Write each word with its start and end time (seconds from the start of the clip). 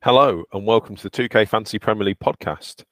Hello 0.00 0.44
and 0.52 0.66
welcome 0.66 0.96
to 0.96 1.02
the 1.02 1.10
2K 1.10 1.46
Fantasy 1.46 1.78
Premier 1.78 2.06
League 2.06 2.18
podcast. 2.20 2.84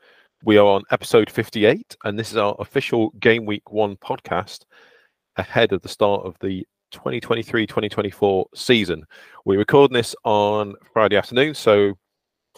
We 0.45 0.59
are 0.59 0.67
on 0.67 0.83
episode 0.91 1.31
58, 1.31 1.97
and 2.05 2.19
this 2.19 2.33
is 2.33 2.37
our 2.37 2.55
official 2.59 3.11
Game 3.19 3.47
Week 3.47 3.73
1 3.73 3.97
podcast 3.97 4.67
ahead 5.37 5.73
of 5.73 5.81
the 5.81 5.89
start 5.89 6.27
of 6.27 6.37
the 6.41 6.67
2023 6.91 7.67
2024 7.67 8.47
season. 8.55 9.05
We're 9.47 9.59
recording 9.59 9.95
this 9.95 10.15
on 10.25 10.75
Friday 10.93 11.17
afternoon, 11.17 11.55
so 11.55 11.95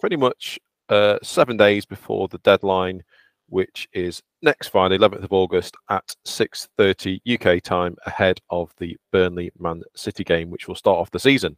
pretty 0.01 0.17
much 0.17 0.59
uh, 0.89 1.19
seven 1.23 1.57
days 1.57 1.87
before 1.87 2.27
the 2.27 2.39
deadline, 2.39 3.05
which 3.49 3.89
is 3.93 4.23
next 4.43 4.69
Friday, 4.69 4.99
11th 4.99 5.25
of 5.25 5.33
August 5.33 5.75
at 5.91 6.15
6:30 6.25 7.21
UK 7.27 7.63
time, 7.63 7.97
ahead 8.07 8.41
of 8.51 8.73
the 8.79 8.97
Burnley 9.13 9.51
Man 9.59 9.83
City 9.95 10.25
game, 10.25 10.51
which 10.51 10.69
will 10.69 10.75
start 10.75 10.99
off 10.99 11.11
the 11.11 11.21
season. 11.21 11.57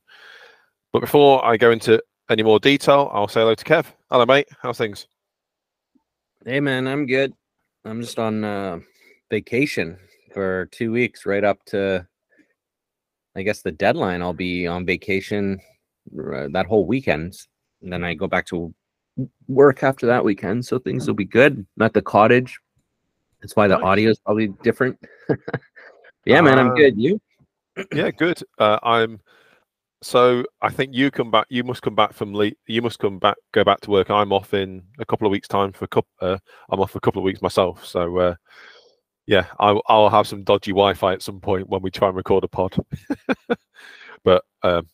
But 0.92 1.00
before 1.00 1.44
I 1.44 1.56
go 1.56 1.70
into 1.70 2.02
any 2.30 2.42
more 2.42 2.58
detail, 2.58 3.10
I'll 3.12 3.28
say 3.28 3.40
hello 3.40 3.54
to 3.54 3.64
Kev. 3.64 3.86
Hello, 4.10 4.24
mate. 4.26 4.48
How's 4.62 4.78
things? 4.78 5.06
Hey, 6.44 6.60
man, 6.60 6.86
I'm 6.86 7.06
good. 7.06 7.32
I'm 7.84 8.00
just 8.00 8.18
on 8.18 8.44
uh, 8.44 8.80
vacation 9.30 9.98
for 10.32 10.66
two 10.72 10.92
weeks, 10.92 11.26
right 11.26 11.44
up 11.44 11.64
to, 11.66 12.06
I 13.34 13.42
guess, 13.42 13.62
the 13.62 13.72
deadline. 13.72 14.22
I'll 14.22 14.32
be 14.32 14.66
on 14.66 14.86
vacation 14.86 15.60
uh, 16.18 16.48
that 16.52 16.66
whole 16.66 16.86
weekend. 16.86 17.36
And 17.82 17.92
then 17.92 18.04
I 18.04 18.14
go 18.14 18.26
back 18.26 18.46
to 18.46 18.74
work 19.48 19.82
after 19.82 20.06
that 20.06 20.24
weekend. 20.24 20.64
So 20.64 20.78
things 20.78 21.06
will 21.06 21.14
be 21.14 21.24
good. 21.24 21.66
I'm 21.80 21.90
the 21.92 22.02
cottage. 22.02 22.58
That's 23.40 23.56
why 23.56 23.68
the 23.68 23.80
audio 23.80 24.10
is 24.10 24.18
probably 24.18 24.48
different. 24.62 24.98
yeah, 26.24 26.40
man, 26.40 26.58
I'm 26.58 26.70
Ah. 26.70 26.74
good. 26.74 26.98
You? 26.98 27.20
Yeah, 27.92 28.10
good. 28.10 28.40
Uh, 28.58 28.78
I'm. 28.82 29.20
So 30.02 30.44
I 30.60 30.70
think 30.70 30.94
you 30.94 31.10
come 31.10 31.30
back. 31.30 31.46
You 31.48 31.64
must 31.64 31.82
come 31.82 31.94
back 31.94 32.12
from 32.12 32.34
le 32.34 32.50
You 32.66 32.82
must 32.82 32.98
come 32.98 33.18
back. 33.18 33.36
Go 33.52 33.64
back 33.64 33.80
to 33.82 33.90
work. 33.90 34.10
I'm 34.10 34.32
off 34.32 34.54
in 34.54 34.82
a 34.98 35.04
couple 35.04 35.26
of 35.26 35.30
weeks' 35.30 35.48
time 35.48 35.72
for 35.72 35.84
a 35.84 35.88
couple. 35.88 36.10
Uh, 36.20 36.38
I'm 36.70 36.80
off 36.80 36.90
for 36.92 36.98
a 36.98 37.00
couple 37.00 37.20
of 37.20 37.24
weeks 37.24 37.42
myself. 37.42 37.84
So 37.84 38.16
uh, 38.18 38.34
yeah, 39.26 39.46
I'll, 39.58 39.82
I'll 39.88 40.08
have 40.10 40.26
some 40.26 40.44
dodgy 40.44 40.70
Wi-Fi 40.70 41.14
at 41.14 41.22
some 41.22 41.40
point 41.40 41.68
when 41.68 41.82
we 41.82 41.90
try 41.90 42.08
and 42.08 42.16
record 42.16 42.44
a 42.44 42.48
pod. 42.48 42.76
but 44.24 44.44
um, 44.62 44.88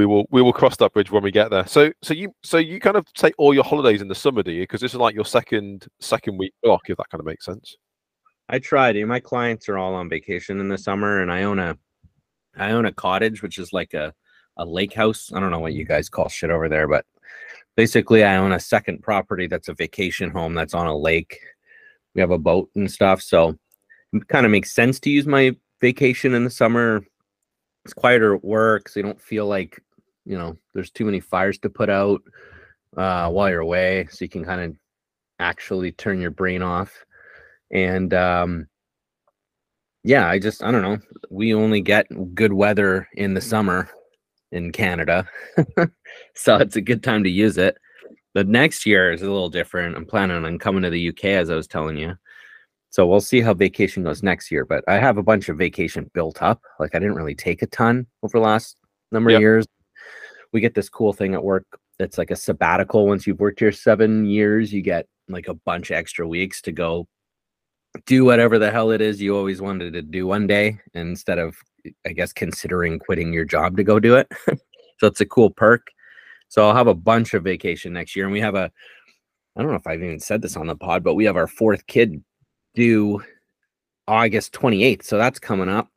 we 0.00 0.06
will 0.06 0.26
we 0.30 0.40
will 0.40 0.52
cross 0.54 0.78
that 0.78 0.94
bridge 0.94 1.10
when 1.10 1.22
we 1.22 1.30
get 1.30 1.50
there. 1.50 1.66
So 1.66 1.92
so 2.00 2.14
you 2.14 2.34
so 2.42 2.56
you 2.56 2.80
kind 2.80 2.96
of 2.96 3.04
take 3.12 3.34
all 3.36 3.52
your 3.52 3.64
holidays 3.64 4.00
in 4.00 4.08
the 4.08 4.14
summer, 4.14 4.42
do 4.42 4.50
you? 4.50 4.62
Because 4.62 4.80
this 4.80 4.94
is 4.94 4.98
like 4.98 5.14
your 5.14 5.26
second 5.26 5.86
second 6.00 6.38
week 6.38 6.54
block, 6.62 6.88
if 6.88 6.96
that 6.96 7.10
kind 7.10 7.20
of 7.20 7.26
makes 7.26 7.44
sense. 7.44 7.76
I 8.48 8.58
try 8.58 8.92
to. 8.92 9.04
My 9.04 9.20
clients 9.20 9.68
are 9.68 9.76
all 9.76 9.94
on 9.94 10.08
vacation 10.08 10.58
in 10.58 10.68
the 10.68 10.78
summer, 10.78 11.20
and 11.20 11.30
I 11.30 11.42
own 11.42 11.58
a, 11.58 11.76
I 12.56 12.70
own 12.70 12.86
a 12.86 12.92
cottage, 12.92 13.42
which 13.42 13.58
is 13.58 13.74
like 13.74 13.92
a, 13.92 14.14
a 14.56 14.64
lake 14.64 14.94
house. 14.94 15.30
I 15.34 15.38
don't 15.38 15.50
know 15.50 15.60
what 15.60 15.74
you 15.74 15.84
guys 15.84 16.08
call 16.08 16.30
shit 16.30 16.50
over 16.50 16.68
there, 16.68 16.88
but 16.88 17.04
basically, 17.76 18.24
I 18.24 18.36
own 18.36 18.52
a 18.52 18.58
second 18.58 19.02
property 19.02 19.46
that's 19.46 19.68
a 19.68 19.74
vacation 19.74 20.30
home 20.30 20.54
that's 20.54 20.74
on 20.74 20.86
a 20.86 20.96
lake. 20.96 21.38
We 22.14 22.22
have 22.22 22.32
a 22.32 22.38
boat 22.38 22.70
and 22.74 22.90
stuff, 22.90 23.20
so 23.20 23.56
it 24.14 24.26
kind 24.28 24.46
of 24.46 24.50
makes 24.50 24.72
sense 24.72 24.98
to 25.00 25.10
use 25.10 25.26
my 25.26 25.54
vacation 25.80 26.32
in 26.32 26.44
the 26.44 26.50
summer. 26.50 27.04
It's 27.84 27.94
quieter 27.94 28.34
at 28.34 28.44
work, 28.44 28.88
so 28.88 28.98
you 28.98 29.04
don't 29.04 29.20
feel 29.20 29.46
like 29.46 29.80
you 30.30 30.38
know 30.38 30.56
there's 30.74 30.92
too 30.92 31.04
many 31.04 31.18
fires 31.18 31.58
to 31.58 31.68
put 31.68 31.90
out 31.90 32.22
uh, 32.96 33.28
while 33.28 33.50
you're 33.50 33.60
away, 33.60 34.06
so 34.10 34.24
you 34.24 34.28
can 34.28 34.44
kind 34.44 34.60
of 34.60 34.76
actually 35.40 35.90
turn 35.92 36.20
your 36.20 36.30
brain 36.30 36.62
off. 36.62 36.92
And 37.72 38.14
um 38.14 38.66
yeah 40.02 40.26
i 40.28 40.38
just 40.38 40.62
i 40.62 40.70
don't 40.70 40.80
know 40.82 40.98
we 41.30 41.52
only 41.52 41.80
get 41.82 42.06
good 42.34 42.54
weather 42.54 43.06
in 43.14 43.34
the 43.34 43.40
summer 43.40 43.86
in 44.50 44.72
canada 44.72 45.28
so 46.34 46.56
it's 46.56 46.76
a 46.76 46.80
good 46.80 47.02
time 47.02 47.22
to 47.22 47.28
use 47.30 47.58
it. 47.58 47.76
The 48.32 48.44
next 48.44 48.86
year 48.86 49.12
is 49.12 49.20
a 49.20 49.30
little 49.30 49.50
different 49.50 49.96
i'm 49.96 50.06
planning 50.06 50.42
on 50.44 50.58
coming 50.58 50.82
to 50.82 50.90
the 50.90 51.10
uk 51.10 51.24
as 51.24 51.50
i 51.50 51.54
was 51.54 51.66
telling 51.66 51.98
you. 51.98 52.14
So 52.88 53.06
we'll 53.06 53.20
see 53.20 53.40
how 53.42 53.52
vacation 53.54 54.02
goes 54.02 54.22
next 54.22 54.50
year 54.50 54.64
but 54.64 54.82
i 54.88 54.94
have 54.98 55.18
a 55.18 55.22
bunch 55.22 55.48
of 55.50 55.58
vacation 55.58 56.10
built 56.14 56.40
up 56.40 56.62
like 56.78 56.94
i 56.94 56.98
didn't 56.98 57.14
really 57.16 57.34
take 57.34 57.60
a 57.60 57.66
ton 57.66 58.06
over 58.22 58.38
the 58.38 58.44
last 58.44 58.78
number 59.12 59.30
Yep. 59.30 59.36
of 59.36 59.40
years 59.42 59.66
we 60.52 60.60
get 60.60 60.74
this 60.74 60.88
cool 60.88 61.12
thing 61.12 61.34
at 61.34 61.42
work 61.42 61.64
that's 61.98 62.18
like 62.18 62.30
a 62.30 62.36
sabbatical 62.36 63.06
once 63.06 63.26
you've 63.26 63.40
worked 63.40 63.60
here 63.60 63.72
seven 63.72 64.24
years 64.24 64.72
you 64.72 64.82
get 64.82 65.06
like 65.28 65.48
a 65.48 65.54
bunch 65.54 65.90
of 65.90 65.96
extra 65.96 66.26
weeks 66.26 66.60
to 66.62 66.72
go 66.72 67.06
do 68.06 68.24
whatever 68.24 68.58
the 68.58 68.70
hell 68.70 68.90
it 68.90 69.00
is 69.00 69.20
you 69.20 69.36
always 69.36 69.60
wanted 69.60 69.92
to 69.92 70.02
do 70.02 70.26
one 70.26 70.46
day 70.46 70.78
instead 70.94 71.38
of 71.38 71.56
i 72.06 72.10
guess 72.10 72.32
considering 72.32 72.98
quitting 72.98 73.32
your 73.32 73.44
job 73.44 73.76
to 73.76 73.84
go 73.84 73.98
do 73.98 74.16
it 74.16 74.28
so 74.98 75.06
it's 75.06 75.20
a 75.20 75.26
cool 75.26 75.50
perk 75.50 75.86
so 76.48 76.66
i'll 76.66 76.74
have 76.74 76.86
a 76.86 76.94
bunch 76.94 77.34
of 77.34 77.44
vacation 77.44 77.92
next 77.92 78.14
year 78.14 78.24
and 78.24 78.32
we 78.32 78.40
have 78.40 78.54
a 78.54 78.70
i 79.56 79.62
don't 79.62 79.70
know 79.70 79.76
if 79.76 79.86
i've 79.86 80.02
even 80.02 80.20
said 80.20 80.42
this 80.42 80.56
on 80.56 80.66
the 80.66 80.76
pod 80.76 81.02
but 81.02 81.14
we 81.14 81.24
have 81.24 81.36
our 81.36 81.48
fourth 81.48 81.86
kid 81.86 82.22
due 82.74 83.22
august 84.06 84.52
28th 84.52 85.02
so 85.02 85.18
that's 85.18 85.38
coming 85.38 85.68
up 85.68 85.88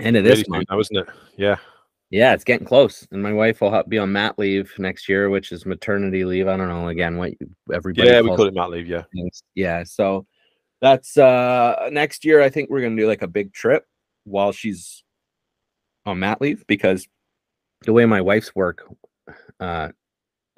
end 0.00 0.16
of 0.16 0.24
this 0.24 0.40
soon 0.40 0.46
month 0.48 0.66
now, 0.70 0.78
isn't 0.78 0.96
it? 0.96 1.08
Yeah. 1.36 1.56
Yeah, 2.10 2.32
it's 2.34 2.44
getting 2.44 2.66
close, 2.66 3.06
and 3.10 3.22
my 3.22 3.32
wife 3.32 3.60
will 3.60 3.82
be 3.88 3.98
on 3.98 4.12
mat 4.12 4.38
leave 4.38 4.72
next 4.78 5.08
year, 5.08 5.30
which 5.30 5.52
is 5.52 5.66
maternity 5.66 6.24
leave. 6.24 6.46
I 6.48 6.56
don't 6.56 6.68
know 6.68 6.88
again 6.88 7.16
what 7.16 7.32
you- 7.40 7.50
everybody. 7.72 8.08
Yeah, 8.08 8.20
we 8.20 8.28
call 8.28 8.46
it 8.46 8.54
mat 8.54 8.70
leave. 8.70 8.86
Yeah. 8.86 9.02
Yeah, 9.54 9.84
so 9.84 10.26
that's 10.80 11.16
uh 11.16 11.88
next 11.92 12.24
year. 12.24 12.42
I 12.42 12.50
think 12.50 12.70
we're 12.70 12.82
gonna 12.82 12.96
do 12.96 13.06
like 13.06 13.22
a 13.22 13.28
big 13.28 13.52
trip 13.52 13.84
while 14.24 14.52
she's 14.52 15.02
on 16.06 16.18
mat 16.18 16.40
leave 16.40 16.64
because 16.66 17.08
the 17.82 17.92
way 17.92 18.04
my 18.06 18.20
wife's 18.20 18.54
work 18.54 18.84
uh 19.60 19.88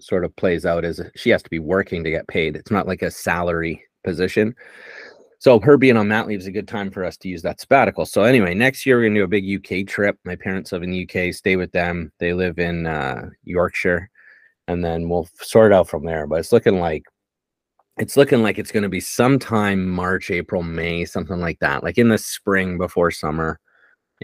sort 0.00 0.24
of 0.24 0.34
plays 0.36 0.66
out 0.66 0.84
is 0.84 1.00
she 1.14 1.30
has 1.30 1.42
to 1.42 1.50
be 1.50 1.58
working 1.58 2.04
to 2.04 2.10
get 2.10 2.28
paid. 2.28 2.54
It's 2.56 2.70
not 2.70 2.86
like 2.86 3.02
a 3.02 3.10
salary 3.10 3.82
position. 4.04 4.54
So 5.46 5.60
her 5.60 5.76
being 5.76 5.96
on 5.96 6.08
mat 6.08 6.26
leave 6.26 6.40
is 6.40 6.48
a 6.48 6.50
good 6.50 6.66
time 6.66 6.90
for 6.90 7.04
us 7.04 7.16
to 7.18 7.28
use 7.28 7.40
that 7.42 7.60
sabbatical. 7.60 8.04
So 8.04 8.24
anyway, 8.24 8.52
next 8.52 8.84
year 8.84 8.96
we're 8.96 9.04
gonna 9.04 9.20
do 9.20 9.22
a 9.22 9.28
big 9.28 9.48
UK 9.48 9.86
trip. 9.86 10.18
My 10.24 10.34
parents 10.34 10.72
live 10.72 10.82
in 10.82 10.90
the 10.90 11.08
UK, 11.08 11.32
stay 11.32 11.54
with 11.54 11.70
them. 11.70 12.10
They 12.18 12.32
live 12.32 12.58
in 12.58 12.84
uh, 12.84 13.28
Yorkshire, 13.44 14.10
and 14.66 14.84
then 14.84 15.08
we'll 15.08 15.28
sort 15.40 15.70
it 15.70 15.74
out 15.76 15.88
from 15.88 16.04
there. 16.04 16.26
But 16.26 16.40
it's 16.40 16.50
looking 16.50 16.80
like 16.80 17.04
it's 17.96 18.16
looking 18.16 18.42
like 18.42 18.58
it's 18.58 18.72
gonna 18.72 18.88
be 18.88 18.98
sometime 18.98 19.88
March, 19.88 20.32
April, 20.32 20.64
May, 20.64 21.04
something 21.04 21.38
like 21.38 21.60
that, 21.60 21.84
like 21.84 21.96
in 21.96 22.08
the 22.08 22.18
spring 22.18 22.76
before 22.76 23.12
summer, 23.12 23.60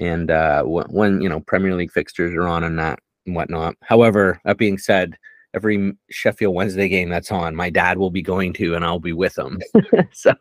and 0.00 0.28
uh, 0.28 0.64
wh- 0.64 0.92
when 0.92 1.20
you 1.20 1.28
know 1.28 1.38
Premier 1.38 1.76
League 1.76 1.92
fixtures 1.92 2.34
are 2.34 2.48
on 2.48 2.64
and 2.64 2.80
that 2.80 2.98
and 3.26 3.36
whatnot. 3.36 3.76
However, 3.82 4.40
that 4.44 4.58
being 4.58 4.76
said, 4.76 5.16
every 5.54 5.94
Sheffield 6.10 6.54
Wednesday 6.54 6.88
game 6.88 7.08
that's 7.08 7.30
on, 7.32 7.54
my 7.54 7.70
dad 7.70 7.98
will 7.98 8.10
be 8.10 8.22
going 8.22 8.52
to, 8.54 8.74
and 8.74 8.84
I'll 8.84 8.98
be 8.98 9.12
with 9.12 9.36
him. 9.38 9.60
so 10.12 10.32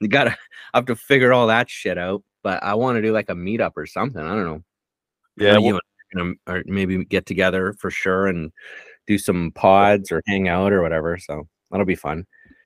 you 0.00 0.08
gotta 0.08 0.30
I 0.30 0.36
have 0.78 0.86
to 0.86 0.96
figure 0.96 1.32
all 1.32 1.46
that 1.48 1.68
shit 1.70 1.98
out. 1.98 2.22
But 2.42 2.62
I 2.62 2.74
want 2.74 2.96
to 2.96 3.02
do 3.02 3.12
like 3.12 3.28
a 3.28 3.34
meetup 3.34 3.72
or 3.76 3.86
something. 3.86 4.22
I 4.22 4.28
don't 4.34 4.44
know. 4.44 4.62
Yeah. 5.36 5.58
well- 5.58 5.62
you 5.62 5.80
and 6.12 6.36
I 6.46 6.52
or 6.52 6.62
maybe 6.66 7.04
get 7.04 7.26
together 7.26 7.74
for 7.78 7.90
sure 7.90 8.28
and 8.28 8.52
do 9.06 9.18
some 9.18 9.52
pods 9.54 10.10
or 10.12 10.22
hang 10.26 10.48
out 10.48 10.72
or 10.72 10.82
whatever. 10.82 11.18
So 11.18 11.48
that'll 11.70 11.86
be 11.86 11.94
fun. 11.96 12.24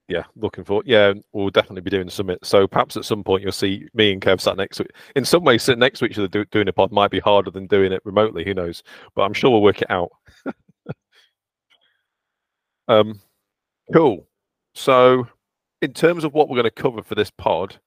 yeah, 0.09 0.25
looking 0.37 0.65
for 0.65 0.83
yeah, 0.85 1.13
we'll 1.33 1.51
definitely 1.51 1.81
be 1.83 1.91
doing 1.91 2.07
the 2.07 2.11
summit. 2.13 2.45
So 2.45 2.67
perhaps 2.67 2.97
at 2.97 3.05
some 3.05 3.25
point 3.25 3.43
you'll 3.43 3.53
see 3.53 3.87
me 3.95 4.13
and 4.13 4.21
Kev 4.21 4.41
sat 4.41 4.57
next 4.57 4.77
to 4.79 4.87
in 5.17 5.25
some 5.25 5.45
ways 5.45 5.63
sitting 5.63 5.81
next 5.81 6.01
to 6.01 6.07
each 6.07 6.19
other 6.19 6.29
do, 6.29 6.45
doing 6.47 6.69
a 6.69 6.73
pod 6.73 6.93
might 6.93 7.11
be 7.11 7.21
harder 7.21 7.51
than 7.51 7.67
doing 7.67 7.93
it 7.93 8.03
remotely. 8.05 8.45
Who 8.45 8.55
knows? 8.55 8.83
But 9.15 9.23
I'm 9.23 9.33
sure 9.33 9.51
we'll 9.51 9.63
work 9.63 9.83
it 9.83 9.91
out. 9.91 10.11
um, 12.91 13.21
cool. 13.93 14.27
So 14.75 15.27
in 15.83 15.93
terms 15.93 16.25
of 16.25 16.35
what 16.35 16.49
we're 16.49 16.57
going 16.57 16.65
to 16.65 16.71
cover 16.71 17.03
for 17.03 17.15
this 17.15 17.31
pod, 17.31 17.79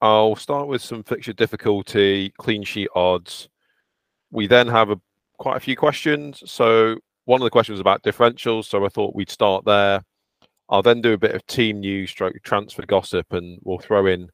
I'll 0.00 0.36
start 0.36 0.66
with 0.66 0.82
some 0.82 1.02
fixture 1.02 1.32
difficulty, 1.32 2.32
clean 2.38 2.62
sheet 2.62 2.88
odds. 2.94 3.48
We 4.30 4.46
then 4.46 4.68
have 4.68 4.90
a 4.90 5.00
quite 5.38 5.56
a 5.56 5.60
few 5.60 5.76
questions. 5.76 6.42
So 6.46 6.98
one 7.26 7.40
of 7.40 7.44
the 7.44 7.50
questions 7.50 7.74
was 7.74 7.80
about 7.80 8.02
differentials. 8.02 8.64
So 8.64 8.84
I 8.84 8.88
thought 8.88 9.14
we'd 9.14 9.30
start 9.30 9.64
there. 9.64 10.02
I'll 10.68 10.82
then 10.82 11.00
do 11.00 11.12
a 11.12 11.18
bit 11.18 11.34
of 11.34 11.44
team 11.46 11.80
news, 11.80 12.10
stroke 12.10 12.36
transfer 12.42 12.84
gossip, 12.86 13.32
and 13.32 13.58
we'll 13.62 13.78
throw 13.78 14.06
in 14.06 14.30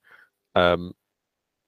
um, 0.54 0.92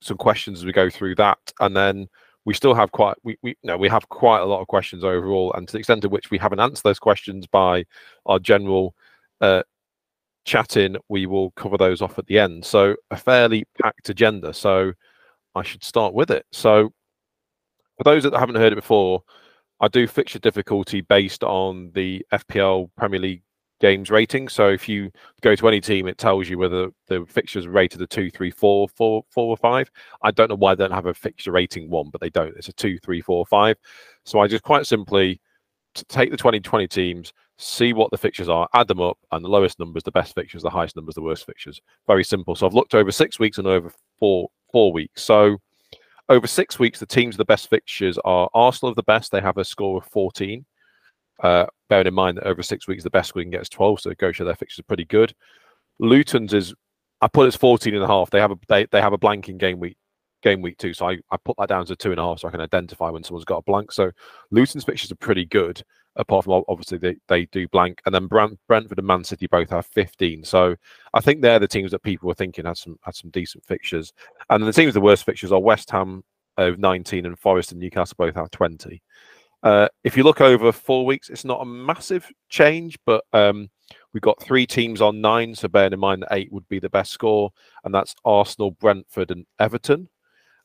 some 0.01 0.17
questions 0.17 0.61
as 0.61 0.65
we 0.65 0.73
go 0.73 0.89
through 0.89 1.17
that. 1.17 1.39
And 1.61 1.77
then 1.77 2.09
we 2.45 2.55
still 2.55 2.75
have 2.75 2.93
quite 2.93 3.17
we, 3.23 3.37
we 3.43 3.57
no 3.63 3.77
we 3.77 3.89
have 3.89 4.09
quite 4.09 4.41
a 4.41 4.45
lot 4.45 4.61
of 4.61 4.67
questions 4.67 5.05
overall, 5.05 5.53
and 5.55 5.69
to 5.69 5.73
the 5.73 5.79
extent 5.79 6.03
to 6.03 6.09
which 6.09 6.31
we 6.31 6.39
haven't 6.39 6.61
answered 6.61 6.83
those 6.83 6.99
questions 6.99 7.47
by 7.47 7.85
our 8.27 8.39
general 8.39 8.95
uh, 9.41 9.63
chatting, 10.45 10.97
we 11.09 11.27
will 11.27 11.51
cover 11.53 11.77
those 11.77 12.03
off 12.03 12.19
at 12.19 12.27
the 12.27 12.39
end. 12.39 12.65
So 12.65 12.97
a 13.11 13.17
fairly 13.17 13.65
packed 13.81 14.09
agenda. 14.09 14.53
So 14.53 14.93
I 15.55 15.63
should 15.63 15.85
start 15.85 16.15
with 16.15 16.31
it. 16.31 16.47
So 16.53 16.93
for 17.99 18.05
those 18.05 18.23
that 18.25 18.35
haven't 18.35 18.57
heard 18.57 18.73
it 18.73 18.77
before, 18.77 19.23
I 19.81 19.89
do 19.89 20.07
fixture 20.07 20.39
difficulty 20.39 21.01
based 21.01 21.45
on 21.45 21.91
the 21.95 22.25
FPL 22.33 22.91
Premier 22.97 23.21
League 23.21 23.43
games 23.83 24.11
rating. 24.11 24.49
So 24.49 24.69
if 24.69 24.89
you 24.89 25.11
go 25.43 25.55
to 25.57 25.69
any 25.69 25.81
team, 25.81 26.07
it 26.07 26.17
tells 26.17 26.49
you 26.49 26.57
whether 26.57 26.89
the 27.09 27.27
fixtures 27.29 27.67
rated 27.67 28.01
a 28.01 28.07
two, 28.07 28.31
three, 28.31 28.51
four, 28.51 28.89
four, 28.89 29.25
four, 29.29 29.49
or 29.49 29.57
five. 29.57 29.91
I 30.23 30.31
don't 30.31 30.49
know 30.49 30.57
why 30.57 30.75
they 30.75 30.85
don't 30.85 30.95
have 30.95 31.07
a 31.07 31.13
fixture 31.13 31.51
rating 31.51 31.91
one, 31.91 32.09
but 32.11 32.21
they 32.21 32.31
don't. 32.31 32.57
It's 32.57 32.69
a 32.69 32.73
two, 32.73 32.97
three, 32.99 33.21
four, 33.21 33.45
five. 33.45 33.77
So 34.25 34.39
I 34.39 34.47
just 34.47 34.63
quite 34.63 34.87
simply 34.87 35.41
take 36.09 36.31
the 36.31 36.37
2020 36.37 36.87
teams, 36.87 37.33
see 37.59 37.93
what 37.93 38.13
the 38.13 38.17
fixtures 38.17 38.49
are, 38.49 38.69
add 38.73 38.87
them 38.87 39.01
up, 39.01 39.19
and 39.33 39.45
the 39.45 39.49
lowest 39.49 39.81
numbers, 39.81 40.05
the 40.05 40.13
best 40.13 40.35
fixtures, 40.35 40.63
the 40.63 40.71
highest 40.71 40.95
numbers, 40.95 41.17
the 41.17 41.21
worst 41.21 41.45
fixtures. 41.45 41.81
Very 42.07 42.25
simple. 42.25 42.55
So 42.55 42.67
I've 42.67 42.75
looked 42.75 42.95
over 42.95 43.11
six 43.11 43.41
weeks 43.41 43.59
and 43.59 43.67
over 43.67 43.93
four 44.21 44.49
four 44.71 44.93
weeks. 44.93 45.23
So 45.25 45.59
over 46.29 46.47
six 46.47 46.79
weeks, 46.79 47.01
the 47.01 47.07
teams 47.07 47.37
the 47.37 47.45
best 47.45 47.69
fixtures 47.69 48.17
are 48.25 48.49
Arsenal 48.55 48.91
of 48.91 48.97
the 48.97 49.03
best. 49.03 49.33
They 49.33 49.41
have 49.41 49.59
a 49.59 49.65
score 49.65 49.99
of 49.99 50.07
14. 50.07 50.65
Uh, 51.43 51.67
bearing 51.89 52.07
in 52.07 52.15
mind 52.15 52.39
that 52.39 52.47
over 52.47 52.63
six 52.63 52.87
weeks, 52.87 53.03
the 53.03 53.11
best 53.11 53.35
we 53.35 53.43
can 53.43 53.51
get 53.51 53.63
is 53.63 53.69
12. 53.69 54.01
So 54.01 54.13
go 54.17 54.33
show 54.33 54.45
their 54.45 54.55
fixtures 54.55 54.81
are 54.81 54.87
pretty 54.87 55.05
good. 55.05 55.35
Luton's 55.99 56.55
is, 56.55 56.75
I 57.21 57.29
put 57.29 57.45
it 57.45 57.49
as 57.49 57.57
14 57.57 57.95
and 57.95 58.03
a 58.03 58.07
half. 58.07 58.31
They 58.31 58.41
have 58.41 58.53
a 58.53 58.59
they, 58.69 58.87
they 58.87 59.01
have 59.01 59.13
a 59.13 59.19
blank 59.19 59.49
in 59.49 59.59
game 59.59 59.79
week 59.79 59.97
game 60.43 60.61
week 60.61 60.77
two. 60.79 60.93
So 60.93 61.09
I, 61.09 61.19
I 61.31 61.37
put 61.45 61.57
that 61.59 61.69
down 61.69 61.87
to 61.87 61.97
two 61.97 62.11
and 62.11 62.21
a 62.21 62.23
half 62.23 62.41
so 62.41 62.49
I 62.49 62.51
can 62.51 62.61
identify 62.61 63.09
when 63.11 63.25
someone's 63.25 63.45
got 63.45 63.59
a 63.59 63.63
blank. 63.63 63.93
So 63.93 64.11
Luton's 64.51 64.85
fixtures 64.85 65.13
are 65.13 65.17
pretty 65.17 65.45
good, 65.45 65.83
apart 66.17 66.45
from 66.45 66.65
obviously 66.69 66.99
they, 66.99 67.17
they 67.29 67.47
do 67.47 67.69
blank. 67.69 68.01
And 68.05 68.15
then 68.15 68.27
Brent, 68.27 68.59
Brentford 68.69 68.99
and 68.99 69.07
Man 69.07 69.25
City 69.25 69.47
both 69.47 69.71
have 69.71 69.87
15. 69.87 70.45
So 70.45 70.77
I 71.15 71.21
think 71.21 71.41
they're 71.41 71.59
the 71.59 71.69
teams 71.69 71.93
that 71.93 72.03
people 72.03 72.27
were 72.29 72.35
thinking 72.35 72.67
had 72.67 72.77
some 72.77 72.99
had 73.03 73.15
some 73.15 73.31
decent 73.31 73.65
fixtures. 73.65 74.13
And 74.51 74.67
the 74.67 74.73
teams 74.73 74.95
the 74.95 75.01
worst 75.01 75.25
fixtures 75.25 75.53
are 75.53 75.61
West 75.61 75.91
Ham 75.91 76.23
of 76.59 76.79
19 76.79 77.25
and 77.25 77.39
Forest 77.39 77.73
and 77.73 77.81
Newcastle 77.81 78.17
both 78.19 78.35
have 78.35 78.51
20. 78.51 79.01
Uh, 79.63 79.89
if 80.03 80.17
you 80.17 80.25
look 80.25 80.41
over 80.41 80.73
four 80.73 81.07
weeks, 81.07 81.31
it's 81.31 81.45
not 81.45 81.63
a 81.63 81.65
massive 81.65 82.29
change, 82.49 82.99
but 83.07 83.25
um, 83.33 83.71
we've 84.13 84.23
got 84.23 84.43
three 84.43 84.67
teams 84.67 85.01
on 85.01 85.21
nine. 85.21 85.55
So 85.55 85.69
bearing 85.69 85.93
in 85.93 86.01
mind 86.01 86.23
that 86.23 86.35
eight 86.35 86.53
would 86.53 86.69
be 86.69 86.81
the 86.81 86.91
best 86.91 87.13
score, 87.13 87.51
and 87.85 87.95
that's 87.95 88.15
Arsenal, 88.25 88.73
Brentford, 88.73 89.31
and 89.31 89.47
Everton. 89.61 90.09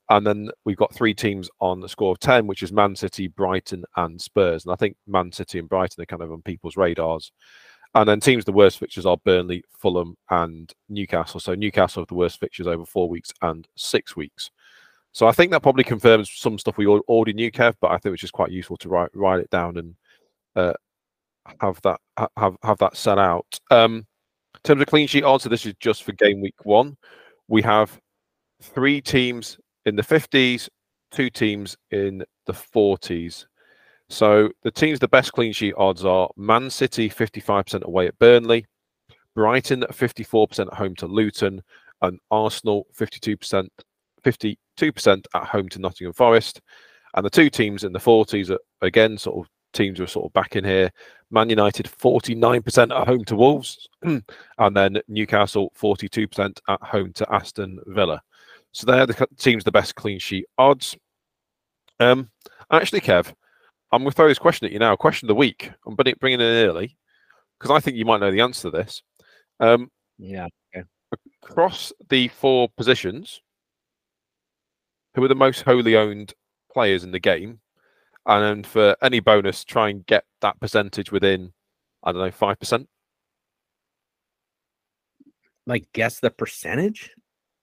And 0.10 0.26
then 0.26 0.50
we've 0.64 0.78
got 0.78 0.94
three 0.94 1.14
teams 1.14 1.50
on 1.60 1.82
the 1.82 1.90
score 1.90 2.12
of 2.14 2.20
10, 2.20 2.48
which 2.48 2.64
is 2.64 2.72
Man 2.72 2.96
City, 2.96 3.28
Brighton, 3.28 3.84
and 3.98 4.22
Spurs. 4.22 4.64
And 4.66 4.72
I 4.72 4.78
think 4.78 4.96
Man 5.06 5.32
City 5.34 5.60
and 5.60 5.68
Brighton 5.68 6.02
are 6.02 6.06
kind 6.06 6.22
of 6.22 6.32
on 6.32 6.42
people's 6.44 6.78
radars. 6.78 7.32
And 7.94 8.08
then 8.08 8.20
teams 8.20 8.46
the 8.46 8.52
worst 8.54 8.80
fixtures 8.80 9.06
are 9.06 9.18
Burnley, 9.26 9.64
Fulham, 9.78 10.16
and 10.30 10.72
Newcastle. 10.88 11.40
So 11.40 11.56
Newcastle 11.56 12.02
have 12.02 12.08
the 12.08 12.16
worst 12.16 12.40
fixtures 12.40 12.68
over 12.68 12.86
four 12.86 13.10
weeks 13.10 13.34
and 13.42 13.68
six 13.76 14.16
weeks. 14.16 14.50
So 15.18 15.26
I 15.26 15.32
think 15.32 15.52
that 15.52 15.64
probably 15.64 15.84
confirms 15.84 16.30
some 16.32 16.60
stuff 16.60 16.78
we 16.78 16.86
already 16.86 17.34
knew, 17.34 17.52
Kev, 17.52 17.74
but 17.82 17.90
I 17.90 17.98
think 17.98 18.14
it's 18.14 18.22
just 18.22 18.34
quite 18.34 18.52
useful 18.52 18.78
to 18.78 18.88
write 18.88 19.10
write 19.16 19.40
it 19.40 19.50
down 19.50 19.76
and 19.78 19.96
uh, 20.56 20.74
have 21.60 21.82
that 21.82 22.00
have 22.38 22.56
have 22.62 22.78
that 22.78 22.96
set 22.96 23.18
out. 23.18 23.60
Um, 23.72 24.06
in 24.54 24.62
terms 24.64 24.82
of 24.82 24.86
clean 24.86 25.08
sheet 25.08 25.24
odds, 25.24 25.42
so 25.44 25.50
this 25.50 25.66
is 25.66 25.74
just 25.80 26.04
for 26.04 26.12
game 26.12 26.40
week 26.40 26.64
one. 26.66 26.98
We 27.48 27.64
have 27.64 28.00
three 28.62 29.02
teams 29.02 29.58
in 29.88 29.96
the 29.96 30.04
50s, 30.04 30.70
two 31.10 31.32
teams 31.32 31.76
in 31.90 32.24
the 32.46 32.54
40s. 32.54 33.48
So 34.10 34.52
the 34.62 34.70
teams 34.70 35.00
the 35.00 35.08
best 35.08 35.34
clean 35.34 35.52
sheet 35.52 35.74
odds 35.80 36.06
are 36.06 36.30
Man 36.38 36.70
City 36.70 37.10
55% 37.10 37.82
away 37.86 38.06
at 38.06 38.20
Burnley, 38.20 38.68
Brighton 39.34 39.82
54% 39.92 40.68
at 40.68 40.74
home 40.76 40.94
to 40.98 41.08
Luton, 41.08 41.64
and 42.04 42.20
Arsenal 42.30 42.86
52% 42.96 43.68
52% 44.78 45.26
at 45.34 45.44
home 45.44 45.70
to 45.70 45.80
Nottingham 45.80 46.14
Forest. 46.14 46.62
And 47.16 47.26
the 47.26 47.30
two 47.30 47.50
teams 47.50 47.84
in 47.84 47.94
the 47.94 48.00
40s 48.00 48.50
are 48.50 48.60
again 48.82 49.18
sort 49.18 49.38
of 49.38 49.50
teams 49.74 50.00
are 50.00 50.08
sort 50.08 50.26
of 50.26 50.34
back 50.34 50.56
in 50.56 50.64
here. 50.64 50.92
Man 51.32 51.50
United 51.50 51.88
49% 51.88 53.00
at 53.00 53.08
home 53.08 53.26
to 53.26 53.36
Wolves, 53.36 53.88
and 54.04 54.24
then 54.76 55.02
Newcastle 55.08 55.72
42% 55.78 56.60
at 56.68 56.82
home 56.82 57.14
to 57.14 57.34
Aston 57.34 57.80
Villa. 57.88 58.22
So 58.72 58.86
they're 58.86 59.06
the 59.06 59.28
teams 59.38 59.64
the 59.64 59.72
best 59.72 59.96
clean 59.96 60.20
sheet 60.20 60.46
odds. 60.58 60.96
Um, 62.00 62.30
actually, 62.72 63.02
Kev, 63.02 63.34
I'm 63.92 64.02
going 64.02 64.12
to 64.12 64.16
throw 64.16 64.28
this 64.28 64.40
question 64.40 64.66
at 64.66 64.72
you 64.72 64.80
now. 64.80 64.96
Question 64.96 65.26
of 65.26 65.30
the 65.30 65.36
week. 65.36 65.72
I'm 65.86 65.96
bringing 65.96 66.16
it 66.16 66.42
in 66.42 66.70
early 66.70 66.98
because 67.60 67.76
I 67.76 67.80
think 67.80 67.98
you 67.98 68.06
might 68.06 68.20
know 68.20 68.32
the 68.32 68.42
answer 68.42 68.70
to 68.70 68.78
this. 68.78 69.02
Um, 69.60 69.90
yeah. 70.18 70.48
Okay. 70.76 70.86
Across 71.44 71.94
the 72.10 72.28
four 72.28 72.70
positions, 72.78 73.42
who 75.18 75.26
are 75.26 75.28
the 75.28 75.36
most 75.36 75.64
wholly 75.64 75.96
owned 75.96 76.36
players 76.72 77.04
in 77.04 77.12
the 77.12 77.20
game? 77.20 77.60
And 78.28 78.44
then 78.44 78.64
for 78.64 78.96
any 79.02 79.20
bonus, 79.20 79.64
try 79.64 79.90
and 79.90 80.06
get 80.06 80.26
that 80.42 80.60
percentage 80.60 81.12
within, 81.12 81.54
I 82.04 82.12
don't 82.12 82.22
know, 82.22 82.30
5%. 82.30 82.86
Like, 85.66 85.88
guess 85.94 86.20
the 86.20 86.30
percentage? 86.30 87.16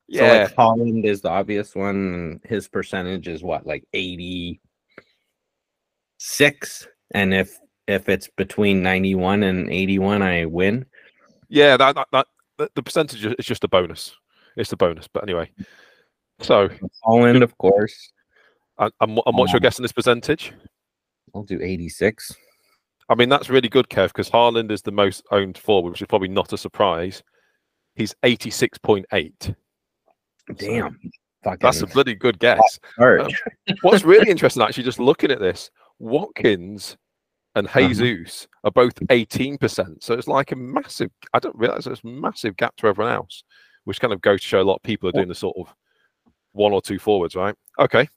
Yeah. 0.09 0.21
So 0.21 0.27
like 0.43 0.57
Haaland 0.57 1.05
is 1.05 1.21
the 1.21 1.31
obvious 1.31 1.77
one. 1.77 2.41
His 2.45 2.69
percentage 2.69 3.29
is 3.29 3.43
what, 3.43 3.67
like 3.67 3.85
86? 3.93 6.89
And 7.13 7.33
if 7.33 7.57
if 7.87 8.09
it's 8.09 8.29
between 8.29 8.83
91 8.83 9.43
and 9.43 9.71
81, 9.71 10.23
I 10.23 10.47
win. 10.47 10.87
Yeah, 11.49 11.77
that, 11.77 11.95
that, 11.95 12.27
that 12.59 12.75
the 12.75 12.83
percentage 12.83 13.25
is 13.25 13.47
just 13.47 13.65
a 13.65 13.69
bonus. 13.69 14.17
It's 14.57 14.73
a 14.73 14.77
bonus. 14.77 15.07
But 15.07 15.25
anyway. 15.25 15.51
So 16.41 16.69
Haaland, 17.07 17.43
of 17.43 17.57
course. 17.59 18.13
And, 18.79 18.93
and, 19.01 19.21
and 19.25 19.37
what's 19.37 19.53
your 19.53 19.59
um, 19.59 19.63
guess 19.63 19.79
on 19.79 19.83
this 19.83 19.93
percentage? 19.93 20.53
I'll 21.35 21.43
do 21.43 21.61
86. 21.61 22.35
I 23.09 23.15
mean, 23.15 23.29
that's 23.29 23.51
really 23.51 23.69
good, 23.69 23.89
Kev, 23.89 24.09
because 24.09 24.31
Haaland 24.31 24.71
is 24.71 24.83
the 24.83 24.93
most 24.93 25.25
owned 25.31 25.59
forward, 25.59 25.91
which 25.91 26.03
is 26.03 26.09
probably 26.09 26.29
not 26.29 26.53
a 26.53 26.59
surprise. 26.59 27.23
He's 27.95 28.15
86.8. 28.25 29.55
Damn. 30.57 30.99
So 31.45 31.57
that's 31.61 31.83
a 31.83 31.87
bloody 31.87 32.15
good 32.15 32.39
guess. 32.39 32.79
Um, 32.99 33.29
what's 33.83 34.05
really 34.05 34.31
interesting, 34.31 34.63
actually, 34.63 34.85
just 34.85 34.99
looking 34.99 35.31
at 35.31 35.41
this, 35.41 35.71
Watkins 35.99 36.97
and 37.55 37.67
uh-huh. 37.67 37.89
Jesus 37.89 38.47
uh-huh. 38.65 38.69
are 38.69 38.73
both 38.73 38.95
18%. 38.95 40.03
So 40.03 40.15
it's 40.15 40.29
like 40.29 40.53
a 40.53 40.57
massive, 40.57 41.11
I 41.33 41.39
don't 41.39 41.57
realize 41.57 41.85
there's 41.85 42.05
a 42.05 42.07
massive 42.07 42.57
gap 42.57 42.77
to 42.77 42.87
everyone 42.87 43.13
else, 43.13 43.45
which 43.85 44.01
kind 44.01 44.13
of 44.13 44.21
goes 44.23 44.41
to 44.41 44.47
show 44.47 44.61
a 44.61 44.65
lot 44.65 44.77
of 44.77 44.83
people 44.83 45.09
are 45.09 45.13
doing 45.13 45.29
the 45.29 45.35
sort 45.35 45.57
of 45.59 45.75
one 46.55 46.73
or 46.73 46.81
two 46.81 46.99
forwards, 46.99 47.37
right? 47.37 47.55
Okay. 47.79 48.09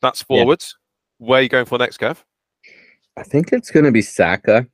That's 0.00 0.22
forwards. 0.22 0.76
Yeah. 1.18 1.26
Where 1.26 1.40
are 1.40 1.42
you 1.42 1.48
going 1.48 1.64
for 1.64 1.78
next, 1.78 1.98
Kev? 1.98 2.18
I 3.16 3.22
think 3.22 3.52
it's 3.52 3.70
going 3.70 3.86
to 3.86 3.92
be 3.92 4.02
Saka. 4.02 4.66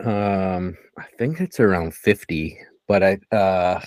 Um, 0.00 0.76
I 0.98 1.04
think 1.18 1.40
it's 1.40 1.58
around 1.58 1.94
50, 1.94 2.56
but 2.86 3.02
I, 3.02 3.18
uh, 3.34 3.80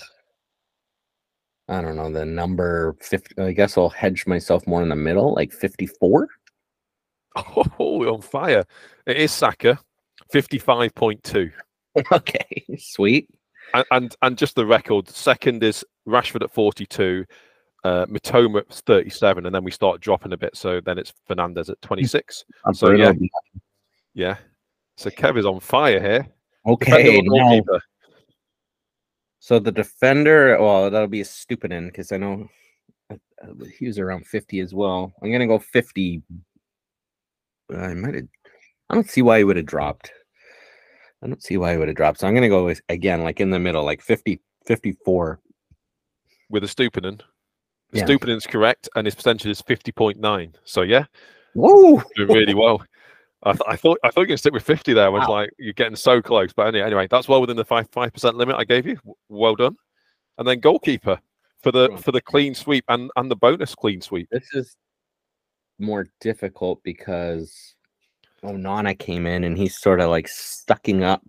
I 1.68 1.80
don't 1.80 1.96
know 1.96 2.10
the 2.10 2.26
number 2.26 2.96
50. 3.00 3.40
I 3.40 3.52
guess 3.52 3.78
I'll 3.78 3.88
hedge 3.88 4.26
myself 4.26 4.66
more 4.66 4.82
in 4.82 4.88
the 4.88 4.96
middle, 4.96 5.34
like 5.34 5.52
54. 5.52 6.28
Oh, 7.78 8.14
on 8.14 8.22
fire. 8.22 8.64
It 9.06 9.18
is 9.18 9.30
Saka, 9.30 9.78
55.2. 10.32 11.52
Okay, 12.12 12.64
sweet. 12.78 13.28
And, 13.74 13.84
and, 13.90 14.16
and 14.22 14.38
just 14.38 14.54
the 14.54 14.64
record, 14.64 15.08
second 15.08 15.62
is 15.62 15.84
Rashford 16.08 16.42
at 16.42 16.50
42, 16.50 17.24
uh, 17.86 18.06
Mitoma 18.06 18.58
at 18.58 18.68
37, 18.68 19.46
and 19.46 19.54
then 19.54 19.62
we 19.62 19.70
start 19.70 20.00
dropping 20.00 20.32
a 20.32 20.36
bit. 20.36 20.56
So 20.56 20.80
then 20.80 20.98
it's 20.98 21.12
Fernandes 21.28 21.70
at 21.70 21.80
26. 21.82 22.44
so 22.72 22.90
yeah, 22.90 23.12
yeah. 24.14 24.36
So 24.96 25.10
Kev 25.10 25.38
is 25.38 25.46
on 25.46 25.60
fire 25.60 26.00
here. 26.00 26.26
Okay, 26.66 27.22
so 29.38 29.60
the 29.60 29.70
defender, 29.70 30.60
well, 30.60 30.90
that'll 30.90 31.06
be 31.06 31.20
a 31.20 31.24
stupid 31.24 31.70
end 31.70 31.92
because 31.92 32.10
I 32.10 32.16
know 32.16 32.48
uh, 33.08 33.16
he 33.78 33.86
was 33.86 34.00
around 34.00 34.26
50 34.26 34.58
as 34.58 34.74
well. 34.74 35.12
I'm 35.22 35.30
gonna 35.30 35.46
go 35.46 35.60
50. 35.60 36.22
I 37.70 37.94
might 37.94 38.14
have. 38.14 38.24
I 38.90 38.94
don't 38.94 39.08
see 39.08 39.22
why 39.22 39.38
he 39.38 39.44
would 39.44 39.56
have 39.56 39.66
dropped. 39.66 40.10
I 41.22 41.28
don't 41.28 41.42
see 41.42 41.56
why 41.56 41.72
he 41.72 41.78
would 41.78 41.88
have 41.88 41.96
dropped. 41.96 42.20
So 42.20 42.26
I'm 42.26 42.34
gonna 42.34 42.48
go 42.48 42.64
with 42.64 42.80
again, 42.88 43.22
like 43.22 43.40
in 43.40 43.50
the 43.50 43.60
middle, 43.60 43.84
like 43.84 44.02
50, 44.02 44.40
54. 44.66 45.40
With 46.48 46.64
a 46.64 46.66
Estupiñán. 46.66 47.20
Yeah. 47.92 48.04
Estupiñán's 48.04 48.46
correct, 48.46 48.88
and 48.96 49.06
his 49.06 49.14
percentage 49.14 49.46
is 49.46 49.62
50.9. 49.62 50.54
So 50.64 50.82
yeah. 50.82 51.04
Whoa. 51.54 52.02
Doing 52.16 52.28
really 52.28 52.54
well. 52.54 52.82
I, 53.42 53.52
th- 53.52 53.62
I, 53.68 53.76
thought 53.76 53.98
I 54.02 54.10
thought 54.10 54.22
you 54.22 54.26
gonna 54.26 54.38
stick 54.38 54.52
with 54.52 54.64
50 54.64 54.92
there. 54.92 55.06
I 55.06 55.08
was 55.08 55.26
wow. 55.28 55.34
like, 55.34 55.50
you're 55.58 55.72
getting 55.72 55.96
so 55.96 56.20
close. 56.20 56.52
But 56.52 56.68
anyway, 56.68 56.86
anyway, 56.86 57.06
that's 57.08 57.28
well 57.28 57.40
within 57.40 57.56
the 57.56 57.64
five 57.64 57.88
five 57.92 58.12
percent 58.12 58.36
limit 58.36 58.56
I 58.56 58.64
gave 58.64 58.86
you. 58.86 58.98
Well 59.28 59.54
done. 59.54 59.76
And 60.38 60.46
then 60.46 60.60
goalkeeper 60.60 61.18
for 61.62 61.72
the 61.72 61.96
for 62.02 62.12
the 62.12 62.20
clean 62.20 62.54
sweep 62.54 62.84
and 62.88 63.10
and 63.16 63.30
the 63.30 63.36
bonus 63.36 63.74
clean 63.74 64.00
sweep. 64.00 64.28
This 64.30 64.48
is 64.52 64.76
more 65.78 66.06
difficult 66.20 66.82
because 66.82 67.74
Onana 68.42 68.98
came 68.98 69.26
in 69.26 69.44
and 69.44 69.56
he's 69.56 69.78
sort 69.78 70.00
of 70.00 70.10
like 70.10 70.28
stucking 70.28 71.04
up 71.04 71.22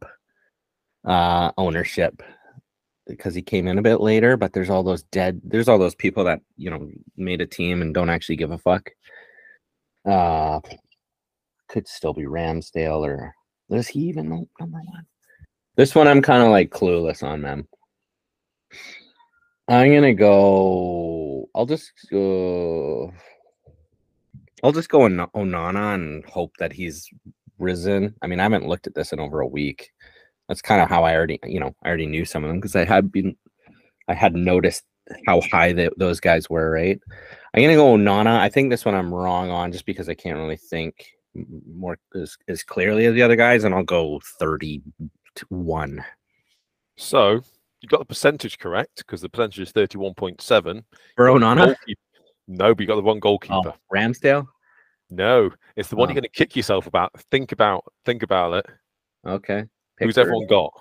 uh 1.05 1.51
ownership 1.57 2.21
because 3.07 3.33
he 3.33 3.41
came 3.41 3.67
in 3.67 3.77
a 3.77 3.83
bit 3.83 4.01
later, 4.01 4.37
but 4.37 4.53
there's 4.53 4.69
all 4.69 4.83
those 4.83 5.03
dead 5.03 5.41
there's 5.43 5.67
all 5.67 5.77
those 5.77 5.95
people 5.95 6.23
that, 6.25 6.41
you 6.57 6.69
know, 6.69 6.89
made 7.15 7.41
a 7.41 7.47
team 7.47 7.81
and 7.81 7.93
don't 7.93 8.09
actually 8.09 8.35
give 8.35 8.51
a 8.51 8.57
fuck. 8.57 8.89
Uh 10.05 10.59
could 11.67 11.87
still 11.87 12.13
be 12.13 12.23
Ramsdale 12.23 12.99
or 12.99 13.33
does 13.69 13.87
he 13.87 14.01
even 14.01 14.29
number 14.59 14.77
one? 14.77 15.05
This 15.75 15.93
one 15.93 16.07
I'm 16.07 16.21
kind 16.21 16.43
of 16.43 16.49
like 16.49 16.71
clueless 16.71 17.23
on, 17.23 17.41
man. 17.41 17.67
I'm 19.67 19.93
gonna 19.93 20.13
go. 20.13 21.49
I'll 21.53 21.65
just 21.65 21.91
go. 22.09 23.13
I'll 24.63 24.71
just 24.71 24.89
go 24.89 25.03
on 25.03 25.17
Onana 25.35 25.93
and 25.95 26.25
hope 26.25 26.53
that 26.57 26.71
he's 26.71 27.09
risen. 27.59 28.15
I 28.21 28.27
mean, 28.27 28.39
I 28.39 28.43
haven't 28.43 28.67
looked 28.67 28.87
at 28.87 28.95
this 28.95 29.11
in 29.11 29.19
over 29.19 29.41
a 29.41 29.47
week. 29.47 29.91
That's 30.47 30.61
kind 30.61 30.81
of 30.81 30.89
how 30.89 31.03
I 31.03 31.15
already, 31.15 31.39
you 31.43 31.59
know, 31.59 31.75
I 31.83 31.89
already 31.89 32.07
knew 32.07 32.25
some 32.25 32.43
of 32.43 32.49
them 32.49 32.59
because 32.59 32.75
I 32.75 32.85
had 32.85 33.11
been, 33.11 33.35
I 34.07 34.13
had 34.13 34.33
noticed 34.33 34.83
how 35.25 35.41
high 35.51 35.73
the, 35.73 35.91
those 35.97 36.19
guys 36.19 36.49
were. 36.49 36.71
Right. 36.71 36.99
I'm 37.53 37.61
gonna 37.61 37.75
go 37.75 37.95
Onana. 37.95 38.39
I 38.39 38.49
think 38.49 38.69
this 38.69 38.85
one 38.85 38.95
I'm 38.95 39.13
wrong 39.13 39.49
on 39.49 39.71
just 39.71 39.85
because 39.85 40.09
I 40.09 40.13
can't 40.13 40.37
really 40.37 40.57
think 40.57 41.05
more 41.73 41.97
as, 42.15 42.37
as 42.47 42.63
clearly 42.63 43.05
as 43.05 43.13
the 43.13 43.21
other 43.21 43.35
guys, 43.35 43.63
and 43.63 43.73
I'll 43.75 43.83
go 43.83 44.19
31. 44.39 46.03
So 46.97 47.41
you 47.81 47.89
got 47.89 47.99
the 47.99 48.05
percentage 48.05 48.57
correct 48.57 48.97
because 48.97 49.21
the 49.21 49.29
percentage 49.29 49.59
is 49.59 49.73
31.7. 49.73 50.83
For 51.15 51.25
Onana? 51.25 51.75
No, 52.47 52.73
but 52.73 52.81
you 52.81 52.87
got 52.87 52.95
the 52.95 53.01
one 53.01 53.17
oh, 53.17 53.19
goalkeeper. 53.19 53.73
Oh, 53.73 53.75
Ramsdale? 53.93 54.47
No, 55.09 55.51
it's 55.75 55.89
the 55.89 55.95
one 55.95 56.07
oh. 56.07 56.09
you're 56.09 56.21
going 56.21 56.23
to 56.23 56.29
kick 56.29 56.55
yourself 56.55 56.87
about. 56.87 57.11
Think 57.31 57.51
about, 57.51 57.83
think 58.05 58.23
about 58.23 58.53
it. 58.53 58.65
Okay. 59.25 59.65
Pick 59.97 60.05
Who's 60.05 60.17
everyone 60.17 60.47
got? 60.47 60.71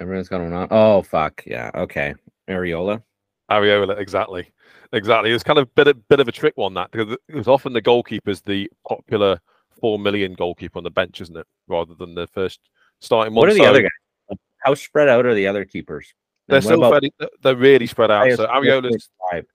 Everyone's 0.00 0.28
got 0.28 0.40
one 0.40 0.68
Oh 0.70 1.02
fuck 1.02 1.42
yeah. 1.46 1.70
Okay. 1.74 2.14
Areola. 2.48 3.02
Areola, 3.50 3.98
exactly, 3.98 4.52
exactly. 4.92 5.30
It's 5.30 5.42
kind 5.42 5.58
of 5.58 5.64
a 5.64 5.70
bit, 5.74 5.88
a 5.88 5.94
bit 5.94 6.20
of 6.20 6.28
a 6.28 6.32
trick 6.32 6.52
one 6.56 6.74
that 6.74 6.90
because 6.90 7.48
often 7.48 7.72
the 7.72 7.80
goalkeeper's 7.80 8.42
the 8.42 8.70
popular 8.86 9.40
four 9.80 9.98
million 9.98 10.34
goalkeeper 10.34 10.78
on 10.78 10.84
the 10.84 10.90
bench, 10.90 11.20
isn't 11.22 11.36
it? 11.36 11.46
Rather 11.66 11.94
than 11.94 12.14
the 12.14 12.26
first 12.26 12.60
starting 13.00 13.32
one. 13.32 13.42
What 13.42 13.50
are 13.50 13.54
the 13.54 13.60
so, 13.60 13.70
other 13.70 13.82
guys? 13.82 14.38
How 14.58 14.74
spread 14.74 15.08
out 15.08 15.24
are 15.24 15.34
the 15.34 15.46
other 15.46 15.64
keepers? 15.64 16.12
They're 16.48 16.60
still 16.60 16.80
fairly, 16.90 17.12
they're 17.42 17.56
really 17.56 17.86
spread 17.86 18.10
out. 18.10 18.30
So 18.32 18.46
Areola's 18.46 19.08
five. 19.30 19.46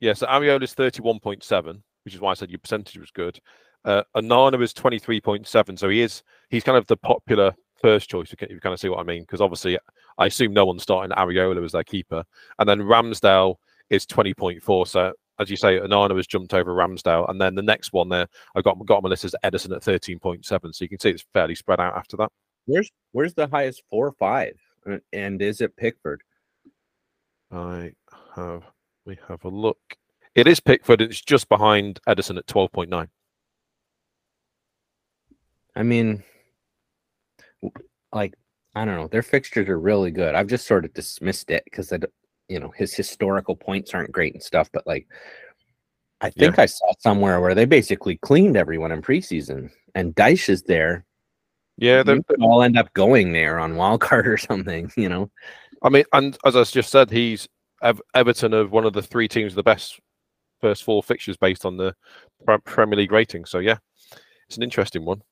yeah, 0.00 0.14
so 0.14 0.26
Areola's 0.26 0.72
thirty-one 0.72 1.18
point 1.18 1.42
seven, 1.42 1.82
which 2.04 2.14
is 2.14 2.20
why 2.20 2.30
I 2.30 2.34
said 2.34 2.50
your 2.50 2.58
percentage 2.58 2.98
was 2.98 3.10
good. 3.10 3.38
Uh, 3.84 4.02
Onana 4.16 4.62
is 4.62 4.72
twenty-three 4.72 5.20
point 5.20 5.46
seven, 5.46 5.76
so 5.76 5.88
he 5.88 6.00
is 6.00 6.22
he's 6.48 6.64
kind 6.64 6.78
of 6.78 6.86
the 6.86 6.96
popular 6.96 7.54
first 7.82 8.08
choice. 8.08 8.32
If 8.32 8.50
you 8.50 8.60
kind 8.60 8.72
of 8.72 8.80
see 8.80 8.88
what 8.88 9.00
I 9.00 9.02
mean, 9.02 9.22
because 9.22 9.40
obviously 9.40 9.78
I 10.18 10.26
assume 10.26 10.52
no 10.52 10.64
one's 10.64 10.82
starting 10.82 11.14
Areola 11.16 11.64
as 11.64 11.72
their 11.72 11.84
keeper, 11.84 12.24
and 12.58 12.68
then 12.68 12.80
Ramsdale 12.80 13.56
is 13.90 14.06
twenty 14.06 14.32
point 14.32 14.62
four. 14.62 14.86
So 14.86 15.12
as 15.38 15.50
you 15.50 15.56
say, 15.56 15.78
Onana 15.78 16.16
has 16.16 16.26
jumped 16.26 16.54
over 16.54 16.72
Ramsdale, 16.72 17.28
and 17.28 17.40
then 17.40 17.54
the 17.54 17.62
next 17.62 17.92
one 17.92 18.08
there 18.08 18.28
I've 18.54 18.64
got 18.64 18.78
got 18.86 19.02
my 19.02 19.08
list 19.08 19.24
is 19.24 19.34
Ederson 19.44 19.74
at 19.74 19.82
thirteen 19.82 20.18
point 20.18 20.46
seven. 20.46 20.72
So 20.72 20.84
you 20.84 20.88
can 20.88 21.00
see 21.00 21.10
it's 21.10 21.26
fairly 21.32 21.54
spread 21.54 21.80
out 21.80 21.96
after 21.96 22.16
that. 22.18 22.30
Where's 22.66 22.90
where's 23.10 23.34
the 23.34 23.48
highest 23.48 23.82
four 23.90 24.06
or 24.06 24.12
five? 24.12 24.54
Uh, 24.88 24.98
and 25.12 25.42
is 25.42 25.60
it 25.60 25.76
Pickford? 25.76 26.22
I 27.50 27.92
have 28.36 28.62
we 29.04 29.18
have 29.28 29.44
a 29.44 29.48
look. 29.48 29.78
It 30.34 30.46
is 30.46 30.60
Pickford. 30.60 31.02
It's 31.02 31.20
just 31.20 31.48
behind 31.48 32.00
Ederson 32.08 32.38
at 32.38 32.46
twelve 32.46 32.72
point 32.72 32.90
nine. 32.90 33.08
I 35.74 35.82
mean, 35.82 36.22
like 38.12 38.34
I 38.74 38.84
don't 38.84 38.96
know, 38.96 39.08
their 39.08 39.22
fixtures 39.22 39.68
are 39.68 39.78
really 39.78 40.10
good. 40.10 40.34
I've 40.34 40.46
just 40.46 40.66
sort 40.66 40.84
of 40.84 40.94
dismissed 40.94 41.50
it 41.50 41.62
because 41.64 41.92
I, 41.92 41.98
you 42.48 42.58
know, 42.58 42.72
his 42.76 42.94
historical 42.94 43.56
points 43.56 43.92
aren't 43.94 44.12
great 44.12 44.34
and 44.34 44.42
stuff. 44.42 44.70
But 44.72 44.86
like, 44.86 45.06
I 46.20 46.30
think 46.30 46.56
yeah. 46.56 46.62
I 46.62 46.66
saw 46.66 46.92
somewhere 47.00 47.40
where 47.40 47.54
they 47.54 47.66
basically 47.66 48.16
cleaned 48.16 48.56
everyone 48.56 48.92
in 48.92 49.02
preseason, 49.02 49.70
and 49.94 50.14
Dyche 50.14 50.48
is 50.48 50.62
there 50.62 51.04
yeah, 51.78 52.02
they 52.02 52.20
all 52.40 52.62
end 52.62 52.78
up 52.78 52.92
going 52.94 53.32
there 53.32 53.58
on 53.58 53.74
wildcard 53.74 54.26
or 54.26 54.36
something, 54.36 54.92
you 54.96 55.08
know. 55.08 55.30
I 55.82 55.88
mean, 55.88 56.04
and 56.12 56.36
as 56.44 56.54
I 56.54 56.62
just 56.64 56.90
said, 56.90 57.10
he's 57.10 57.48
Everton 58.14 58.54
of 58.54 58.70
one 58.70 58.84
of 58.84 58.92
the 58.92 59.02
three 59.02 59.26
teams 59.26 59.54
the 59.54 59.62
best 59.62 59.98
first 60.60 60.84
four 60.84 61.02
fixtures 61.02 61.36
based 61.36 61.64
on 61.66 61.76
the 61.76 61.94
Premier 62.64 62.96
League 62.96 63.10
rating. 63.10 63.44
So 63.44 63.58
yeah, 63.58 63.78
it's 64.48 64.56
an 64.56 64.62
interesting 64.62 65.04
one. 65.04 65.22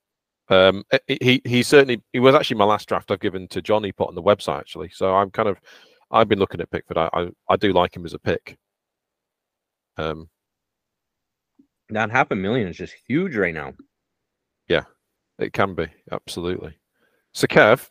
Um, 0.50 0.84
he 1.06 1.40
he 1.44 1.62
certainly 1.62 2.02
he 2.12 2.18
was 2.18 2.34
actually 2.34 2.56
my 2.58 2.64
last 2.64 2.88
draft 2.88 3.10
I've 3.10 3.20
given 3.20 3.48
to 3.48 3.62
Johnny 3.62 3.92
put 3.92 4.08
on 4.08 4.14
the 4.14 4.22
website 4.22 4.58
actually. 4.58 4.90
So 4.92 5.14
I'm 5.14 5.30
kind 5.30 5.48
of 5.48 5.58
I've 6.10 6.28
been 6.28 6.40
looking 6.40 6.60
at 6.60 6.70
Pickford. 6.70 6.98
I 6.98 7.08
I, 7.12 7.28
I 7.48 7.56
do 7.56 7.72
like 7.72 7.96
him 7.96 8.04
as 8.04 8.14
a 8.14 8.18
pick. 8.18 8.58
Um, 9.96 10.28
that 11.90 12.10
half 12.10 12.30
a 12.30 12.36
million 12.36 12.68
is 12.68 12.76
just 12.76 12.94
huge 13.06 13.36
right 13.36 13.54
now. 13.54 13.74
Yeah, 14.68 14.84
it 15.38 15.52
can 15.52 15.74
be, 15.74 15.88
absolutely. 16.12 16.78
So, 17.32 17.46
Kev, 17.46 17.88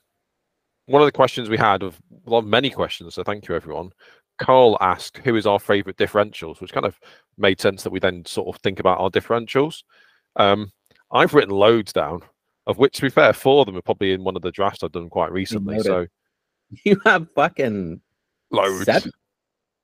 one 0.85 1.01
of 1.01 1.05
the 1.05 1.11
questions 1.11 1.49
we 1.49 1.57
had 1.57 1.83
of 1.83 1.99
well, 2.25 2.41
many 2.41 2.69
questions, 2.69 3.15
so 3.15 3.23
thank 3.23 3.47
you 3.47 3.55
everyone. 3.55 3.91
Carl 4.37 4.77
asked, 4.79 5.17
who 5.17 5.35
is 5.35 5.45
our 5.45 5.59
favorite 5.59 5.97
differentials, 5.97 6.61
which 6.61 6.71
kind 6.71 6.85
of 6.85 6.97
made 7.37 7.59
sense 7.59 7.83
that 7.83 7.91
we 7.91 7.99
then 7.99 8.23
sort 8.25 8.53
of 8.53 8.61
think 8.61 8.79
about 8.79 8.99
our 8.99 9.09
differentials. 9.09 9.83
Um, 10.37 10.71
I've 11.11 11.33
written 11.33 11.53
loads 11.53 11.91
down, 11.91 12.21
of 12.69 12.77
which, 12.77 12.97
to 12.97 13.01
be 13.01 13.09
fair, 13.09 13.33
four 13.33 13.61
of 13.61 13.65
them 13.65 13.75
are 13.75 13.81
probably 13.81 14.13
in 14.13 14.23
one 14.23 14.35
of 14.35 14.43
the 14.43 14.51
drafts 14.51 14.83
I've 14.83 14.91
done 14.91 15.09
quite 15.09 15.31
recently. 15.31 15.79
So 15.79 16.05
you 16.85 17.01
have 17.03 17.27
fucking 17.33 17.99
loads. 18.51 18.85
Seven. 18.85 19.11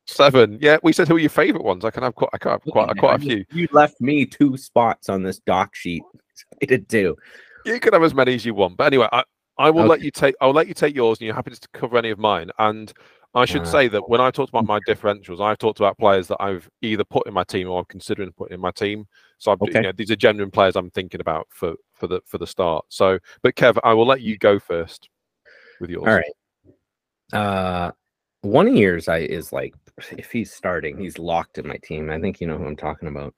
Seven. 0.06 0.60
Yeah, 0.62 0.78
we 0.84 0.94
said 0.94 1.08
who 1.08 1.16
are 1.16 1.20
your 1.20 1.32
favorite 1.32 1.64
ones. 1.64 1.84
I 1.84 1.90
can 1.90 2.04
have 2.04 2.14
quite, 2.14 2.30
I 2.32 2.38
can 2.38 2.52
have 2.52 2.62
quite, 2.62 2.96
quite 2.98 3.16
a 3.16 3.20
few. 3.20 3.44
You 3.52 3.68
left 3.72 4.00
me 4.00 4.28
two 4.28 4.56
spots 4.56 5.10
on 5.10 5.24
this 5.24 5.40
doc 5.40 5.76
sheet. 5.76 6.04
I 6.62 6.68
did 6.68 6.88
too. 6.88 7.18
You 7.66 7.80
can 7.80 7.94
have 7.94 8.04
as 8.04 8.14
many 8.14 8.36
as 8.36 8.46
you 8.46 8.54
want. 8.54 8.78
But 8.78 8.86
anyway, 8.86 9.10
I, 9.12 9.24
I 9.58 9.72
will 9.72 9.82
okay. 9.82 9.90
let 9.90 10.02
you 10.02 10.12
take. 10.12 10.36
I'll 10.40 10.54
let 10.54 10.68
you 10.68 10.76
take 10.76 10.96
yours, 10.96 11.18
and 11.18 11.26
you're 11.26 11.34
happy 11.34 11.52
to 11.52 11.68
cover 11.74 11.98
any 11.98 12.12
of 12.12 12.20
mine. 12.20 12.52
And 12.60 12.94
I 13.34 13.46
should 13.46 13.66
say 13.68 13.88
that 13.88 14.08
when 14.08 14.22
I 14.22 14.30
talked 14.30 14.50
about 14.50 14.66
my 14.66 14.80
differentials, 14.88 15.42
I've 15.42 15.58
talked 15.58 15.80
about 15.80 15.98
players 15.98 16.28
that 16.28 16.38
I've 16.40 16.70
either 16.82 17.04
put 17.04 17.26
in 17.26 17.34
my 17.34 17.44
team 17.44 17.68
or 17.68 17.80
I'm 17.80 17.86
considering 17.86 18.32
putting 18.32 18.54
in 18.54 18.62
my 18.62 18.72
team. 18.72 19.08
So 19.40 19.52
I'm, 19.52 19.58
okay. 19.62 19.80
you 19.80 19.82
know, 19.82 19.92
these 19.92 20.12
are 20.12 20.16
genuine 20.16 20.52
players 20.52 20.76
I'm 20.76 20.92
thinking 20.92 21.20
about 21.20 21.48
for 21.50 21.74
for 21.96 22.08
the 22.08 22.22
for 22.26 22.38
the 22.38 22.48
start. 22.48 22.86
So, 22.90 23.20
but 23.42 23.56
Kev, 23.56 23.78
I 23.84 23.94
will 23.94 24.08
let 24.08 24.22
you 24.22 24.38
go 24.38 24.60
first 24.60 25.10
with 25.80 25.90
yours. 25.90 26.08
All 26.08 26.16
right. 26.16 26.34
Uh, 27.34 27.92
one 28.42 28.68
of 28.68 28.76
yours 28.76 29.08
I 29.08 29.20
is 29.20 29.52
like 29.52 29.74
if 30.12 30.32
he's 30.32 30.54
starting, 30.54 30.98
he's 30.98 31.18
locked 31.18 31.58
in 31.58 31.68
my 31.68 31.78
team. 31.84 32.10
I 32.10 32.20
think 32.20 32.40
you 32.40 32.48
know 32.48 32.58
who 32.58 32.66
I'm 32.66 32.76
talking 32.76 33.08
about. 33.08 33.34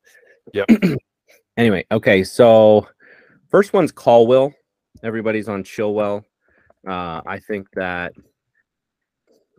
Yep. 0.53 0.69
anyway, 1.57 1.85
okay, 1.91 2.23
so 2.23 2.87
First 3.49 3.71
one's 3.71 3.91
Colwill. 3.91 4.53
Everybody's 5.03 5.47
on 5.47 5.63
Chilwell. 5.63 6.23
Uh, 6.85 7.21
I 7.25 7.39
think 7.39 7.67
that 7.75 8.13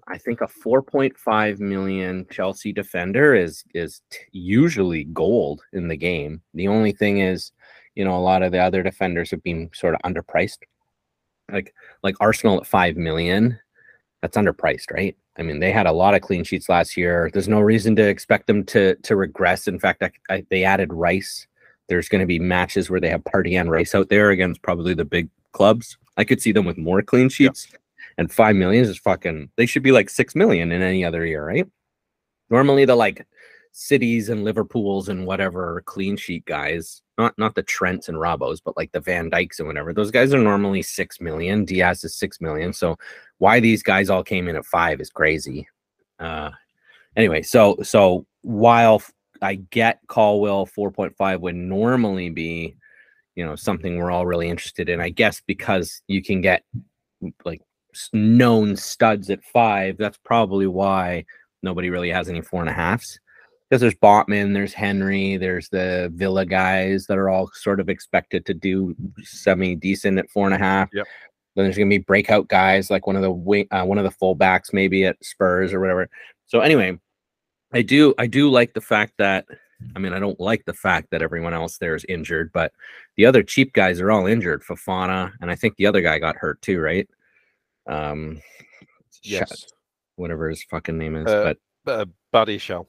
I 0.06 0.18
think 0.18 0.40
a 0.40 0.46
4.5 0.46 1.58
million 1.58 2.26
Chelsea 2.30 2.72
defender 2.72 3.34
is 3.34 3.64
is 3.74 4.02
t- 4.10 4.18
usually 4.32 5.04
gold 5.04 5.62
in 5.72 5.88
the 5.88 5.96
game. 5.96 6.42
The 6.54 6.68
only 6.68 6.92
thing 6.92 7.18
is, 7.20 7.52
you 7.98 8.04
know, 8.04 8.16
a 8.16 8.20
lot 8.22 8.42
of 8.42 8.52
the 8.52 8.58
other 8.58 8.82
defenders 8.82 9.30
have 9.30 9.42
been 9.42 9.68
sort 9.74 9.94
of 9.94 10.00
underpriced. 10.10 10.58
Like 11.52 11.74
like 12.02 12.16
Arsenal 12.20 12.58
at 12.58 12.66
5 12.66 12.96
million, 12.96 13.58
that's 14.22 14.36
underpriced, 14.36 14.90
right? 14.92 15.16
I 15.36 15.42
mean, 15.42 15.60
they 15.60 15.72
had 15.72 15.86
a 15.86 15.92
lot 15.92 16.14
of 16.14 16.22
clean 16.22 16.44
sheets 16.44 16.68
last 16.68 16.96
year. 16.96 17.30
There's 17.32 17.48
no 17.48 17.60
reason 17.60 17.96
to 17.96 18.08
expect 18.08 18.46
them 18.46 18.64
to 18.66 18.94
to 18.94 19.16
regress. 19.16 19.68
In 19.68 19.78
fact, 19.78 20.02
I, 20.02 20.10
I, 20.30 20.46
they 20.50 20.64
added 20.64 20.92
Rice 20.92 21.46
there's 21.88 22.08
going 22.08 22.20
to 22.20 22.26
be 22.26 22.38
matches 22.38 22.88
where 22.88 23.00
they 23.00 23.08
have 23.08 23.24
Partey 23.24 23.58
and 23.58 23.70
Rice 23.70 23.94
out 23.94 24.10
there 24.10 24.30
against 24.30 24.62
probably 24.62 24.94
the 24.94 25.04
big 25.04 25.28
clubs. 25.52 25.96
I 26.16 26.24
could 26.24 26.40
see 26.40 26.52
them 26.52 26.66
with 26.66 26.78
more 26.78 27.02
clean 27.02 27.28
sheets. 27.28 27.66
Yeah. 27.70 27.78
And 28.18 28.32
five 28.32 28.56
million 28.56 28.84
is 28.84 28.98
fucking. 28.98 29.50
They 29.56 29.66
should 29.66 29.82
be 29.82 29.92
like 29.92 30.10
six 30.10 30.34
million 30.34 30.72
in 30.72 30.82
any 30.82 31.04
other 31.04 31.24
year, 31.24 31.44
right? 31.44 31.66
Normally, 32.50 32.84
the 32.84 32.96
like 32.96 33.26
cities 33.72 34.28
and 34.28 34.44
Liverpools 34.44 35.08
and 35.08 35.26
whatever 35.26 35.82
clean 35.86 36.16
sheet 36.16 36.44
guys, 36.44 37.02
not 37.18 37.36
not 37.36 37.54
the 37.54 37.62
Trents 37.62 38.08
and 38.08 38.16
Robos, 38.16 38.60
but 38.64 38.76
like 38.76 38.92
the 38.92 39.00
Van 39.00 39.30
Dijks 39.30 39.58
and 39.58 39.66
whatever. 39.66 39.92
Those 39.92 40.10
guys 40.10 40.32
are 40.32 40.38
normally 40.38 40.82
six 40.82 41.20
million. 41.20 41.64
Dias 41.64 42.04
is 42.04 42.14
six 42.14 42.40
million. 42.40 42.72
So 42.72 42.96
why 43.38 43.60
these 43.60 43.82
guys 43.82 44.08
all 44.08 44.22
came 44.22 44.48
in 44.48 44.56
at 44.56 44.64
five 44.64 45.00
is 45.00 45.10
crazy. 45.10 45.68
Uh, 46.18 46.50
anyway, 47.16 47.42
so 47.42 47.76
so 47.82 48.24
while 48.42 49.02
I 49.42 49.56
get 49.56 50.00
Colwill 50.08 50.66
4.5 50.66 51.40
would 51.40 51.54
normally 51.54 52.30
be, 52.30 52.76
you 53.34 53.44
know, 53.44 53.56
something 53.56 53.98
we're 53.98 54.10
all 54.10 54.26
really 54.26 54.48
interested 54.48 54.88
in. 54.88 55.00
I 55.00 55.10
guess 55.10 55.42
because 55.46 56.02
you 56.06 56.22
can 56.22 56.40
get 56.40 56.62
like 57.44 57.62
known 58.12 58.76
studs 58.76 59.30
at 59.30 59.42
five. 59.44 59.96
That's 59.98 60.18
probably 60.24 60.66
why 60.66 61.24
nobody 61.62 61.90
really 61.90 62.10
has 62.10 62.28
any 62.28 62.42
four 62.42 62.60
and 62.60 62.70
a 62.70 62.72
halves. 62.72 63.18
Because 63.68 63.80
there's 63.82 63.94
Botman, 63.96 64.54
there's 64.54 64.72
Henry, 64.72 65.36
there's 65.36 65.68
the 65.68 66.10
Villa 66.14 66.46
guys 66.46 67.06
that 67.06 67.18
are 67.18 67.28
all 67.28 67.50
sort 67.52 67.80
of 67.80 67.90
expected 67.90 68.46
to 68.46 68.54
do 68.54 68.96
semi 69.22 69.74
decent 69.74 70.18
at 70.18 70.30
four 70.30 70.46
and 70.46 70.54
a 70.54 70.58
half. 70.58 70.88
Yep. 70.94 71.06
Then 71.54 71.64
there's 71.64 71.76
gonna 71.76 71.90
be 71.90 71.98
breakout 71.98 72.48
guys 72.48 72.90
like 72.90 73.06
one 73.06 73.16
of 73.16 73.22
the 73.22 73.30
wing, 73.30 73.66
uh, 73.70 73.84
one 73.84 73.98
of 73.98 74.04
the 74.04 74.10
fullbacks 74.10 74.72
maybe 74.72 75.04
at 75.04 75.22
Spurs 75.22 75.74
or 75.74 75.80
whatever. 75.80 76.08
So 76.46 76.60
anyway, 76.60 76.98
I 77.74 77.82
do 77.82 78.14
I 78.16 78.26
do 78.26 78.48
like 78.48 78.72
the 78.72 78.80
fact 78.80 79.14
that 79.18 79.44
I 79.94 79.98
mean 79.98 80.14
I 80.14 80.18
don't 80.18 80.40
like 80.40 80.64
the 80.64 80.72
fact 80.72 81.10
that 81.10 81.20
everyone 81.20 81.52
else 81.52 81.76
there 81.76 81.94
is 81.94 82.06
injured, 82.08 82.50
but 82.54 82.72
the 83.16 83.26
other 83.26 83.42
cheap 83.42 83.74
guys 83.74 84.00
are 84.00 84.10
all 84.10 84.26
injured. 84.26 84.62
Fofana 84.62 85.32
and 85.42 85.50
I 85.50 85.56
think 85.56 85.76
the 85.76 85.86
other 85.86 86.00
guy 86.00 86.18
got 86.18 86.36
hurt 86.36 86.62
too, 86.62 86.80
right? 86.80 87.08
Um, 87.86 88.40
Yes. 89.22 89.66
whatever 90.16 90.48
his 90.48 90.62
fucking 90.64 90.96
name 90.96 91.16
is, 91.16 91.26
Uh, 91.26 91.54
but 91.84 91.92
Uh, 92.00 92.06
Badiashile. 92.32 92.86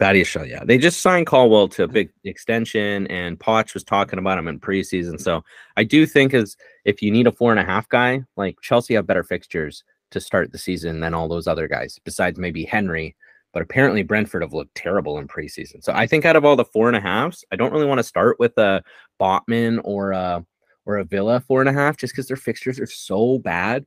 Badiashile, 0.00 0.48
yeah. 0.48 0.62
They 0.64 0.76
just 0.76 1.00
signed 1.00 1.26
Colwill 1.26 1.68
to 1.68 1.84
a 1.84 1.88
big 1.88 2.10
extension, 2.24 3.06
and 3.06 3.40
Potch 3.40 3.72
was 3.72 3.82
talking 3.82 4.18
about 4.18 4.38
him 4.38 4.46
in 4.46 4.60
preseason. 4.60 5.18
So 5.18 5.42
I 5.76 5.84
do 5.84 6.04
think 6.04 6.34
is 6.34 6.56
if 6.84 7.00
you 7.00 7.10
need 7.10 7.26
a 7.26 7.32
four 7.32 7.50
and 7.50 7.60
a 7.60 7.64
half 7.64 7.88
guy, 7.88 8.22
like 8.36 8.60
Chelsea 8.60 8.94
have 8.94 9.06
better 9.06 9.24
fixtures 9.24 9.84
to 10.10 10.20
start 10.20 10.52
the 10.52 10.58
season 10.58 11.00
than 11.00 11.14
all 11.14 11.28
those 11.28 11.46
other 11.46 11.66
guys, 11.66 11.98
besides 12.04 12.38
maybe 12.38 12.64
Henry. 12.64 13.16
But 13.54 13.62
apparently 13.62 14.02
Brentford 14.02 14.42
have 14.42 14.52
looked 14.52 14.74
terrible 14.74 15.18
in 15.18 15.28
preseason. 15.28 15.82
So 15.82 15.92
I 15.94 16.06
think 16.06 16.26
out 16.26 16.36
of 16.36 16.44
all 16.44 16.56
the 16.56 16.64
four 16.66 16.88
and 16.88 16.96
a 16.96 17.00
halves, 17.00 17.42
I 17.50 17.56
don't 17.56 17.72
really 17.72 17.86
want 17.86 17.98
to 17.98 18.04
start 18.04 18.38
with 18.38 18.56
a 18.58 18.82
Botman 19.18 19.80
or 19.82 20.12
a 20.12 20.44
or 20.84 20.98
a 20.98 21.04
Villa 21.04 21.40
four 21.40 21.60
and 21.60 21.70
a 21.70 21.72
half, 21.72 21.96
just 21.96 22.12
because 22.12 22.28
their 22.28 22.36
fixtures 22.36 22.78
are 22.78 22.86
so 22.86 23.38
bad 23.38 23.86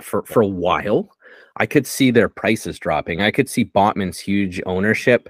for 0.00 0.22
for 0.24 0.40
a 0.42 0.46
while. 0.46 1.10
I 1.56 1.66
could 1.66 1.86
see 1.86 2.10
their 2.10 2.28
prices 2.28 2.78
dropping. 2.78 3.22
I 3.22 3.30
could 3.30 3.48
see 3.48 3.64
Botman's 3.64 4.18
huge 4.18 4.60
ownership. 4.66 5.28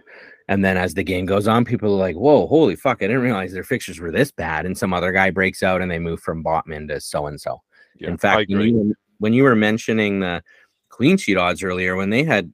And 0.48 0.64
then 0.64 0.76
as 0.76 0.94
the 0.94 1.02
game 1.02 1.26
goes 1.26 1.48
on, 1.48 1.64
people 1.64 1.92
are 1.94 1.98
like, 1.98 2.16
whoa, 2.16 2.46
holy 2.46 2.76
fuck, 2.76 2.98
I 2.98 3.06
didn't 3.06 3.22
realize 3.22 3.52
their 3.52 3.64
fixtures 3.64 3.98
were 3.98 4.12
this 4.12 4.30
bad. 4.30 4.66
And 4.66 4.78
some 4.78 4.92
other 4.92 5.12
guy 5.12 5.30
breaks 5.30 5.62
out 5.62 5.82
and 5.82 5.90
they 5.90 5.98
move 5.98 6.20
from 6.20 6.44
Botman 6.44 6.88
to 6.88 7.00
so 7.00 7.26
and 7.26 7.40
so. 7.40 7.62
In 8.00 8.16
fact, 8.18 8.50
you 8.50 8.94
when 9.18 9.32
you 9.32 9.42
were 9.44 9.56
mentioning 9.56 10.20
the 10.20 10.42
clean 10.88 11.16
sheet 11.16 11.36
odds 11.36 11.62
earlier, 11.62 11.96
when 11.96 12.10
they 12.10 12.24
had 12.24 12.52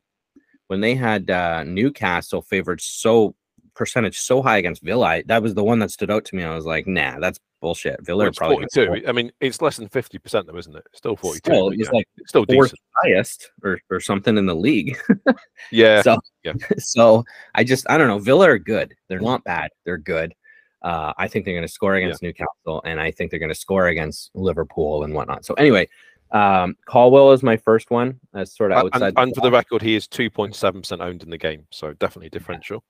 when 0.68 0.80
they 0.80 0.94
had 0.94 1.30
uh, 1.30 1.64
Newcastle 1.64 2.42
favored 2.42 2.80
so 2.80 3.34
percentage 3.74 4.18
so 4.18 4.42
high 4.42 4.58
against 4.58 4.82
Villa, 4.82 5.06
I, 5.06 5.22
that 5.26 5.42
was 5.42 5.54
the 5.54 5.64
one 5.64 5.78
that 5.80 5.90
stood 5.90 6.10
out 6.10 6.24
to 6.26 6.36
me. 6.36 6.44
I 6.44 6.54
was 6.54 6.66
like, 6.66 6.86
nah, 6.86 7.18
that's 7.18 7.38
bullshit. 7.60 8.04
Villa 8.04 8.24
Well, 8.24 8.32
probably 8.32 8.56
gonna 8.56 8.68
42. 8.74 9.08
I 9.08 9.12
mean, 9.12 9.32
it's 9.40 9.62
less 9.62 9.76
than 9.76 9.88
50% 9.88 10.46
though, 10.46 10.58
isn't 10.58 10.76
it? 10.76 10.84
Still 10.94 11.16
42. 11.16 11.38
Still, 11.38 11.70
it's 11.70 11.80
yeah, 11.80 11.90
like 11.90 12.08
it's 12.18 12.28
still 12.30 12.44
fourth 12.44 12.70
decent. 12.70 12.80
highest 13.02 13.50
or, 13.62 13.78
or 13.90 14.00
something 14.00 14.36
in 14.36 14.46
the 14.46 14.56
league. 14.56 14.98
Yeah. 15.70 16.02
so, 16.02 16.18
yeah. 16.44 16.54
so 16.78 17.24
I 17.54 17.64
just 17.64 17.88
I 17.88 17.96
don't 17.96 18.08
know. 18.08 18.18
Villa 18.18 18.50
are 18.50 18.58
good. 18.58 18.94
They're 19.08 19.20
not 19.20 19.44
bad. 19.44 19.70
They're 19.84 19.96
good. 19.96 20.34
Uh, 20.82 21.12
I 21.16 21.28
think 21.28 21.44
they're 21.44 21.54
going 21.54 21.66
to 21.66 21.72
score 21.72 21.94
against 21.94 22.22
Newcastle, 22.22 22.82
and 22.84 23.00
I 23.00 23.12
think 23.12 23.30
they're 23.30 23.40
going 23.40 23.48
to 23.48 23.54
score 23.54 23.86
against 23.86 24.30
Liverpool 24.34 25.04
and 25.04 25.14
whatnot. 25.14 25.44
So 25.44 25.54
anyway, 25.54 25.88
um, 26.32 26.76
Colwill 26.86 27.32
is 27.32 27.42
my 27.42 27.56
first 27.56 27.90
one. 27.90 28.18
That's 28.32 28.56
sort 28.56 28.72
of 28.72 28.78
outside. 28.78 29.08
and, 29.08 29.18
and 29.18 29.34
for 29.34 29.42
the 29.42 29.50
record, 29.50 29.82
he 29.82 29.94
is 29.94 30.08
2.7% 30.08 31.00
owned 31.00 31.22
in 31.22 31.30
the 31.30 31.38
game. 31.38 31.66
So 31.70 31.92
definitely 31.92 32.30
differential. 32.30 32.82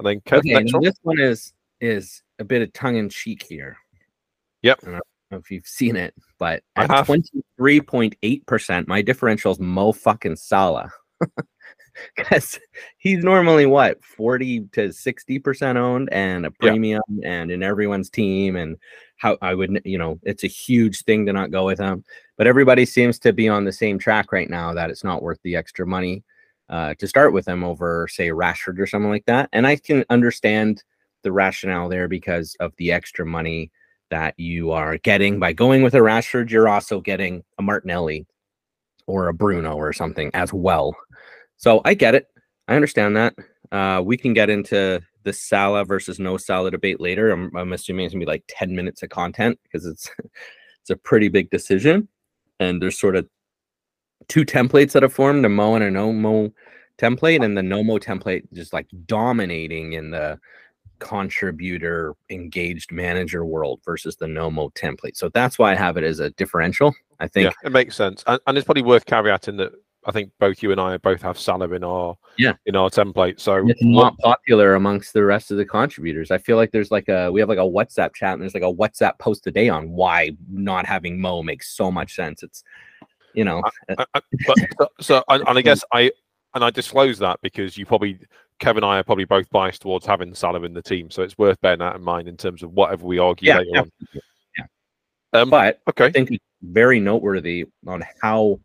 And 0.00 0.06
then 0.06 0.20
Kev, 0.22 0.38
okay, 0.38 0.64
one. 0.72 0.82
this 0.82 0.96
one 1.02 1.20
is 1.20 1.52
is 1.80 2.22
a 2.38 2.44
bit 2.44 2.62
of 2.62 2.72
tongue 2.72 2.96
in 2.96 3.10
cheek 3.10 3.42
here. 3.42 3.76
Yep. 4.62 4.80
I 4.82 4.90
don't 4.90 5.02
know 5.30 5.38
if 5.38 5.50
you've 5.50 5.66
seen 5.66 5.94
it, 5.96 6.14
but 6.38 6.62
at 6.76 6.90
have. 6.90 7.06
twenty 7.06 7.42
three 7.58 7.80
point 7.82 8.16
eight 8.22 8.46
percent, 8.46 8.88
my 8.88 9.02
differential 9.02 9.52
is 9.52 9.60
Mo 9.60 9.92
fucking 9.92 10.36
Salah. 10.36 10.90
Because 12.16 12.58
he's 12.98 13.22
normally 13.24 13.66
what 13.66 14.02
forty 14.02 14.60
to 14.72 14.90
sixty 14.92 15.38
percent 15.38 15.76
owned 15.76 16.08
and 16.12 16.46
a 16.46 16.50
premium 16.50 17.02
and 17.24 17.50
in 17.50 17.62
everyone's 17.62 18.08
team 18.08 18.56
and 18.56 18.78
how 19.16 19.36
I 19.42 19.54
would 19.54 19.82
you 19.84 19.98
know 19.98 20.18
it's 20.22 20.44
a 20.44 20.46
huge 20.46 21.02
thing 21.02 21.26
to 21.26 21.32
not 21.32 21.50
go 21.50 21.66
with 21.66 21.80
him. 21.80 22.04
But 22.38 22.46
everybody 22.46 22.86
seems 22.86 23.18
to 23.18 23.32
be 23.34 23.48
on 23.48 23.64
the 23.64 23.72
same 23.72 23.98
track 23.98 24.32
right 24.32 24.48
now 24.48 24.72
that 24.72 24.88
it's 24.88 25.04
not 25.04 25.20
worth 25.20 25.40
the 25.42 25.56
extra 25.56 25.84
money 25.84 26.22
uh, 26.70 26.94
to 26.94 27.08
start 27.08 27.32
with 27.32 27.46
him 27.46 27.64
over 27.64 28.08
say 28.08 28.28
Rashford 28.28 28.78
or 28.78 28.86
something 28.86 29.10
like 29.10 29.26
that. 29.26 29.48
And 29.52 29.66
I 29.66 29.76
can 29.76 30.04
understand 30.08 30.82
the 31.22 31.32
rationale 31.32 31.88
there 31.88 32.08
because 32.08 32.56
of 32.60 32.72
the 32.76 32.92
extra 32.92 33.26
money 33.26 33.70
that 34.10 34.34
you 34.38 34.70
are 34.70 34.96
getting 34.98 35.38
by 35.38 35.52
going 35.52 35.82
with 35.82 35.94
a 35.94 35.98
Rashford. 35.98 36.50
You're 36.50 36.68
also 36.68 37.00
getting 37.00 37.42
a 37.58 37.62
Martinelli 37.62 38.26
or 39.06 39.28
a 39.28 39.34
Bruno 39.34 39.74
or 39.74 39.92
something 39.92 40.30
as 40.32 40.52
well. 40.52 40.96
So 41.56 41.80
I 41.84 41.94
get 41.94 42.14
it. 42.14 42.26
I 42.68 42.76
understand 42.76 43.16
that. 43.16 43.34
Uh, 43.72 44.00
we 44.02 44.16
can 44.16 44.32
get 44.32 44.50
into 44.50 45.00
the 45.24 45.32
Salah 45.32 45.84
versus 45.84 46.18
no 46.18 46.36
Salah 46.36 46.70
debate 46.70 47.00
later. 47.00 47.30
I'm, 47.30 47.54
I'm 47.56 47.72
assuming 47.72 48.06
it's 48.06 48.14
gonna 48.14 48.24
be 48.24 48.30
like 48.30 48.44
10 48.48 48.74
minutes 48.74 49.02
of 49.02 49.10
content 49.10 49.58
because 49.64 49.86
it's 49.86 50.10
it's 50.80 50.90
a 50.90 50.96
pretty 50.96 51.28
big 51.28 51.50
decision. 51.50 52.08
And 52.58 52.80
there's 52.80 52.98
sort 52.98 53.16
of 53.16 53.28
two 54.30 54.46
templates 54.46 54.92
that 54.92 55.02
have 55.02 55.12
formed 55.12 55.44
a 55.44 55.48
Mo 55.48 55.74
and 55.74 55.84
a 55.84 55.90
no 55.90 56.12
Mo 56.12 56.50
template, 56.96 57.44
and 57.44 57.58
the 57.58 57.62
no 57.62 57.82
Mo 57.82 57.98
template 57.98 58.44
just 58.54 58.72
like 58.72 58.86
dominating 59.06 59.92
in 59.94 60.10
the 60.10 60.38
contributor 61.00 62.14
engaged 62.30 62.92
manager 62.92 63.44
world 63.44 63.80
versus 63.84 64.16
the 64.16 64.28
no 64.28 64.50
Mo 64.50 64.70
template. 64.70 65.16
So 65.16 65.28
that's 65.30 65.58
why 65.58 65.72
I 65.72 65.74
have 65.74 65.96
it 65.96 66.04
as 66.04 66.20
a 66.20 66.30
differential. 66.30 66.94
I 67.18 67.26
think 67.26 67.44
Yeah, 67.46 67.68
it 67.68 67.72
makes 67.72 67.96
sense. 67.96 68.22
And, 68.26 68.40
and 68.46 68.56
it's 68.56 68.64
probably 68.64 68.82
worth 68.82 69.04
caveating 69.04 69.58
that 69.58 69.72
I 70.06 70.12
think 70.12 70.30
both 70.38 70.62
you 70.62 70.72
and 70.72 70.80
I 70.80 70.96
both 70.96 71.20
have 71.22 71.38
Salah 71.38 71.70
in 71.72 71.84
our 71.84 72.16
Yeah. 72.38 72.54
in 72.66 72.76
our 72.76 72.88
template. 72.88 73.40
So 73.40 73.66
it's 73.66 73.82
not 73.82 74.16
popular 74.18 74.74
amongst 74.74 75.12
the 75.12 75.24
rest 75.24 75.50
of 75.50 75.56
the 75.56 75.66
contributors. 75.66 76.30
I 76.30 76.38
feel 76.38 76.56
like 76.56 76.70
there's 76.70 76.90
like 76.90 77.08
a 77.08 77.32
we 77.32 77.40
have 77.40 77.48
like 77.48 77.58
a 77.58 77.62
WhatsApp 77.62 78.14
chat 78.14 78.34
and 78.34 78.42
there's 78.42 78.54
like 78.54 78.62
a 78.62 78.72
WhatsApp 78.72 79.18
post 79.18 79.46
a 79.46 79.50
day 79.50 79.68
on 79.68 79.90
why 79.90 80.30
not 80.48 80.86
having 80.86 81.20
Mo 81.20 81.42
makes 81.42 81.74
so 81.74 81.90
much 81.90 82.14
sense. 82.14 82.42
It's 82.42 82.62
you 83.34 83.44
know 83.44 83.62
uh, 83.88 83.94
I- 83.98 84.06
I- 84.14 84.20
but 84.46 84.58
so, 84.78 84.88
so 85.00 85.24
and, 85.28 85.46
and 85.46 85.58
I 85.58 85.62
guess 85.68 85.82
I 85.92 86.10
and 86.54 86.64
I 86.64 86.70
disclose 86.70 87.18
that 87.18 87.38
because 87.42 87.78
you 87.78 87.86
probably 87.86 88.18
Kevin 88.58 88.82
and 88.82 88.92
I 88.92 88.98
are 88.98 89.04
probably 89.04 89.24
both 89.24 89.48
biased 89.50 89.82
towards 89.82 90.04
having 90.04 90.34
Salah 90.34 90.62
in 90.64 90.74
the 90.74 90.82
team, 90.82 91.10
so 91.10 91.22
it's 91.22 91.38
worth 91.38 91.60
bearing 91.60 91.78
that 91.78 91.96
in 91.96 92.02
mind 92.02 92.28
in 92.28 92.36
terms 92.36 92.62
of 92.62 92.72
whatever 92.72 93.06
we 93.06 93.18
argue 93.18 93.48
yeah, 93.48 93.58
later 93.58 93.70
yeah. 93.72 93.80
on. 93.80 93.90
Um, 95.32 95.50
but 95.50 95.80
I 95.86 95.90
okay, 95.90 96.10
think 96.10 96.30
it's 96.32 96.44
very 96.60 96.98
noteworthy 96.98 97.66
on 97.86 98.04
how 98.20 98.60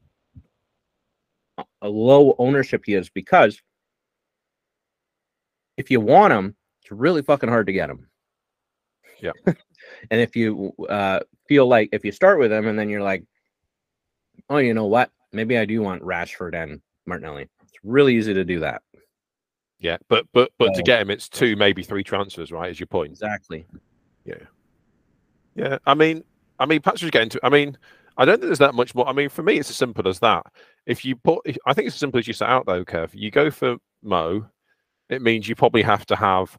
a- 1.58 1.66
a 1.84 1.90
low 1.90 2.36
ownership 2.40 2.84
he 2.86 2.96
is 2.96 3.10
because 3.10 3.62
if 5.78 5.92
you 5.92 6.02
want 6.02 6.34
him, 6.34 6.56
it's 6.82 6.92
really 6.92 7.22
fucking 7.22 7.50
hard 7.50 7.68
to 7.68 7.74
get 7.74 7.90
him. 7.90 8.08
Yeah. 9.22 9.32
and 9.46 10.22
if 10.22 10.36
you 10.36 10.74
uh, 10.90 11.20
feel 11.48 11.68
like 11.68 11.90
if 11.92 12.04
you 12.04 12.12
start 12.12 12.40
with 12.40 12.52
him 12.52 12.68
and 12.68 12.78
then 12.78 12.90
you're 12.90 13.02
like, 13.02 13.24
oh, 14.50 14.58
you 14.58 14.74
know 14.74 14.86
what? 14.86 15.12
Maybe 15.34 15.58
I 15.58 15.66
do 15.66 15.82
want 15.82 16.02
Rashford 16.02 16.56
and 16.62 16.82
Martinelli. 17.06 17.48
It's 17.64 17.74
really 17.84 18.16
easy 18.16 18.34
to 18.34 18.44
do 18.46 18.60
that. 18.62 18.82
yeah, 19.80 19.98
but 20.08 20.26
but 20.34 20.52
but 20.58 20.74
to 20.76 20.84
get 20.84 21.02
him, 21.02 21.10
it's 21.12 21.28
two, 21.30 21.56
maybe 21.56 21.84
three 21.84 22.04
transfers, 22.04 22.52
right? 22.52 22.72
Is 22.72 22.80
your 22.80 22.88
point? 22.88 23.12
Exactly. 23.12 23.66
Yeah, 24.24 24.36
yeah. 25.56 25.78
I 25.86 25.94
mean, 25.94 26.24
I 26.60 26.66
mean, 26.66 26.82
perhaps 26.82 27.04
we 27.04 27.10
get 27.12 27.24
into. 27.24 27.40
I 27.44 27.50
mean, 27.50 27.78
I 28.18 28.26
don't 28.26 28.36
think 28.40 28.48
there's 28.48 28.60
that 28.60 28.76
much 28.76 28.96
more. 28.96 29.08
I 29.08 29.14
mean, 29.14 29.30
for 29.30 29.44
me, 29.44 29.58
it's 29.60 29.70
as 29.70 29.76
simple 29.76 30.08
as 30.08 30.20
that. 30.20 30.46
If 30.86 31.04
you 31.04 31.16
put, 31.16 31.42
if- 31.46 31.58
I 31.66 31.74
think 31.74 31.88
it's 31.88 31.96
as 31.96 32.00
simple 32.00 32.20
as 32.20 32.28
you 32.28 32.34
set 32.34 32.50
out 32.50 32.66
though, 32.66 32.86
Kev. 32.86 33.10
You 33.14 33.30
go 33.32 33.52
for 33.52 33.76
Mo, 34.04 34.46
it 35.10 35.22
means 35.22 35.48
you 35.50 35.56
probably 35.56 35.82
have 35.82 36.06
to 36.08 36.16
have 36.16 36.58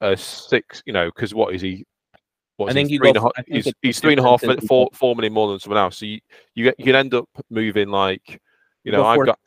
a 0.00 0.16
six. 0.16 0.82
You 0.84 0.92
know, 0.92 1.06
because 1.06 1.32
what 1.34 1.54
is 1.54 1.62
he? 1.62 1.86
What 2.56 2.66
I 2.66 2.70
is 2.70 2.88
he, 2.88 2.98
think 2.98 3.04
and 3.04 3.14
go 3.14 3.20
a 3.20 3.22
half- 3.22 3.26
f- 3.26 3.32
I 3.36 3.42
think 3.42 3.56
he's, 3.56 3.66
it's 3.66 3.78
he's 3.82 3.96
the 3.96 4.00
three 4.02 4.12
and 4.12 4.20
a 4.20 4.22
half, 4.22 4.40
difference 4.40 4.60
mi- 4.62 4.64
in- 4.64 4.68
four, 4.68 4.88
four 4.92 5.16
million 5.16 5.32
more 5.32 5.48
than 5.48 5.58
someone 5.58 5.78
else. 5.80 5.98
So 5.98 6.06
you 6.06 6.20
you 6.54 6.64
get 6.64 6.78
you 6.78 6.84
can 6.84 6.94
end 6.94 7.14
up 7.14 7.28
moving 7.50 7.88
like, 7.88 8.40
you 8.84 8.92
know, 8.92 8.98
Go 8.98 9.06
I've 9.06 9.16
for 9.16 9.24
it 9.24 9.26
got. 9.26 9.38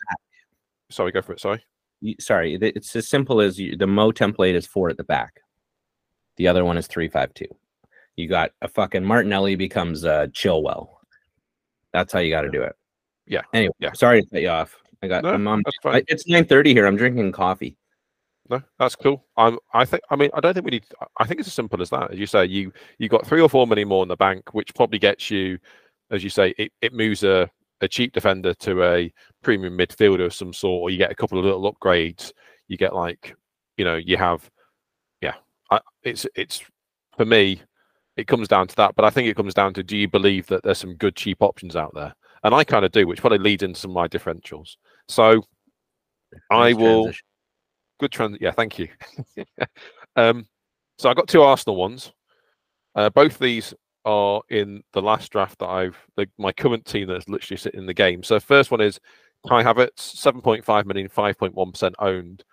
Sorry, 0.90 1.12
go 1.12 1.22
for 1.22 1.34
it. 1.34 1.40
Sorry. 1.40 1.64
You, 2.02 2.16
sorry, 2.20 2.56
it's 2.56 2.96
as 2.96 3.08
simple 3.10 3.42
as 3.42 3.60
you, 3.60 3.76
the 3.76 3.88
Mo 3.88 4.12
template 4.12 4.54
is 4.54 4.68
four 4.68 4.90
at 4.90 4.98
the 4.98 5.04
back. 5.04 5.42
The 6.36 6.48
other 6.48 6.64
one 6.64 6.78
is 6.78 6.86
three 6.88 7.08
five 7.08 7.34
two. 7.34 7.48
You 8.16 8.28
got 8.28 8.52
a 8.62 8.68
fucking 8.68 9.04
Martinelli 9.04 9.56
becomes 9.56 10.06
uh 10.06 10.28
Chilwell. 10.28 10.90
That's 11.94 12.12
how 12.14 12.20
you 12.20 12.30
got 12.30 12.42
to 12.42 12.52
do 12.52 12.62
it. 12.62 12.76
Yeah, 13.26 13.42
Anyway, 13.54 13.74
yeah. 13.80 13.94
sorry 13.94 14.22
to 14.22 14.30
cut 14.30 14.42
you 14.42 14.50
off. 14.50 14.76
I 15.02 15.08
got 15.08 15.24
No, 15.24 15.30
I'm 15.34 15.48
on, 15.48 15.62
That's 15.66 15.78
fine. 15.82 15.96
I, 15.96 16.04
it's 16.08 16.28
nine 16.28 16.46
thirty 16.46 16.74
here. 16.74 16.86
I'm 16.86 16.96
drinking 16.98 17.32
coffee. 17.32 17.78
No, 18.50 18.62
that's 18.80 18.96
cool. 18.96 19.26
I'm. 19.36 19.58
I 19.74 19.84
think. 19.86 20.04
I 20.10 20.16
mean, 20.16 20.30
I 20.34 20.40
don't 20.40 20.54
think 20.54 20.66
we 20.66 20.72
need. 20.72 20.86
I 21.20 21.26
think 21.26 21.40
it's 21.40 21.50
as 21.50 21.54
simple 21.54 21.82
as 21.82 21.90
that. 21.90 22.12
As 22.12 22.20
you 22.20 22.26
say, 22.26 22.46
you 22.46 22.72
you 22.98 23.10
got 23.10 23.26
three 23.26 23.42
or 23.42 23.50
four 23.50 23.68
million 23.68 23.88
more 23.88 24.04
in 24.04 24.10
the 24.10 24.16
bank, 24.16 24.54
which 24.54 24.74
probably 24.74 25.00
gets 25.00 25.30
you, 25.30 25.60
as 26.12 26.24
you 26.24 26.30
say, 26.30 26.54
it, 26.58 26.72
it 26.82 26.94
moves 26.94 27.24
a 27.24 27.50
a 27.82 27.88
cheap 27.88 28.14
defender 28.14 28.54
to 28.56 28.84
a 28.84 29.14
premium 29.44 29.78
midfielder 29.78 30.26
of 30.26 30.34
some 30.34 30.54
sort, 30.54 30.82
or 30.82 30.90
you 30.90 30.98
get 30.98 31.12
a 31.12 31.16
couple 31.16 31.38
of 31.38 31.46
little 31.46 31.72
upgrades. 31.74 32.32
You 32.68 32.78
get 32.78 32.96
like, 32.96 33.36
you 33.78 33.86
know, 33.86 33.96
you 33.96 34.18
have, 34.18 34.50
yeah. 35.22 35.36
I, 35.70 35.80
it's 36.04 36.26
it's 36.36 36.64
for 37.18 37.26
me, 37.26 37.62
it 38.16 38.28
comes 38.28 38.48
down 38.48 38.68
to 38.68 38.76
that. 38.78 38.96
But 38.96 39.06
I 39.06 39.10
think 39.10 39.28
it 39.28 39.36
comes 39.36 39.54
down 39.54 39.74
to 39.76 39.84
do 39.84 39.98
you 39.98 40.08
believe 40.08 40.48
that 40.48 40.64
there's 40.64 40.78
some 40.78 40.96
good 40.96 41.16
cheap 41.16 41.38
options 41.42 41.76
out 41.76 41.94
there? 41.94 42.16
And 42.44 42.56
I 42.56 42.64
kind 42.64 42.86
of 42.86 42.92
do, 42.92 43.08
which 43.08 43.20
probably 43.20 43.40
leads 43.40 43.64
into 43.64 43.80
some 43.80 43.92
of 43.92 43.96
my 43.96 44.08
differentials. 44.08 44.78
So 45.08 45.44
I 46.52 46.74
will 46.74 47.06
transition. 47.06 47.27
Good 48.00 48.12
trans. 48.12 48.38
Yeah, 48.40 48.52
thank 48.52 48.80
you. 48.80 48.88
um, 50.16 50.48
so 50.98 51.10
I 51.10 51.14
got 51.14 51.28
two 51.28 51.42
Arsenal 51.42 51.76
ones. 51.76 52.12
Uh, 52.96 53.10
both 53.10 53.38
these 53.38 53.74
are 54.06 54.42
in 54.50 54.82
the 54.94 55.02
last 55.02 55.32
draft 55.32 55.60
that 55.60 55.68
I've 55.68 55.98
the, 56.16 56.28
my 56.38 56.52
current 56.52 56.86
team 56.86 57.08
that's 57.08 57.28
literally 57.28 57.58
sitting 57.58 57.80
in 57.80 57.86
the 57.86 57.94
game. 57.94 58.24
So 58.24 58.40
first 58.40 58.72
one 58.72 58.82
is 58.82 59.00
Kai 59.48 59.64
Havertz, 59.64 60.00
seven 60.00 60.42
point 60.42 60.64
five 60.64 60.86
million, 60.86 61.10
five 61.10 61.38
point 61.38 61.54
one 61.54 61.72
percent 61.72 61.96
owned. 62.00 62.44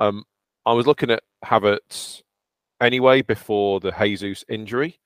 Um, 0.00 0.24
I 0.66 0.72
was 0.72 0.86
looking 0.86 1.10
at 1.10 1.22
Havertz 1.44 2.22
anyway 2.80 3.22
before 3.22 3.80
the 3.80 3.92
Jesus 3.92 4.44
injury. 4.48 4.98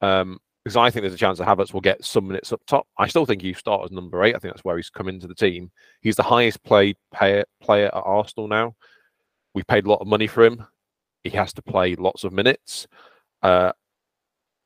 Um, 0.00 0.38
because 0.64 0.76
I 0.78 0.90
think 0.90 1.02
there's 1.02 1.14
a 1.14 1.18
chance 1.18 1.38
that 1.38 1.46
Havertz 1.46 1.74
will 1.74 1.82
get 1.82 2.02
some 2.02 2.26
minutes 2.26 2.50
up 2.50 2.60
top. 2.66 2.86
I 2.96 3.06
still 3.06 3.26
think 3.26 3.42
he 3.42 3.52
starts 3.52 3.86
as 3.86 3.92
number 3.92 4.24
eight. 4.24 4.34
I 4.34 4.38
think 4.38 4.54
that's 4.54 4.64
where 4.64 4.76
he's 4.76 4.88
come 4.88 5.08
into 5.08 5.26
the 5.26 5.34
team. 5.34 5.70
He's 6.00 6.16
the 6.16 6.22
highest 6.22 6.62
played 6.62 6.96
player, 7.12 7.44
player 7.60 7.86
at 7.88 8.02
Arsenal 8.02 8.48
now. 8.48 8.74
We 9.54 9.62
paid 9.62 9.86
a 9.86 9.88
lot 9.88 10.00
of 10.00 10.06
money 10.06 10.26
for 10.26 10.44
him. 10.44 10.64
He 11.22 11.30
has 11.30 11.52
to 11.54 11.62
play 11.62 11.94
lots 11.94 12.24
of 12.24 12.32
minutes. 12.32 12.86
Uh, 13.42 13.72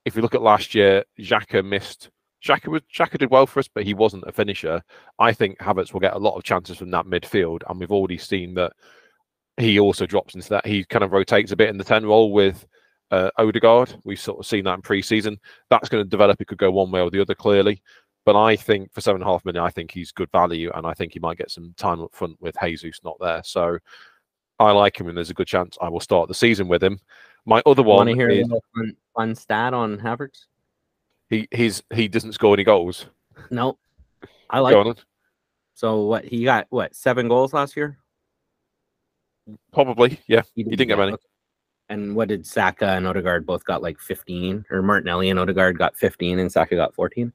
if 0.05 0.16
you 0.16 0.22
look 0.22 0.35
at 0.35 0.42
last 0.42 0.74
year, 0.74 1.05
Xhaka 1.18 1.64
missed. 1.64 2.11
Xhaka, 2.44 2.68
was, 2.68 2.83
Xhaka 2.94 3.18
did 3.18 3.31
well 3.31 3.46
for 3.46 3.61
us, 3.61 3.68
but 3.68 3.85
he 3.85 3.94
wasn't 3.94 4.24
a 4.27 4.33
finisher. 4.33 4.83
I 5.18 5.33
think 5.33 5.59
Havertz 5.59 5.92
will 5.92 6.01
get 6.01 6.14
a 6.14 6.18
lot 6.18 6.37
of 6.37 6.44
chances 6.44 6.79
from 6.79 6.90
that 6.92 7.07
midfield, 7.07 7.62
and 7.68 7.79
we've 7.79 7.92
already 7.92 8.18
seen 8.18 8.55
that 8.55 8.72
he 9.57 9.79
also 9.79 10.07
drops 10.07 10.35
into 10.35 10.48
that. 10.51 10.66
He 10.66 10.85
kind 10.85 11.05
of 11.05 11.12
rotates 11.12 11.53
a 11.53 11.57
bit 11.57 11.68
in 11.68 11.79
the 11.79 11.85
10 11.85 12.07
role 12.07 12.33
with 12.33 12.64
uh, 13.11 13.31
Odegaard. 13.38 13.94
We've 14.05 14.20
sort 14.20 14.38
of 14.38 14.46
seen 14.46 14.64
that 14.64 14.74
in 14.74 14.83
pre-season. 14.83 15.38
That's 15.68 15.88
going 15.88 16.05
to 16.05 16.09
develop. 16.09 16.40
It 16.40 16.46
could 16.46 16.59
go 16.59 16.70
one 16.70 16.90
way 16.90 17.01
or 17.01 17.11
the 17.11 17.20
other, 17.20 17.35
clearly. 17.35 17.83
But 18.24 18.37
I 18.37 18.57
think 18.57 18.92
for 18.92 19.01
seven 19.01 19.22
and 19.22 19.29
a 19.29 19.33
half 19.33 19.44
million, 19.44 19.64
I 19.64 19.70
think 19.70 19.90
he's 19.90 20.12
good 20.12 20.31
value, 20.31 20.70
and 20.74 20.87
I 20.87 20.94
think 20.94 21.12
he 21.12 21.18
might 21.18 21.38
get 21.38 21.51
some 21.51 21.74
time 21.77 22.01
up 22.01 22.14
front 22.14 22.40
with 22.40 22.57
Jesus 22.62 23.01
not 23.03 23.16
there. 23.20 23.42
So 23.44 23.79
I 24.59 24.73
like 24.73 24.99
him, 24.99 25.09
and 25.09 25.16
there's 25.16 25.31
a 25.31 25.35
good 25.35 25.47
chance 25.47 25.79
I 25.81 25.88
will 25.88 26.01
start 26.01 26.29
the 26.29 26.35
season 26.35 26.68
with 26.68 26.83
him. 26.83 27.01
My 27.44 27.62
other 27.64 27.83
one. 27.83 27.97
Want 27.97 28.09
to 28.11 28.14
hear 28.14 28.29
is, 28.29 28.51
a 28.51 28.61
fun, 28.75 28.97
fun 29.16 29.35
stat 29.35 29.75
on 29.75 29.99
Havertz? 29.99 30.47
He 31.31 31.47
he's 31.51 31.83
he 31.92 32.09
doesn't 32.09 32.33
score 32.33 32.55
any 32.55 32.64
goals. 32.64 33.07
No, 33.51 33.79
I 34.51 34.61
like. 34.61 34.97
So 35.75 36.03
what 36.03 36.25
he 36.25 36.44
got? 36.44 36.66
What 36.71 36.97
seven 36.97 37.29
goals 37.29 37.53
last 37.53 37.77
year? 37.77 37.99
Probably, 39.73 40.21
yeah. 40.27 40.42
He, 40.55 40.62
did, 40.62 40.71
he 40.71 40.77
didn't 40.77 40.88
get 40.88 40.99
many. 40.99 41.16
And 41.88 42.14
what 42.14 42.29
did 42.29 42.47
Saka 42.47 42.88
and 42.90 43.07
Odegaard 43.07 43.47
both 43.47 43.64
got 43.64 43.83
like 43.83 43.99
15? 43.99 44.66
Or 44.71 44.83
Martinelli 44.83 45.31
and 45.31 45.38
Odegaard 45.38 45.79
got 45.79 45.97
15 45.97 46.38
and 46.38 46.53
Saka 46.53 46.75
got 46.75 46.94
14? 46.94 47.33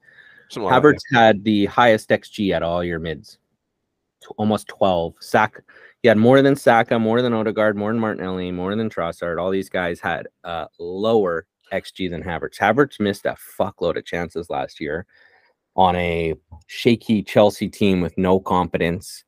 Something 0.48 0.70
Havertz 0.70 1.00
like 1.12 1.20
had 1.20 1.44
the 1.44 1.66
highest 1.66 2.10
XG 2.10 2.54
at 2.54 2.62
all 2.62 2.84
your 2.84 3.00
mids. 3.00 3.38
almost 4.36 4.68
12. 4.68 5.14
Saka 5.20 5.62
he 6.04 6.08
had 6.08 6.18
more 6.18 6.42
than 6.42 6.54
Saka, 6.54 6.98
more 6.98 7.22
than 7.22 7.32
Odegaard, 7.32 7.78
more 7.78 7.90
than 7.90 7.98
Martinelli, 7.98 8.52
more 8.52 8.76
than 8.76 8.90
Trossard. 8.90 9.40
All 9.40 9.50
these 9.50 9.70
guys 9.70 10.00
had 10.00 10.28
uh, 10.44 10.66
lower 10.78 11.46
XG 11.72 12.10
than 12.10 12.22
Havertz. 12.22 12.58
Havertz 12.58 13.00
missed 13.00 13.24
a 13.24 13.34
fuckload 13.58 13.96
of 13.96 14.04
chances 14.04 14.50
last 14.50 14.80
year 14.80 15.06
on 15.76 15.96
a 15.96 16.34
shaky 16.66 17.22
Chelsea 17.22 17.70
team 17.70 18.02
with 18.02 18.18
no 18.18 18.38
competence. 18.38 19.24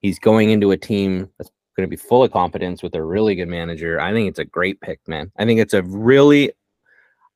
He's 0.00 0.18
going 0.18 0.50
into 0.50 0.70
a 0.70 0.76
team 0.76 1.30
that's 1.38 1.50
going 1.74 1.88
to 1.88 1.90
be 1.90 1.96
full 1.96 2.22
of 2.22 2.30
competence 2.30 2.82
with 2.82 2.94
a 2.94 3.02
really 3.02 3.34
good 3.34 3.48
manager. 3.48 3.98
I 3.98 4.12
think 4.12 4.28
it's 4.28 4.38
a 4.38 4.44
great 4.44 4.82
pick, 4.82 5.00
man. 5.08 5.32
I 5.38 5.46
think 5.46 5.60
it's 5.60 5.72
a 5.72 5.82
really 5.82 6.52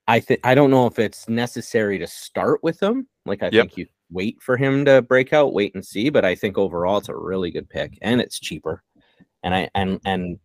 I 0.06 0.20
think 0.20 0.40
I 0.44 0.54
don't 0.54 0.70
know 0.70 0.86
if 0.86 0.98
it's 0.98 1.30
necessary 1.30 1.98
to 1.98 2.06
start 2.06 2.62
with 2.62 2.82
him. 2.82 3.08
Like 3.24 3.42
I 3.42 3.46
yep. 3.46 3.52
think 3.52 3.78
you 3.78 3.86
wait 4.12 4.40
for 4.42 4.56
him 4.56 4.84
to 4.84 5.02
break 5.02 5.32
out, 5.32 5.54
wait 5.54 5.74
and 5.74 5.84
see, 5.84 6.10
but 6.10 6.24
I 6.24 6.34
think 6.34 6.58
overall 6.58 6.98
it's 6.98 7.08
a 7.08 7.16
really 7.16 7.50
good 7.50 7.68
pick 7.68 7.98
and 8.02 8.20
it's 8.20 8.38
cheaper. 8.38 8.82
And 9.42 9.54
I 9.54 9.70
and 9.74 10.00
and 10.04 10.38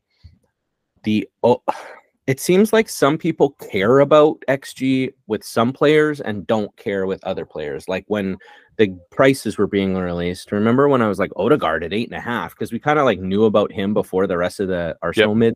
the 1.03 1.27
oh, 1.43 1.61
it 2.27 2.39
seems 2.39 2.73
like 2.73 2.89
some 2.89 3.17
people 3.17 3.51
care 3.71 3.99
about 3.99 4.43
XG 4.49 5.13
with 5.27 5.43
some 5.45 5.71
players 5.71 6.19
and 6.19 6.45
don't 6.45 6.75
care 6.75 7.05
with 7.05 7.23
other 7.23 7.45
players. 7.45 7.87
Like 7.87 8.03
when 8.07 8.37
the 8.77 8.95
prices 9.09 9.57
were 9.57 9.67
being 9.67 9.95
released. 9.95 10.51
Remember 10.51 10.87
when 10.87 11.01
I 11.01 11.07
was 11.07 11.19
like 11.19 11.31
Odegaard 11.35 11.83
at 11.83 11.93
eight 11.93 12.09
and 12.09 12.17
a 12.17 12.21
half 12.21 12.51
because 12.51 12.71
we 12.71 12.79
kind 12.79 12.99
of 12.99 13.05
like 13.05 13.19
knew 13.19 13.45
about 13.45 13.71
him 13.71 13.93
before 13.93 14.27
the 14.27 14.37
rest 14.37 14.59
of 14.59 14.67
the 14.67 14.95
Arsenal 15.01 15.31
yep. 15.31 15.37
mid, 15.37 15.55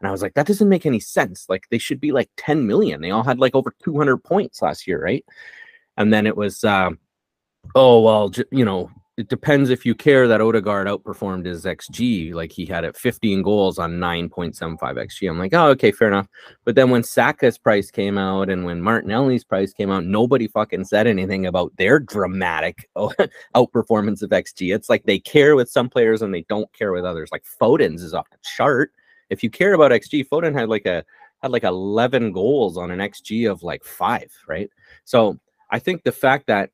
and 0.00 0.08
I 0.08 0.10
was 0.10 0.22
like, 0.22 0.34
that 0.34 0.46
doesn't 0.46 0.68
make 0.68 0.86
any 0.86 1.00
sense. 1.00 1.46
Like 1.48 1.64
they 1.70 1.78
should 1.78 2.00
be 2.00 2.12
like 2.12 2.30
10 2.36 2.66
million. 2.66 3.00
They 3.00 3.10
all 3.10 3.22
had 3.22 3.38
like 3.38 3.54
over 3.54 3.74
200 3.84 4.18
points 4.18 4.62
last 4.62 4.86
year, 4.86 5.02
right? 5.02 5.24
And 5.96 6.12
then 6.12 6.26
it 6.26 6.36
was, 6.36 6.64
uh, 6.64 6.90
oh 7.74 8.00
well, 8.00 8.30
you 8.50 8.64
know, 8.64 8.90
it 9.16 9.28
depends 9.28 9.70
if 9.70 9.86
you 9.86 9.94
care 9.94 10.26
that 10.26 10.40
Odegaard 10.40 10.88
outperformed 10.88 11.46
his 11.46 11.64
XG. 11.64 12.34
Like 12.34 12.50
he 12.50 12.66
had 12.66 12.84
it 12.84 12.96
15 12.96 13.42
goals 13.42 13.78
on 13.78 13.92
9.75 13.92 14.78
XG. 14.78 15.30
I'm 15.30 15.38
like, 15.38 15.54
oh, 15.54 15.68
okay, 15.68 15.92
fair 15.92 16.08
enough. 16.08 16.26
But 16.64 16.74
then 16.74 16.90
when 16.90 17.04
Saka's 17.04 17.56
price 17.56 17.92
came 17.92 18.18
out 18.18 18.50
and 18.50 18.64
when 18.64 18.82
Martinelli's 18.82 19.44
price 19.44 19.72
came 19.72 19.90
out, 19.90 20.04
nobody 20.04 20.48
fucking 20.48 20.84
said 20.84 21.06
anything 21.06 21.46
about 21.46 21.76
their 21.76 22.00
dramatic 22.00 22.88
outperformance 22.96 24.22
of 24.22 24.30
XG. 24.30 24.74
It's 24.74 24.88
like 24.88 25.04
they 25.04 25.20
care 25.20 25.54
with 25.54 25.70
some 25.70 25.88
players 25.88 26.22
and 26.22 26.34
they 26.34 26.44
don't 26.48 26.72
care 26.72 26.90
with 26.90 27.04
others. 27.04 27.28
Like 27.30 27.44
Foden's 27.44 28.02
is 28.02 28.14
off 28.14 28.28
the 28.30 28.38
chart. 28.56 28.90
If 29.30 29.44
you 29.44 29.50
care 29.50 29.74
about 29.74 29.92
XG, 29.92 30.26
Foden 30.26 30.58
had 30.58 30.68
like 30.68 30.86
a 30.86 31.04
had 31.40 31.52
like 31.52 31.64
11 31.64 32.32
goals 32.32 32.76
on 32.76 32.90
an 32.90 32.98
XG 32.98 33.48
of 33.48 33.62
like 33.62 33.84
five, 33.84 34.32
right? 34.48 34.70
So 35.04 35.38
I 35.70 35.78
think 35.78 36.02
the 36.02 36.12
fact 36.12 36.48
that 36.48 36.70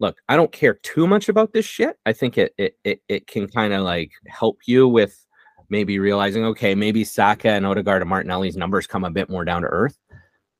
look, 0.00 0.16
I 0.28 0.36
don't 0.36 0.52
care 0.52 0.74
too 0.74 1.06
much 1.06 1.28
about 1.28 1.52
this 1.52 1.66
shit. 1.66 1.96
I 2.06 2.12
think 2.12 2.38
it 2.38 2.54
it 2.58 2.76
it, 2.84 3.00
it 3.08 3.26
can 3.26 3.48
kind 3.48 3.72
of 3.72 3.82
like 3.82 4.12
help 4.26 4.58
you 4.66 4.88
with 4.88 5.24
maybe 5.68 5.98
realizing, 5.98 6.44
okay, 6.44 6.74
maybe 6.74 7.04
Saka 7.04 7.50
and 7.50 7.66
Odegaard 7.66 8.02
and 8.02 8.08
Martinelli's 8.08 8.56
numbers 8.56 8.86
come 8.86 9.04
a 9.04 9.10
bit 9.10 9.30
more 9.30 9.44
down 9.44 9.62
to 9.62 9.68
earth. 9.68 9.98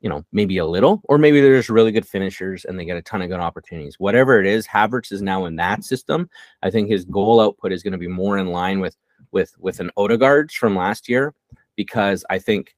You 0.00 0.11
know, 0.11 0.22
maybe 0.33 0.59
a 0.59 0.66
little, 0.66 1.00
or 1.05 1.16
maybe 1.16 1.40
they're 1.40 1.57
just 1.57 1.70
really 1.70 1.90
good 1.90 2.07
finishers 2.07 2.66
and 2.66 2.79
they 2.79 2.85
get 2.85 2.98
a 2.98 3.03
ton 3.03 3.22
of 3.22 3.31
good 3.31 3.40
opportunities. 3.40 3.98
Whatever 3.98 4.38
it 4.38 4.46
is, 4.46 4.66
Havertz 4.66 5.11
is 5.11 5.22
now 5.22 5.46
in 5.46 5.57
that 5.57 5.83
system. 5.83 6.29
I 6.62 6.70
think 6.70 6.90
his 6.90 7.07
goal 7.07 7.40
output 7.40 7.72
is 7.72 7.83
going 7.83 7.92
to 7.92 7.98
be 7.98 8.09
more 8.09 8.37
in 8.37 8.48
line 8.48 8.81
with 8.81 8.96
with 9.33 9.55
with 9.59 9.81
an 9.81 9.90
Odegaard's 9.96 10.55
from 10.55 10.77
last 10.77 11.09
year, 11.09 11.35
because 11.74 12.22
I 12.29 12.38
think 12.38 12.74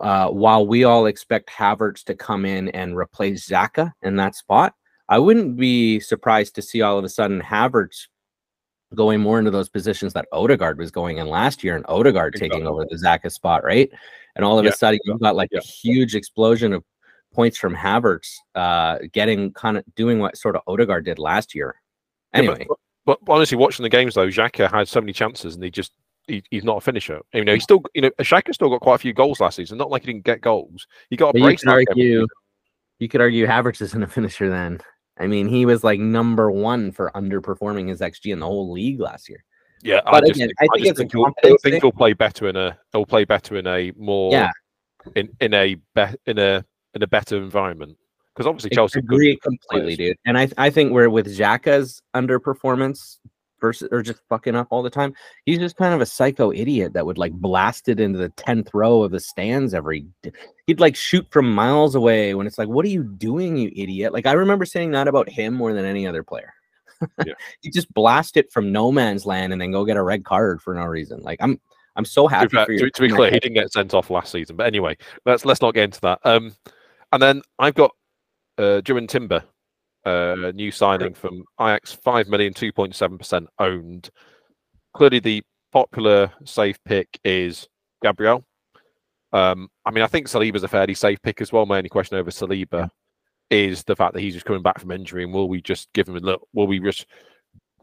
uh, 0.00 0.28
while 0.28 0.66
we 0.66 0.82
all 0.82 1.06
expect 1.06 1.50
Havertz 1.50 2.02
to 2.04 2.16
come 2.16 2.44
in 2.44 2.68
and 2.70 2.96
replace 2.96 3.48
Xhaka 3.48 3.92
in 4.02 4.16
that 4.16 4.34
spot, 4.34 4.74
I 5.14 5.18
wouldn't 5.20 5.56
be 5.56 6.00
surprised 6.00 6.56
to 6.56 6.62
see 6.62 6.82
all 6.82 6.98
of 6.98 7.04
a 7.04 7.08
sudden 7.08 7.40
Havertz 7.40 8.08
going 8.96 9.20
more 9.20 9.38
into 9.38 9.52
those 9.52 9.68
positions 9.68 10.12
that 10.14 10.26
Odegaard 10.32 10.76
was 10.76 10.90
going 10.90 11.18
in 11.18 11.28
last 11.28 11.62
year 11.62 11.76
and 11.76 11.84
Odegaard 11.88 12.34
taking 12.34 12.66
over 12.66 12.84
the 12.84 12.96
Xhaka 12.96 13.30
spot, 13.30 13.62
right? 13.62 13.88
And 14.34 14.44
all 14.44 14.58
of 14.58 14.64
yeah. 14.64 14.72
a 14.72 14.74
sudden 14.74 14.98
you've 15.04 15.20
got 15.20 15.36
like 15.36 15.50
yeah. 15.52 15.60
a 15.60 15.62
huge 15.62 16.16
explosion 16.16 16.72
of 16.72 16.82
points 17.32 17.56
from 17.56 17.76
Havertz 17.76 18.38
uh, 18.56 18.98
getting 19.12 19.52
kind 19.52 19.76
of 19.76 19.84
doing 19.94 20.18
what 20.18 20.36
sort 20.36 20.56
of 20.56 20.62
Odegaard 20.66 21.04
did 21.04 21.20
last 21.20 21.54
year. 21.54 21.76
Anyway. 22.32 22.56
Yeah, 22.58 22.74
but, 23.06 23.24
but, 23.24 23.32
honestly, 23.32 23.56
watching 23.56 23.84
the 23.84 23.90
games 23.90 24.16
though, 24.16 24.26
Xhaka 24.26 24.68
had 24.68 24.88
so 24.88 25.00
many 25.00 25.12
chances 25.12 25.54
and 25.54 25.62
he 25.62 25.70
just 25.70 25.92
he, 26.26 26.42
he's 26.50 26.64
not 26.64 26.78
a 26.78 26.80
finisher. 26.80 27.20
You 27.32 27.44
know, 27.44 27.54
he 27.54 27.60
still 27.60 27.84
you 27.94 28.02
know 28.02 28.10
Xhaka 28.18 28.52
still 28.52 28.68
got 28.68 28.80
quite 28.80 28.96
a 28.96 28.98
few 28.98 29.12
goals 29.12 29.38
last 29.38 29.54
season. 29.54 29.78
Not 29.78 29.90
like 29.90 30.02
he 30.02 30.12
didn't 30.12 30.24
get 30.24 30.40
goals. 30.40 30.88
He 31.08 31.16
got 31.16 31.36
a 31.36 31.40
brace. 31.40 31.62
You 31.62 31.68
could 31.68 31.72
argue, 31.72 32.26
you 32.98 33.08
could 33.08 33.20
argue 33.20 33.46
Havertz 33.46 33.80
isn't 33.80 34.02
a 34.02 34.08
finisher 34.08 34.50
then. 34.50 34.80
I 35.18 35.26
mean, 35.26 35.48
he 35.48 35.64
was 35.64 35.84
like 35.84 36.00
number 36.00 36.50
one 36.50 36.90
for 36.90 37.10
underperforming 37.14 37.88
his 37.88 38.00
XG 38.00 38.32
in 38.32 38.40
the 38.40 38.46
whole 38.46 38.72
league 38.72 39.00
last 39.00 39.28
year. 39.28 39.44
Yeah, 39.82 40.00
but 40.04 40.14
I 40.14 40.20
just, 40.20 40.30
again, 40.36 40.48
think, 40.48 40.56
I 40.58 40.66
think, 40.74 40.88
I 40.88 40.92
think, 40.94 41.12
he'll, 41.12 41.26
I 41.26 41.56
think 41.62 41.82
he'll 41.82 41.92
play 41.92 42.14
better 42.14 42.48
in 42.48 42.56
a 42.56 42.78
he'll 42.92 43.04
play 43.04 43.24
better 43.24 43.56
in 43.56 43.66
a 43.66 43.92
more 43.96 44.32
yeah 44.32 44.50
in 45.14 45.28
in 45.40 45.54
a 45.54 45.74
be, 45.74 46.06
in 46.26 46.38
a 46.38 46.64
in 46.94 47.02
a 47.02 47.06
better 47.06 47.36
environment 47.36 47.96
because 48.34 48.46
obviously 48.46 48.70
Chelsea 48.70 48.98
I 48.98 49.00
agree 49.00 49.36
completely, 49.36 49.96
dude. 49.96 50.16
And 50.26 50.38
I 50.38 50.48
I 50.56 50.70
think 50.70 50.92
we're 50.92 51.10
with 51.10 51.26
Xhaka's 51.26 52.02
underperformance 52.14 53.18
versus 53.64 53.88
or 53.90 54.02
just 54.02 54.20
fucking 54.28 54.54
up 54.54 54.66
all 54.68 54.82
the 54.82 54.90
time. 54.90 55.14
He's 55.46 55.58
just 55.58 55.76
kind 55.76 55.94
of 55.94 56.02
a 56.02 56.06
psycho 56.06 56.52
idiot 56.52 56.92
that 56.92 57.06
would 57.06 57.16
like 57.16 57.32
blast 57.32 57.88
it 57.88 57.98
into 57.98 58.18
the 58.18 58.28
10th 58.30 58.68
row 58.74 59.02
of 59.02 59.10
the 59.10 59.20
stands 59.20 59.72
every 59.72 60.04
day. 60.22 60.32
he'd 60.66 60.80
like 60.80 60.94
shoot 60.94 61.26
from 61.30 61.50
miles 61.50 61.94
away 61.94 62.34
when 62.34 62.46
it's 62.46 62.58
like, 62.58 62.68
what 62.68 62.84
are 62.84 62.90
you 62.90 63.02
doing, 63.02 63.56
you 63.56 63.72
idiot? 63.74 64.12
Like 64.12 64.26
I 64.26 64.32
remember 64.32 64.66
saying 64.66 64.90
that 64.90 65.08
about 65.08 65.30
him 65.30 65.54
more 65.54 65.72
than 65.72 65.86
any 65.86 66.06
other 66.06 66.22
player. 66.22 66.52
Yeah. 67.24 67.32
he 67.62 67.70
just 67.70 67.92
blast 67.94 68.36
it 68.36 68.52
from 68.52 68.70
no 68.70 68.92
man's 68.92 69.24
land 69.24 69.54
and 69.54 69.62
then 69.62 69.72
go 69.72 69.86
get 69.86 69.96
a 69.96 70.02
red 70.02 70.26
card 70.26 70.60
for 70.60 70.74
no 70.74 70.84
reason. 70.84 71.22
Like 71.22 71.38
I'm 71.40 71.58
I'm 71.96 72.04
so 72.04 72.26
happy. 72.26 72.48
To, 72.48 72.66
to, 72.66 72.90
to 72.90 73.00
be 73.00 73.08
clear, 73.08 73.30
he 73.30 73.40
didn't 73.40 73.54
get 73.54 73.72
sent 73.72 73.94
off 73.94 74.10
last 74.10 74.32
season. 74.32 74.56
But 74.56 74.66
anyway, 74.66 74.96
let's 75.24 75.44
let's 75.44 75.62
not 75.62 75.74
get 75.74 75.84
into 75.84 76.00
that. 76.02 76.18
Um, 76.24 76.54
and 77.12 77.22
then 77.22 77.40
I've 77.58 77.74
got 77.74 77.92
uh, 78.58 78.82
Jurrien 78.84 79.08
Timber 79.08 79.44
uh, 80.04 80.52
new 80.54 80.70
signing 80.70 81.14
from 81.14 81.44
Ajax, 81.60 81.92
5 81.92 82.28
million, 82.28 82.52
2.7% 82.52 83.46
owned. 83.58 84.10
Clearly, 84.94 85.18
the 85.18 85.42
popular 85.72 86.32
safe 86.44 86.78
pick 86.84 87.18
is 87.24 87.68
Gabriel. 88.02 88.44
Um, 89.32 89.68
I 89.84 89.90
mean, 89.90 90.04
I 90.04 90.06
think 90.06 90.28
Saliba's 90.28 90.62
a 90.62 90.68
fairly 90.68 90.94
safe 90.94 91.20
pick 91.22 91.40
as 91.40 91.52
well. 91.52 91.66
My 91.66 91.78
only 91.78 91.88
question 91.88 92.16
over 92.16 92.30
Saliba 92.30 92.72
yeah. 92.72 92.86
is 93.50 93.82
the 93.82 93.96
fact 93.96 94.14
that 94.14 94.20
he's 94.20 94.34
just 94.34 94.46
coming 94.46 94.62
back 94.62 94.78
from 94.78 94.92
injury, 94.92 95.24
and 95.24 95.32
will 95.34 95.48
we 95.48 95.60
just 95.60 95.92
give 95.92 96.08
him 96.08 96.16
a 96.16 96.20
look? 96.20 96.46
Will 96.52 96.68
we 96.68 96.78
just 96.78 97.06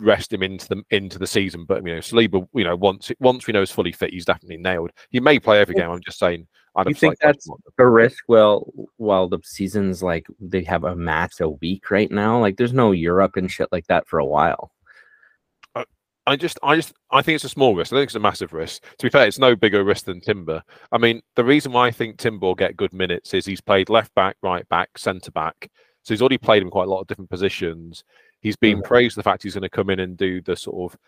rest 0.01 0.33
him 0.33 0.43
into 0.43 0.67
the 0.67 0.83
into 0.89 1.19
the 1.19 1.27
season? 1.27 1.65
But 1.65 1.85
you 1.85 1.93
know, 1.93 1.99
Saliba, 1.99 2.47
you 2.53 2.63
know, 2.63 2.75
once 2.75 3.11
once 3.19 3.47
we 3.47 3.53
know 3.53 3.61
he's 3.61 3.71
fully 3.71 3.91
fit, 3.91 4.11
he's 4.11 4.25
definitely 4.25 4.57
nailed. 4.57 4.91
He 5.09 5.19
may 5.19 5.39
play 5.39 5.59
every 5.59 5.75
game. 5.75 5.89
I'm 5.89 6.01
just 6.01 6.19
saying 6.19 6.47
i 6.75 6.83
you 6.87 6.93
think 6.93 7.19
that's 7.19 7.47
a 7.77 7.87
risk? 7.87 8.23
Well, 8.27 8.71
while 8.97 9.27
the 9.27 9.39
season's 9.43 10.01
like 10.01 10.25
they 10.39 10.63
have 10.63 10.85
a 10.85 10.95
match 10.95 11.41
a 11.41 11.49
week 11.49 11.91
right 11.91 12.09
now, 12.09 12.39
like 12.39 12.57
there's 12.57 12.73
no 12.73 12.91
Europe 12.91 13.35
and 13.35 13.51
shit 13.51 13.69
like 13.71 13.87
that 13.87 14.07
for 14.07 14.19
a 14.19 14.25
while. 14.25 14.71
Uh, 15.75 15.83
I 16.25 16.37
just, 16.37 16.57
I 16.63 16.77
just, 16.77 16.93
I 17.11 17.21
think 17.21 17.35
it's 17.35 17.43
a 17.43 17.49
small 17.49 17.75
risk. 17.75 17.91
I 17.91 17.97
think 17.97 18.07
it's 18.07 18.15
a 18.15 18.21
massive 18.21 18.53
risk. 18.53 18.83
To 18.99 19.05
be 19.05 19.09
fair, 19.09 19.27
it's 19.27 19.39
no 19.39 19.55
bigger 19.55 19.83
risk 19.83 20.05
than 20.05 20.21
Timber. 20.21 20.63
I 20.93 20.97
mean, 20.97 21.21
the 21.35 21.43
reason 21.43 21.73
why 21.73 21.87
I 21.87 21.91
think 21.91 22.17
Timber 22.17 22.45
will 22.45 22.55
get 22.55 22.77
good 22.77 22.93
minutes 22.93 23.33
is 23.33 23.45
he's 23.45 23.61
played 23.61 23.89
left 23.89 24.13
back, 24.15 24.37
right 24.41 24.67
back, 24.69 24.97
centre 24.97 25.31
back. 25.31 25.69
So 26.03 26.13
he's 26.13 26.21
already 26.21 26.37
played 26.37 26.63
in 26.63 26.69
quite 26.69 26.87
a 26.87 26.91
lot 26.91 27.01
of 27.01 27.07
different 27.07 27.29
positions. 27.29 28.05
He's 28.41 28.55
been 28.55 28.77
mm-hmm. 28.77 28.87
praised 28.87 29.17
the 29.17 29.23
fact 29.23 29.43
he's 29.43 29.53
going 29.53 29.63
to 29.63 29.69
come 29.69 29.89
in 29.89 29.99
and 29.99 30.17
do 30.17 30.41
the 30.41 30.55
sort 30.55 30.93
of 30.93 30.99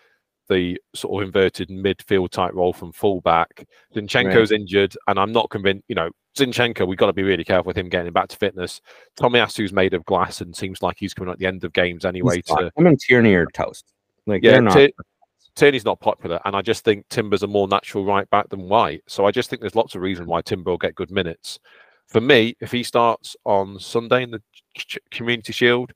the 0.50 0.80
sort 0.94 1.22
of 1.22 1.28
inverted 1.28 1.70
midfield 1.70 2.30
type 2.30 2.54
role 2.54 2.74
from 2.74 2.92
fullback. 2.92 3.66
Zinchenko's 3.96 4.52
right. 4.52 4.60
injured, 4.60 4.96
and 5.08 5.20
I'm 5.20 5.32
not 5.32 5.50
convinced. 5.50 5.86
You 5.88 5.96
know, 5.96 6.10
Zinchenko, 6.38 6.88
we've 6.88 6.98
got 6.98 7.08
to 7.08 7.14
be 7.14 7.24
really 7.24 7.44
careful 7.44 7.68
with 7.68 7.78
him 7.78 7.90
getting 7.90 8.12
back 8.12 8.30
to 8.30 8.38
fitness. 8.38 8.82
Tomiyasu's 9.20 9.74
made 9.74 9.94
of 9.94 10.06
glass 10.06 10.42
and 10.42 10.56
seems 10.56 10.82
like 10.82 10.98
he's 11.00 11.14
coming 11.14 11.32
at 11.32 11.40
the 11.40 11.46
end 11.46 11.64
of 11.64 11.74
games 11.74 12.06
anyway. 12.06 12.38
He's 12.38 12.46
to 12.46 12.72
him 12.76 12.88
and 12.88 13.00
Tierney 13.00 13.34
are 13.36 13.46
toast. 13.48 13.94
Like 14.26 14.44
yeah, 14.44 14.60
not. 14.60 14.76
T- 14.76 14.94
Tierney's 15.56 15.86
not 15.86 16.00
popular, 16.00 16.40
and 16.46 16.56
I 16.56 16.62
just 16.62 16.84
think 16.84 17.08
Timber's 17.10 17.44
a 17.44 17.48
more 17.48 17.68
natural 17.68 18.06
right 18.06 18.28
back 18.32 18.50
than 18.50 18.68
White. 18.68 19.04
So 19.08 19.26
I 19.26 19.32
just 19.32 19.50
think 19.50 19.62
there's 19.62 19.76
lots 19.76 19.94
of 19.94 20.02
reason 20.02 20.26
why 20.26 20.42
Timber 20.42 20.72
will 20.72 20.80
get 20.80 20.96
good 20.96 21.12
minutes. 21.12 21.60
For 22.08 22.20
me, 22.20 22.56
if 22.60 22.72
he 22.72 22.82
starts 22.82 23.36
on 23.46 23.80
Sunday 23.80 24.24
in 24.24 24.32
the 24.32 24.42
Community 25.12 25.54
Shield 25.54 25.94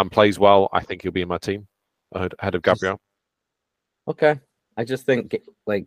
and 0.00 0.10
plays 0.10 0.38
well, 0.38 0.68
I 0.72 0.80
think 0.80 1.02
he'll 1.02 1.12
be 1.12 1.22
in 1.22 1.28
my 1.28 1.38
team 1.38 1.66
ahead 2.12 2.54
of 2.54 2.62
Gabriel. 2.62 3.00
Okay. 4.06 4.38
I 4.76 4.84
just 4.84 5.04
think 5.04 5.36
like 5.66 5.86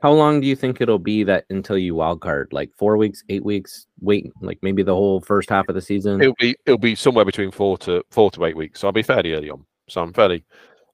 how 0.00 0.12
long 0.12 0.40
do 0.40 0.46
you 0.46 0.56
think 0.56 0.80
it'll 0.80 0.98
be 0.98 1.24
that 1.24 1.44
until 1.50 1.76
you 1.76 1.94
wild 1.94 2.20
card? 2.20 2.48
Like 2.52 2.70
four 2.76 2.96
weeks, 2.96 3.24
eight 3.28 3.44
weeks, 3.44 3.86
wait, 4.00 4.30
like 4.40 4.58
maybe 4.62 4.82
the 4.82 4.94
whole 4.94 5.20
first 5.20 5.50
half 5.50 5.68
of 5.68 5.74
the 5.74 5.82
season? 5.82 6.20
It'll 6.20 6.34
be 6.38 6.56
it'll 6.66 6.78
be 6.78 6.94
somewhere 6.94 7.24
between 7.24 7.50
four 7.50 7.76
to 7.78 8.02
four 8.10 8.30
to 8.32 8.44
eight 8.44 8.56
weeks. 8.56 8.80
So 8.80 8.88
I'll 8.88 8.92
be 8.92 9.02
fairly 9.02 9.32
early 9.32 9.50
on. 9.50 9.64
So 9.88 10.02
I'm 10.02 10.12
fairly 10.12 10.44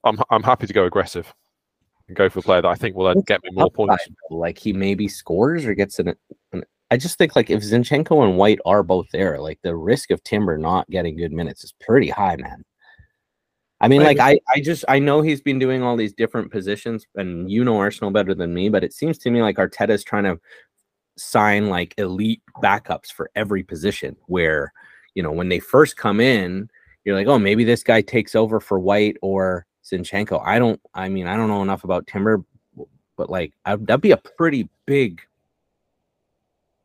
I'm 0.05 0.19
I'm 0.31 0.43
happy 0.43 0.67
to 0.67 0.73
go 0.73 0.85
aggressive 0.85 1.33
and 2.09 2.17
go 2.17 2.29
for 2.29 2.41
a 2.41 2.43
player 2.43 2.63
that 2.63 2.69
I 2.69 2.75
think 2.75 2.97
will 2.97 3.15
get 3.23 3.43
me 3.45 3.51
more 3.53 3.71
points. 3.71 4.09
Like 4.31 4.59
he 4.59 4.73
maybe 4.73 5.07
scores 5.09 5.65
or 5.67 5.75
gets 5.75 5.99
an, 5.99 6.15
an 6.53 6.65
I 6.95 6.97
just 6.97 7.19
think 7.19 7.35
like 7.35 7.51
if 7.51 7.61
Zinchenko 7.61 8.25
and 8.25 8.39
White 8.39 8.61
are 8.65 8.85
both 8.85 9.09
there, 9.11 9.41
like 9.41 9.59
the 9.63 9.75
risk 9.75 10.13
of 10.13 10.23
Timber 10.23 10.57
not 10.57 10.89
getting 10.91 11.17
good 11.17 11.33
minutes 11.33 11.65
is 11.65 11.75
pretty 11.81 12.09
high, 12.09 12.37
man. 12.37 12.65
I 13.81 13.89
mean, 13.89 14.05
like 14.05 14.21
I, 14.21 14.39
I 14.49 14.61
just 14.61 14.85
I 14.87 15.01
know 15.01 15.21
he's 15.21 15.41
been 15.41 15.59
doing 15.59 15.83
all 15.83 15.97
these 15.97 16.13
different 16.13 16.53
positions, 16.53 17.05
and 17.17 17.51
you 17.51 17.65
know 17.65 17.79
Arsenal 17.79 18.13
better 18.13 18.33
than 18.33 18.55
me, 18.55 18.69
but 18.69 18.85
it 18.85 18.93
seems 18.93 19.19
to 19.19 19.31
me 19.33 19.43
like 19.43 19.57
Arteta's 19.57 20.05
trying 20.05 20.23
to 20.23 20.39
sign 21.17 21.69
like 21.69 21.95
elite 21.99 22.43
backups 22.63 23.09
for 23.09 23.29
every 23.35 23.65
position. 23.65 24.17
Where 24.27 24.73
you 25.17 25.23
know 25.25 25.33
when 25.33 25.49
they 25.49 25.59
first 25.59 25.97
come 25.97 26.21
in, 26.21 26.71
you're 27.05 27.17
like, 27.17 27.27
oh, 27.27 27.41
maybe 27.41 27.65
this 27.65 27.83
guy 27.83 28.03
takes 28.03 28.37
over 28.37 28.61
for 28.61 28.79
White 28.79 29.17
or 29.21 29.67
Zinchenko. 29.85 30.41
I 30.47 30.61
don't. 30.61 30.81
I 30.95 31.09
mean, 31.09 31.27
I 31.27 31.37
don't 31.37 31.49
know 31.49 31.63
enough 31.63 31.83
about 31.83 32.07
Timber, 32.07 32.45
but 33.17 33.31
like 33.31 33.53
I, 33.65 33.75
that'd 33.75 34.01
be 34.01 34.13
a 34.13 34.17
pretty 34.17 34.69
big 34.87 35.21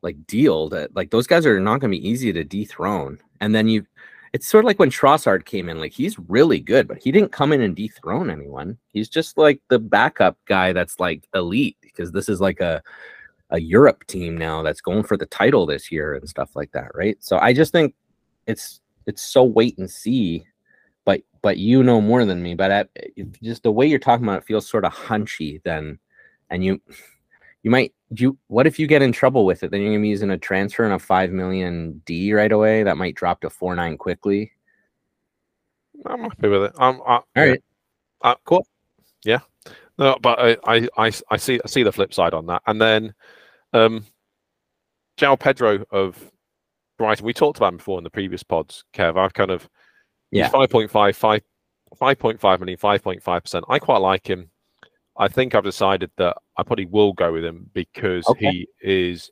like 0.02 0.26
deal. 0.26 0.68
That 0.68 0.94
like 0.94 1.10
those 1.10 1.26
guys 1.26 1.46
are 1.46 1.60
not 1.60 1.80
going 1.80 1.92
to 1.92 1.98
be 1.98 2.08
easy 2.08 2.32
to 2.32 2.44
dethrone. 2.44 3.18
And 3.40 3.54
then 3.54 3.68
you 3.68 3.86
it's 4.32 4.46
sort 4.46 4.64
of 4.64 4.66
like 4.66 4.78
when 4.78 4.90
Trossard 4.90 5.44
came 5.44 5.68
in. 5.68 5.80
Like 5.80 5.92
he's 5.92 6.18
really 6.18 6.60
good, 6.60 6.86
but 6.86 6.98
he 6.98 7.10
didn't 7.10 7.32
come 7.32 7.52
in 7.52 7.60
and 7.60 7.74
dethrone 7.74 8.30
anyone. 8.30 8.78
He's 8.92 9.08
just 9.08 9.36
like 9.36 9.60
the 9.68 9.78
backup 9.78 10.38
guy 10.46 10.72
that's 10.72 11.00
like 11.00 11.28
elite 11.34 11.76
because 11.82 12.12
this 12.12 12.28
is 12.28 12.40
like 12.40 12.60
a 12.60 12.82
a 13.50 13.60
Europe 13.60 14.06
team 14.06 14.38
now 14.38 14.62
that's 14.62 14.80
going 14.80 15.02
for 15.02 15.16
the 15.16 15.26
title 15.26 15.66
this 15.66 15.90
year 15.90 16.14
and 16.14 16.28
stuff 16.28 16.54
like 16.54 16.70
that, 16.72 16.94
right? 16.94 17.16
So 17.20 17.38
I 17.38 17.52
just 17.52 17.72
think 17.72 17.94
it's 18.46 18.80
it's 19.06 19.22
so 19.22 19.42
wait 19.44 19.76
and 19.78 19.90
see. 19.90 20.44
But 21.04 21.22
but 21.42 21.58
you 21.58 21.82
know 21.82 22.00
more 22.00 22.24
than 22.24 22.42
me. 22.42 22.54
But 22.54 22.90
just 23.42 23.62
the 23.64 23.72
way 23.72 23.86
you're 23.86 23.98
talking 23.98 24.24
about 24.24 24.38
it 24.38 24.44
feels 24.44 24.68
sort 24.68 24.84
of 24.84 24.94
hunchy. 24.94 25.62
Then, 25.64 25.98
and 26.50 26.64
you 26.64 26.80
you 27.62 27.70
might 27.70 27.92
you 28.10 28.38
what 28.48 28.66
if 28.66 28.78
you 28.78 28.86
get 28.86 29.02
in 29.02 29.12
trouble 29.12 29.44
with 29.44 29.62
it? 29.62 29.70
Then 29.70 29.80
you're 29.80 29.90
gonna 29.90 30.02
be 30.02 30.08
using 30.08 30.30
a 30.30 30.38
transfer 30.38 30.84
and 30.84 30.94
a 30.94 30.98
five 30.98 31.30
million 31.30 32.02
d 32.04 32.32
right 32.32 32.52
away 32.52 32.82
that 32.82 32.96
might 32.96 33.14
drop 33.14 33.40
to 33.42 33.50
four 33.50 33.74
nine 33.74 33.96
quickly. 33.96 34.52
I'm 36.06 36.22
happy 36.22 36.48
with 36.48 36.64
it. 36.64 36.72
I'm 36.78 37.00
I, 37.02 37.14
all 37.14 37.24
right. 37.36 37.62
Uh, 38.22 38.34
cool. 38.44 38.66
Yeah. 39.24 39.40
No 39.98 40.16
but 40.20 40.38
I, 40.66 40.88
I 40.96 41.12
i 41.28 41.36
see 41.36 41.60
i 41.62 41.66
see 41.66 41.82
the 41.82 41.92
flip 41.92 42.14
side 42.14 42.34
on 42.34 42.46
that. 42.46 42.62
And 42.66 42.80
then 42.80 43.14
um 43.72 44.06
João 45.18 45.38
Pedro 45.38 45.84
of 45.90 46.30
Brighton, 46.96 47.26
we 47.26 47.34
talked 47.34 47.58
about 47.58 47.72
him 47.72 47.76
before 47.78 47.98
in 47.98 48.04
the 48.04 48.10
previous 48.10 48.42
pods, 48.42 48.84
Kev. 48.94 49.18
I've 49.18 49.34
kind 49.34 49.50
of 49.50 49.68
yeah. 50.30 50.50
5.5, 50.50 51.14
5, 51.14 51.42
5.5 52.00 52.60
million, 52.60 52.78
5.5%. 52.78 53.62
I 53.68 53.78
quite 53.78 53.98
like 53.98 54.28
him. 54.28 54.50
I 55.20 55.28
think 55.28 55.54
I've 55.54 55.64
decided 55.64 56.10
that 56.16 56.38
I 56.56 56.62
probably 56.62 56.86
will 56.86 57.12
go 57.12 57.30
with 57.30 57.44
him 57.44 57.68
because 57.74 58.26
okay. 58.26 58.50
he 58.50 58.68
is 58.80 59.30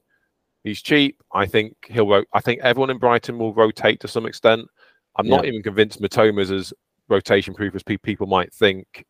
he's 0.63 0.83
cheap. 0.83 1.23
I 1.33 1.47
think 1.47 1.77
he'll. 1.89 2.25
I 2.35 2.41
think 2.41 2.61
everyone 2.61 2.91
in 2.91 2.99
Brighton 2.99 3.39
will 3.39 3.55
rotate 3.55 3.99
to 4.01 4.09
some 4.09 4.27
extent. 4.27 4.69
I'm 5.17 5.27
yeah. 5.27 5.37
not 5.37 5.47
even 5.47 5.63
convinced 5.63 6.03
Mitoma's 6.03 6.51
as 6.51 6.75
rotation 7.09 7.55
proof 7.55 7.75
as 7.75 7.83
people 7.83 8.27
might 8.27 8.53
think. 8.53 9.07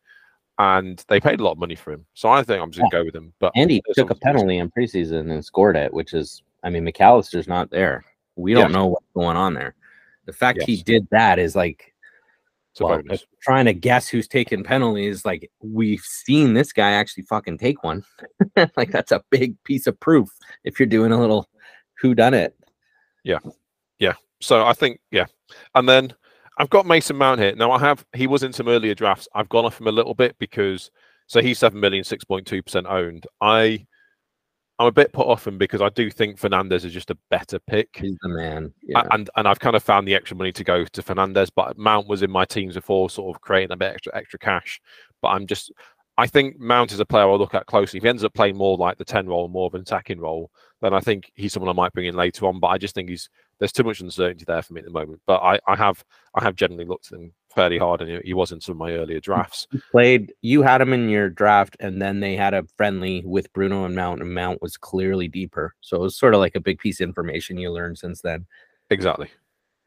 And 0.57 1.03
they 1.09 1.19
paid 1.19 1.41
a 1.41 1.43
lot 1.43 1.53
of 1.53 1.57
money 1.57 1.75
for 1.75 1.91
him, 1.91 2.05
so 2.13 2.29
I 2.29 2.43
think 2.43 2.61
I'm 2.61 2.71
just 2.71 2.81
gonna 2.81 3.03
go 3.03 3.05
with 3.05 3.15
him. 3.15 3.33
But 3.39 3.53
and 3.55 3.69
he 3.69 3.81
took 3.93 4.09
a 4.09 4.15
penalty 4.15 4.57
in 4.57 4.71
preseason 4.71 5.31
and 5.31 5.43
scored 5.43 5.77
it, 5.77 5.93
which 5.93 6.13
is, 6.13 6.43
I 6.63 6.69
mean, 6.69 6.83
Mac 6.83 6.99
Allister's 6.99 7.47
not 7.47 7.69
there. 7.69 8.03
We 8.35 8.53
don't 8.53 8.71
yeah. 8.71 8.77
know 8.77 8.87
what's 8.87 9.05
going 9.13 9.37
on 9.37 9.53
there. 9.53 9.75
The 10.25 10.33
fact 10.33 10.59
yes. 10.59 10.67
he 10.67 10.83
did 10.83 11.07
that 11.11 11.39
is 11.39 11.55
like 11.55 11.88
well, 12.79 13.01
trying 13.41 13.65
to 13.65 13.73
guess 13.73 14.07
who's 14.07 14.27
taking 14.27 14.63
penalties, 14.63 15.25
like 15.25 15.49
we've 15.61 16.01
seen 16.01 16.53
this 16.53 16.71
guy 16.71 16.91
actually 16.91 17.23
fucking 17.23 17.57
take 17.57 17.83
one. 17.83 18.03
like 18.77 18.91
that's 18.91 19.11
a 19.11 19.23
big 19.29 19.61
piece 19.63 19.87
of 19.87 19.99
proof 19.99 20.29
if 20.63 20.79
you're 20.79 20.87
doing 20.87 21.11
a 21.11 21.19
little 21.19 21.47
who 21.99 22.15
done 22.15 22.33
it. 22.33 22.55
Yeah. 23.23 23.39
Yeah. 23.97 24.13
So 24.41 24.65
I 24.65 24.73
think, 24.73 24.99
yeah. 25.11 25.25
And 25.75 25.89
then 25.89 26.13
I've 26.57 26.69
got 26.69 26.85
Mason 26.85 27.15
Mount 27.15 27.39
here. 27.39 27.55
Now 27.55 27.71
I 27.71 27.79
have 27.79 28.05
he 28.13 28.27
was 28.27 28.43
in 28.43 28.53
some 28.53 28.67
earlier 28.67 28.95
drafts. 28.95 29.27
I've 29.33 29.49
gone 29.49 29.65
off 29.65 29.79
him 29.79 29.87
a 29.87 29.91
little 29.91 30.13
bit 30.13 30.37
because 30.39 30.91
so 31.27 31.41
he's 31.41 31.59
7 31.59 31.79
million, 31.79 32.03
6.2% 32.03 32.85
owned. 32.89 33.27
I 33.39 33.85
I'm 34.79 34.87
a 34.87 34.91
bit 34.91 35.11
put 35.11 35.27
off 35.27 35.45
him 35.45 35.57
because 35.57 35.81
I 35.81 35.89
do 35.89 36.09
think 36.09 36.39
Fernandes 36.39 36.85
is 36.85 36.93
just 36.93 37.11
a 37.11 37.17
better 37.29 37.59
pick. 37.59 37.97
He's 37.99 38.15
the 38.21 38.29
man. 38.29 38.73
Yeah. 38.81 39.03
And 39.11 39.29
and 39.35 39.47
I've 39.47 39.59
kind 39.59 39.75
of 39.75 39.83
found 39.83 40.07
the 40.07 40.15
extra 40.15 40.37
money 40.37 40.53
to 40.53 40.63
go 40.63 40.85
to 40.85 41.03
Fernandes, 41.03 41.51
but 41.53 41.77
Mount 41.77 42.07
was 42.07 42.23
in 42.23 42.31
my 42.31 42.45
teams 42.45 42.75
before, 42.75 43.09
sort 43.09 43.35
of 43.35 43.41
creating 43.41 43.71
a 43.71 43.77
bit 43.77 43.93
extra 43.93 44.15
extra 44.15 44.39
cash. 44.39 44.79
But 45.21 45.29
I'm 45.29 45.47
just 45.47 45.73
I 46.17 46.27
think 46.27 46.59
Mount 46.59 46.93
is 46.93 46.99
a 46.99 47.05
player 47.05 47.29
I'll 47.29 47.37
look 47.37 47.55
at 47.55 47.65
closely. 47.65 47.97
If 47.97 48.03
he 48.03 48.09
ends 48.09 48.23
up 48.23 48.33
playing 48.33 48.57
more 48.57 48.77
like 48.77 48.97
the 48.97 49.05
10 49.05 49.27
role, 49.27 49.47
more 49.47 49.67
of 49.67 49.73
an 49.73 49.81
attacking 49.81 50.19
role, 50.19 50.51
then 50.81 50.93
I 50.93 50.99
think 50.99 51.31
he's 51.35 51.53
someone 51.53 51.69
I 51.69 51.73
might 51.73 51.93
bring 51.93 52.07
in 52.07 52.15
later 52.15 52.45
on. 52.45 52.59
But 52.59 52.67
I 52.67 52.77
just 52.77 52.95
think 52.95 53.09
he's 53.09 53.29
there's 53.57 53.71
too 53.73 53.83
much 53.83 53.99
uncertainty 53.99 54.45
there 54.47 54.61
for 54.61 54.73
me 54.73 54.79
at 54.79 54.85
the 54.85 54.91
moment. 54.91 55.21
But 55.27 55.41
I, 55.41 55.59
I 55.67 55.75
have 55.75 56.03
I 56.35 56.43
have 56.43 56.55
generally 56.55 56.85
looked 56.85 57.11
at 57.11 57.19
him 57.19 57.33
fairly 57.53 57.77
hard, 57.77 58.01
and 58.01 58.23
he 58.23 58.33
was 58.33 58.51
in 58.51 58.61
some 58.61 58.73
of 58.73 58.77
my 58.77 58.93
earlier 58.93 59.19
drafts. 59.19 59.67
He 59.71 59.81
played. 59.91 60.33
You 60.41 60.61
had 60.61 60.81
him 60.81 60.93
in 60.93 61.09
your 61.09 61.29
draft, 61.29 61.77
and 61.79 62.01
then 62.01 62.19
they 62.19 62.35
had 62.35 62.53
a 62.53 62.65
friendly 62.77 63.23
with 63.25 63.51
Bruno 63.53 63.85
and 63.85 63.95
Mount, 63.95 64.21
and 64.21 64.33
Mount 64.33 64.61
was 64.61 64.77
clearly 64.77 65.27
deeper. 65.27 65.75
So 65.81 65.97
it 65.97 66.01
was 66.01 66.17
sort 66.17 66.33
of 66.33 66.39
like 66.39 66.55
a 66.55 66.61
big 66.61 66.79
piece 66.79 66.99
of 66.99 67.07
information 67.07 67.57
you 67.57 67.71
learned 67.71 67.97
since 67.97 68.21
then. 68.21 68.45
Exactly, 68.89 69.29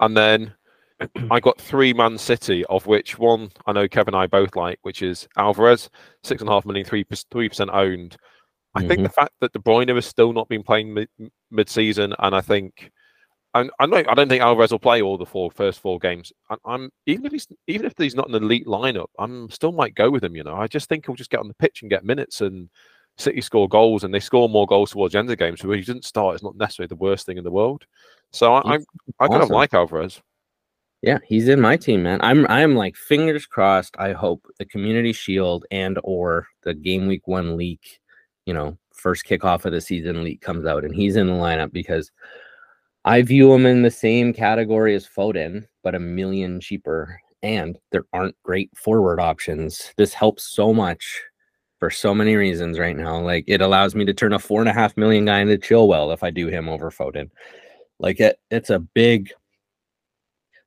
and 0.00 0.16
then. 0.16 0.54
I 1.32 1.40
got 1.40 1.60
three 1.60 1.92
Man 1.92 2.16
City, 2.16 2.64
of 2.66 2.86
which 2.86 3.18
one 3.18 3.50
I 3.66 3.72
know 3.72 3.88
Kevin 3.88 4.14
and 4.14 4.22
I 4.22 4.28
both 4.28 4.54
like, 4.54 4.78
which 4.82 5.02
is 5.02 5.26
Alvarez, 5.36 5.90
six 6.22 6.40
and 6.40 6.48
a 6.48 6.52
half 6.52 6.64
million, 6.64 6.86
three 6.86 7.04
three 7.32 7.48
percent 7.48 7.70
owned. 7.72 8.16
I 8.74 8.80
mm-hmm. 8.80 8.88
think 8.88 9.02
the 9.02 9.08
fact 9.08 9.32
that 9.40 9.52
De 9.52 9.58
Bruyne 9.58 9.92
has 9.92 10.06
still 10.06 10.32
not 10.32 10.48
been 10.48 10.62
playing 10.62 10.94
mid, 10.94 11.08
mid-season, 11.50 12.14
and 12.20 12.36
I 12.36 12.40
think 12.40 12.92
I, 13.54 13.68
I 13.78 13.86
know 13.86 14.02
I 14.08 14.14
don't 14.14 14.28
think 14.28 14.42
Alvarez 14.42 14.70
will 14.70 14.78
play 14.78 15.02
all 15.02 15.18
the 15.18 15.26
four 15.26 15.50
first 15.50 15.80
four 15.80 15.98
games. 15.98 16.32
I, 16.48 16.56
I'm 16.64 16.90
even 17.06 17.26
if 17.26 17.32
he's 17.32 17.46
even 17.66 17.86
if 17.86 17.94
he's 17.98 18.14
not 18.14 18.28
an 18.28 18.34
elite 18.34 18.66
lineup, 18.66 19.08
I'm 19.18 19.50
still 19.50 19.72
might 19.72 19.94
go 19.94 20.10
with 20.10 20.24
him. 20.24 20.36
You 20.36 20.44
know, 20.44 20.56
I 20.56 20.66
just 20.66 20.88
think 20.88 21.06
he'll 21.06 21.14
just 21.14 21.30
get 21.30 21.40
on 21.40 21.48
the 21.48 21.54
pitch 21.54 21.82
and 21.82 21.90
get 21.90 22.04
minutes 22.04 22.40
and 22.40 22.70
City 23.18 23.42
score 23.42 23.68
goals 23.68 24.04
and 24.04 24.14
they 24.14 24.20
score 24.20 24.48
more 24.48 24.66
goals 24.66 24.92
towards 24.92 25.12
the 25.12 25.18
end 25.18 25.26
of 25.26 25.30
the 25.30 25.36
game. 25.36 25.56
So 25.56 25.68
when 25.68 25.78
he 25.78 25.84
didn't 25.84 26.04
start, 26.04 26.34
it's 26.34 26.44
not 26.44 26.56
necessarily 26.56 26.88
the 26.88 26.96
worst 26.96 27.26
thing 27.26 27.36
in 27.36 27.44
the 27.44 27.50
world. 27.50 27.84
So 28.30 28.54
I, 28.54 28.76
I, 28.76 28.78
I 29.20 29.28
kind 29.28 29.42
of 29.42 29.50
like 29.50 29.74
Alvarez. 29.74 30.22
Yeah, 31.02 31.18
he's 31.26 31.48
in 31.48 31.60
my 31.60 31.76
team, 31.76 32.04
man. 32.04 32.20
I'm 32.22 32.46
I'm 32.48 32.76
like 32.76 32.96
fingers 32.96 33.44
crossed. 33.44 33.96
I 33.98 34.12
hope 34.12 34.46
the 34.58 34.64
Community 34.64 35.12
Shield 35.12 35.66
and 35.70 35.98
or 36.04 36.46
the 36.62 36.74
Game 36.74 37.06
Week 37.06 37.26
One 37.26 37.56
leak, 37.56 38.00
you 38.46 38.54
know, 38.54 38.78
first 38.94 39.26
kickoff 39.26 39.64
of 39.64 39.72
the 39.72 39.80
season 39.80 40.22
leak 40.22 40.40
comes 40.40 40.64
out 40.64 40.84
and 40.84 40.94
he's 40.94 41.16
in 41.16 41.26
the 41.26 41.32
lineup 41.32 41.72
because 41.72 42.10
I 43.04 43.22
view 43.22 43.52
him 43.52 43.66
in 43.66 43.82
the 43.82 43.90
same 43.90 44.32
category 44.32 44.94
as 44.94 45.06
Foden, 45.06 45.66
but 45.82 45.94
a 45.94 46.00
million 46.00 46.60
cheaper. 46.60 47.20
And 47.42 47.76
there 47.90 48.04
aren't 48.12 48.40
great 48.44 48.70
forward 48.76 49.18
options. 49.20 49.92
This 49.96 50.14
helps 50.14 50.44
so 50.44 50.72
much 50.72 51.20
for 51.80 51.90
so 51.90 52.14
many 52.14 52.36
reasons 52.36 52.78
right 52.78 52.96
now. 52.96 53.20
Like 53.20 53.44
it 53.48 53.60
allows 53.60 53.96
me 53.96 54.04
to 54.04 54.14
turn 54.14 54.32
a 54.32 54.38
four 54.38 54.60
and 54.60 54.68
a 54.68 54.72
half 54.72 54.96
million 54.96 55.24
guy 55.24 55.40
into 55.40 55.58
Chilwell 55.58 56.14
if 56.14 56.22
I 56.22 56.30
do 56.30 56.46
him 56.46 56.68
over 56.68 56.92
Foden. 56.92 57.30
Like 57.98 58.20
it, 58.20 58.38
it's 58.52 58.70
a 58.70 58.78
big. 58.78 59.32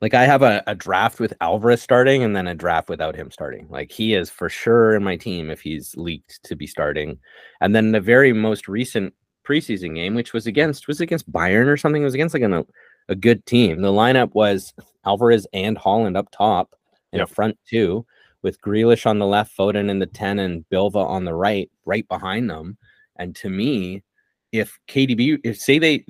like 0.02 0.14
I 0.14 0.26
have 0.26 0.42
a, 0.42 0.62
a 0.68 0.76
draft 0.76 1.22
with 1.22 1.34
Alvarez 1.40 1.82
starting 1.82 2.22
and 2.24 2.36
then 2.36 2.48
a 2.48 2.56
draft 2.56 2.90
without 2.90 3.16
him 3.16 3.32
starting. 3.32 3.68
Like 3.70 3.94
he 3.94 4.14
is 4.14 4.30
for 4.30 4.50
sure 4.50 4.94
in 4.94 5.04
my 5.06 5.16
team 5.16 5.50
if 5.50 5.62
he's 5.62 5.96
leaked 5.96 6.44
to 6.44 6.56
be 6.58 6.68
starting. 6.68 7.18
And 7.62 7.74
then 7.74 7.94
the 7.94 8.02
very 8.02 8.34
most 8.34 8.68
recent 8.68 9.14
preseason 9.46 9.96
game, 9.96 10.16
which 10.16 10.34
was 10.34 10.48
against 10.48 10.88
was 10.88 11.02
against 11.02 11.32
Bayern 11.32 11.68
or 11.68 11.78
something, 11.78 12.02
it 12.02 12.06
was 12.06 12.14
against 12.14 12.34
like 12.34 12.44
a, 12.44 12.66
a 13.10 13.16
good 13.16 13.46
team. 13.46 13.82
The 13.82 13.92
lineup 13.92 14.34
was 14.34 14.74
Alvarez 15.06 15.48
and 15.54 15.78
Haaland 15.78 16.18
up 16.18 16.30
top 16.32 16.76
in 17.12 17.20
yep. 17.20 17.30
front 17.30 17.58
two, 17.70 18.06
with 18.42 18.62
Grealish 18.62 19.06
on 19.06 19.20
the 19.20 19.26
left, 19.26 19.56
Foden 19.58 19.90
in 19.90 20.00
the 20.00 20.06
10, 20.06 20.40
and 20.40 20.66
Silva 20.72 21.00
on 21.00 21.26
the 21.26 21.34
right, 21.34 21.70
right 21.86 22.08
behind 22.08 22.50
them. 22.50 22.78
And 23.16 23.36
to 23.38 23.50
me, 23.50 24.04
if 24.52 24.78
KDB, 24.88 25.40
if 25.44 25.60
say 25.60 25.80
they 25.80 26.06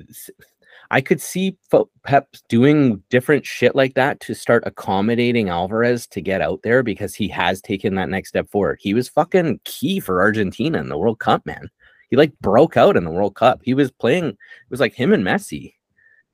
I 0.92 1.02
could 1.02 1.22
see 1.22 1.58
Pep 2.04 2.28
doing 2.48 3.02
different 3.10 3.46
shit 3.46 3.76
like 3.76 3.96
that 3.96 4.20
to 4.22 4.36
start 4.36 4.64
accommodating 4.66 5.50
Alvarez 5.50 6.08
to 6.08 6.22
get 6.22 6.42
out 6.42 6.62
there 6.64 6.84
because 6.84 7.16
he 7.16 7.28
has 7.30 7.62
taken 7.62 7.96
that 7.96 8.10
next 8.10 8.30
step 8.30 8.50
forward. 8.50 8.80
He 8.82 8.94
was 8.94 9.10
fucking 9.10 9.62
key 9.66 10.00
for 10.00 10.22
Argentina 10.22 10.80
in 10.80 10.90
the 10.90 10.98
World 10.98 11.20
Cup, 11.20 11.46
man. 11.46 11.70
He 12.10 12.16
like 12.16 12.38
broke 12.40 12.78
out 12.78 12.98
in 12.98 13.04
the 13.04 13.12
World 13.12 13.36
Cup. 13.36 13.62
He 13.64 13.74
was 13.74 13.92
playing. 13.92 14.26
It 14.26 14.38
was 14.70 14.80
like 14.80 14.94
him 14.94 15.14
and 15.14 15.24
Messi. 15.24 15.74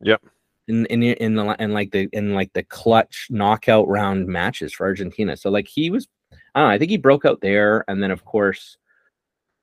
Yep. 0.01 0.21
In 0.67 0.85
in 0.87 1.03
in 1.03 1.35
the 1.35 1.55
in 1.59 1.73
like 1.73 1.91
the 1.91 2.07
in 2.13 2.33
like 2.33 2.53
the 2.53 2.63
clutch 2.63 3.27
knockout 3.29 3.87
round 3.87 4.27
matches 4.27 4.73
for 4.73 4.85
Argentina. 4.85 5.37
So 5.37 5.49
like 5.49 5.67
he 5.67 5.89
was. 5.89 6.07
I 6.53 6.59
don't 6.59 6.69
know. 6.69 6.73
I 6.73 6.77
think 6.77 6.91
he 6.91 6.97
broke 6.97 7.25
out 7.25 7.41
there, 7.41 7.85
and 7.87 8.03
then 8.03 8.11
of 8.11 8.25
course 8.25 8.77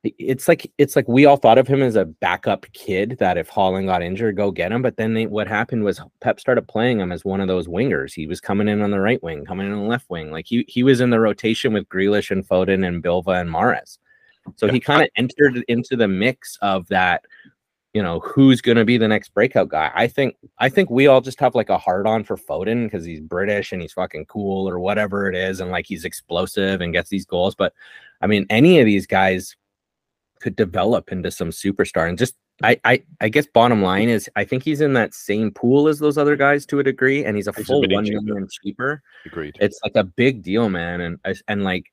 it's 0.04 0.46
like 0.46 0.70
it's 0.78 0.94
like 0.94 1.08
we 1.08 1.26
all 1.26 1.36
thought 1.36 1.58
of 1.58 1.66
him 1.66 1.82
as 1.82 1.96
a 1.96 2.04
backup 2.04 2.66
kid 2.72 3.16
that 3.18 3.36
if 3.36 3.50
Haaland 3.50 3.86
got 3.86 4.02
injured, 4.02 4.36
go 4.36 4.50
get 4.50 4.70
him. 4.70 4.80
But 4.80 4.96
then 4.96 5.14
they, 5.14 5.26
what 5.26 5.48
happened 5.48 5.82
was 5.82 6.00
Pep 6.20 6.38
started 6.38 6.68
playing 6.68 7.00
him 7.00 7.10
as 7.10 7.24
one 7.24 7.40
of 7.40 7.48
those 7.48 7.66
wingers. 7.66 8.12
He 8.14 8.26
was 8.26 8.40
coming 8.40 8.68
in 8.68 8.80
on 8.80 8.92
the 8.92 9.00
right 9.00 9.22
wing, 9.22 9.44
coming 9.44 9.66
in 9.66 9.72
on 9.72 9.80
the 9.80 9.88
left 9.88 10.08
wing. 10.08 10.30
Like 10.30 10.46
he 10.46 10.64
he 10.68 10.84
was 10.84 11.00
in 11.00 11.10
the 11.10 11.20
rotation 11.20 11.72
with 11.72 11.88
Grealish 11.88 12.30
and 12.30 12.46
Foden 12.46 12.86
and 12.86 13.02
Bilva 13.02 13.40
and 13.40 13.50
Mahrez. 13.50 13.98
So 14.56 14.66
yeah. 14.66 14.72
he 14.72 14.80
kind 14.80 15.02
of 15.02 15.08
entered 15.16 15.64
into 15.68 15.96
the 15.96 16.08
mix 16.08 16.58
of 16.62 16.86
that. 16.88 17.24
You 17.94 18.02
know 18.02 18.20
who's 18.20 18.60
going 18.60 18.76
to 18.76 18.84
be 18.84 18.98
the 18.98 19.08
next 19.08 19.30
breakout 19.30 19.70
guy. 19.70 19.90
I 19.94 20.06
think 20.06 20.36
I 20.58 20.68
think 20.68 20.90
we 20.90 21.06
all 21.06 21.22
just 21.22 21.40
have 21.40 21.54
like 21.54 21.70
a 21.70 21.78
hard 21.78 22.06
on 22.06 22.22
for 22.22 22.36
Foden 22.36 22.84
because 22.84 23.04
he's 23.04 23.20
British 23.20 23.72
and 23.72 23.80
he's 23.80 23.94
fucking 23.94 24.26
cool 24.26 24.68
or 24.68 24.78
whatever 24.78 25.28
it 25.28 25.34
is, 25.34 25.58
and 25.58 25.70
like 25.70 25.86
he's 25.86 26.04
explosive 26.04 26.80
and 26.80 26.92
gets 26.92 27.08
these 27.08 27.24
goals. 27.24 27.54
But 27.54 27.72
I 28.20 28.26
mean, 28.26 28.46
any 28.50 28.78
of 28.78 28.86
these 28.86 29.06
guys 29.06 29.56
could 30.40 30.56
develop 30.56 31.10
into 31.12 31.30
some 31.30 31.50
superstar. 31.50 32.08
And 32.08 32.18
just 32.18 32.36
I 32.62 32.80
I 32.84 33.02
I 33.20 33.28
guess 33.28 33.46
bottom 33.46 33.82
line 33.82 34.08
is 34.08 34.28
I 34.36 34.44
think 34.44 34.62
he's 34.62 34.80
in 34.80 34.92
that 34.94 35.14
same 35.14 35.50
pool 35.50 35.88
as 35.88 35.98
those 35.98 36.18
other 36.18 36.36
guys 36.36 36.66
to 36.66 36.80
a 36.80 36.82
degree, 36.82 37.24
and 37.24 37.36
he's 37.36 37.46
a 37.46 37.52
he's 37.52 37.66
full 37.66 37.84
a 37.84 37.94
one 37.94 38.04
cheaper. 38.04 38.20
million 38.22 38.48
cheaper. 38.62 39.02
Agreed. 39.26 39.56
It's 39.60 39.78
like 39.82 39.96
a 39.96 40.04
big 40.04 40.42
deal, 40.42 40.68
man. 40.68 41.00
And 41.00 41.18
and 41.46 41.64
like 41.64 41.86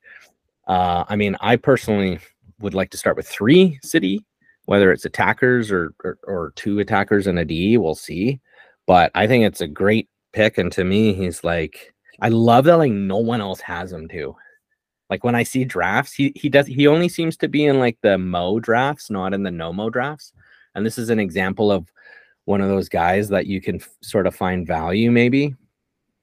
uh 0.66 1.04
I 1.08 1.16
mean, 1.16 1.36
I 1.40 1.56
personally 1.56 2.18
would 2.60 2.74
like 2.74 2.90
to 2.90 2.98
start 2.98 3.16
with 3.16 3.28
three 3.28 3.78
city, 3.82 4.24
whether 4.66 4.92
it's 4.92 5.04
attackers 5.04 5.70
or 5.70 5.94
or, 6.04 6.18
or 6.24 6.52
two 6.56 6.78
attackers 6.78 7.26
and 7.26 7.38
a 7.38 7.44
D, 7.44 7.76
we'll 7.78 7.94
see. 7.94 8.40
But 8.86 9.10
I 9.14 9.26
think 9.26 9.44
it's 9.44 9.60
a 9.60 9.66
great 9.66 10.08
pick. 10.32 10.58
And 10.58 10.70
to 10.72 10.84
me, 10.84 11.12
he's 11.12 11.44
like 11.44 11.94
I 12.20 12.28
love 12.28 12.64
that 12.64 12.76
like 12.76 12.92
no 12.92 13.18
one 13.18 13.40
else 13.40 13.60
has 13.60 13.92
him 13.92 14.08
too. 14.08 14.36
Like 15.10 15.22
when 15.22 15.34
I 15.34 15.42
see 15.42 15.64
drafts, 15.64 16.12
he 16.12 16.32
he 16.34 16.48
does 16.48 16.66
he 16.66 16.86
only 16.86 17.08
seems 17.08 17.36
to 17.38 17.48
be 17.48 17.64
in 17.64 17.78
like 17.78 17.98
the 18.02 18.18
Mo 18.18 18.58
drafts, 18.60 19.10
not 19.10 19.34
in 19.34 19.42
the 19.42 19.50
no 19.50 19.72
Mo 19.72 19.90
drafts. 19.90 20.32
And 20.74 20.84
this 20.84 20.98
is 20.98 21.10
an 21.10 21.20
example 21.20 21.70
of 21.70 21.90
one 22.44 22.60
of 22.60 22.68
those 22.68 22.88
guys 22.88 23.28
that 23.28 23.46
you 23.46 23.60
can 23.60 23.76
f- 23.76 23.88
sort 24.02 24.26
of 24.26 24.34
find 24.34 24.66
value 24.66 25.10
maybe 25.10 25.54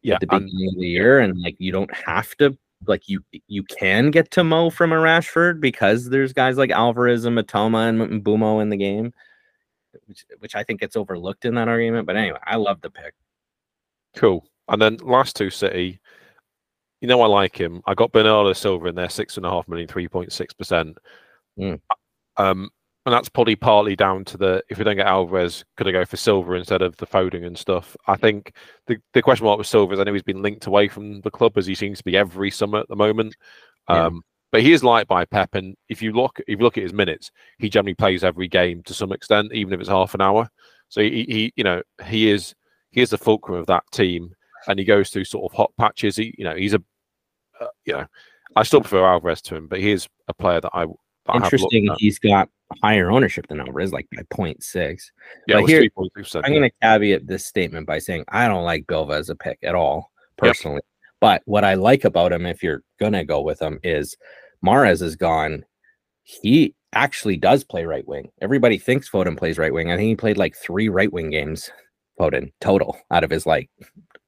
yeah, 0.04 0.16
at 0.16 0.22
the 0.22 0.28
beginning 0.28 0.70
of 0.70 0.80
the 0.80 0.88
year, 0.88 1.20
and 1.20 1.42
like 1.42 1.56
you 1.60 1.72
don't 1.72 1.94
have 1.94 2.36
to 2.38 2.58
like 2.88 3.08
you 3.08 3.24
you 3.48 3.64
can 3.64 4.12
get 4.12 4.32
to 4.32 4.44
Mo 4.44 4.70
from 4.70 4.92
a 4.92 4.96
Rashford 4.96 5.60
because 5.60 6.10
there's 6.10 6.34
guys 6.34 6.58
like 6.58 6.72
Alvarez 6.72 7.26
and 7.26 7.38
Mitoma 7.38 7.90
and 7.90 8.24
Mbeumo 8.24 8.62
in 8.62 8.70
the 8.70 8.78
game, 8.78 9.14
which 10.08 10.26
which 10.40 10.56
I 10.56 10.64
think 10.64 10.80
gets 10.80 10.96
overlooked 10.96 11.46
in 11.46 11.56
that 11.56 11.68
argument. 11.68 12.08
But 12.08 12.18
anyway, 12.18 12.40
I 12.46 12.56
love 12.56 12.82
the 12.82 12.90
pick. 12.90 13.14
Cool. 14.16 14.46
And 14.68 14.82
then 14.82 14.98
last 14.98 15.36
two 15.36 15.50
City, 15.50 16.00
you 17.02 17.08
know 17.08 17.22
I 17.22 17.28
like 17.28 17.60
him. 17.60 17.82
I 17.86 17.94
got 17.94 18.12
Bernardo 18.12 18.54
Silva 18.54 18.88
in 18.88 18.96
there, 18.96 19.10
six 19.10 19.38
and 19.38 19.46
a 19.46 19.50
half 19.50 19.68
million, 19.68 19.88
three 19.88 20.08
point 20.08 20.32
six 20.32 20.54
percent. 20.54 20.98
Mm. 21.60 21.80
Um, 22.38 22.70
and 23.06 23.14
that's 23.14 23.30
probably 23.30 23.56
partly 23.56 23.96
down 23.96 24.24
to 24.26 24.38
the 24.38 24.64
if 24.70 24.78
we 24.78 24.84
don't 24.84 24.96
get 24.96 25.08
Alvarez, 25.08 25.66
could 25.76 25.88
I 25.88 25.92
go 25.92 26.06
for 26.06 26.18
Silva 26.18 26.54
instead 26.54 26.82
of 26.82 26.96
the 26.98 27.08
Foden 27.08 27.46
and 27.46 27.58
stuff? 27.58 27.98
I 28.08 28.16
think 28.16 28.54
the, 28.88 28.98
the 29.14 29.22
question 29.22 29.46
mark 29.46 29.58
with 29.58 29.68
Silva 29.68 29.94
is 29.94 30.00
I 30.00 30.04
know 30.04 30.14
he's 30.14 30.24
been 30.24 30.42
linked 30.42 30.66
away 30.66 30.88
from 30.88 31.22
the 31.22 31.32
club 31.32 31.58
as 31.58 31.66
he 31.66 31.76
seems 31.76 31.98
to 32.00 32.04
be 32.04 32.18
every 32.18 32.52
summer 32.52 32.80
at 32.80 32.88
the 32.88 32.96
moment. 32.96 33.36
Yeah. 33.90 34.06
Um, 34.06 34.22
but 34.52 34.62
he 34.62 34.72
is 34.72 34.84
liked 34.84 35.10
by 35.10 35.26
Pep, 35.26 35.56
and 35.56 35.76
if 35.90 36.02
you 36.02 36.14
look 36.14 36.40
if 36.48 36.60
you 36.60 36.64
look 36.64 36.78
at 36.78 36.84
his 36.84 36.94
minutes, 36.94 37.32
he 37.58 37.70
generally 37.70 37.96
plays 37.96 38.24
every 38.24 38.48
game 38.48 38.84
to 38.84 38.94
some 38.94 39.12
extent, 39.12 39.52
even 39.52 39.74
if 39.74 39.80
it's 39.80 39.90
half 39.90 40.14
an 40.14 40.22
hour. 40.22 40.48
So 40.90 41.02
he, 41.02 41.26
he 41.28 41.54
you 41.56 41.64
know 41.64 41.82
he 42.06 42.30
is 42.30 42.54
he 42.92 43.02
is 43.02 43.10
the 43.10 43.18
fulcrum 43.18 43.58
of 43.58 43.66
that 43.66 43.84
team, 43.92 44.34
and 44.68 44.78
he 44.78 44.86
goes 44.86 45.10
through 45.10 45.26
sort 45.26 45.52
of 45.52 45.58
hot 45.58 45.72
patches. 45.80 46.18
He 46.18 46.36
you 46.38 46.44
know 46.44 46.56
he's 46.56 46.76
a 46.76 46.84
uh, 47.60 47.68
you 47.86 47.94
know, 47.94 48.06
I 48.56 48.64
still 48.64 48.82
prefer 48.82 49.06
Alvarez 49.06 49.42
to 49.44 49.56
him, 49.56 49.68
but 49.68 49.80
he 49.80 49.92
is 49.92 50.08
a 50.28 50.34
player 50.34 50.62
that 50.62 50.72
I. 50.74 50.86
That 51.26 51.36
Interesting. 51.36 51.90
I 51.90 51.96
he's 52.00 52.20
got 52.20 52.50
higher 52.82 53.12
ownership 53.12 53.48
than 53.48 53.60
Alvarez, 53.60 53.92
like 53.92 54.08
by 54.16 54.24
0.6. 54.24 55.02
Yeah, 55.48 55.62
but 55.62 55.70
here, 55.70 55.88
I'm 55.98 56.54
going 56.54 56.62
to 56.62 56.72
caveat 56.82 57.28
this 57.28 57.46
statement 57.46 57.88
by 57.88 58.00
saying 58.00 58.26
I 58.30 58.48
don't 58.48 58.64
like 58.64 58.86
Bilva 58.86 59.18
as 59.18 59.30
a 59.30 59.36
pick 59.36 59.60
at 59.64 59.76
all, 59.76 60.12
personally. 60.38 60.76
Yep. 60.76 60.86
But 61.22 61.42
what 61.46 61.64
I 61.64 61.76
like 61.76 62.04
about 62.04 62.34
him, 62.34 62.46
if 62.46 62.64
you're 62.64 62.84
going 63.00 63.14
to 63.14 63.24
go 63.24 63.42
with 63.42 63.62
him, 63.62 63.80
is 63.84 64.18
Mahrez 64.66 65.02
is 65.02 65.16
gone. 65.16 65.64
He 66.24 66.76
actually 66.94 67.38
does 67.38 67.64
play 67.64 67.86
right 67.86 68.08
wing. 68.08 68.30
Everybody 68.42 68.78
thinks 68.78 69.10
Foden 69.10 69.38
plays 69.38 69.58
right 69.58 69.74
wing. 69.74 69.92
I 69.92 69.98
think 69.98 70.08
he 70.08 70.16
played 70.16 70.38
like 70.38 70.56
three 70.56 70.90
right 70.90 71.12
wing 71.12 71.30
games, 71.30 71.72
Foden, 72.20 72.52
total 72.62 72.98
out 73.12 73.24
of 73.24 73.30
his 73.30 73.46
like 73.46 73.70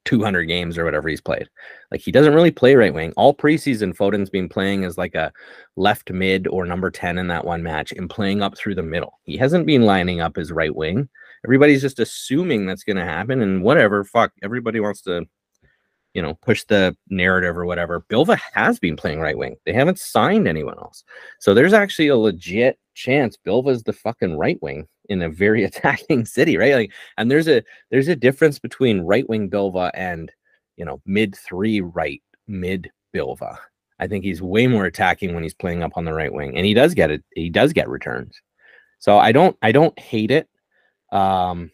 200 0.06 0.44
games 0.44 0.78
or 0.78 0.86
whatever 0.86 1.10
he's 1.10 1.22
played. 1.22 1.50
Like 1.92 2.02
he 2.02 2.12
doesn't 2.12 2.34
really 2.34 2.52
play 2.52 2.76
right 2.76 2.94
wing. 2.94 3.14
All 3.18 3.34
preseason, 3.34 3.96
Foden's 3.96 4.30
been 4.30 4.48
playing 4.48 4.86
as 4.86 4.98
like 4.98 5.16
a 5.16 5.34
left 5.76 6.12
mid 6.12 6.48
or 6.48 6.66
number 6.66 6.90
10 6.90 7.18
in 7.18 7.28
that 7.28 7.46
one 7.46 7.64
match 7.64 7.92
and 7.92 8.10
playing 8.10 8.42
up 8.42 8.58
through 8.58 8.76
the 8.76 8.84
middle. 8.84 9.20
He 9.24 9.38
hasn't 9.38 9.66
been 9.66 9.84
lining 9.84 10.22
up 10.22 10.38
as 10.38 10.52
right 10.52 10.74
wing. 10.74 11.10
Everybody's 11.44 11.82
just 11.82 12.00
assuming 12.00 12.66
that's 12.66 12.84
going 12.84 12.98
to 12.98 13.06
happen 13.06 13.42
and 13.42 13.62
whatever. 13.62 14.04
Fuck, 14.04 14.32
everybody 14.42 14.80
wants 14.80 15.02
to, 15.02 15.26
you 16.14 16.22
know, 16.22 16.36
push 16.36 16.64
the 16.64 16.96
narrative 17.10 17.58
or 17.58 17.66
whatever. 17.66 18.06
Bilva 18.10 18.40
has 18.54 18.80
been 18.80 18.96
playing 18.96 19.20
right 19.20 19.38
wing. 19.38 19.56
They 19.66 19.74
haven't 19.74 20.00
signed 20.00 20.48
anyone 20.48 20.78
else. 20.78 21.04
So 21.40 21.54
there's 21.54 21.74
actually 21.74 22.08
a 22.08 22.18
legit 22.18 22.80
chance 22.94 23.38
Bilva's 23.46 23.84
the 23.84 23.94
fucking 23.94 24.38
right 24.38 24.62
wing 24.62 24.88
in 25.10 25.22
a 25.22 25.30
very 25.30 25.64
attacking 25.66 26.26
city, 26.26 26.58
right? 26.58 26.76
Like, 26.76 26.92
and 27.18 27.30
there's 27.30 27.48
a 27.48 27.64
there's 27.92 28.08
a 28.08 28.16
difference 28.16 28.60
between 28.60 29.02
right 29.02 29.28
wing 29.30 29.50
Bilva 29.50 29.92
and 29.94 30.32
you 30.78 30.86
know 30.86 31.02
mid 31.06 31.36
three 31.36 31.82
right 31.82 32.22
mid 32.48 32.92
Bilva. 33.14 33.58
I 33.98 34.08
think 34.08 34.26
he's 34.26 34.42
way 34.42 34.68
more 34.68 34.86
attacking 34.86 35.34
when 35.34 35.44
he's 35.44 35.54
playing 35.54 35.82
up 35.82 35.94
on 35.96 36.06
the 36.06 36.14
right 36.14 36.34
wing, 36.34 36.58
and 36.58 36.66
he 36.66 36.74
does 36.74 36.94
get 36.94 37.12
it. 37.12 37.24
He 37.34 37.50
does 37.50 37.74
get 37.74 37.90
returns. 37.90 38.40
So 39.00 39.18
I 39.18 39.32
don't 39.32 39.58
I 39.62 39.72
don't 39.72 39.98
hate 40.00 40.32
it. 40.32 40.50
Um, 41.12 41.72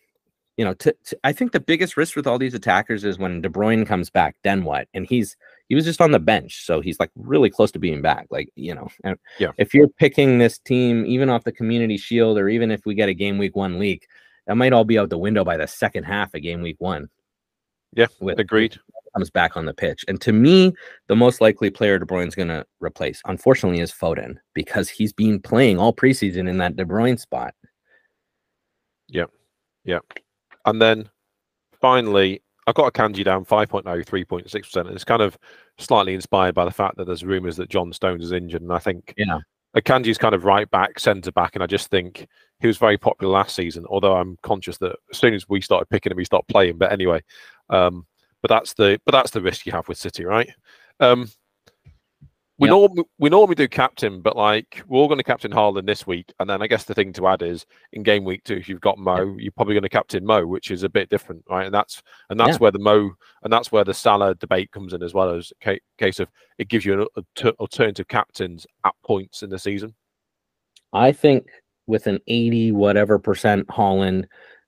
you 0.62 0.66
know, 0.66 0.76
to, 0.76 0.96
to, 1.06 1.18
I 1.24 1.32
think 1.34 1.54
the 1.54 1.60
biggest 1.60 1.98
risk 1.98 2.16
with 2.16 2.28
all 2.28 2.38
these 2.38 2.54
attackers 2.54 3.04
is 3.04 3.18
when 3.18 3.42
De 3.42 3.50
Bruyne 3.50 3.84
comes 3.84 4.12
back. 4.12 4.36
Then 4.44 4.64
what? 4.64 4.88
And 4.94 5.08
he's 5.08 5.36
he 5.70 5.74
was 5.74 5.86
just 5.86 6.02
on 6.02 6.12
the 6.12 6.20
bench, 6.20 6.64
so 6.64 6.82
he's 6.82 7.00
like 7.00 7.10
really 7.16 7.50
close 7.50 7.72
to 7.72 7.80
being 7.80 8.04
back. 8.04 8.28
Like 8.30 8.52
you 8.54 8.76
know, 8.76 8.88
and 9.04 9.18
yeah. 9.40 9.54
If 9.58 9.74
you're 9.74 9.88
picking 9.88 10.38
this 10.38 10.60
team, 10.60 11.04
even 11.08 11.32
off 11.32 11.46
the 11.46 11.52
Community 11.52 11.98
Shield, 11.98 12.38
or 12.38 12.48
even 12.48 12.70
if 12.70 12.86
we 12.86 12.94
get 12.94 13.10
a 13.10 13.16
game 13.16 13.40
week 13.40 13.56
one 13.56 13.80
leak, 13.80 14.06
that 14.46 14.56
might 14.56 14.72
all 14.72 14.84
be 14.84 15.00
out 15.00 15.10
the 15.10 15.18
window 15.18 15.44
by 15.44 15.58
the 15.58 15.66
second 15.66 16.04
half 16.04 16.32
of 16.36 16.44
game 16.44 16.62
week 16.62 16.76
one. 16.78 17.10
Yeah, 17.94 18.06
with, 18.20 18.38
agreed. 18.38 18.80
Comes 19.16 19.32
back 19.32 19.58
on 19.58 19.66
the 19.66 19.74
pitch, 19.74 20.06
and 20.08 20.22
to 20.22 20.32
me, 20.32 20.74
the 21.08 21.16
most 21.16 21.42
likely 21.42 21.72
player 21.72 21.98
De 21.98 22.06
Bruyne's 22.06 22.36
going 22.36 22.50
to 22.50 22.68
replace, 22.82 23.20
unfortunately, 23.26 23.82
is 23.82 23.92
Foden 23.92 24.36
because 24.54 24.90
he's 24.90 25.12
been 25.12 25.42
playing 25.42 25.80
all 25.80 25.92
preseason 25.92 26.48
in 26.48 26.60
that 26.60 26.76
De 26.76 26.86
Bruyne 26.86 27.20
spot. 27.20 27.56
Yeah, 29.08 29.26
yeah, 29.86 30.00
and 30.66 30.82
then 30.82 31.10
finally, 31.80 32.42
I've 32.68 32.76
got 32.76 32.94
Akanji 32.94 33.24
down 33.24 33.46
5.0, 33.46 33.84
3.6%. 33.84 34.76
And 34.78 34.90
it's 34.92 35.04
kind 35.04 35.22
of 35.22 35.38
slightly 35.78 36.14
inspired 36.14 36.56
by 36.56 36.66
the 36.66 36.72
fact 36.72 36.98
that 36.98 37.06
there's 37.06 37.24
rumours 37.24 37.58
that 37.58 37.70
John 37.70 37.92
Stones 37.92 38.26
is 38.26 38.32
injured. 38.32 38.62
And 38.62 38.72
I 38.72 38.78
think 38.80 39.14
yeah. 39.18 39.40
Akanji's 39.76 40.18
kind 40.18 40.36
of 40.36 40.46
right 40.46 40.70
back, 40.70 41.00
centre 41.00 41.32
back. 41.32 41.56
And 41.56 41.64
I 41.64 41.68
just 41.68 41.90
think 41.90 42.28
he 42.60 42.68
was 42.68 42.78
very 42.78 42.98
popular 42.98 43.34
last 43.34 43.56
season, 43.56 43.86
although 43.90 44.16
I'm 44.16 44.38
conscious 44.44 44.78
that 44.78 44.96
as 45.12 45.18
soon 45.18 45.34
as 45.34 45.50
we 45.50 45.62
started 45.62 45.90
picking 45.90 46.12
him, 46.12 46.20
he 46.20 46.26
stopped 46.26 46.50
playing. 46.50 46.78
But 46.78 46.92
anyway, 46.92 47.22
um, 47.70 48.06
but 48.42 48.50
that's 48.50 48.74
the 48.74 49.00
but 49.06 49.12
that's 49.12 49.32
the 49.32 49.42
risk 49.42 49.66
you 49.66 49.72
have 49.72 49.88
with 49.88 49.98
City, 49.98 50.26
right? 50.26 50.50
Um, 51.00 51.30
we 52.62 52.68
Yep. 52.68 52.72
normally 52.72 53.04
we 53.18 53.30
normally 53.32 53.56
do 53.56 53.68
captain, 53.68 54.22
but 54.22 54.38
like 54.38 54.84
we're 54.88 55.00
all 55.00 55.08
going 55.08 55.18
to 55.18 55.24
captain 55.24 55.52
Haaland 55.52 55.88
this 55.88 56.06
week, 56.06 56.32
and 56.40 56.48
then 56.48 56.62
I 56.62 56.68
guess 56.68 56.84
the 56.86 56.94
thing 56.94 57.12
to 57.14 57.28
add 57.28 57.42
is 57.42 57.66
in 57.92 58.04
game 58.04 58.24
week 58.24 58.44
two, 58.44 58.54
if 58.56 58.70
you've 58.70 58.80
got 58.80 59.00
Mo, 59.00 59.36
you're 59.40 59.52
probably 59.52 59.74
going 59.74 59.82
to 59.84 59.90
captain 59.90 60.24
Mo, 60.24 60.46
which 60.46 60.70
is 60.70 60.84
a 60.84 60.90
bit 60.90 61.10
different, 61.10 61.44
right? 61.50 61.66
And 61.66 61.74
that's 61.74 62.04
and 62.30 62.40
that's 62.40 62.52
Yeah. 62.52 62.58
where 62.58 62.72
the 62.72 62.78
Mo 62.80 63.10
and 63.44 63.52
that's 63.52 63.72
where 63.72 63.84
the 63.84 63.96
Salah 63.96 64.36
debate 64.36 64.72
comes 64.72 64.94
in 64.94 65.02
as 65.02 65.14
well 65.14 65.32
as 65.34 65.52
a 65.62 65.66
ca- 65.66 65.80
case 65.98 66.20
of 66.20 66.30
it 66.60 66.70
gives 66.70 66.86
you 66.86 66.94
an 67.02 67.08
alter- 67.18 67.56
alternative 67.60 68.08
captains 68.08 68.68
at 68.86 68.94
points 69.04 69.42
in 69.42 69.50
the 69.50 69.58
season. 69.60 69.96
I 70.94 71.12
think 71.14 71.48
with 71.88 72.06
an 72.06 72.20
80 72.28 72.74
whatever 72.74 73.18
percent 73.18 73.68
Haaland, 73.70 74.26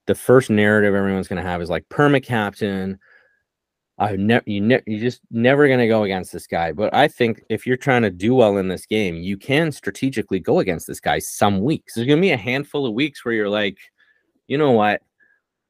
the 0.08 0.16
first 0.16 0.50
narrative 0.50 0.94
everyone's 0.96 1.28
going 1.28 1.42
to 1.42 1.48
have 1.48 1.62
is 1.62 1.70
like 1.70 1.88
perma 1.90 2.20
captain. 2.22 2.98
I 3.98 4.16
never 4.16 4.42
you 4.46 4.60
ne- 4.60 4.82
you're 4.86 5.00
just 5.00 5.20
never 5.30 5.68
going 5.68 5.78
to 5.78 5.86
go 5.86 6.02
against 6.02 6.32
this 6.32 6.46
guy. 6.46 6.72
But 6.72 6.92
I 6.92 7.06
think 7.06 7.42
if 7.48 7.66
you're 7.66 7.76
trying 7.76 8.02
to 8.02 8.10
do 8.10 8.34
well 8.34 8.56
in 8.56 8.68
this 8.68 8.86
game, 8.86 9.16
you 9.16 9.36
can 9.36 9.70
strategically 9.70 10.40
go 10.40 10.58
against 10.58 10.86
this 10.86 11.00
guy 11.00 11.20
some 11.20 11.60
weeks. 11.60 11.94
There's 11.94 12.06
going 12.06 12.18
to 12.18 12.26
be 12.26 12.32
a 12.32 12.36
handful 12.36 12.86
of 12.86 12.94
weeks 12.94 13.24
where 13.24 13.34
you're 13.34 13.48
like, 13.48 13.78
you 14.48 14.58
know 14.58 14.72
what? 14.72 15.00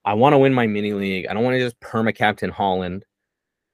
I 0.06 0.14
want 0.14 0.32
to 0.32 0.38
win 0.38 0.54
my 0.54 0.66
mini 0.66 0.92
league. 0.92 1.26
I 1.26 1.34
don't 1.34 1.44
want 1.44 1.54
to 1.54 1.60
just 1.60 1.80
perma 1.80 2.14
captain 2.14 2.50
Haaland 2.50 3.02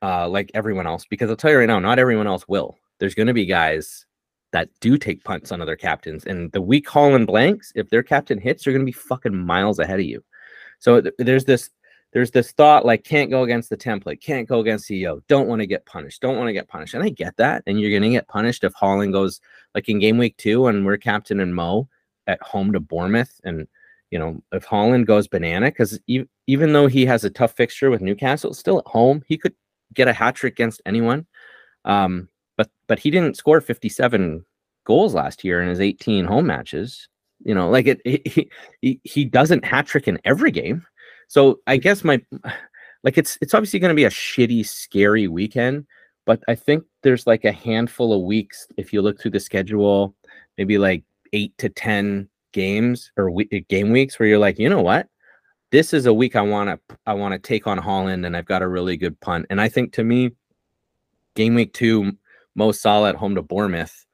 uh, 0.03 0.29
like 0.29 0.51
everyone 0.55 0.87
else 0.87 1.05
because 1.09 1.31
I'll 1.31 1.37
tell 1.37 1.51
you 1.51 1.59
right 1.59 1.67
now, 1.67 1.79
not 1.79 1.99
everyone 1.99 2.27
else 2.27 2.47
will. 2.49 2.77
There's 2.99 3.15
going 3.15 3.29
to 3.29 3.35
be 3.35 3.47
guys 3.47 4.07
that 4.53 4.69
do 4.81 4.99
take 4.99 5.25
punts 5.25 5.53
on 5.53 5.61
other 5.61 5.77
captains. 5.77 6.25
And 6.25 6.51
the 6.53 6.61
weak 6.61 6.89
Haaland 6.89 7.27
blanks, 7.27 7.73
if 7.77 7.89
their 7.91 8.03
captain 8.03 8.39
hits, 8.39 8.65
they're 8.65 8.73
going 8.73 8.85
to 8.85 8.93
be 8.93 8.93
fucking 8.93 9.37
miles 9.37 9.79
ahead 9.79 10.01
of 10.01 10.07
you. 10.07 10.25
So 10.81 11.01
th- 11.01 11.15
there's 11.19 11.45
this 11.45 11.71
there's 12.13 12.31
this 12.31 12.53
thought 12.53 12.85
like 12.85 13.05
can't 13.05 13.31
go 13.31 13.43
against 13.43 13.71
the 13.71 13.77
template, 13.77 14.21
can't 14.21 14.49
go 14.49 14.61
against 14.61 14.89
CEO, 14.89 15.23
don't 15.29 15.47
want 15.47 15.61
to 15.61 15.67
get 15.67 15.87
punished, 15.87 16.21
don't 16.21 16.37
want 16.37 16.49
to 16.49 16.53
get 16.53 16.69
punished. 16.69 16.95
And 16.95 17.05
I 17.05 17.09
get 17.09 17.37
that. 17.37 17.63
And 17.67 17.81
you're 17.81 17.91
going 17.91 18.03
to 18.03 18.11
get 18.11 18.29
punished 18.29 18.65
if 18.65 18.75
Haaland 18.75 19.13
goes 19.13 19.41
like 19.75 19.89
in 19.89 19.99
game 19.99 20.19
week 20.19 20.37
two 20.37 20.67
and 20.67 20.85
we're 20.85 20.97
captain 20.97 21.41
and 21.41 21.55
Mo 21.55 21.89
at 22.27 22.43
home 22.43 22.73
to 22.73 22.81
Bournemouth. 22.81 23.41
And, 23.45 23.69
you 24.11 24.19
know, 24.19 24.43
if 24.53 24.67
Haaland 24.67 25.07
goes 25.07 25.29
banana, 25.29 25.67
because 25.67 26.01
e- 26.09 26.25
even 26.47 26.73
though 26.73 26.89
he 26.89 27.07
has 27.07 27.25
a 27.25 27.31
tough 27.31 27.53
fixture 27.53 27.91
with 27.91 28.01
Newcastle, 28.01 28.55
still 28.55 28.79
at 28.79 28.87
home, 28.87 29.23
he 29.27 29.39
could 29.39 29.55
get 29.95 30.09
a 30.09 30.13
hat 30.13 30.35
trick 30.35 30.55
against 30.55 30.83
anyone. 30.87 31.27
Um, 31.85 32.29
but 32.57 32.69
but 32.89 32.99
he 32.99 33.11
didn't 33.11 33.37
score 33.37 33.61
57 33.61 34.45
goals 34.85 35.15
last 35.15 35.45
year 35.45 35.63
in 35.63 35.69
his 35.69 35.81
18 35.81 36.25
home 36.25 36.47
matches. 36.47 37.09
You 37.45 37.55
know, 37.55 37.71
like 37.71 37.87
it, 37.87 38.01
he 38.05 38.51
he 38.83 39.01
he 39.05 39.25
doesn't 39.25 39.65
hat 39.65 39.87
trick 39.87 40.09
in 40.09 40.19
every 40.25 40.51
game. 40.51 40.85
So 41.31 41.61
I 41.69 41.77
guess 41.77 42.03
my 42.03 42.21
like 43.05 43.17
it's 43.17 43.39
it's 43.41 43.55
obviously 43.55 43.79
going 43.79 43.91
to 43.91 43.95
be 43.95 44.05
a 44.05 44.11
shitty, 44.11 44.67
scary 44.67 45.29
weekend. 45.29 45.87
But 46.27 46.43
I 46.49 46.57
think 46.57 46.85
there's 47.03 47.27
like 47.27 47.45
a 47.45 47.53
handful 47.53 48.13
of 48.13 48.23
weeks 48.23 48.67
if 48.77 48.93
you 48.93 49.01
look 49.01 49.21
through 49.21 49.31
the 49.31 49.41
schedule, 49.41 50.15
maybe 50.59 50.77
like 50.77 51.05
eight 51.33 51.57
to 51.59 51.69
ten 51.69 52.29
games 52.53 53.13
or 53.17 53.31
we- 53.31 53.49
eh, 53.53 53.61
game 53.69 53.91
weeks 53.91 54.19
where 54.19 54.29
you're 54.29 54.39
like, 54.39 54.59
you 54.59 54.69
know 54.69 54.83
what, 54.83 55.09
this 55.71 55.95
is 55.95 56.07
a 56.07 56.13
week 56.13 56.35
I 56.35 56.43
want 56.43 56.69
to 56.69 56.97
I 57.07 57.15
want 57.15 57.33
to 57.33 57.39
take 57.39 57.69
on 57.69 57.79
Haaland, 57.79 58.27
and 58.27 58.37
I've 58.37 58.45
got 58.45 58.63
a 58.63 58.69
really 58.69 58.97
good 58.97 59.19
punt. 59.21 59.47
And 59.51 59.61
I 59.61 59.69
think 59.69 59.93
to 59.95 60.05
me, 60.05 60.33
game 61.37 61.55
week 61.55 61.73
two, 61.73 62.13
Mo 62.57 62.73
Salah 62.73 63.11
at 63.11 63.15
home 63.15 63.37
to 63.37 63.43
Bournemouth, 63.43 64.05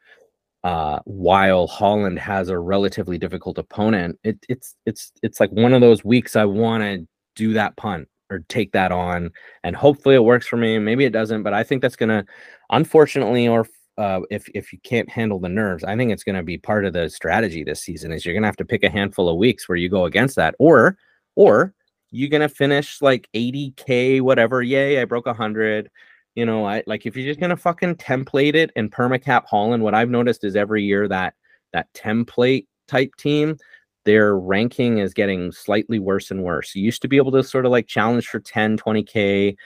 uh, 0.67 0.99
while 1.05 1.69
Haaland 1.69 2.19
has 2.19 2.49
a 2.49 2.59
relatively 2.59 3.19
difficult 3.19 3.57
opponent, 3.57 4.19
it, 4.25 4.37
it's 4.49 4.75
it's 4.85 5.13
it's 5.23 5.39
like 5.39 5.51
one 5.53 5.73
of 5.73 5.81
those 5.81 6.05
weeks 6.05 6.35
I 6.35 6.45
want 6.45 6.83
to 6.83 7.07
do 7.37 7.53
that 7.53 7.77
punt 7.77 8.09
or 8.31 8.41
take 8.49 8.73
that 8.73 8.91
on, 8.91 9.31
and 9.63 9.77
hopefully 9.77 10.17
it 10.17 10.25
works 10.25 10.45
for 10.49 10.57
me. 10.57 10.77
Maybe 10.81 11.05
it 11.05 11.13
doesn't, 11.13 11.45
but 11.45 11.55
I 11.55 11.63
think 11.63 11.83
that's 11.83 11.95
gonna, 11.95 12.25
unfortunately, 12.71 13.47
or 13.47 13.69
uh, 13.97 14.23
if 14.29 14.49
if 14.57 14.73
you 14.73 14.81
can't 14.83 15.09
handle 15.09 15.39
the 15.39 15.49
nerves, 15.49 15.85
I 15.85 15.97
think 15.97 16.11
it's 16.11 16.25
gonna 16.25 16.43
be 16.43 16.59
part 16.59 16.85
of 16.85 16.95
the 16.95 17.09
strategy 17.11 17.63
this 17.63 17.81
season. 17.83 18.11
Is 18.11 18.27
you're 18.27 18.35
gonna 18.35 18.49
have 18.49 18.57
to 18.57 18.65
pick 18.65 18.83
a 18.83 18.91
handful 18.91 19.29
of 19.29 19.37
weeks 19.37 19.69
where 19.69 19.79
you 19.79 19.89
go 19.89 20.07
against 20.07 20.35
that, 20.35 20.57
or 20.59 20.99
or 21.37 21.75
you're 22.11 22.29
gonna 22.29 22.49
finish 22.49 23.01
like 23.01 23.29
80k, 23.35 24.21
whatever. 24.21 24.65
Yay, 24.65 25.01
I 25.01 25.05
broke 25.05 25.27
100 25.27 25.89
you 26.37 26.47
know, 26.47 26.67
I 26.67 26.85
like 26.87 27.07
if 27.07 27.17
you're 27.17 27.27
just 27.27 27.41
gonna 27.41 27.57
fucking 27.57 27.97
template 27.97 28.55
it 28.55 28.71
and 28.77 28.93
permacap 28.93 29.47
Haaland, 29.51 29.81
what 29.81 29.95
I've 29.95 30.11
noticed 30.11 30.45
is 30.45 30.55
every 30.55 30.85
year 30.85 31.09
that 31.09 31.35
that 31.73 31.93
template 31.95 32.67
type 32.87 33.11
team, 33.17 33.57
their 34.05 34.39
ranking 34.39 34.99
is 34.99 35.13
getting 35.13 35.53
slightly 35.53 35.99
worse 35.99 36.31
and 36.31 36.45
worse. 36.45 36.75
You 36.75 36.85
used 36.85 37.03
to 37.03 37.09
be 37.09 37.17
able 37.17 37.33
to 37.33 37.43
sort 37.43 37.67
of 37.67 37.73
like 37.73 37.89
challenge 37.89 38.29
for 38.29 38.41
10, 38.41 38.79
20k. 38.79 39.57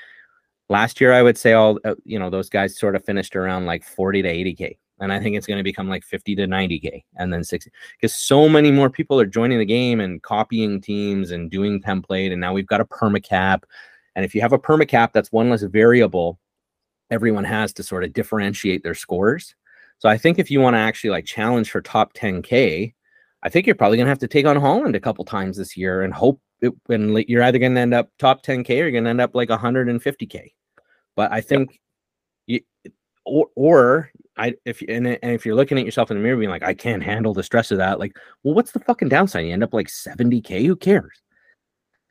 Last 0.69 1.01
year, 1.01 1.13
I 1.13 1.23
would 1.23 1.37
say 1.37 1.53
all 1.53 1.79
uh, 1.85 1.95
you 2.05 2.19
know, 2.19 2.31
those 2.31 2.49
guys 2.49 2.79
sort 2.79 2.97
of 2.97 3.05
finished 3.05 3.37
around 3.37 3.67
like 3.67 3.85
40 3.85 4.23
to 4.23 4.29
80k. 4.29 4.79
And 5.01 5.13
I 5.13 5.19
think 5.19 5.37
it's 5.37 5.47
going 5.47 5.59
to 5.59 5.65
become 5.65 5.89
like 5.89 6.05
50 6.05 6.37
to 6.37 6.47
90k 6.47 7.05
and 7.17 7.33
then 7.33 7.43
60 7.43 7.71
because 7.97 8.15
so 8.15 8.49
many 8.49 8.71
more 8.71 8.91
people 8.91 9.19
are 9.19 9.27
joining 9.27 9.59
the 9.59 9.65
game 9.65 9.99
and 10.01 10.23
copying 10.23 10.81
teams 10.81 11.31
and 11.31 11.51
doing 11.51 11.81
template. 11.83 12.33
And 12.33 12.41
now 12.41 12.53
we've 12.53 12.67
got 12.67 12.83
a 12.83 12.85
permacap. 12.85 13.63
And 14.15 14.25
if 14.25 14.35
you 14.35 14.41
have 14.43 14.53
a 14.53 14.59
permacap, 14.59 15.13
that's 15.13 15.33
one 15.33 15.49
less 15.49 15.63
variable 15.63 16.39
everyone 17.11 17.45
has 17.45 17.73
to 17.75 17.83
sort 17.83 18.05
of 18.05 18.13
differentiate 18.13 18.83
their 18.83 18.95
scores. 18.95 19.55
So 19.99 20.09
I 20.09 20.17
think 20.17 20.39
if 20.39 20.51
you 20.51 20.61
want 20.61 20.75
to 20.75 20.79
actually 20.79 21.11
like 21.11 21.27
challenge 21.27 21.71
for 21.71 21.81
top 21.81 22.15
10k, 22.15 22.95
I 23.43 23.49
think 23.49 23.67
you're 23.67 23.75
probably 23.75 23.99
gonna 23.99 24.09
have 24.09 24.19
to 24.21 24.29
take 24.29 24.47
on 24.47 24.57
Haaland 24.57 24.95
a 24.95 25.01
couple 25.01 25.25
times 25.25 25.57
this 25.57 25.77
year 25.77 26.03
and 26.03 26.13
hope 26.13 26.41
it, 26.61 26.73
and 26.89 27.25
you're 27.29 27.43
either 27.43 27.59
gonna 27.59 27.81
end 27.81 27.95
up 27.95 28.11
top 28.19 28.45
10k 28.45 28.71
or 28.71 28.73
you're 28.73 28.91
gonna 28.93 29.11
end 29.11 29.21
up 29.21 29.35
like 29.35 29.49
150k. 29.49 30.53
But 31.17 31.33
I 31.33 31.41
think 31.41 31.81
you 32.47 32.61
or 33.25 33.47
or 33.57 34.11
I 34.37 34.55
if 34.65 34.83
and, 34.89 35.07
and 35.07 35.33
if 35.33 35.45
you're 35.45 35.55
looking 35.55 35.79
at 35.79 35.85
yourself 35.85 36.11
in 36.11 36.17
the 36.17 36.23
mirror 36.23 36.37
being 36.37 36.51
like 36.51 36.63
I 36.63 36.75
can't 36.75 37.03
handle 37.03 37.35
the 37.35 37.43
stress 37.43 37.71
of 37.71 37.79
that, 37.79 37.99
like 37.99 38.17
well 38.43 38.55
what's 38.55 38.73
the 38.73 38.81
fucking 38.81 39.09
downside? 39.09 39.47
You 39.47 39.53
end 39.53 39.65
up 39.65 39.75
like 39.75 39.89
70k. 39.89 40.67
Who 40.67 40.77
cares? 40.77 41.21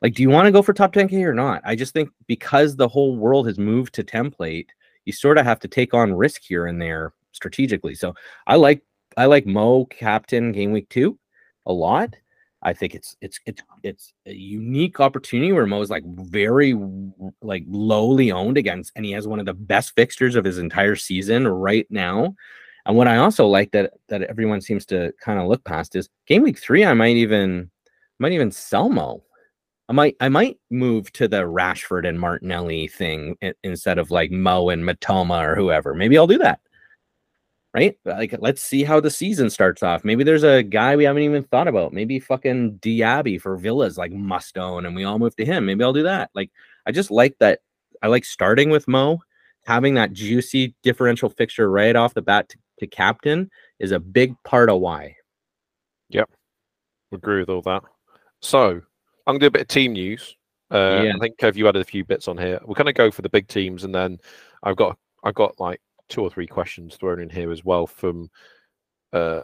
Like, 0.02 0.14
do 0.14 0.22
you 0.22 0.30
want 0.30 0.46
to 0.46 0.52
go 0.52 0.62
for 0.62 0.74
top 0.74 0.94
10k 0.94 1.24
or 1.26 1.34
not? 1.34 1.62
I 1.66 1.76
just 1.76 1.94
think 1.94 2.10
because 2.28 2.76
the 2.76 2.88
whole 2.88 3.18
world 3.18 3.48
has 3.48 3.60
moved 3.60 3.94
to 3.96 4.04
template, 4.04 4.68
you 5.06 5.14
sort 5.14 5.38
of 5.38 5.46
have 5.46 5.60
to 5.62 5.68
take 5.68 5.94
on 5.94 6.14
risk 6.14 6.42
here 6.44 6.68
and 6.68 6.82
there 6.82 7.14
strategically. 7.32 7.96
So 7.96 8.14
I 8.48 8.56
like 8.56 8.82
I 9.18 9.26
like 9.26 9.46
Mo 9.46 9.86
captain 9.86 10.52
game 10.52 10.72
week 10.72 10.90
two 10.90 11.18
a 11.66 11.74
lot. 11.74 12.16
I 12.62 12.74
think 12.74 12.94
it's 12.94 13.16
it's 13.22 13.40
it's 13.46 13.62
it's 13.84 14.14
a 14.26 14.34
unique 14.34 15.00
opportunity 15.00 15.54
where 15.54 15.66
Mo's 15.66 15.90
like 15.90 16.04
very 16.06 16.78
like 17.42 17.64
lowly 17.68 18.32
owned 18.32 18.58
against, 18.58 18.92
and 18.96 19.06
he 19.06 19.12
has 19.12 19.28
one 19.28 19.40
of 19.40 19.46
the 19.46 19.54
best 19.54 19.94
fixtures 19.96 20.36
of 20.36 20.44
his 20.44 20.58
entire 20.58 20.96
season 20.96 21.48
right 21.48 21.88
now. 21.90 22.36
And 22.86 22.98
what 22.98 23.08
I 23.08 23.18
also 23.18 23.48
like 23.48 23.72
that 23.72 23.94
that 24.10 24.24
everyone 24.24 24.62
seems 24.62 24.86
to 24.88 25.14
kind 25.22 25.40
of 25.40 25.48
look 25.48 25.64
past 25.64 25.96
is 25.96 26.10
game 26.28 26.44
week 26.44 26.60
three. 26.60 26.84
I 26.84 26.94
might 26.94 27.16
even 27.16 27.72
might 28.20 28.34
even 28.34 28.52
sell 28.52 28.90
Mo. 28.90 29.24
I 29.90 29.92
might 29.92 30.16
I 30.20 30.30
might 30.30 30.58
move 30.70 31.12
to 31.14 31.28
the 31.28 31.42
Rashford 31.42 32.08
and 32.08 32.20
Martinelli 32.20 32.88
thing 32.88 33.36
instead 33.64 33.98
of 33.98 34.12
like 34.12 34.30
Mo 34.30 34.70
and 34.70 34.84
Mitoma 34.84 35.44
or 35.44 35.56
whoever. 35.56 35.96
Maybe 35.96 36.16
I'll 36.16 36.28
do 36.28 36.38
that. 36.38 36.60
Right? 37.74 37.98
Like 38.06 38.36
let's 38.40 38.62
see 38.62 38.84
how 38.84 39.00
the 39.00 39.10
season 39.10 39.50
starts 39.50 39.82
off. 39.82 40.06
Maybe 40.06 40.24
there's 40.24 40.44
a 40.44 40.62
guy 40.62 40.96
we 40.96 41.06
haven't 41.06 41.24
even 41.24 41.44
thought 41.44 41.68
about. 41.68 41.92
Maybe 41.92 42.20
fucking 42.20 42.78
Diaby 42.80 43.42
for 43.42 43.58
Villas 43.58 43.98
like 43.98 44.12
must 44.12 44.60
own 44.60 44.86
and 44.86 44.96
we 44.96 45.06
all 45.06 45.18
move 45.18 45.36
to 45.38 45.46
him. 45.46 45.66
Maybe 45.66 45.84
I'll 45.84 45.92
do 45.92 46.04
that. 46.04 46.30
Like 46.36 46.52
I 46.86 46.92
just 46.92 47.10
like 47.10 47.36
that 47.40 47.62
I 48.04 48.08
like 48.08 48.26
starting 48.26 48.70
with 48.70 48.88
Mo, 48.88 49.20
having 49.66 49.96
that 49.96 50.14
juicy 50.14 50.76
differential 50.84 51.30
fixture 51.30 51.70
right 51.70 51.96
off 51.96 52.14
the 52.14 52.22
bat 52.22 52.50
to, 52.50 52.58
to 52.82 52.88
captain 52.88 53.50
is 53.80 53.92
a 53.92 54.00
big 54.00 54.36
part 54.44 54.70
of 54.70 54.82
why. 54.82 55.16
Yep. 56.10 56.30
Agree 57.12 57.40
with 57.40 57.50
all 57.50 57.64
that. 57.64 57.82
So 58.42 58.82
I'm 59.28 59.34
gonna 59.36 59.40
do 59.40 59.46
a 59.48 59.52
bit 59.52 59.62
of 59.64 59.68
team 59.68 59.94
news. 59.94 60.36
Uh, 60.72 61.02
Yeah. 61.06 61.14
I 61.16 61.20
think 61.20 61.38
Kev, 61.38 61.56
you 61.56 61.68
added 61.68 61.82
a 61.82 61.86
few 61.86 62.04
bits 62.06 62.28
on 62.28 62.38
here. 62.38 62.60
We're 62.66 62.76
gonna 62.76 62.94
go 62.94 63.12
for 63.12 63.22
the 63.22 63.30
big 63.30 63.48
teams, 63.48 63.84
and 63.84 63.94
then 63.94 64.20
I've 64.64 64.76
got 64.76 64.98
I've 65.24 65.36
got 65.36 65.60
like 65.60 65.82
two 66.10 66.22
or 66.22 66.30
three 66.30 66.48
questions 66.48 66.96
thrown 66.96 67.20
in 67.22 67.30
here 67.30 67.52
as 67.52 67.64
well 67.64 67.86
from 67.88 68.30
uh, 69.14 69.42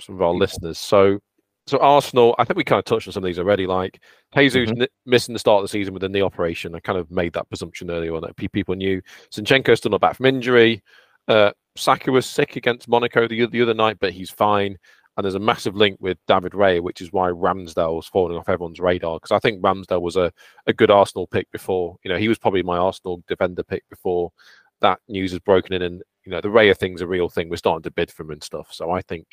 some 0.00 0.14
of 0.14 0.22
our 0.22 0.32
listeners. 0.32 0.78
So 0.78 1.18
so 1.66 1.78
Arsenal, 1.78 2.34
I 2.38 2.44
think 2.44 2.56
we 2.56 2.64
kind 2.64 2.78
of 2.78 2.84
touched 2.84 3.06
on 3.06 3.12
some 3.12 3.22
of 3.22 3.26
these 3.28 3.38
already. 3.38 3.66
Like 3.66 4.02
Jesus 4.36 4.70
Mhm. 4.70 4.78
ni- 4.78 4.88
missing 5.06 5.32
the 5.34 5.38
start 5.38 5.58
of 5.58 5.64
the 5.64 5.68
season 5.68 5.94
with 5.94 6.02
a 6.04 6.08
knee 6.08 6.22
operation. 6.22 6.74
I 6.74 6.80
kind 6.80 6.98
of 6.98 7.10
made 7.10 7.32
that 7.34 7.48
presumption 7.48 7.90
earlier 7.90 8.14
on 8.14 8.22
that 8.22 8.36
people 8.36 8.74
knew. 8.74 9.00
Zinchenko 9.32 9.76
still 9.76 9.90
not 9.90 10.00
back 10.00 10.16
from 10.16 10.26
injury. 10.26 10.82
Uh, 11.28 11.52
Saka 11.76 12.10
was 12.10 12.26
sick 12.26 12.56
against 12.56 12.88
Monaco 12.88 13.28
the, 13.28 13.46
the 13.46 13.62
other 13.62 13.74
night, 13.74 13.98
but 14.00 14.12
he's 14.12 14.30
fine. 14.30 14.78
And 15.20 15.26
there's 15.26 15.34
a 15.34 15.38
massive 15.38 15.76
link 15.76 15.98
with 16.00 16.16
David 16.26 16.52
Raya, 16.52 16.80
which 16.80 17.02
is 17.02 17.12
why 17.12 17.28
Ramsdale 17.28 17.94
was 17.94 18.06
falling 18.06 18.38
off 18.38 18.48
everyone's 18.48 18.80
radar. 18.80 19.16
Because 19.16 19.32
I 19.32 19.38
think 19.38 19.60
Ramsdale 19.60 20.00
was 20.00 20.16
a, 20.16 20.32
a 20.66 20.72
good 20.72 20.90
Arsenal 20.90 21.26
pick 21.26 21.50
before. 21.50 21.98
You 22.02 22.10
know, 22.10 22.16
he 22.16 22.26
was 22.26 22.38
probably 22.38 22.62
my 22.62 22.78
Arsenal 22.78 23.22
defender 23.28 23.62
pick 23.62 23.86
before 23.90 24.32
that 24.80 24.98
news 25.08 25.32
has 25.32 25.40
broken 25.40 25.74
in. 25.74 25.82
And, 25.82 26.02
you 26.24 26.32
know, 26.32 26.40
the 26.40 26.48
Raya 26.48 26.74
thing's 26.74 27.02
a 27.02 27.06
real 27.06 27.28
thing. 27.28 27.50
We're 27.50 27.56
starting 27.56 27.82
to 27.82 27.90
bid 27.90 28.10
for 28.10 28.22
him 28.22 28.30
and 28.30 28.42
stuff. 28.42 28.68
So 28.72 28.92
I 28.92 29.02
think 29.02 29.26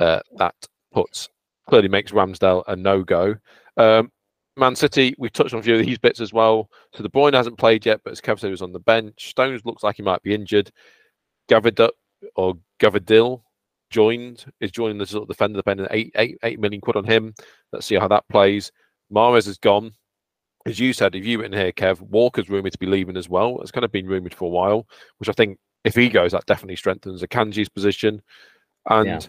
uh, 0.00 0.18
that 0.38 0.56
puts 0.92 1.28
clearly 1.68 1.86
makes 1.86 2.10
Ramsdale 2.10 2.64
a 2.66 2.74
no 2.74 3.04
go. 3.04 3.36
Um, 3.76 4.10
Man 4.56 4.74
City, 4.74 5.14
we've 5.16 5.32
touched 5.32 5.54
on 5.54 5.60
a 5.60 5.62
few 5.62 5.76
of 5.76 5.86
these 5.86 5.98
bits 5.98 6.20
as 6.20 6.32
well. 6.32 6.68
So 6.92 7.04
De 7.04 7.08
Bruyne 7.08 7.34
hasn't 7.34 7.56
played 7.56 7.86
yet, 7.86 8.00
but 8.02 8.10
as 8.10 8.20
Kev 8.20 8.40
said, 8.40 8.48
he 8.48 8.50
was 8.50 8.62
on 8.62 8.72
the 8.72 8.80
bench. 8.80 9.28
Stones 9.28 9.64
looks 9.64 9.84
like 9.84 9.94
he 9.94 10.02
might 10.02 10.24
be 10.24 10.34
injured. 10.34 10.72
Gavid 11.48 11.88
or 12.34 12.54
Gavadil 12.80 13.42
joined 13.90 14.44
is 14.60 14.70
joining 14.70 14.98
the 14.98 15.06
sort 15.06 15.22
of 15.22 15.28
defender, 15.28 15.56
depending 15.58 15.86
eight 15.90 16.12
eight 16.14 16.38
eight 16.42 16.60
million 16.60 16.80
quid 16.80 16.96
on 16.96 17.04
him. 17.04 17.34
Let's 17.72 17.86
see 17.86 17.96
how 17.96 18.08
that 18.08 18.28
plays. 18.28 18.72
Mahrez 19.12 19.48
is 19.48 19.58
gone. 19.58 19.92
As 20.66 20.78
you 20.78 20.92
said, 20.92 21.14
if 21.14 21.24
you 21.24 21.38
were 21.38 21.44
in 21.44 21.52
here, 21.52 21.72
Kev, 21.72 22.00
Walker's 22.00 22.50
rumored 22.50 22.72
to 22.72 22.78
be 22.78 22.86
leaving 22.86 23.16
as 23.16 23.28
well. 23.28 23.60
It's 23.60 23.70
kind 23.70 23.84
of 23.84 23.92
been 23.92 24.06
rumored 24.06 24.34
for 24.34 24.44
a 24.44 24.48
while, 24.48 24.86
which 25.18 25.28
I 25.28 25.32
think 25.32 25.58
if 25.84 25.94
he 25.94 26.08
goes, 26.08 26.32
that 26.32 26.46
definitely 26.46 26.76
strengthens 26.76 27.22
Akanji's 27.22 27.68
position. 27.68 28.22
And 28.88 29.06
yeah. 29.06 29.20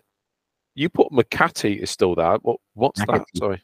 you 0.76 0.90
put 0.90 1.12
McCarthy 1.12 1.74
is 1.74 1.90
still 1.90 2.16
there. 2.16 2.38
What 2.42 2.60
what's 2.74 3.00
that? 3.06 3.26
Sorry. 3.36 3.62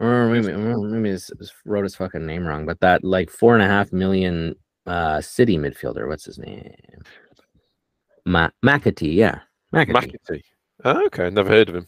Or 0.00 0.28
maybe 0.28 0.52
maybe 0.52 1.16
I 1.16 1.46
wrote 1.64 1.82
his 1.84 1.96
fucking 1.96 2.24
name 2.24 2.46
wrong, 2.46 2.66
but 2.66 2.80
that 2.80 3.02
like 3.02 3.30
four 3.30 3.54
and 3.54 3.62
a 3.62 3.66
half 3.66 3.92
million 3.92 4.54
uh 4.86 5.20
city 5.20 5.58
midfielder. 5.58 6.06
What's 6.06 6.26
his 6.26 6.38
name? 6.38 6.74
Ma- 8.24 8.50
McAtee, 8.64 9.14
yeah. 9.14 9.40
McAtee. 9.72 10.16
McAtee. 10.28 10.42
Oh, 10.84 11.06
okay, 11.06 11.30
never 11.30 11.48
heard 11.48 11.68
of 11.68 11.76
him. 11.76 11.86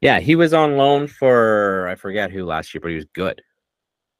Yeah, 0.00 0.20
he 0.20 0.36
was 0.36 0.54
on 0.54 0.76
loan 0.76 1.08
for 1.08 1.88
I 1.88 1.94
forget 1.96 2.30
who 2.30 2.44
last 2.44 2.72
year, 2.72 2.80
but 2.80 2.90
he 2.90 2.96
was 2.96 3.06
good. 3.14 3.42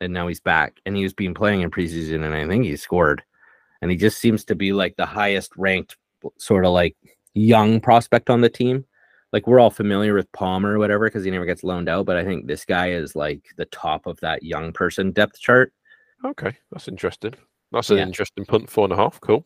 And 0.01 0.13
now 0.13 0.29
he's 0.29 0.41
back. 0.41 0.81
And 0.87 0.97
he 0.97 1.03
was 1.03 1.13
being 1.13 1.35
playing 1.35 1.61
in 1.61 1.71
preseason, 1.71 2.25
and 2.25 2.35
I 2.35 2.47
think 2.47 2.65
he 2.65 2.77
scored. 2.77 3.23
And 3.81 3.91
he 3.91 3.97
just 3.97 4.19
seems 4.19 4.45
to 4.47 4.55
be 4.55 4.73
like 4.73 4.97
the 4.97 5.07
highest 5.07 5.53
ranked 5.57 5.97
sort 6.39 6.65
of 6.65 6.73
like 6.73 6.97
young 7.35 7.81
prospect 7.81 8.31
on 8.31 8.41
the 8.41 8.49
team. 8.49 8.85
Like 9.33 9.47
we're 9.47 9.61
all 9.61 9.71
familiar 9.71 10.15
with 10.15 10.31
Palmer 10.33 10.75
or 10.75 10.79
whatever 10.79 11.07
because 11.07 11.25
he 11.25 11.31
never 11.31 11.45
gets 11.45 11.63
loaned 11.63 11.89
out, 11.89 12.07
but 12.07 12.17
I 12.17 12.25
think 12.25 12.47
this 12.47 12.65
guy 12.65 12.91
is 12.91 13.15
like 13.15 13.43
the 13.57 13.67
top 13.67 14.07
of 14.07 14.19
that 14.21 14.43
young 14.43 14.73
person 14.73 15.13
depth 15.13 15.39
chart. 15.39 15.73
Okay, 16.25 16.57
that's 16.73 16.89
interesting. 16.89 17.35
That's 17.71 17.91
an 17.91 17.99
yeah. 17.99 18.05
interesting 18.05 18.47
punt, 18.47 18.71
four 18.71 18.85
and 18.85 18.93
a 18.95 18.97
half. 18.97 19.21
Cool. 19.21 19.45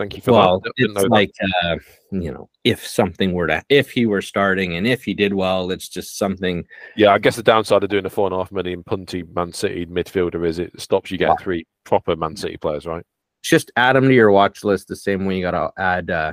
Thank 0.00 0.16
you 0.16 0.22
for 0.22 0.32
well, 0.32 0.60
that. 0.60 0.72
It's 0.78 1.04
like 1.08 1.30
uh, 1.62 1.76
you 2.10 2.32
know, 2.32 2.48
if 2.64 2.86
something 2.86 3.34
were 3.34 3.48
to, 3.48 3.62
if 3.68 3.90
he 3.90 4.06
were 4.06 4.22
starting, 4.22 4.74
and 4.74 4.86
if 4.86 5.04
he 5.04 5.12
did 5.12 5.34
well, 5.34 5.70
it's 5.70 5.90
just 5.90 6.16
something. 6.16 6.64
Yeah, 6.96 7.12
I 7.12 7.18
guess 7.18 7.36
the 7.36 7.42
downside 7.42 7.84
of 7.84 7.90
doing 7.90 8.06
a 8.06 8.08
four 8.08 8.24
and 8.24 8.34
a 8.34 8.38
half 8.38 8.50
million 8.50 8.82
punty 8.82 9.24
Man 9.34 9.52
City 9.52 9.84
midfielder 9.84 10.46
is 10.46 10.58
it 10.58 10.80
stops 10.80 11.10
you 11.10 11.18
getting 11.18 11.36
three 11.36 11.66
proper 11.84 12.16
Man 12.16 12.34
City 12.34 12.56
players, 12.56 12.86
right? 12.86 13.04
Just 13.42 13.72
add 13.76 13.94
them 13.94 14.08
to 14.08 14.14
your 14.14 14.30
watch 14.30 14.64
list 14.64 14.88
the 14.88 14.96
same 14.96 15.26
way 15.26 15.36
you 15.36 15.42
got 15.42 15.50
to 15.50 15.70
add 15.78 16.08
uh, 16.08 16.32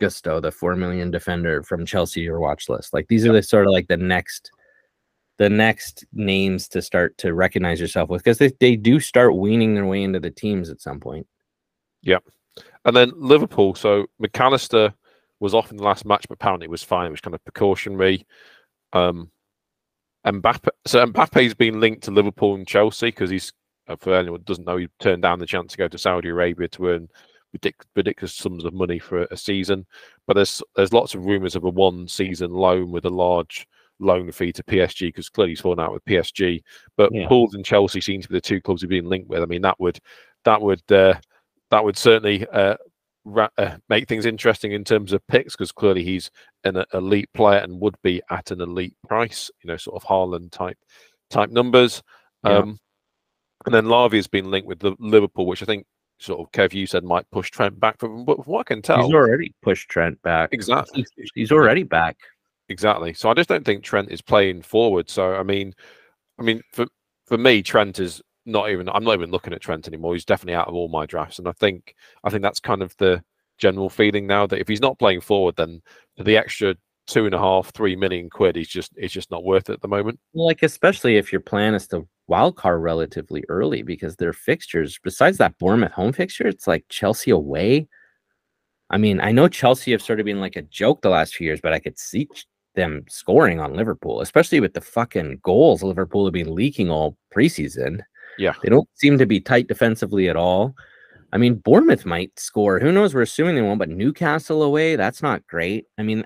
Gusto, 0.00 0.40
the 0.40 0.50
four 0.50 0.74
million 0.74 1.12
defender 1.12 1.62
from 1.62 1.86
Chelsea, 1.86 2.22
your 2.22 2.40
watch 2.40 2.68
list. 2.68 2.92
Like 2.92 3.06
these 3.06 3.24
are 3.24 3.32
the 3.32 3.44
sort 3.44 3.68
of 3.68 3.72
like 3.72 3.86
the 3.86 3.96
next 3.96 4.50
the 5.38 5.48
next 5.48 6.04
names 6.12 6.66
to 6.70 6.82
start 6.82 7.16
to 7.18 7.32
recognize 7.32 7.80
yourself 7.80 8.10
with 8.10 8.24
because 8.24 8.38
they, 8.38 8.50
they 8.58 8.74
do 8.74 8.98
start 8.98 9.36
weaning 9.36 9.76
their 9.76 9.86
way 9.86 10.02
into 10.02 10.18
the 10.18 10.32
teams 10.32 10.68
at 10.68 10.80
some 10.80 10.98
point. 10.98 11.28
Yep. 12.02 12.24
And 12.84 12.94
then 12.94 13.12
Liverpool. 13.16 13.74
So 13.74 14.06
Mac 14.18 14.38
Allister 14.38 14.94
was 15.40 15.54
off 15.54 15.70
in 15.70 15.76
the 15.76 15.82
last 15.82 16.04
match, 16.04 16.26
but 16.28 16.34
apparently 16.34 16.66
it 16.66 16.70
was 16.70 16.82
fine. 16.82 17.06
It 17.06 17.10
was 17.10 17.20
kind 17.20 17.34
of 17.34 17.44
precautionary. 17.44 18.26
Um, 18.92 19.30
Mbappe. 20.26 20.68
So 20.86 21.04
Mbappe's 21.06 21.54
been 21.54 21.80
linked 21.80 22.04
to 22.04 22.10
Liverpool 22.10 22.54
and 22.54 22.66
Chelsea 22.66 23.08
because 23.08 23.30
he's, 23.30 23.52
uh, 23.88 23.96
for 23.96 24.14
anyone 24.14 24.40
who 24.40 24.44
doesn't 24.44 24.66
know, 24.66 24.76
he 24.76 24.88
turned 25.00 25.22
down 25.22 25.38
the 25.38 25.46
chance 25.46 25.72
to 25.72 25.78
go 25.78 25.88
to 25.88 25.98
Saudi 25.98 26.28
Arabia 26.28 26.68
to 26.68 26.88
earn 26.88 27.08
ridic- 27.56 27.84
ridiculous 27.94 28.34
sums 28.34 28.64
of 28.64 28.72
money 28.72 28.98
for 28.98 29.24
a 29.30 29.36
season. 29.36 29.86
But 30.26 30.34
there's 30.34 30.62
there's 30.76 30.92
lots 30.92 31.14
of 31.14 31.26
rumours 31.26 31.56
of 31.56 31.64
a 31.64 31.70
one 31.70 32.08
season 32.08 32.50
loan 32.52 32.90
with 32.90 33.04
a 33.04 33.10
large 33.10 33.66
loan 34.00 34.32
fee 34.32 34.52
to 34.52 34.62
PSG 34.62 35.08
because 35.08 35.28
clearly 35.28 35.52
he's 35.52 35.60
fallen 35.60 35.80
out 35.80 35.92
with 35.92 36.04
PSG. 36.04 36.62
But 36.96 37.12
yeah. 37.12 37.28
And 37.30 37.64
Chelsea 37.64 38.00
seem 38.00 38.22
to 38.22 38.28
be 38.28 38.34
the 38.34 38.40
two 38.40 38.60
clubs 38.60 38.82
he's 38.82 38.88
been 38.88 39.08
linked 39.08 39.28
with. 39.28 39.42
I 39.42 39.46
mean, 39.46 39.62
that 39.62 39.78
would 39.78 39.98
that 40.44 40.60
would 40.60 40.90
uh, 40.90 41.14
that 41.74 41.84
would 41.84 41.98
certainly 41.98 42.46
uh, 42.52 42.76
ra- 43.24 43.48
uh, 43.58 43.76
make 43.88 44.06
things 44.06 44.26
interesting 44.26 44.70
in 44.70 44.84
terms 44.84 45.12
of 45.12 45.26
picks 45.26 45.56
because 45.56 45.72
clearly 45.72 46.04
he's 46.04 46.30
an 46.62 46.84
elite 46.94 47.28
player 47.34 47.58
and 47.58 47.80
would 47.80 47.96
be 48.04 48.22
at 48.30 48.52
an 48.52 48.60
elite 48.60 48.96
price. 49.08 49.50
You 49.64 49.68
know, 49.68 49.76
sort 49.76 50.00
of 50.00 50.08
Haaland 50.08 50.52
type 50.52 50.78
type 51.30 51.50
numbers. 51.50 52.00
Yeah. 52.44 52.58
Um, 52.58 52.78
and 53.66 53.74
then 53.74 53.86
Lavia 53.86 54.16
has 54.16 54.28
been 54.28 54.52
linked 54.52 54.68
with 54.68 54.78
the 54.78 54.94
Liverpool, 55.00 55.46
which 55.46 55.62
I 55.62 55.66
think 55.66 55.84
sort 56.20 56.38
of 56.38 56.52
Kev 56.52 56.74
you 56.74 56.86
said 56.86 57.02
might 57.02 57.28
push 57.32 57.50
Trent 57.50 57.80
back. 57.80 57.98
From 57.98 58.24
but 58.24 58.36
from 58.44 58.52
what 58.52 58.60
I 58.60 58.74
can 58.74 58.82
tell, 58.82 59.02
he's 59.02 59.12
already 59.12 59.52
pushed 59.62 59.88
Trent 59.88 60.22
back. 60.22 60.50
Exactly, 60.52 61.04
he's, 61.16 61.30
he's 61.34 61.52
already 61.52 61.82
back. 61.82 62.16
Exactly. 62.68 63.14
So 63.14 63.30
I 63.30 63.34
just 63.34 63.48
don't 63.48 63.64
think 63.64 63.82
Trent 63.82 64.12
is 64.12 64.22
playing 64.22 64.62
forward. 64.62 65.10
So 65.10 65.34
I 65.34 65.42
mean, 65.42 65.74
I 66.38 66.44
mean 66.44 66.62
for 66.72 66.86
for 67.26 67.36
me, 67.36 67.64
Trent 67.64 67.98
is 67.98 68.22
not 68.46 68.70
even. 68.70 68.88
I'm 68.88 69.04
not 69.04 69.14
even 69.14 69.30
looking 69.30 69.52
at 69.52 69.60
Trent 69.60 69.86
anymore. 69.88 70.14
He's 70.14 70.24
definitely 70.24 70.54
out 70.54 70.68
of 70.68 70.74
all 70.74 70.88
my 70.88 71.06
drafts, 71.06 71.38
and 71.38 71.48
I 71.48 71.52
think 71.52 71.94
I 72.24 72.30
think 72.30 72.42
that's 72.42 72.60
kind 72.60 72.82
of 72.82 72.96
the 72.98 73.22
general 73.58 73.88
feeling 73.88 74.26
now 74.26 74.46
that 74.46 74.60
if 74.60 74.68
he's 74.68 74.80
not 74.80 74.98
playing 74.98 75.20
forward, 75.20 75.56
then 75.56 75.80
the 76.18 76.36
extra 76.36 76.74
two 77.06 77.26
and 77.26 77.34
a 77.34 77.38
half, 77.38 77.70
three 77.72 77.96
million 77.96 78.30
quid, 78.30 78.56
he's 78.56 78.68
just 78.68 78.92
it's 78.96 79.12
just 79.12 79.30
not 79.30 79.44
worth 79.44 79.68
it 79.70 79.74
at 79.74 79.82
the 79.82 79.88
moment. 79.88 80.18
Like 80.34 80.62
especially 80.62 81.16
if 81.16 81.32
your 81.32 81.40
plan 81.40 81.74
is 81.74 81.86
to 81.88 82.06
wild 82.26 82.56
card 82.56 82.82
relatively 82.82 83.44
early 83.48 83.82
because 83.82 84.16
their 84.16 84.32
fixtures, 84.32 84.98
besides 85.02 85.38
that 85.38 85.58
Bournemouth 85.58 85.92
home 85.92 86.12
fixture, 86.12 86.46
it's 86.46 86.66
like 86.66 86.84
Chelsea 86.88 87.30
away. 87.30 87.88
I 88.90 88.98
mean, 88.98 89.20
I 89.20 89.32
know 89.32 89.48
Chelsea 89.48 89.92
have 89.92 90.02
sort 90.02 90.20
of 90.20 90.26
been 90.26 90.40
like 90.40 90.56
a 90.56 90.62
joke 90.62 91.02
the 91.02 91.10
last 91.10 91.34
few 91.34 91.46
years, 91.46 91.60
but 91.60 91.72
I 91.72 91.78
could 91.78 91.98
see 91.98 92.28
them 92.74 93.04
scoring 93.08 93.60
on 93.60 93.74
Liverpool, 93.74 94.20
especially 94.20 94.60
with 94.60 94.74
the 94.74 94.80
fucking 94.80 95.40
goals 95.42 95.82
Liverpool 95.82 96.26
have 96.26 96.34
been 96.34 96.54
leaking 96.54 96.90
all 96.90 97.16
preseason. 97.34 98.00
Yeah. 98.38 98.54
They 98.62 98.68
don't 98.68 98.88
seem 98.94 99.18
to 99.18 99.26
be 99.26 99.40
tight 99.40 99.68
defensively 99.68 100.28
at 100.28 100.36
all. 100.36 100.74
I 101.32 101.36
mean, 101.36 101.56
Bournemouth 101.56 102.06
might 102.06 102.38
score. 102.38 102.78
Who 102.78 102.92
knows? 102.92 103.14
We're 103.14 103.22
assuming 103.22 103.56
they 103.56 103.62
won't, 103.62 103.80
but 103.80 103.88
Newcastle 103.88 104.62
away, 104.62 104.94
that's 104.94 105.22
not 105.22 105.46
great. 105.48 105.86
I 105.98 106.02
mean, 106.02 106.24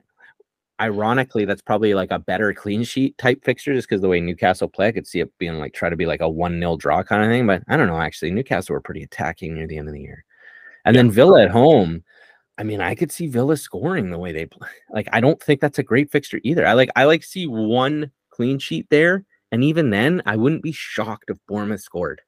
ironically, 0.81 1.47
that's 1.47 1.63
probably 1.63 1.95
like 1.95 2.11
a 2.11 2.19
better 2.19 2.53
clean 2.53 2.85
sheet 2.85 3.17
type 3.17 3.43
fixture 3.43 3.75
just 3.75 3.89
because 3.89 4.03
the 4.03 4.09
way 4.09 4.21
Newcastle 4.21 4.69
play, 4.69 4.89
I 4.89 4.93
could 4.93 5.07
see 5.07 5.21
it 5.21 5.33
being 5.39 5.59
like 5.59 5.73
try 5.73 5.89
to 5.89 5.97
be 5.97 6.07
like 6.07 6.21
a 6.21 6.29
1 6.29 6.59
0 6.61 6.77
draw 6.77 7.03
kind 7.03 7.23
of 7.23 7.31
thing. 7.31 7.47
But 7.47 7.63
I 7.69 7.77
don't 7.77 7.87
know, 7.87 8.01
actually. 8.01 8.33
Newcastle 8.33 8.75
were 8.75 8.83
pretty 8.83 9.03
attacking 9.03 9.55
near 9.55 9.67
the 9.67 9.79
end 9.79 9.89
of 9.89 9.95
the 9.95 10.01
year. 10.01 10.25
And 10.85 10.95
yeah. 10.95 11.03
then 11.03 11.11
Villa 11.11 11.43
at 11.43 11.51
home. 11.51 12.05
I 12.59 12.65
mean, 12.65 12.81
I 12.81 12.95
could 12.95 13.13
see 13.13 13.29
Villa 13.29 13.57
scoring 13.57 14.11
the 14.11 14.19
way 14.19 14.33
they 14.33 14.47
play. 14.47 14.69
Like, 14.91 15.09
I 15.13 15.21
don't 15.21 15.41
think 15.41 15.61
that's 15.61 15.79
a 15.79 15.85
great 15.85 16.11
fixture 16.11 16.41
either. 16.43 16.67
I 16.67 16.73
like 16.75 16.91
I 16.97 17.05
like 17.05 17.23
see 17.23 17.47
one 17.47 18.11
clean 18.31 18.59
sheet 18.59 18.89
there. 18.91 19.25
And 19.51 19.65
even 19.65 19.91
then, 19.91 20.23
I 20.27 20.37
wouldn't 20.37 20.63
be 20.63 20.73
shocked 20.73 21.31
if 21.31 21.39
Bournemouth 21.47 21.81
scored. 21.81 22.21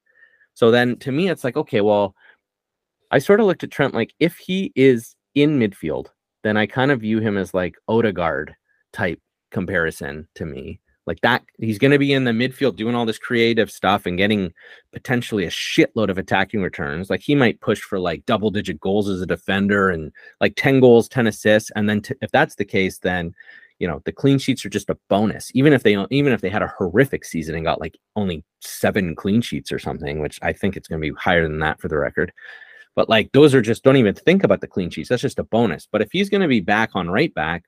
So 0.54 0.70
then 0.70 0.96
to 0.98 1.12
me, 1.12 1.28
it's 1.28 1.44
like, 1.44 1.56
okay, 1.56 1.80
well, 1.80 2.14
I 3.10 3.18
sort 3.18 3.40
of 3.40 3.46
looked 3.46 3.64
at 3.64 3.70
Trent 3.70 3.94
like 3.94 4.14
if 4.20 4.36
he 4.36 4.72
is 4.74 5.16
in 5.34 5.58
midfield, 5.58 6.06
then 6.42 6.56
I 6.56 6.66
kind 6.66 6.90
of 6.90 7.00
view 7.00 7.20
him 7.20 7.36
as 7.36 7.54
like 7.54 7.76
Odegaard 7.88 8.54
type 8.92 9.20
comparison 9.50 10.28
to 10.36 10.46
me. 10.46 10.80
Like 11.06 11.20
that, 11.22 11.42
he's 11.58 11.78
going 11.78 11.90
to 11.90 11.98
be 11.98 12.12
in 12.12 12.24
the 12.24 12.30
midfield 12.30 12.76
doing 12.76 12.94
all 12.94 13.06
this 13.06 13.18
creative 13.18 13.70
stuff 13.70 14.06
and 14.06 14.18
getting 14.18 14.52
potentially 14.92 15.44
a 15.44 15.50
shitload 15.50 16.08
of 16.08 16.18
attacking 16.18 16.62
returns. 16.62 17.10
Like 17.10 17.20
he 17.20 17.34
might 17.34 17.60
push 17.60 17.80
for 17.80 17.98
like 17.98 18.26
double 18.26 18.50
digit 18.50 18.78
goals 18.78 19.08
as 19.08 19.20
a 19.20 19.26
defender 19.26 19.90
and 19.90 20.12
like 20.40 20.54
10 20.56 20.78
goals, 20.78 21.08
10 21.08 21.26
assists. 21.26 21.70
And 21.74 21.88
then 21.88 22.02
t- 22.02 22.14
if 22.20 22.30
that's 22.30 22.54
the 22.54 22.64
case, 22.64 22.98
then 22.98 23.34
you 23.80 23.88
know 23.88 24.00
the 24.04 24.12
clean 24.12 24.38
sheets 24.38 24.64
are 24.64 24.70
just 24.70 24.90
a 24.90 24.98
bonus 25.08 25.50
even 25.54 25.72
if 25.72 25.82
they 25.82 25.96
even 26.10 26.32
if 26.32 26.42
they 26.42 26.50
had 26.50 26.62
a 26.62 26.72
horrific 26.78 27.24
season 27.24 27.56
and 27.56 27.64
got 27.64 27.80
like 27.80 27.98
only 28.14 28.44
seven 28.60 29.16
clean 29.16 29.40
sheets 29.40 29.72
or 29.72 29.78
something 29.78 30.20
which 30.20 30.38
i 30.42 30.52
think 30.52 30.76
it's 30.76 30.86
going 30.86 31.00
to 31.00 31.10
be 31.10 31.16
higher 31.18 31.42
than 31.42 31.58
that 31.58 31.80
for 31.80 31.88
the 31.88 31.98
record. 31.98 32.32
But 32.96 33.08
like 33.08 33.32
those 33.32 33.54
are 33.54 33.62
just 33.62 33.82
don't 33.82 33.96
even 33.96 34.14
think 34.14 34.44
about 34.44 34.60
the 34.60 34.66
clean 34.66 34.90
sheets 34.90 35.08
that's 35.08 35.22
just 35.22 35.38
a 35.38 35.44
bonus. 35.44 35.88
But 35.90 36.02
if 36.02 36.10
he's 36.12 36.28
going 36.28 36.42
to 36.42 36.48
be 36.48 36.60
back 36.60 36.90
on 36.94 37.08
right 37.08 37.32
back 37.34 37.64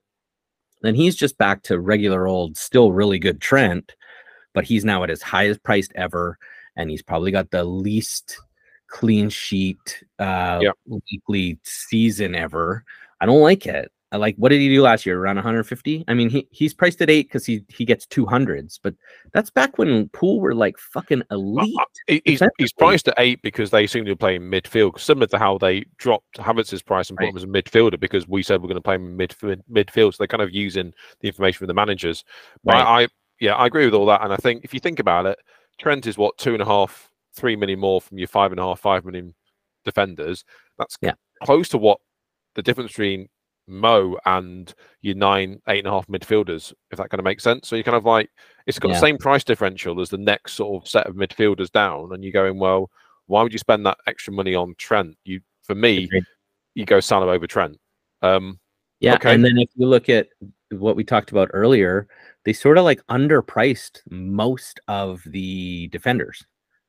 then 0.83 0.95
he's 0.95 1.17
just 1.17 1.39
back 1.39 1.63
to 1.63 1.81
regular 1.81 2.27
old 2.27 2.57
still 2.57 2.93
really 2.93 3.19
good 3.19 3.41
trent 3.41 3.95
but 4.53 4.65
he's 4.65 4.85
now 4.85 5.03
at 5.03 5.09
his 5.09 5.23
highest 5.23 5.63
priced 5.63 5.93
ever 5.95 6.39
and 6.77 6.91
he's 6.91 7.03
probably 7.03 7.31
got 7.31 7.51
the 7.51 7.65
least 7.65 8.39
clean 8.89 9.31
sheet 9.31 10.05
uh 10.19 10.59
yep. 10.61 10.75
weekly 10.87 11.59
season 11.63 12.35
ever. 12.35 12.85
I 13.21 13.27
don't 13.27 13.41
like 13.41 13.65
it 13.67 13.91
like 14.19 14.37
what 14.37 14.51
did 14.51 14.61
he 14.61 14.69
do 14.69 14.83
last 14.83 15.07
year 15.07 15.19
around 15.19 15.37
150 15.37 16.05
i 16.09 16.15
mean 16.15 16.29
he, 16.29 16.47
he's 16.51 16.75
priced 16.75 17.01
at 17.01 17.11
eight 17.11 17.29
because 17.29 17.47
he 17.47 17.65
he 17.69 17.85
gets 17.85 18.07
200s 18.07 18.79
but 18.83 18.95
that's 19.33 19.51
back 19.51 19.79
when 19.79 20.09
pool 20.11 20.41
were 20.41 20.55
like 20.55 20.77
fucking 20.79 21.23
elite 21.31 21.75
uh, 22.11 22.17
he's, 22.25 22.43
he's 22.59 22.73
priced 22.73 23.09
at 23.09 23.15
eight 23.19 23.41
because 23.43 23.71
they 23.71 23.87
seem 23.87 24.05
to 24.05 24.13
be 24.13 24.17
playing 24.17 24.43
midfield 24.43 24.99
similar 24.99 25.27
to 25.27 25.39
how 25.39 25.59
they 25.59 25.85
dropped 25.97 26.37
havertz's 26.37 26.83
price 26.83 27.09
and 27.09 27.19
put 27.19 27.25
right. 27.25 27.31
him 27.31 27.37
as 27.37 27.45
a 27.45 27.47
midfielder 27.47 27.99
because 27.99 28.29
we 28.29 28.43
said 28.43 28.61
we're 28.61 28.69
going 28.69 28.75
to 28.75 28.81
play 28.81 28.97
him 28.97 29.17
mid, 29.17 29.35
midfield 29.71 30.13
so 30.13 30.17
they're 30.19 30.27
kind 30.27 30.43
of 30.43 30.53
using 30.53 30.93
the 31.21 31.29
information 31.29 31.59
from 31.59 31.69
the 31.69 31.75
managers 31.75 32.25
but 32.65 32.75
right. 32.75 32.83
I, 32.83 33.03
I 33.03 33.09
yeah 33.41 33.55
i 33.55 33.67
agree 33.67 33.85
with 33.85 33.95
all 33.95 34.07
that 34.07 34.23
and 34.23 34.33
i 34.33 34.37
think 34.37 34.65
if 34.65 34.75
you 34.75 34.81
think 34.81 34.99
about 34.99 35.27
it 35.27 35.39
trent 35.79 36.07
is 36.07 36.19
what 36.19 36.37
two 36.39 36.53
and 36.53 36.63
a 36.63 36.67
half 36.67 37.11
three 37.35 37.57
million 37.57 37.81
more 37.81 38.01
from 38.01 38.19
your 38.19 38.29
five 38.29 38.53
and 38.53 38.61
a 38.61 38.63
half 38.63 38.81
five 38.81 39.05
million 39.05 39.35
defenders 39.85 40.45
that's 40.79 40.97
yeah. 41.01 41.15
close 41.43 41.69
to 41.69 41.79
what 41.79 41.99
the 42.55 42.63
difference 42.63 42.93
between 42.93 43.29
Mo 43.67 44.17
and 44.27 44.75
your 45.01 45.15
nine, 45.15 45.61
eight 45.69 45.79
and 45.79 45.89
a 45.89 45.91
half 45.91 46.07
midfielders, 46.09 46.73
if 46.91 46.99
that 46.99 47.11
kind 47.11 47.21
of 47.21 47.25
makes 47.25 47.43
sense. 47.43 47.69
So 47.69 47.77
you're 47.77 47.85
kind 47.85 47.97
of 47.97 48.05
like, 48.05 48.31
it's 48.67 48.79
got 48.79 48.89
yeah. 48.89 48.95
the 48.95 49.01
same 49.01 49.19
price 49.19 49.45
differential 49.45 50.01
as 50.01 50.11
the 50.11 50.19
next 50.19 50.55
sort 50.55 50.83
of 50.83 50.89
set 50.89 51.07
of 51.07 51.17
midfielders 51.17 51.71
down, 51.71 52.13
and 52.13 52.23
you're 52.25 52.33
going, 52.33 52.59
well, 52.59 52.91
why 53.27 53.43
would 53.43 53.53
you 53.53 53.59
spend 53.59 53.87
that 53.87 53.99
extra 54.07 54.33
money 54.33 54.55
on 54.55 54.75
Trent? 54.79 55.17
You, 55.25 55.41
for 55.63 55.75
me, 55.75 56.11
you 56.75 56.85
go 56.85 57.01
Salah 57.01 57.33
over 57.33 57.47
Trent. 57.47 57.79
Um, 58.21 58.59
Yeah, 59.01 59.15
Okay. 59.15 59.35
and 59.35 59.45
then 59.45 59.59
if 59.59 59.69
you 59.75 59.87
look 59.87 60.09
at 60.09 60.29
what 60.71 60.97
we 60.97 61.05
talked 61.05 61.33
about 61.33 61.51
earlier, 61.53 62.07
they 62.45 62.53
sort 62.53 62.79
of 62.79 62.85
like 62.85 63.05
underpriced 63.07 64.01
most 64.11 64.81
of 64.89 65.23
the 65.27 65.89
defenders. 65.89 66.39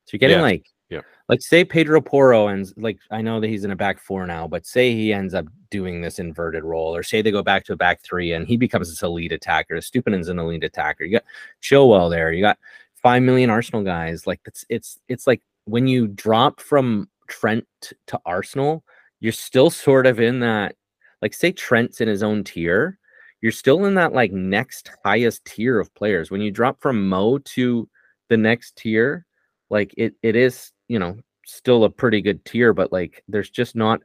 So 0.06 0.12
you're 0.14 0.20
getting 0.20 0.38
Yeah, 0.38 0.42
like, 0.44 0.66
yeah. 0.94 1.02
like 1.30 1.42
say 1.42 1.64
Pedro 1.64 2.02
Porro 2.02 2.48
and 2.48 2.72
like 2.78 3.00
I 3.12 3.22
know 3.22 3.40
that 3.40 3.48
he's 3.48 3.64
in 3.64 3.72
a 3.72 3.76
back 3.76 4.00
four 4.00 4.26
now, 4.26 4.48
but 4.48 4.66
say 4.66 4.94
he 4.94 5.14
ends 5.14 5.34
up 5.34 5.46
doing 5.70 6.02
this 6.02 6.20
inverted 6.20 6.64
role, 6.64 6.96
or 6.96 7.04
say 7.04 7.22
they 7.22 7.32
go 7.32 7.44
back 7.44 7.66
to 7.66 7.74
a 7.74 7.78
back 7.78 8.02
three 8.02 8.34
and 8.34 8.48
he 8.48 8.58
becomes 8.58 8.90
this 8.90 9.04
elite 9.04 9.32
attacker. 9.32 9.76
Estupiñán's 9.76 10.30
an 10.30 10.40
elite 10.40 10.64
attacker. 10.64 11.04
You 11.04 11.14
got 11.14 11.26
Chilwell 11.62 12.10
there. 12.10 12.32
You 12.32 12.42
got 12.42 12.60
five 12.96 13.24
million 13.24 13.50
Arsenal 13.50 13.84
guys. 13.84 14.28
Like 14.28 14.42
it's 14.46 14.66
it's 14.70 15.00
it's 15.08 15.28
like 15.28 15.42
when 15.66 15.88
you 15.88 16.08
drop 16.08 16.60
from 16.60 17.10
Trent 17.28 17.66
to 18.08 18.20
Arsenal, 18.26 18.84
you're 19.20 19.32
still 19.32 19.70
sort 19.70 20.06
of 20.06 20.20
in 20.20 20.40
that 20.42 20.76
like 21.24 21.34
say 21.34 21.54
Trent's 21.54 22.02
in 22.02 22.10
his 22.10 22.22
own 22.22 22.44
tier, 22.44 23.00
you're 23.40 23.54
still 23.54 23.86
in 23.86 23.96
that 23.96 24.12
like 24.12 24.34
next 24.34 24.92
highest 25.06 25.46
tier 25.46 25.80
of 25.80 25.94
players. 25.96 26.30
When 26.30 26.42
you 26.42 26.52
drop 26.52 26.82
from 26.82 27.08
Mo 27.08 27.38
to 27.38 27.90
the 28.28 28.36
next 28.36 28.76
tier, 28.76 29.26
like 29.70 29.94
it 29.98 30.16
it 30.22 30.36
is, 30.36 30.73
you 30.88 31.00
know, 31.00 31.18
still 31.46 31.84
a 31.84 31.90
pretty 31.90 32.22
good 32.22 32.44
tier, 32.46 32.74
but 32.74 32.92
like 32.92 33.24
there's 33.28 33.50
just 33.50 33.76
not 33.76 34.02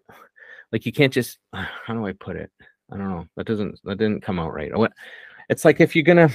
like 0.73 0.87
you 0.87 0.93
can't 0.93 1.13
just 1.13 1.39
how 1.53 1.95
do 1.95 2.07
I 2.07 2.13
put 2.13 2.37
it? 2.37 2.51
I 2.93 2.97
don't 2.97 3.11
know. 3.11 3.27
That 3.37 3.47
doesn't 3.47 3.79
that 3.85 3.99
didn't 3.99 4.23
come 4.23 4.39
out 4.39 4.53
right. 4.53 4.77
What 4.77 4.93
it's 5.49 5.65
like 5.65 5.81
if 5.81 5.95
you're 5.95 6.05
gonna 6.05 6.31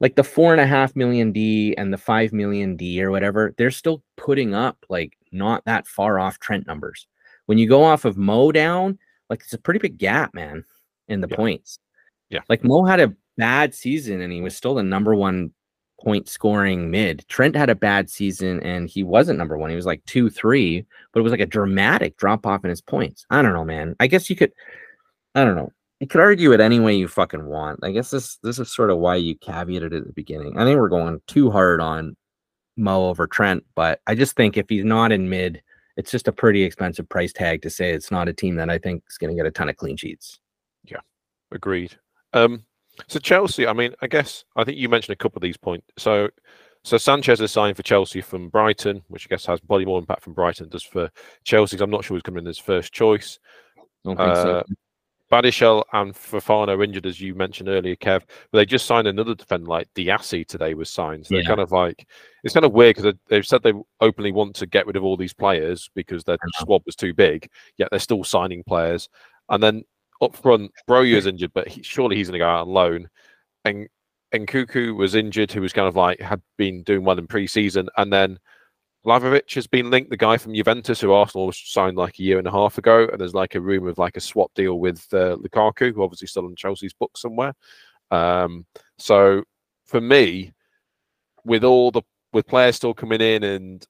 like 0.00 0.14
the 0.16 0.24
four 0.24 0.52
and 0.52 0.60
a 0.60 0.66
half 0.66 0.94
million 0.96 1.32
D 1.32 1.74
and 1.76 1.92
the 1.92 1.98
five 1.98 2.32
million 2.32 2.76
D 2.76 3.02
or 3.02 3.10
whatever, 3.10 3.54
they're 3.56 3.70
still 3.70 4.02
putting 4.16 4.54
up 4.54 4.76
like 4.88 5.16
not 5.32 5.64
that 5.64 5.86
far 5.86 6.18
off 6.18 6.38
Trent 6.38 6.66
numbers. 6.66 7.06
When 7.46 7.58
you 7.58 7.68
go 7.68 7.84
off 7.84 8.04
of 8.04 8.16
Mo 8.16 8.52
down, 8.52 8.98
like 9.30 9.40
it's 9.40 9.52
a 9.52 9.58
pretty 9.58 9.78
big 9.80 9.98
gap, 9.98 10.34
man, 10.34 10.64
in 11.08 11.20
the 11.20 11.28
Yeah. 11.30 11.36
points. 11.36 11.78
Yeah. 12.30 12.40
Like 12.48 12.64
Mo 12.64 12.84
had 12.84 13.00
a 13.00 13.14
bad 13.36 13.74
season 13.74 14.20
and 14.20 14.32
he 14.32 14.40
was 14.40 14.56
still 14.56 14.74
the 14.74 14.82
number 14.82 15.14
one 15.14 15.52
point 16.02 16.28
scoring 16.28 16.90
mid. 16.90 17.24
Trent 17.28 17.56
had 17.56 17.70
a 17.70 17.74
bad 17.74 18.10
season 18.10 18.60
and 18.62 18.88
he 18.88 19.02
wasn't 19.02 19.38
number 19.38 19.56
one. 19.56 19.70
He 19.70 19.76
was 19.76 19.86
like 19.86 20.04
two, 20.04 20.30
three, 20.30 20.84
but 21.12 21.20
it 21.20 21.22
was 21.22 21.32
like 21.32 21.40
a 21.40 21.46
dramatic 21.46 22.16
drop 22.16 22.46
off 22.46 22.64
in 22.64 22.70
his 22.70 22.80
points. 22.80 23.24
I 23.30 23.42
don't 23.42 23.54
know, 23.54 23.64
man. 23.64 23.96
I 24.00 24.06
guess 24.06 24.28
you 24.28 24.36
could, 24.36 24.52
I 25.34 25.44
don't 25.44 25.56
know. 25.56 25.72
You 26.00 26.06
could 26.06 26.20
argue 26.20 26.52
it 26.52 26.60
any 26.60 26.78
way 26.78 26.94
you 26.94 27.08
fucking 27.08 27.46
want. 27.46 27.80
I 27.82 27.90
guess 27.90 28.10
this 28.10 28.36
this 28.42 28.58
is 28.58 28.70
sort 28.70 28.90
of 28.90 28.98
why 28.98 29.16
you 29.16 29.34
caveated 29.34 29.96
at 29.96 30.06
the 30.06 30.12
beginning. 30.12 30.58
I 30.58 30.64
think 30.64 30.78
we're 30.78 30.90
going 30.90 31.22
too 31.26 31.50
hard 31.50 31.80
on 31.80 32.16
Mo 32.76 33.08
over 33.08 33.26
Trent, 33.26 33.64
but 33.74 34.00
I 34.06 34.14
just 34.14 34.36
think 34.36 34.58
if 34.58 34.66
he's 34.68 34.84
not 34.84 35.10
in 35.10 35.30
mid, 35.30 35.62
it's 35.96 36.10
just 36.10 36.28
a 36.28 36.32
pretty 36.32 36.62
expensive 36.62 37.08
price 37.08 37.32
tag 37.32 37.62
to 37.62 37.70
say 37.70 37.92
it's 37.92 38.10
not 38.10 38.28
a 38.28 38.34
team 38.34 38.56
that 38.56 38.68
I 38.68 38.76
think 38.76 39.04
is 39.08 39.16
going 39.16 39.34
to 39.34 39.36
get 39.36 39.46
a 39.46 39.50
ton 39.50 39.70
of 39.70 39.76
clean 39.76 39.96
sheets. 39.96 40.38
Yeah, 40.84 41.00
agreed. 41.50 41.96
Um, 42.34 42.64
so 43.08 43.18
Chelsea, 43.18 43.66
I 43.66 43.72
mean, 43.72 43.94
I 44.02 44.06
guess 44.06 44.44
I 44.56 44.64
think 44.64 44.78
you 44.78 44.88
mentioned 44.88 45.14
a 45.14 45.22
couple 45.22 45.38
of 45.38 45.42
these 45.42 45.56
points. 45.56 45.86
So, 45.98 46.28
so 46.84 46.98
Sanchez 46.98 47.40
is 47.40 47.50
signed 47.50 47.76
for 47.76 47.82
Chelsea 47.82 48.20
from 48.20 48.48
Brighton, 48.48 49.02
which 49.08 49.26
I 49.26 49.30
guess 49.30 49.46
has 49.46 49.60
probably 49.60 49.86
more 49.86 49.98
impact 49.98 50.22
from 50.22 50.34
Brighton 50.34 50.64
than 50.64 50.70
does 50.70 50.82
for 50.82 51.10
Chelsea. 51.44 51.76
I'm 51.78 51.90
not 51.90 52.04
sure 52.04 52.16
who's 52.16 52.22
coming 52.22 52.44
in 52.44 52.48
as 52.48 52.58
first 52.58 52.92
choice. 52.92 53.38
Don't 54.04 54.16
think 54.16 54.36
so. 54.36 54.58
Uh, 54.58 54.62
Badiashile 55.30 55.82
and 55.92 56.14
Fofana 56.14 56.68
are 56.68 56.82
injured, 56.84 57.06
as 57.06 57.20
you 57.20 57.34
mentioned 57.34 57.68
earlier, 57.68 57.96
Kev. 57.96 58.22
But 58.50 58.58
they 58.58 58.66
just 58.66 58.86
signed 58.86 59.08
another 59.08 59.34
defender, 59.34 59.66
like 59.66 59.88
Disasi, 59.94 60.46
today 60.46 60.74
was 60.74 60.88
signed. 60.88 61.26
So 61.26 61.34
they're 61.34 61.42
kind 61.42 61.60
of 61.60 61.72
like 61.72 62.06
it's 62.44 62.54
kind 62.54 62.64
of 62.64 62.72
weird 62.72 62.96
because 62.96 63.14
they've 63.28 63.46
said 63.46 63.62
they 63.62 63.72
openly 64.00 64.30
want 64.30 64.54
to 64.56 64.66
get 64.66 64.86
rid 64.86 64.96
of 64.96 65.02
all 65.02 65.16
these 65.16 65.34
players 65.34 65.90
because 65.94 66.22
their 66.22 66.38
squad 66.54 66.82
was 66.86 66.94
too 66.94 67.12
big. 67.12 67.50
Yet 67.76 67.88
they're 67.90 67.98
still 67.98 68.22
signing 68.22 68.62
players. 68.62 69.08
And 69.48 69.60
then 69.60 69.82
up 70.22 70.34
front, 70.34 70.70
Broja's 70.88 71.26
injured, 71.26 71.52
but 71.54 71.68
he, 71.68 71.82
surely 71.82 72.16
he's 72.16 72.28
going 72.28 72.38
to 72.40 72.44
go 72.44 72.48
out 72.48 72.66
on 72.66 72.68
loan. 72.68 73.08
And 73.64 73.88
and 74.32 74.48
Cuckoo 74.48 74.94
was 74.94 75.14
injured, 75.14 75.52
who 75.52 75.60
was 75.60 75.72
kind 75.72 75.88
of 75.88 75.96
like 75.96 76.20
had 76.20 76.42
been 76.56 76.82
doing 76.82 77.04
well 77.04 77.18
in 77.18 77.26
pre-season, 77.26 77.88
and 77.96 78.12
then 78.12 78.38
Vlahovic 79.06 79.54
has 79.54 79.68
been 79.68 79.88
linked, 79.88 80.10
the 80.10 80.16
guy 80.16 80.36
from 80.36 80.52
Juventus 80.52 81.00
who 81.00 81.12
Arsenal 81.12 81.52
signed 81.52 81.96
like 81.96 82.18
a 82.18 82.22
year 82.22 82.38
and 82.38 82.46
a 82.48 82.50
half 82.50 82.76
ago, 82.76 83.08
and 83.10 83.20
there's 83.20 83.34
like 83.34 83.54
a 83.54 83.60
rumor 83.60 83.88
of 83.88 83.98
like 83.98 84.16
a 84.16 84.20
swap 84.20 84.50
deal 84.54 84.80
with 84.80 85.06
uh, 85.12 85.36
Lukaku, 85.36 85.94
who 85.94 86.02
obviously 86.02 86.26
still 86.26 86.44
on 86.44 86.56
Chelsea's 86.56 86.92
book 86.92 87.16
somewhere. 87.16 87.54
Um, 88.10 88.66
so 88.98 89.44
for 89.86 90.00
me, 90.00 90.52
with 91.44 91.62
all 91.62 91.92
the 91.92 92.02
with 92.32 92.48
players 92.48 92.76
still 92.76 92.94
coming 92.94 93.20
in, 93.20 93.44
and 93.44 93.86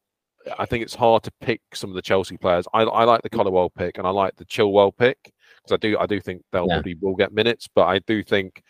I 0.59 0.67
think 0.67 0.83
it's 0.83 0.95
hard 0.95 1.23
to 1.23 1.33
pick 1.41 1.63
some 1.73 1.89
of 1.89 1.97
the 1.97 2.03
Chelsea 2.03 2.37
players. 2.37 2.67
I, 2.75 2.83
I 2.83 3.05
like 3.05 3.23
the 3.23 3.31
Colwill 3.31 3.71
pick, 3.71 3.97
and 3.97 4.07
I 4.07 4.11
like 4.11 4.37
the 4.37 4.45
Chilwell 4.45 4.95
pick 4.95 5.33
because 5.67 5.75
I 5.83 5.89
do 5.89 5.99
I 5.99 6.07
do 6.07 6.21
think 6.21 6.43
they'll 6.53 6.67
Yeah. 6.69 6.75
probably 6.77 6.95
will 7.01 7.15
get 7.17 7.33
minutes, 7.33 7.69
but 7.75 7.87
I 7.87 7.99
do 8.01 8.23
think 8.23 8.63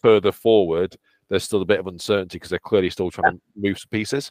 further 0.00 0.32
forward 0.32 0.96
there's 1.28 1.44
still 1.44 1.62
a 1.62 1.66
bit 1.66 1.80
of 1.80 1.86
uncertainty 1.86 2.36
because 2.36 2.50
they're 2.50 2.58
clearly 2.58 2.90
still 2.90 3.10
trying 3.10 3.32
to 3.36 3.40
move 3.56 3.78
some 3.78 3.88
pieces. 3.90 4.30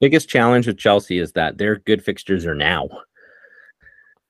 biggest 0.00 0.28
challenge 0.28 0.66
with 0.66 0.78
Chelsea 0.78 1.18
is 1.18 1.32
that 1.32 1.58
their 1.58 1.76
good 1.76 2.04
fixtures 2.04 2.46
are 2.46 2.54
now. 2.54 2.88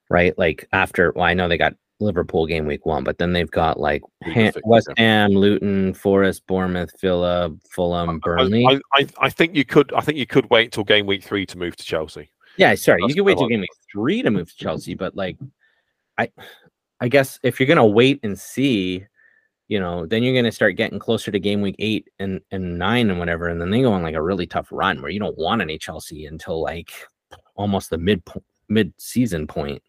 Right? 0.09 0.37
Like 0.39 0.67
after 0.73 1.13
well, 1.15 1.25
I 1.25 1.35
know 1.35 1.49
they 1.49 1.59
got 1.59 1.75
Liverpool 2.01 2.47
game 2.47 2.67
week 2.67 2.87
one, 2.87 3.05
but 3.05 3.19
then 3.19 3.33
they've 3.33 3.51
got 3.51 3.79
like 3.79 4.03
Han- 4.23 4.53
West 4.65 4.89
Ham, 4.97 5.33
Luton, 5.33 5.93
Forest, 5.93 6.47
Bournemouth, 6.47 6.99
Villa, 7.01 7.51
Fulham, 7.71 8.19
Burnley. 8.21 8.65
I, 8.67 8.81
I, 8.95 9.07
I 9.21 9.31
think 9.31 9.55
you 9.57 9.65
could 9.65 9.93
I 9.93 10.01
think 10.01 10.17
you 10.17 10.27
could 10.27 10.49
wait 10.49 10.67
until 10.67 10.85
game 10.85 11.07
week 11.07 11.25
three 11.25 11.45
to 11.47 11.59
move 11.59 11.77
to 11.77 11.85
Chelsea. 11.85 12.31
yeah, 12.57 12.75
sorry, 12.77 13.03
you 13.03 13.09
that's 13.09 13.15
can 13.17 13.25
what 13.25 13.31
wait 13.33 13.39
till 13.39 13.49
game 13.49 13.61
week 13.61 13.71
three 13.93 14.23
to 14.23 14.31
move 14.31 14.49
to 14.49 14.57
Chelsea, 14.57 14.95
but 14.95 15.17
like 15.17 15.37
I 16.17 16.31
I 17.01 17.09
guess 17.09 17.39
if 17.43 17.59
you're 17.59 17.67
gonna 17.67 17.87
wait 17.87 18.21
and 18.23 18.39
see, 18.39 19.07
you 19.69 19.79
know, 19.79 20.07
then 20.07 20.23
you're 20.23 20.35
gonna 20.35 20.53
start 20.53 20.77
getting 20.77 20.99
closer 20.99 21.31
to 21.31 21.39
game 21.39 21.61
week 21.61 21.77
eight 21.79 22.09
and, 22.19 22.41
and 22.51 22.79
nine 22.79 23.11
and 23.11 23.19
whatever, 23.19 23.49
and 23.49 23.61
then 23.61 23.71
they 23.71 23.83
go 23.83 23.93
on 23.93 24.03
like 24.03 24.15
a 24.15 24.23
really 24.23 24.47
tough 24.47 24.69
run 24.71 25.01
where 25.01 25.11
you 25.11 25.21
don't 25.21 25.39
want 25.39 25.63
any 25.63 25.79
Chelsea 25.79 26.27
until 26.27 26.63
like 26.63 26.91
almost 27.55 27.91
the 27.91 27.99
mid 27.99 28.23
mid 28.69 28.93
season 28.99 29.47
point. 29.47 29.83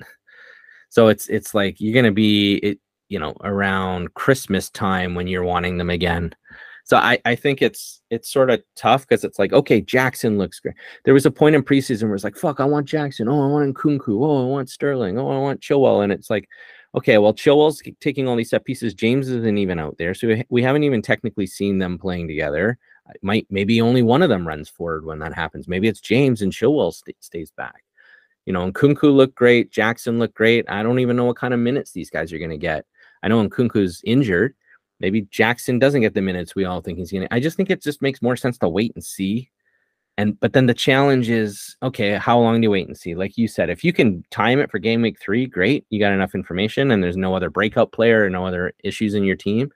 So 0.89 1.07
it's 1.07 1.27
it's 1.27 1.53
like 1.53 1.79
you're 1.79 1.95
gonna 1.95 2.11
be 2.11 2.55
it, 2.55 2.79
you 3.09 3.19
know, 3.19 3.35
around 3.41 4.13
Christmas 4.13 4.69
time 4.69 5.15
when 5.15 5.27
you're 5.27 5.43
wanting 5.43 5.77
them 5.77 5.89
again. 5.89 6.33
So 6.89 6.97
I, 6.97 7.19
I 7.23 7.35
think 7.35 7.61
it's 7.61 8.01
it's 8.09 8.31
sort 8.31 8.49
of 8.49 8.63
tough 8.75 9.07
because 9.07 9.23
it's 9.23 9.37
like, 9.37 9.53
okay, 9.53 9.79
Jackson 9.79 10.39
looks 10.39 10.59
great. 10.59 10.73
There 11.05 11.13
was 11.13 11.27
a 11.27 11.31
point 11.31 11.55
in 11.55 11.61
preseason 11.61 12.05
where 12.05 12.15
it's 12.15 12.23
like, 12.23 12.35
fuck, 12.35 12.59
I 12.59 12.65
want 12.65 12.87
Jackson. 12.87 13.29
Oh, 13.29 13.43
I 13.43 13.47
want 13.47 13.75
Nkunku. 13.75 14.25
Oh, 14.25 14.43
I 14.43 14.47
want 14.47 14.71
Sterling. 14.71 15.19
Oh, 15.19 15.29
I 15.29 15.37
want 15.37 15.61
Chilwell. 15.61 16.03
And 16.03 16.11
it's 16.11 16.31
like, 16.31 16.49
okay, 16.95 17.17
well, 17.17 17.33
Chilwell's 17.33 17.81
taking 17.99 18.27
all 18.27 18.35
these 18.35 18.49
set 18.49 18.65
pieces. 18.65 18.93
James 18.93 19.29
isn't 19.29 19.57
even 19.57 19.79
out 19.79 19.97
there. 19.97 20.13
So 20.13 20.41
we, 20.49 20.63
haven't 20.63 20.83
even 20.83 21.01
technically 21.01 21.45
seen 21.45 21.77
them 21.77 21.97
playing 21.97 22.27
together. 22.27 22.77
Might 23.21 23.47
maybe 23.49 23.81
only 23.81 24.03
one 24.03 24.21
of 24.21 24.29
them 24.29 24.47
runs 24.47 24.69
forward 24.69 25.05
when 25.05 25.19
that 25.19 25.33
happens. 25.33 25.67
Maybe 25.67 25.87
it's 25.87 26.01
James 26.01 26.41
and 26.41 26.51
Chilwell 26.51 26.93
st- 26.93 27.23
stays 27.23 27.51
back. 27.51 27.83
You 28.45 28.53
know, 28.53 28.63
and 28.63 28.73
Kunku 28.73 29.13
looked 29.13 29.35
great. 29.35 29.71
Jackson 29.71 30.19
looked 30.19 30.35
great. 30.35 30.65
I 30.69 30.83
don't 30.83 30.99
even 30.99 31.15
know 31.15 31.25
what 31.25 31.35
kind 31.35 31.53
of 31.53 31.59
minutes 31.59 31.91
these 31.91 32.09
guys 32.09 32.31
are 32.33 32.39
going 32.39 32.49
to 32.49 32.57
get. 32.57 32.85
I 33.21 33.27
know 33.27 33.47
Nkunku's 33.47 34.01
injured. 34.05 34.55
Maybe 34.99 35.21
Jackson 35.23 35.79
doesn't 35.79 36.01
get 36.01 36.13
the 36.13 36.21
minutes 36.21 36.55
we 36.55 36.65
all 36.65 36.81
think 36.81 36.97
he's 36.97 37.11
going 37.11 37.27
to. 37.27 37.33
I 37.33 37.39
just 37.39 37.57
think 37.57 37.69
it 37.69 37.81
just 37.81 38.01
makes 38.01 38.21
more 38.21 38.35
sense 38.35 38.57
to 38.59 38.69
wait 38.69 38.93
and 38.95 39.03
see. 39.03 39.49
And 40.19 40.37
but 40.41 40.51
then 40.51 40.65
the 40.65 40.73
challenge 40.73 41.29
is 41.29 41.77
okay, 41.81 42.15
how 42.17 42.37
long 42.37 42.59
do 42.59 42.65
you 42.65 42.71
wait 42.71 42.89
and 42.89 42.97
see? 42.97 43.15
Like 43.15 43.37
you 43.37 43.47
said, 43.47 43.69
if 43.69 43.85
you 43.85 43.93
can 43.93 44.21
time 44.31 44.59
it 44.59 44.69
for 44.69 44.77
game 44.77 45.01
week 45.01 45.17
three, 45.17 45.45
great. 45.45 45.85
You 45.89 45.97
got 45.97 46.11
enough 46.11 46.35
information 46.35 46.91
and 46.91 47.01
there's 47.01 47.15
no 47.15 47.33
other 47.33 47.49
breakout 47.49 47.93
player 47.93 48.25
or 48.25 48.29
no 48.29 48.45
other 48.45 48.73
issues 48.83 49.13
in 49.13 49.23
your 49.23 49.37
team, 49.37 49.71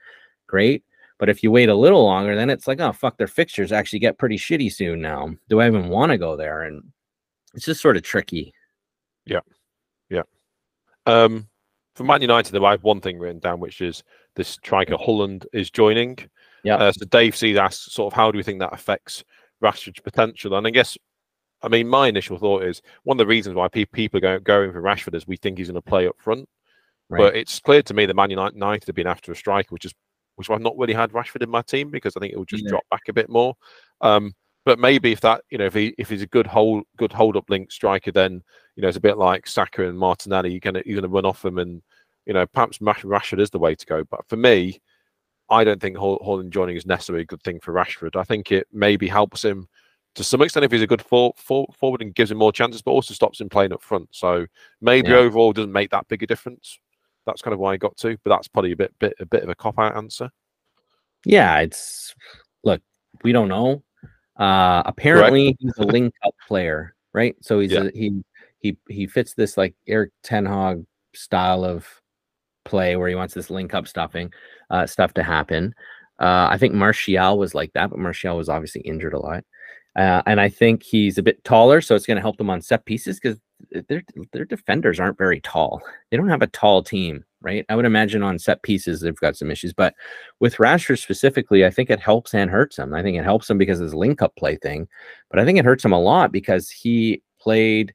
great. 0.47 0.83
But 1.17 1.29
if 1.29 1.43
you 1.43 1.49
wait 1.49 1.69
a 1.69 1.75
little 1.75 2.03
longer, 2.03 2.35
then 2.35 2.49
it's 2.49 2.67
like, 2.67 2.81
oh 2.81 2.91
fuck, 2.91 3.17
their 3.17 3.25
fixtures 3.25 3.71
actually 3.71 3.99
get 3.99 4.17
pretty 4.17 4.37
shitty 4.37 4.73
soon 4.73 4.99
now. 4.99 5.33
Do 5.47 5.61
I 5.61 5.67
even 5.67 5.87
want 5.87 6.11
to 6.11 6.17
go 6.17 6.35
there? 6.35 6.63
And 6.63 6.91
it's 7.53 7.63
just 7.63 7.81
sort 7.81 7.95
of 7.95 8.03
tricky. 8.03 8.53
Yeah. 9.25 9.39
Yeah. 10.09 10.23
Um, 11.05 11.47
for 11.95 12.03
Man 12.03 12.21
United, 12.21 12.51
though, 12.51 12.65
I 12.65 12.71
have 12.71 12.83
one 12.83 12.99
thing 12.99 13.17
written 13.17 13.39
down, 13.39 13.61
which 13.61 13.79
is 13.79 14.03
this 14.35 14.49
striker 14.49 14.97
Højlund 14.97 15.45
is 15.53 15.71
joining. 15.71 16.17
Yeah. 16.65 16.75
Uh, 16.75 16.91
so 16.91 17.05
Dave 17.05 17.33
C 17.33 17.57
asks, 17.57 17.93
sort 17.93 18.11
of, 18.11 18.17
how 18.17 18.29
do 18.29 18.35
we 18.35 18.43
think 18.43 18.59
that 18.59 18.73
affects 18.73 19.23
Rashford's 19.63 20.01
potential? 20.01 20.55
And 20.55 20.67
I 20.67 20.69
guess, 20.69 20.97
I 21.61 21.69
mean, 21.69 21.87
my 21.87 22.07
initial 22.07 22.37
thought 22.37 22.63
is 22.63 22.81
one 23.03 23.15
of 23.15 23.19
the 23.19 23.27
reasons 23.27 23.55
why 23.55 23.67
pe- 23.69 23.85
people 23.85 24.17
are 24.19 24.21
going, 24.21 24.43
going 24.43 24.71
for 24.71 24.81
Rashford 24.81 25.15
is 25.15 25.25
we 25.27 25.37
think 25.37 25.57
he's 25.57 25.69
going 25.69 25.81
to 25.81 25.89
play 25.89 26.07
up 26.07 26.15
front. 26.19 26.47
But 27.09 27.35
it's 27.35 27.59
clear 27.59 27.81
to 27.83 27.93
me 27.93 28.05
that 28.05 28.15
Man 28.15 28.29
United 28.31 28.55
United 28.55 28.87
have 28.87 28.95
been 28.95 29.07
after 29.07 29.31
a 29.31 29.35
striker, 29.35 29.69
which 29.69 29.85
is 29.85 29.93
which 30.35 30.49
I've 30.49 30.61
not 30.61 30.77
really 30.77 30.93
had 30.95 31.11
Rashford 31.11 31.43
in 31.43 31.49
my 31.49 31.61
team 31.61 31.91
because 31.91 32.15
I 32.15 32.19
think 32.19 32.33
it 32.33 32.37
will 32.37 32.45
just 32.45 32.63
Yeah. 32.63 32.71
drop 32.71 32.83
back 32.89 33.03
a 33.07 33.13
bit 33.13 33.29
more. 33.29 33.55
Um, 34.01 34.33
but 34.65 34.79
maybe 34.79 35.11
if 35.11 35.21
that, 35.21 35.43
you 35.51 35.57
know, 35.57 35.65
if 35.65 35.73
he 35.75 35.93
if 35.97 36.09
he's 36.09 36.23
a 36.23 36.27
good 36.27 36.47
hold 36.47 36.85
good 36.97 37.11
hold 37.11 37.37
up 37.37 37.49
link 37.49 37.71
striker, 37.71 38.11
then 38.11 38.41
you 38.75 38.81
know 38.81 38.87
it's 38.87 38.97
a 38.97 39.01
bit 39.01 39.17
like 39.17 39.45
Saka 39.45 39.87
and 39.87 39.97
Martinelli. 39.97 40.51
You're 40.51 40.59
gonna 40.59 40.81
you're 40.85 40.99
gonna 40.99 41.13
run 41.13 41.25
off 41.25 41.41
them, 41.43 41.59
and 41.59 41.81
you 42.25 42.33
know 42.33 42.47
perhaps 42.47 42.79
Rashford 42.79 43.41
is 43.41 43.49
the 43.51 43.59
way 43.59 43.75
to 43.75 43.85
go. 43.85 44.03
But 44.09 44.27
for 44.27 44.37
me, 44.37 44.79
I 45.49 45.63
don't 45.63 45.81
think 45.81 45.97
Højlund 45.97 46.49
joining 46.49 46.75
is 46.75 46.85
necessarily 46.85 47.23
a 47.23 47.25
good 47.27 47.43
thing 47.43 47.59
for 47.59 47.73
Rashford. 47.73 48.15
I 48.15 48.23
think 48.23 48.51
it 48.51 48.67
maybe 48.71 49.07
helps 49.07 49.43
him 49.43 49.67
to 50.15 50.23
some 50.23 50.41
extent 50.41 50.63
if 50.63 50.71
he's 50.71 50.81
a 50.81 50.87
good 50.87 51.01
for, 51.01 51.33
for, 51.35 51.67
forward 51.77 52.01
and 52.01 52.13
gives 52.13 52.31
him 52.31 52.37
more 52.37 52.51
chances, 52.51 52.81
but 52.81 52.91
also 52.91 53.13
stops 53.13 53.41
him 53.41 53.49
playing 53.49 53.73
up 53.73 53.81
front. 53.81 54.07
So 54.11 54.45
maybe 54.81 55.09
Yeah. 55.09 55.15
overall 55.17 55.53
doesn't 55.53 55.71
make 55.71 55.89
that 55.91 56.07
big 56.07 56.23
a 56.23 56.27
difference. 56.27 56.79
That's 57.25 57.41
kind 57.41 57.53
of 57.53 57.59
why 57.59 57.73
I 57.73 57.77
got 57.77 57.97
to, 57.97 58.17
but 58.23 58.29
that's 58.29 58.47
probably 58.47 58.73
a 58.73 58.75
bit 58.75 58.93
bit 58.99 59.13
a 59.19 59.25
bit 59.25 59.43
of 59.43 59.49
a 59.49 59.55
cop 59.55 59.79
out 59.79 59.95
answer. 59.95 60.29
Yeah, 61.25 61.59
it's 61.59 62.13
look, 62.63 62.81
we 63.23 63.31
don't 63.31 63.47
know. 63.47 63.83
Uh 64.37 64.83
apparently 64.85 65.55
he's 65.59 65.77
a 65.77 65.83
link 65.83 66.13
up 66.23 66.35
player, 66.47 66.95
right? 67.13 67.35
So 67.41 67.59
he's 67.59 67.71
Yeah. 67.71 67.83
a, 67.83 67.91
he 67.91 68.23
he 68.59 68.77
he 68.89 69.07
fits 69.07 69.33
this 69.33 69.57
like 69.57 69.73
Erik 69.87 70.11
ten 70.21 70.45
Hag 70.45 70.85
style 71.15 71.63
of 71.63 71.87
play 72.65 72.95
where 72.95 73.09
he 73.09 73.15
wants 73.15 73.33
this 73.33 73.49
link 73.49 73.73
up 73.73 73.87
stuffing 73.87 74.31
uh 74.73 74.85
stuff 74.87 75.13
to 75.15 75.23
happen. 75.23 75.73
Uh 76.19 76.47
I 76.51 76.57
think 76.57 76.73
Martial 76.73 77.37
was 77.37 77.55
like 77.55 77.71
that, 77.73 77.89
but 77.89 77.99
Martial 77.99 78.37
was 78.37 78.49
obviously 78.49 78.81
injured 78.81 79.13
a 79.13 79.19
lot. 79.19 79.43
Uh, 79.95 80.23
and 80.25 80.41
I 80.41 80.49
think 80.49 80.81
he's 80.81 81.17
a 81.17 81.23
bit 81.23 81.43
taller, 81.43 81.79
so 81.79 81.93
it's 81.95 82.07
going 82.07 82.15
to 82.15 82.21
help 82.21 82.37
them 82.37 82.49
on 82.49 82.61
set 82.61 82.85
pieces 82.85 83.19
because 83.19 83.39
their 83.87 84.03
their 84.31 84.45
defenders 84.45 84.99
aren't 84.99 85.17
very 85.17 85.39
tall. 85.41 85.81
They 86.09 86.17
don't 86.17 86.29
have 86.29 86.41
a 86.41 86.47
tall 86.47 86.81
team, 86.81 87.23
right? 87.41 87.63
I 87.69 87.75
would 87.75 87.85
imagine 87.85 88.23
on 88.23 88.39
set 88.39 88.63
pieces 88.63 89.01
they've 89.01 89.15
got 89.15 89.37
some 89.37 89.51
issues, 89.51 89.71
but 89.71 89.93
with 90.39 90.55
Rashford 90.55 90.99
specifically, 90.99 91.63
I 91.63 91.69
think 91.69 91.89
it 91.91 91.99
helps 91.99 92.33
and 92.33 92.49
hurts 92.49 92.79
him. 92.79 92.93
I 92.93 93.03
think 93.03 93.17
it 93.17 93.23
helps 93.23 93.49
him 93.49 93.59
because 93.59 93.79
of 93.79 93.85
his 93.85 93.93
link 93.93 94.21
up 94.23 94.35
play 94.35 94.55
thing, 94.57 94.87
but 95.29 95.39
I 95.39 95.45
think 95.45 95.59
it 95.59 95.65
hurts 95.65 95.85
him 95.85 95.93
a 95.93 96.01
lot 96.01 96.31
because 96.31 96.69
he 96.69 97.21
played. 97.39 97.93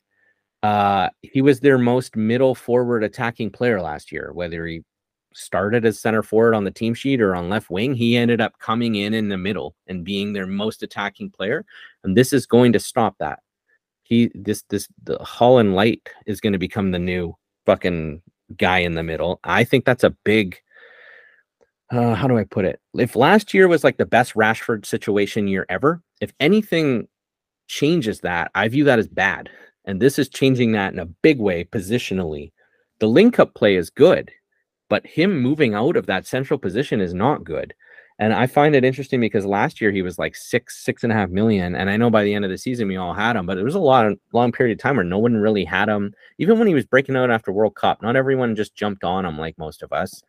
Uh, 0.62 1.08
he 1.22 1.40
was 1.40 1.60
their 1.60 1.78
most 1.78 2.16
middle 2.16 2.54
forward 2.54 3.04
attacking 3.04 3.50
player 3.50 3.80
last 3.80 4.12
year. 4.12 4.32
Whether 4.32 4.66
he 4.66 4.82
started 5.32 5.84
as 5.84 6.00
center 6.00 6.22
forward 6.22 6.54
on 6.54 6.64
the 6.64 6.70
team 6.70 6.94
sheet 6.94 7.20
or 7.20 7.34
on 7.34 7.48
left 7.48 7.70
wing, 7.70 7.94
he 7.94 8.16
ended 8.16 8.40
up 8.40 8.58
coming 8.58 8.96
in 8.96 9.14
in 9.14 9.28
the 9.28 9.38
middle 9.38 9.74
and 9.86 10.04
being 10.04 10.32
their 10.32 10.46
most 10.46 10.82
attacking 10.82 11.30
player. 11.30 11.64
And 12.04 12.16
this 12.16 12.32
is 12.32 12.46
going 12.46 12.72
to 12.72 12.80
stop 12.80 13.16
that. 13.18 13.40
He 14.02 14.30
this 14.34 14.62
this 14.70 14.88
the 15.04 15.18
Højlund 15.18 15.74
Light 15.74 16.08
is 16.26 16.40
going 16.40 16.54
to 16.54 16.58
become 16.58 16.90
the 16.90 16.98
new 16.98 17.36
fucking 17.66 18.22
guy 18.56 18.78
in 18.78 18.94
the 18.94 19.02
middle. 19.02 19.40
I 19.44 19.64
think 19.64 19.84
that's 19.84 20.04
a 20.04 20.16
big 20.24 20.58
uh, 21.90 22.14
how 22.14 22.26
do 22.28 22.36
I 22.36 22.44
put 22.44 22.64
it? 22.64 22.80
If 22.94 23.16
last 23.16 23.54
year 23.54 23.66
was 23.66 23.82
like 23.82 23.96
the 23.96 24.06
best 24.06 24.34
Rashford 24.34 24.84
situation 24.84 25.48
year 25.48 25.64
ever, 25.68 26.02
if 26.20 26.32
anything 26.38 27.08
changes 27.66 28.20
that, 28.20 28.50
I 28.54 28.68
view 28.68 28.84
that 28.84 28.98
as 28.98 29.08
bad. 29.08 29.48
And 29.84 30.00
this 30.00 30.18
is 30.18 30.28
changing 30.28 30.72
that 30.72 30.92
in 30.92 30.98
a 30.98 31.06
big 31.06 31.38
way 31.38 31.64
positionally. 31.64 32.52
The 33.00 33.06
link 33.06 33.38
up 33.38 33.54
play 33.54 33.76
is 33.76 33.88
good, 33.88 34.30
but 34.88 35.06
him 35.06 35.40
moving 35.40 35.74
out 35.74 35.96
of 35.96 36.06
that 36.06 36.26
central 36.26 36.58
position 36.58 37.00
is 37.00 37.14
not 37.14 37.44
good. 37.44 37.74
And 38.20 38.34
I 38.34 38.48
find 38.48 38.74
it 38.74 38.84
interesting 38.84 39.20
because 39.20 39.46
last 39.46 39.80
year 39.80 39.92
he 39.92 40.02
was 40.02 40.18
like 40.18 40.34
six, 40.34 40.84
six 40.84 41.04
and 41.04 41.12
a 41.12 41.14
half 41.14 41.30
million. 41.30 41.76
And 41.76 41.88
I 41.88 41.96
know 41.96 42.10
by 42.10 42.24
the 42.24 42.34
end 42.34 42.44
of 42.44 42.50
the 42.50 42.58
season 42.58 42.88
we 42.88 42.96
all 42.96 43.14
had 43.14 43.36
him, 43.36 43.46
but 43.46 43.54
there 43.54 43.64
was 43.64 43.76
a 43.76 43.80
lot 43.80 44.06
of 44.06 44.18
long 44.32 44.50
period 44.50 44.76
of 44.76 44.82
time 44.82 44.96
where 44.96 45.04
no 45.04 45.18
one 45.18 45.36
really 45.36 45.64
had 45.64 45.88
him. 45.88 46.12
Even 46.38 46.58
when 46.58 46.66
he 46.66 46.74
was 46.74 46.84
breaking 46.84 47.16
out 47.16 47.30
after 47.30 47.52
World 47.52 47.76
Cup, 47.76 48.02
not 48.02 48.16
everyone 48.16 48.56
just 48.56 48.74
jumped 48.74 49.04
on 49.04 49.24
him 49.24 49.38
like 49.38 49.56
most 49.56 49.84
of 49.84 49.92
us. 49.92 50.20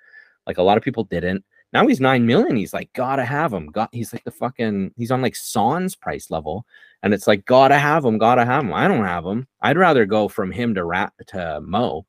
Like 0.45 0.59
a 0.59 0.63
lot 0.63 0.77
of 0.77 0.83
people 0.83 1.03
didn't. 1.05 1.43
Now 1.73 1.87
he's 1.87 1.99
nine 1.99 2.27
million. 2.27 2.55
He's 2.55 2.73
like, 2.73 2.93
gotta 2.93 3.25
have 3.25 3.51
him. 3.51 3.67
Got 3.67 3.89
he's 3.91 4.13
like 4.13 4.23
the 4.23 4.31
fucking 4.31 4.91
he's 4.95 5.11
on 5.11 5.23
like 5.23 5.35
Son's 5.35 5.95
price 5.95 6.29
level. 6.29 6.65
And 7.01 7.13
it's 7.13 7.27
like, 7.27 7.45
gotta 7.45 7.79
have 7.79 8.05
him, 8.05 8.19
gotta 8.19 8.45
have 8.45 8.65
him. 8.65 8.73
I 8.73 8.87
don't 8.87 9.05
have 9.05 9.25
him. 9.25 9.47
I'd 9.61 9.77
rather 9.77 10.05
go 10.05 10.27
from 10.27 10.51
him 10.51 10.75
to 10.75 10.85
rat 10.85 11.13
to 11.27 11.61
Mo. 11.61 12.05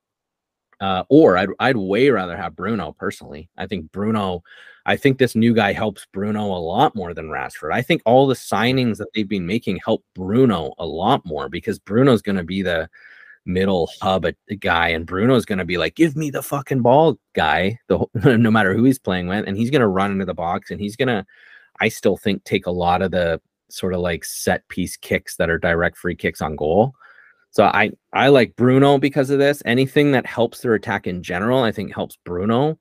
Uh, 0.81 1.05
or 1.11 1.37
I'd 1.37 1.51
I'd 1.59 1.77
way 1.77 2.09
rather 2.11 2.37
have 2.37 2.57
Bruno 2.57 2.93
personally. 2.99 3.49
I 3.59 3.67
think 3.67 3.93
Bruno, 3.93 4.43
I 4.87 4.97
think 4.97 5.19
this 5.19 5.35
new 5.37 5.53
guy 5.55 5.73
helps 5.73 6.07
Bruno 6.13 6.45
a 6.47 6.59
lot 6.59 6.95
more 6.95 7.13
than 7.13 7.29
Rashford. 7.29 7.73
I 7.73 7.83
think 7.83 8.01
all 8.07 8.27
the 8.27 8.35
signings 8.35 8.97
that 8.97 9.09
they've 9.15 9.29
been 9.29 9.47
making 9.47 9.81
help 9.85 10.03
Bruno 10.15 10.73
a 10.79 10.87
lot 10.87 11.25
more 11.27 11.49
because 11.51 11.79
Bruno's 11.79 12.23
gonna 12.23 12.45
be 12.45 12.63
the 12.63 12.89
middle 13.47 13.91
hub 14.01 14.27
guy, 14.61 14.89
and 14.89 15.07
Bruno's 15.07 15.45
gonna 15.45 15.65
be 15.65 15.77
like, 15.79 15.95
give 15.97 16.17
me 16.17 16.31
the 16.31 16.43
fucking 16.43 16.81
ball, 16.83 17.19
guy. 17.35 17.79
The 17.89 17.99
whole- 17.99 18.11
no 18.25 18.51
matter 18.51 18.75
who 18.75 18.85
he's 18.85 18.99
playing 18.99 19.29
with, 19.29 19.47
and 19.47 19.57
he's 19.57 19.71
gonna 19.71 19.89
run 19.89 20.13
into 20.13 20.25
the 20.25 20.35
box, 20.35 20.71
and 20.71 20.81
he's 20.81 20.97
gonna, 20.97 21.27
I 21.81 21.89
still 21.89 22.17
think, 22.17 22.45
take 22.45 22.67
a 22.67 22.71
lot 22.71 23.03
of 23.03 23.11
the 23.11 23.41
sort 23.69 23.95
of 23.95 24.01
like 24.01 24.25
set 24.25 24.67
piece 24.69 24.97
kicks 24.97 25.37
that 25.37 25.51
are 25.51 25.59
direct 25.59 25.97
free 25.97 26.15
kicks 26.17 26.41
on 26.43 26.57
goal. 26.57 26.95
So 27.51 27.65
I 27.65 27.91
I 28.13 28.29
like 28.29 28.57
Bruno 28.57 28.99
because 28.99 29.31
of 29.31 29.39
this. 29.39 29.63
Anything 29.65 30.13
that 30.13 30.27
helps 30.27 30.61
their 30.61 30.75
attack 30.75 31.07
in 31.07 31.23
general, 31.23 31.63
I 31.63 31.73
think 31.73 31.93
helps 31.95 32.17
Bruno, 32.25 32.79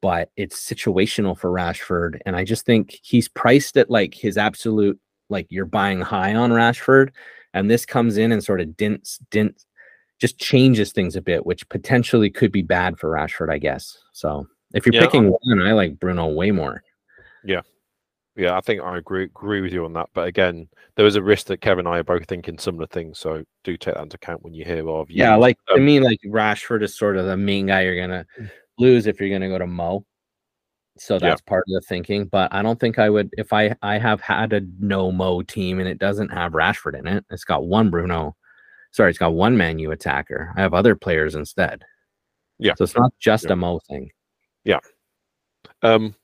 but 0.00 0.30
it's 0.36 0.64
situational 0.64 1.36
for 1.36 1.50
Rashford, 1.50 2.20
and 2.26 2.36
I 2.36 2.44
just 2.44 2.64
think 2.64 2.98
he's 3.02 3.28
priced 3.28 3.76
at 3.76 3.90
like 3.90 4.14
his 4.14 4.36
absolute 4.36 4.98
like 5.28 5.46
you're 5.50 5.66
buying 5.66 6.00
high 6.00 6.34
on 6.34 6.50
Rashford, 6.50 7.10
and 7.54 7.70
this 7.70 7.84
comes 7.86 8.16
in 8.18 8.32
and 8.32 8.42
sort 8.44 8.60
of 8.60 8.76
dints 8.76 9.18
dint 9.30 9.64
just 10.20 10.38
changes 10.38 10.92
things 10.92 11.16
a 11.16 11.22
bit, 11.22 11.44
which 11.44 11.68
potentially 11.68 12.30
could 12.30 12.52
be 12.52 12.62
bad 12.62 12.96
for 12.98 13.10
Rashford, 13.10 13.50
I 13.50 13.58
guess. 13.58 13.98
So 14.12 14.46
if 14.72 14.86
you're 14.86 14.94
Yeah. 14.94 15.00
picking 15.06 15.30
one, 15.30 15.60
I 15.62 15.72
like 15.72 15.98
Bruno 15.98 16.28
way 16.28 16.52
more. 16.52 16.84
Yeah, 17.42 17.62
I 18.38 18.60
think 18.60 18.82
I 18.82 18.96
agree 18.96 19.24
agree 19.24 19.60
with 19.60 19.72
you 19.72 19.84
on 19.84 19.92
that. 19.94 20.08
But 20.14 20.26
again, 20.28 20.68
there 20.96 21.06
is 21.06 21.16
a 21.16 21.22
risk 21.22 21.46
that 21.48 21.60
Kevin 21.60 21.86
and 21.86 21.94
I 21.94 21.98
are 21.98 22.04
both 22.04 22.26
thinking 22.26 22.58
similar 22.58 22.86
things. 22.86 23.18
So 23.18 23.44
do 23.64 23.76
take 23.76 23.94
that 23.94 24.02
into 24.02 24.16
account 24.16 24.42
when 24.42 24.54
you 24.54 24.64
hear 24.64 24.88
of 24.88 25.10
Yeah, 25.10 25.34
views. 25.34 25.40
like 25.40 25.58
to 25.68 25.74
Um, 25.74 25.84
me, 25.84 26.00
like 26.00 26.18
Rashford 26.26 26.82
is 26.82 26.96
sort 26.96 27.16
of 27.16 27.26
the 27.26 27.36
main 27.36 27.66
guy 27.66 27.82
you're 27.82 28.00
gonna 28.00 28.26
lose 28.78 29.06
if 29.06 29.20
you're 29.20 29.30
gonna 29.30 29.48
go 29.48 29.58
to 29.58 29.66
Mo. 29.66 30.04
So 30.98 31.14
Yeah. 31.14 31.20
that's 31.20 31.40
part 31.42 31.64
of 31.68 31.74
the 31.74 31.80
thinking. 31.82 32.26
But 32.26 32.52
I 32.54 32.62
don't 32.62 32.80
think 32.80 32.98
I 32.98 33.10
would 33.10 33.30
if 33.36 33.52
I 33.52 33.74
I 33.82 33.98
have 33.98 34.20
had 34.20 34.52
a 34.52 34.62
no 34.78 35.12
Mo 35.12 35.42
team 35.42 35.78
and 35.78 35.88
it 35.88 35.98
doesn't 35.98 36.30
have 36.30 36.52
Rashford 36.52 36.98
in 36.98 37.06
it. 37.06 37.24
It's 37.30 37.44
got 37.44 37.66
one 37.66 37.90
Bruno. 37.90 38.36
Sorry, 38.92 39.10
it's 39.10 39.18
got 39.18 39.34
one 39.34 39.56
Man 39.56 39.78
U 39.78 39.90
attacker. 39.90 40.52
I 40.56 40.60
have 40.62 40.74
other 40.74 40.94
players 40.94 41.34
instead. 41.34 41.82
Yeah. 42.58 42.74
So 42.76 42.84
it's 42.84 42.96
not 42.96 43.12
just 43.18 43.44
Yeah. 43.46 43.52
a 43.52 43.56
Mo 43.56 43.80
thing. 43.88 44.10
Yeah. 44.64 44.80
Um, 45.82 46.14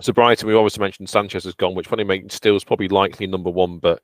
so 0.00 0.12
Brighton, 0.12 0.48
we 0.48 0.54
obviously 0.54 0.80
mentioned 0.80 1.08
Sanchez 1.08 1.44
has 1.44 1.54
gone, 1.54 1.74
which 1.74 1.88
funny 1.88 2.04
makes 2.04 2.34
Steele's 2.34 2.64
probably 2.64 2.88
likely 2.88 3.26
number 3.26 3.50
one, 3.50 3.78
but 3.78 4.02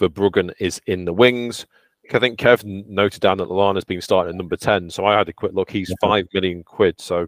Verbruggen 0.00 0.52
is 0.58 0.80
in 0.86 1.04
the 1.04 1.12
wings. 1.12 1.66
I 2.12 2.18
think 2.20 2.38
Kev 2.38 2.64
noted 2.86 3.20
down 3.20 3.38
that 3.38 3.48
Lallana's 3.48 3.84
been 3.84 4.00
starting 4.00 4.30
at 4.30 4.36
number 4.36 4.56
10. 4.56 4.90
So 4.90 5.04
I 5.04 5.18
had 5.18 5.28
a 5.28 5.32
quick 5.32 5.52
look. 5.54 5.70
He's 5.70 5.90
Yeah. 5.90 5.96
five 6.00 6.28
million 6.32 6.62
quid. 6.62 7.00
So 7.00 7.26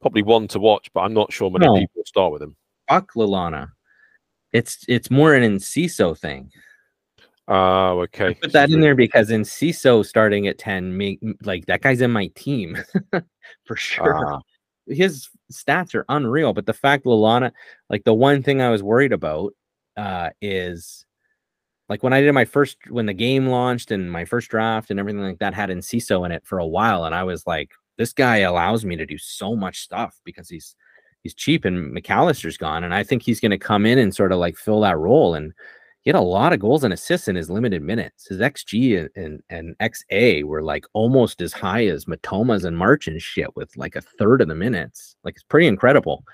probably 0.00 0.22
one 0.22 0.48
to 0.48 0.58
watch, 0.58 0.90
but 0.92 1.00
I'm 1.02 1.14
not 1.14 1.32
sure 1.32 1.50
many 1.50 1.66
No. 1.66 1.74
people 1.74 1.92
will 1.96 2.04
start 2.04 2.32
with 2.32 2.42
him. 2.42 2.56
Fuck 2.88 3.12
Lallana. 3.14 3.70
It's 4.52 4.84
it's 4.88 5.10
more 5.10 5.34
an 5.34 5.42
Enciso 5.44 6.18
thing. 6.18 6.50
Oh, 7.46 8.00
okay. 8.00 8.28
I 8.28 8.34
put 8.34 8.52
that 8.52 8.70
in 8.70 8.80
there 8.80 8.94
because 8.94 9.30
Enciso 9.30 10.04
starting 10.04 10.48
at 10.48 10.58
10, 10.58 10.96
make 10.96 11.20
like 11.42 11.66
that 11.66 11.80
guy's 11.80 12.00
in 12.00 12.10
my 12.10 12.26
team 12.34 12.76
for 13.64 13.76
sure. 13.76 14.26
Ah, 14.34 14.40
His 14.88 15.28
stats 15.52 15.94
are 15.94 16.04
unreal, 16.08 16.52
but 16.52 16.66
the 16.66 16.72
fact 16.72 17.04
Lallana, 17.04 17.52
like 17.90 18.04
the 18.04 18.14
one 18.14 18.42
thing 18.42 18.60
I 18.60 18.70
was 18.70 18.82
worried 18.82 19.12
about 19.12 19.52
uh 19.96 20.30
is 20.40 21.04
like 21.88 22.02
when 22.02 22.12
I 22.12 22.20
did 22.20 22.32
my 22.32 22.44
first 22.44 22.76
when 22.88 23.06
the 23.06 23.14
game 23.14 23.46
launched 23.46 23.90
and 23.90 24.12
my 24.12 24.24
first 24.24 24.50
draft 24.50 24.90
and 24.90 25.00
everything 25.00 25.22
like 25.22 25.38
that 25.38 25.54
had 25.54 25.70
Enciso 25.70 26.24
in 26.26 26.32
it 26.32 26.46
for 26.46 26.58
a 26.58 26.66
while, 26.66 27.04
and 27.04 27.14
I 27.14 27.24
was 27.24 27.46
like, 27.46 27.70
this 27.96 28.12
guy 28.12 28.38
allows 28.38 28.84
me 28.84 28.96
to 28.96 29.06
do 29.06 29.18
so 29.18 29.56
much 29.56 29.80
stuff 29.80 30.20
because 30.24 30.48
he's 30.48 30.76
he's 31.22 31.34
cheap 31.34 31.64
and 31.64 31.92
Mac 31.92 32.10
Allister's 32.10 32.56
gone, 32.56 32.84
and 32.84 32.94
I 32.94 33.02
think 33.04 33.22
he's 33.22 33.40
going 33.40 33.50
to 33.50 33.58
come 33.58 33.86
in 33.86 33.98
and 33.98 34.14
sort 34.14 34.32
of 34.32 34.38
like 34.38 34.56
fill 34.56 34.80
that 34.82 34.98
role 34.98 35.34
and 35.34 35.52
he 36.08 36.10
had 36.10 36.18
a 36.18 36.22
lot 36.22 36.54
of 36.54 36.60
goals 36.60 36.84
and 36.84 36.94
assists 36.94 37.28
in 37.28 37.36
his 37.36 37.50
limited 37.50 37.82
minutes. 37.82 38.28
His 38.28 38.38
XG 38.38 38.98
and, 38.98 39.10
and, 39.14 39.42
and 39.50 39.92
XA 39.92 40.42
were 40.42 40.62
like 40.62 40.86
almost 40.94 41.42
as 41.42 41.52
high 41.52 41.84
as 41.84 42.06
Mitoma's 42.06 42.64
and 42.64 42.78
March 42.78 43.08
and 43.08 43.20
shit 43.20 43.54
with 43.56 43.76
like 43.76 43.94
a 43.94 44.00
third 44.00 44.40
of 44.40 44.48
the 44.48 44.54
minutes. 44.54 45.16
Like 45.22 45.34
it's 45.34 45.42
pretty 45.42 45.66
incredible. 45.66 46.24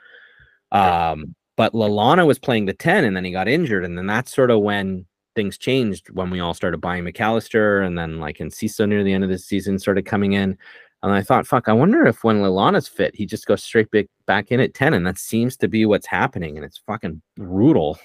Um, 0.71 1.35
but 1.57 1.73
Lallana 1.73 2.25
was 2.25 2.39
playing 2.39 2.67
the 2.67 2.73
10 2.73 3.05
and 3.05 3.17
then 3.17 3.25
he 3.25 3.33
got 3.33 3.49
injured. 3.49 3.85
And 3.85 3.99
then 3.99 4.07
that's 4.07 4.33
sort 4.33 4.53
of 4.53 4.61
when 4.61 5.07
things 5.35 5.59
changed 5.59 6.09
when 6.11 6.31
we 6.31 6.39
all 6.39 6.55
started 6.55 6.81
buying 6.81 7.03
Mac 7.03 7.21
Allister 7.21 7.83
and 7.83 7.99
then 7.99 8.21
like 8.21 8.39
Enciso 8.39 8.89
near 8.89 9.03
the 9.03 9.13
end 9.13 9.25
of 9.25 9.31
the 9.31 9.39
season 9.39 9.81
started 9.81 10.07
coming 10.07 10.35
in. 10.35 10.57
And 11.03 11.13
I 11.13 11.21
thought, 11.21 11.49
fuck, 11.49 11.69
I 11.69 11.73
wonder 11.73 12.07
if 12.07 12.23
when 12.23 12.43
Lallana's 12.43 12.87
fit, 12.87 13.17
he 13.17 13.27
just 13.27 13.47
goes 13.47 13.65
straight 13.65 13.89
back 14.29 14.53
in 14.53 14.61
at 14.61 14.73
10. 14.73 14.95
And 14.95 15.05
that 15.05 15.19
seems 15.19 15.57
to 15.57 15.67
be 15.67 15.85
what's 15.85 16.07
happening. 16.07 16.57
And 16.57 16.65
it's 16.65 16.79
fucking 16.87 17.21
brutal. 17.37 17.99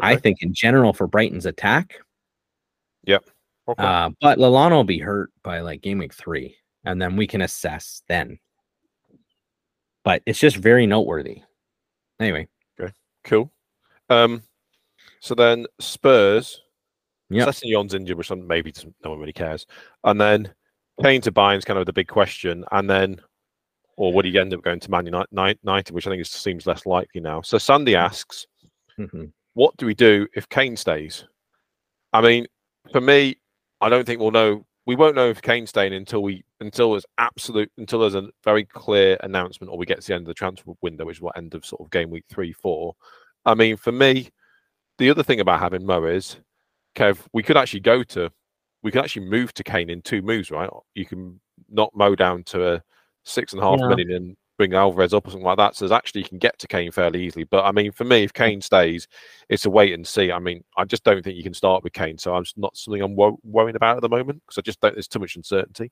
I 0.00 0.16
think 0.16 0.42
in 0.42 0.54
general 0.54 0.92
for 0.92 1.06
Brighton's 1.06 1.46
attack. 1.46 1.96
Yep. 3.04 3.24
Okay. 3.68 3.82
Uh, 3.82 4.10
but 4.20 4.38
Lallana 4.38 4.72
will 4.72 4.84
be 4.84 4.98
hurt 4.98 5.30
by 5.42 5.60
like 5.60 5.82
game 5.82 5.98
week 5.98 6.14
three, 6.14 6.56
and 6.84 7.00
then 7.00 7.16
we 7.16 7.26
can 7.26 7.42
assess 7.42 8.02
then. 8.08 8.38
But 10.04 10.22
it's 10.26 10.38
just 10.38 10.56
very 10.56 10.86
noteworthy. 10.86 11.42
Anyway, 12.20 12.48
Okay. 12.80 12.92
cool. 13.24 13.52
Um, 14.08 14.42
so 15.20 15.34
then 15.34 15.66
Spurs, 15.80 16.60
Yep. 17.30 17.48
Sessegnon's 17.48 17.94
injured, 17.94 18.18
which 18.18 18.30
maybe 18.30 18.72
no 19.04 19.10
one 19.10 19.20
really 19.20 19.32
cares. 19.32 19.66
And 20.04 20.20
then 20.20 20.52
Kane 21.02 21.20
to 21.22 21.32
Bayern's 21.32 21.64
kind 21.64 21.78
of 21.78 21.86
the 21.86 21.92
big 21.92 22.08
question. 22.08 22.64
And 22.72 22.90
then, 22.90 23.20
or 23.96 24.12
would 24.12 24.24
he 24.24 24.38
end 24.38 24.52
up 24.52 24.62
going 24.62 24.80
to 24.80 24.90
Man 24.90 25.06
United, 25.06 25.90
which 25.94 26.06
I 26.06 26.10
think 26.10 26.20
is, 26.20 26.30
seems 26.30 26.66
less 26.66 26.84
likely 26.84 27.20
now. 27.20 27.40
So 27.42 27.58
Sandy 27.58 27.94
asks, 27.94 28.46
Mhm. 28.98 29.32
What 29.54 29.76
do 29.76 29.86
we 29.86 29.94
do 29.94 30.26
if 30.34 30.48
Kane 30.48 30.76
stays? 30.76 31.24
I 32.12 32.20
mean, 32.20 32.46
for 32.90 33.00
me, 33.00 33.36
I 33.80 33.88
don't 33.88 34.06
think 34.06 34.20
we'll 34.20 34.30
know 34.30 34.66
we 34.86 34.96
won't 34.96 35.14
know 35.14 35.28
if 35.28 35.40
Kane's 35.40 35.70
staying 35.70 35.92
until 35.92 36.22
we 36.22 36.44
until 36.60 36.92
there's 36.92 37.06
absolute 37.18 37.70
until 37.78 38.00
there's 38.00 38.14
a 38.14 38.28
very 38.44 38.64
clear 38.64 39.16
announcement 39.22 39.70
or 39.70 39.78
we 39.78 39.86
get 39.86 40.00
to 40.00 40.06
the 40.06 40.14
end 40.14 40.22
of 40.22 40.28
the 40.28 40.34
transfer 40.34 40.72
window, 40.82 41.04
which 41.04 41.18
is 41.18 41.22
what 41.22 41.36
end 41.36 41.54
of 41.54 41.64
sort 41.64 41.80
of 41.80 41.90
game 41.90 42.10
week 42.10 42.24
three, 42.28 42.52
four. 42.52 42.94
I 43.44 43.54
mean, 43.54 43.76
for 43.76 43.92
me, 43.92 44.28
the 44.98 45.10
other 45.10 45.22
thing 45.22 45.40
about 45.40 45.60
having 45.60 45.84
Mo 45.84 46.04
is, 46.04 46.36
Kev, 46.96 47.18
we 47.32 47.42
could 47.42 47.56
actually 47.56 47.80
go 47.80 48.02
to, 48.04 48.30
we 48.82 48.90
could 48.90 49.02
actually 49.02 49.26
move 49.26 49.52
to 49.54 49.64
Kane 49.64 49.90
in 49.90 50.02
two 50.02 50.22
moves, 50.22 50.50
right? 50.50 50.70
You 50.94 51.06
can 51.06 51.40
knock 51.68 51.90
Mo 51.94 52.14
down 52.14 52.44
to 52.44 52.74
a 52.74 52.82
six 53.24 53.52
and 53.52 53.62
a 53.62 53.64
half 53.64 53.80
Yeah. 53.80 53.88
million 53.88 54.10
and 54.10 54.36
bring 54.58 54.74
Alvarez 54.74 55.14
up 55.14 55.26
or 55.26 55.30
something 55.30 55.46
like 55.46 55.58
that. 55.58 55.76
So 55.76 55.92
actually 55.92 56.22
you 56.22 56.28
can 56.28 56.38
get 56.38 56.58
to 56.60 56.66
Kane 56.66 56.90
fairly 56.92 57.24
easily. 57.24 57.44
But 57.44 57.64
I 57.64 57.72
mean, 57.72 57.92
for 57.92 58.04
me, 58.04 58.22
if 58.24 58.32
Kane 58.32 58.60
stays, 58.60 59.08
it's 59.48 59.64
a 59.64 59.70
wait 59.70 59.94
and 59.94 60.06
see. 60.06 60.30
I 60.32 60.38
mean, 60.38 60.62
I 60.76 60.84
just 60.84 61.04
don't 61.04 61.22
think 61.22 61.36
you 61.36 61.42
can 61.42 61.54
start 61.54 61.82
with 61.84 61.92
Kane. 61.92 62.18
So 62.18 62.34
I'm 62.34 62.44
just 62.44 62.58
not 62.58 62.76
something 62.76 63.02
I'm 63.02 63.16
wo- 63.16 63.40
worrying 63.44 63.76
about 63.76 63.96
at 63.96 64.02
the 64.02 64.08
moment 64.08 64.42
because 64.46 64.58
I 64.58 64.62
just 64.62 64.80
don't. 64.80 64.94
There's 64.94 65.08
too 65.08 65.18
much 65.20 65.36
uncertainty. 65.36 65.90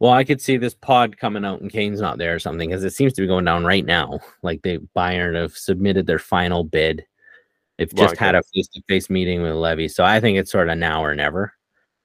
Well, 0.00 0.12
I 0.12 0.22
could 0.24 0.40
see 0.40 0.56
this 0.56 0.74
pod 0.74 1.16
coming 1.18 1.44
out 1.44 1.60
and 1.60 1.70
Kane's 1.72 2.00
not 2.00 2.18
there 2.18 2.34
or 2.34 2.38
something 2.38 2.68
because 2.68 2.84
it 2.84 2.92
seems 2.92 3.12
to 3.14 3.22
be 3.22 3.26
going 3.26 3.44
down 3.44 3.64
right 3.64 3.84
now. 3.84 4.20
Like 4.42 4.62
they 4.62 4.78
Bayern 4.96 5.34
have 5.34 5.56
submitted 5.56 6.06
their 6.06 6.20
final 6.20 6.62
bid. 6.64 7.04
They've 7.78 7.92
just 7.94 8.16
Right, 8.16 8.18
had 8.18 8.34
a 8.34 8.42
face-to-face 8.54 9.10
meeting 9.10 9.42
with 9.42 9.54
Levy, 9.54 9.88
so 9.88 10.04
I 10.04 10.20
think 10.20 10.38
it's 10.38 10.50
sort 10.52 10.68
of 10.68 10.78
now 10.78 11.04
or 11.04 11.14
never. 11.14 11.54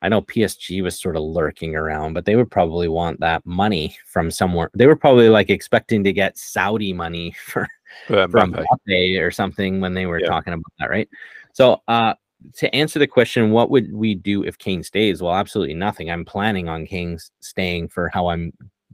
I 0.04 0.10
know 0.10 0.22
PSG 0.22 0.84
was 0.84 0.99
sort 0.99 1.16
of 1.16 1.24
lurking 1.24 1.76
around, 1.76 2.14
but 2.14 2.26
they 2.26 2.36
would 2.36 2.51
probably 2.51 2.89
want 2.89 3.22
that 3.22 3.45
money 3.45 3.97
from 4.06 4.30
somewhere. 4.30 4.70
They 4.74 4.86
were 4.86 4.97
probably 4.97 5.30
like 5.30 5.49
expecting 5.49 6.04
to 6.04 6.12
get 6.12 6.38
Saudi 6.38 6.91
money 6.91 7.32
for 7.45 7.68
For 8.08 8.28
from 8.28 8.54
Mbappe. 8.54 9.22
Or 9.22 9.32
something 9.32 9.80
when 9.80 9.93
they 9.93 10.06
were 10.06 10.20
Yeah. 10.20 10.28
talking 10.28 10.54
about 10.54 10.74
that, 10.80 10.89
right? 10.89 11.10
So, 11.54 11.82
uh, 11.88 12.16
to 12.56 12.76
answer 12.76 12.99
the 12.99 13.08
question, 13.08 13.51
what 13.51 13.70
would 13.70 13.93
we 13.93 14.14
do 14.16 14.43
if 14.43 14.58
Kane 14.58 14.84
stays? 14.84 15.22
Well, 15.22 15.34
absolutely 15.34 15.76
nothing. 15.76 16.12
I'm 16.12 16.26
planning 16.26 16.68
on 16.68 16.86
Kane 16.86 17.18
staying 17.39 17.88
for 17.88 18.10
how 18.10 18.28
I'm 18.28 18.51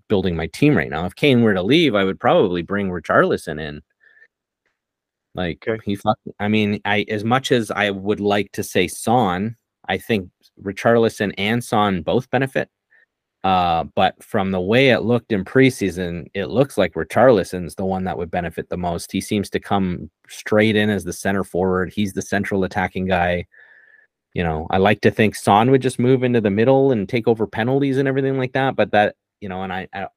building 0.07 0.35
my 0.35 0.45
team 0.47 0.77
right 0.77 0.89
now. 0.91 1.05
If 1.05 1.15
Kane 1.15 1.41
were 1.41 1.55
to 1.55 1.63
leave, 1.63 1.95
I 1.95 2.03
would 2.03 2.19
probably 2.19 2.61
bring 2.61 2.89
Richarlison 2.89 3.59
in. 3.59 3.81
Like 5.33 5.65
Okay. 5.67 5.81
he. 5.83 5.97
I 6.39 6.47
mean, 6.47 6.81
I 6.85 7.05
as 7.07 7.23
much 7.23 7.51
as 7.51 7.71
I 7.71 7.89
would 7.89 8.19
like 8.19 8.51
to 8.51 8.63
say 8.63 8.87
Son, 8.87 9.55
I 9.89 9.97
think 9.97 10.29
Richarlison 10.63 11.33
and 11.37 11.63
Son 11.63 12.01
both 12.01 12.29
benefit. 12.29 12.69
Uh, 13.43 13.85
but 13.95 14.21
from 14.21 14.51
the 14.51 14.59
way 14.59 14.89
it 14.89 15.01
looked 15.01 15.31
in 15.31 15.45
preseason, 15.45 16.27
it 16.33 16.47
looks 16.47 16.77
like 16.77 16.93
Richarlison's 16.93 17.75
the 17.75 17.85
one 17.85 18.03
that 18.03 18.17
would 18.17 18.29
benefit 18.29 18.69
the 18.69 18.77
most. 18.77 19.11
He 19.11 19.21
seems 19.21 19.49
to 19.51 19.59
come 19.59 20.09
straight 20.27 20.75
in 20.75 20.89
as 20.89 21.05
the 21.05 21.13
center 21.13 21.43
forward. 21.43 21.91
He's 21.93 22.13
the 22.13 22.21
central 22.21 22.63
attacking 22.63 23.07
guy. 23.07 23.45
You 24.33 24.43
know, 24.43 24.67
I 24.69 24.77
like 24.77 25.01
to 25.01 25.11
think 25.11 25.35
Son 25.35 25.71
would 25.71 25.81
just 25.81 25.99
move 25.99 26.23
into 26.23 26.41
the 26.41 26.49
middle 26.49 26.91
and 26.91 27.07
take 27.07 27.27
over 27.27 27.47
penalties 27.47 27.97
and 27.97 28.07
everything 28.07 28.37
like 28.37 28.53
that. 28.53 28.75
But 28.75 28.91
that, 28.91 29.15
you 29.39 29.49
know, 29.49 29.63
and 29.63 29.73
I, 29.73 29.87
I 29.93 30.07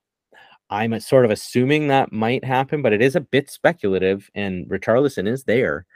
I'm 0.69 0.99
sort 1.01 1.25
of 1.25 1.31
assuming 1.31 1.89
that 1.89 2.13
might 2.13 2.45
happen, 2.45 2.83
but 2.83 2.93
it 2.93 3.03
is 3.03 3.15
a 3.15 3.21
bit 3.21 3.51
speculative. 3.51 4.31
And 4.35 4.67
Richarlison 4.69 5.29
is 5.29 5.45
there, 5.45 5.87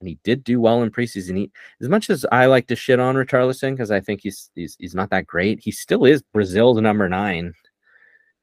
and 0.00 0.08
he 0.08 0.18
did 0.24 0.44
do 0.44 0.60
well 0.60 0.82
in 0.82 0.90
preseason. 0.90 1.36
He, 1.36 1.50
as 1.80 1.88
much 1.88 2.10
as 2.10 2.26
I 2.32 2.46
like 2.46 2.66
to 2.68 2.76
shit 2.76 3.00
on 3.00 3.14
Richarlison 3.14 3.72
because 3.72 3.90
I 3.90 4.00
think 4.00 4.20
he's 4.22 4.50
he's 4.54 4.76
he's 4.78 4.94
not 4.94 5.10
that 5.10 5.26
great, 5.26 5.60
he 5.60 5.70
still 5.70 6.04
is 6.04 6.22
Brazil's 6.32 6.80
number 6.80 7.08
nine. 7.08 7.54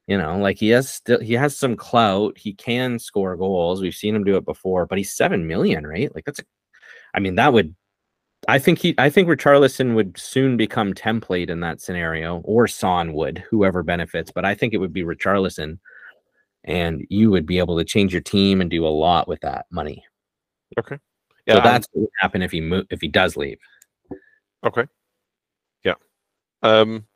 You 0.08 0.18
know, 0.18 0.36
like 0.38 0.58
he 0.58 0.70
has 0.70 0.92
still 0.92 1.20
he 1.20 1.34
has 1.34 1.56
some 1.56 1.76
clout. 1.76 2.36
He 2.36 2.54
can 2.54 2.98
score 2.98 3.36
goals. 3.36 3.80
We've 3.80 3.94
seen 3.94 4.14
him 4.14 4.24
do 4.24 4.36
it 4.36 4.44
before, 4.44 4.86
but 4.86 4.98
he's 4.98 5.14
seven 5.14 5.46
million, 5.46 5.86
right? 5.86 6.12
Like 6.14 6.24
that's 6.24 6.40
a, 6.40 6.44
I 7.14 7.20
mean, 7.20 7.36
that 7.36 7.52
would 7.52 7.74
I 8.48 8.58
think 8.58 8.80
he 8.80 8.94
I 8.98 9.08
think 9.08 9.28
Richarlison 9.28 9.94
would 9.94 10.18
soon 10.18 10.56
become 10.56 10.94
template 10.94 11.48
in 11.50 11.60
that 11.60 11.80
scenario, 11.80 12.38
or 12.38 12.66
Son 12.66 13.12
would, 13.12 13.38
whoever 13.50 13.82
benefits. 13.82 14.32
But 14.32 14.44
I 14.44 14.54
think 14.54 14.74
it 14.74 14.78
would 14.78 14.92
be 14.92 15.04
Richarlison, 15.04 15.78
and 16.64 17.06
you 17.08 17.30
would 17.30 17.46
be 17.46 17.58
able 17.58 17.78
to 17.78 17.84
change 17.84 18.12
your 18.12 18.22
team 18.22 18.60
and 18.60 18.68
do 18.70 18.84
a 18.84 18.88
lot 18.88 19.28
with 19.28 19.40
that 19.42 19.66
money. 19.70 20.04
Okay. 20.78 20.98
So 21.48 21.56
and- 21.56 21.64
that's 21.64 21.88
what 21.92 22.02
would 22.02 22.10
happen 22.20 22.42
if 22.42 22.50
he 22.52 22.60
mo- 22.60 22.84
if 22.90 23.00
he 23.00 23.08
does 23.08 23.36
leave. 23.36 23.58
Okay. 24.64 24.86
Yeah. 25.84 25.94
Um. 26.62 27.06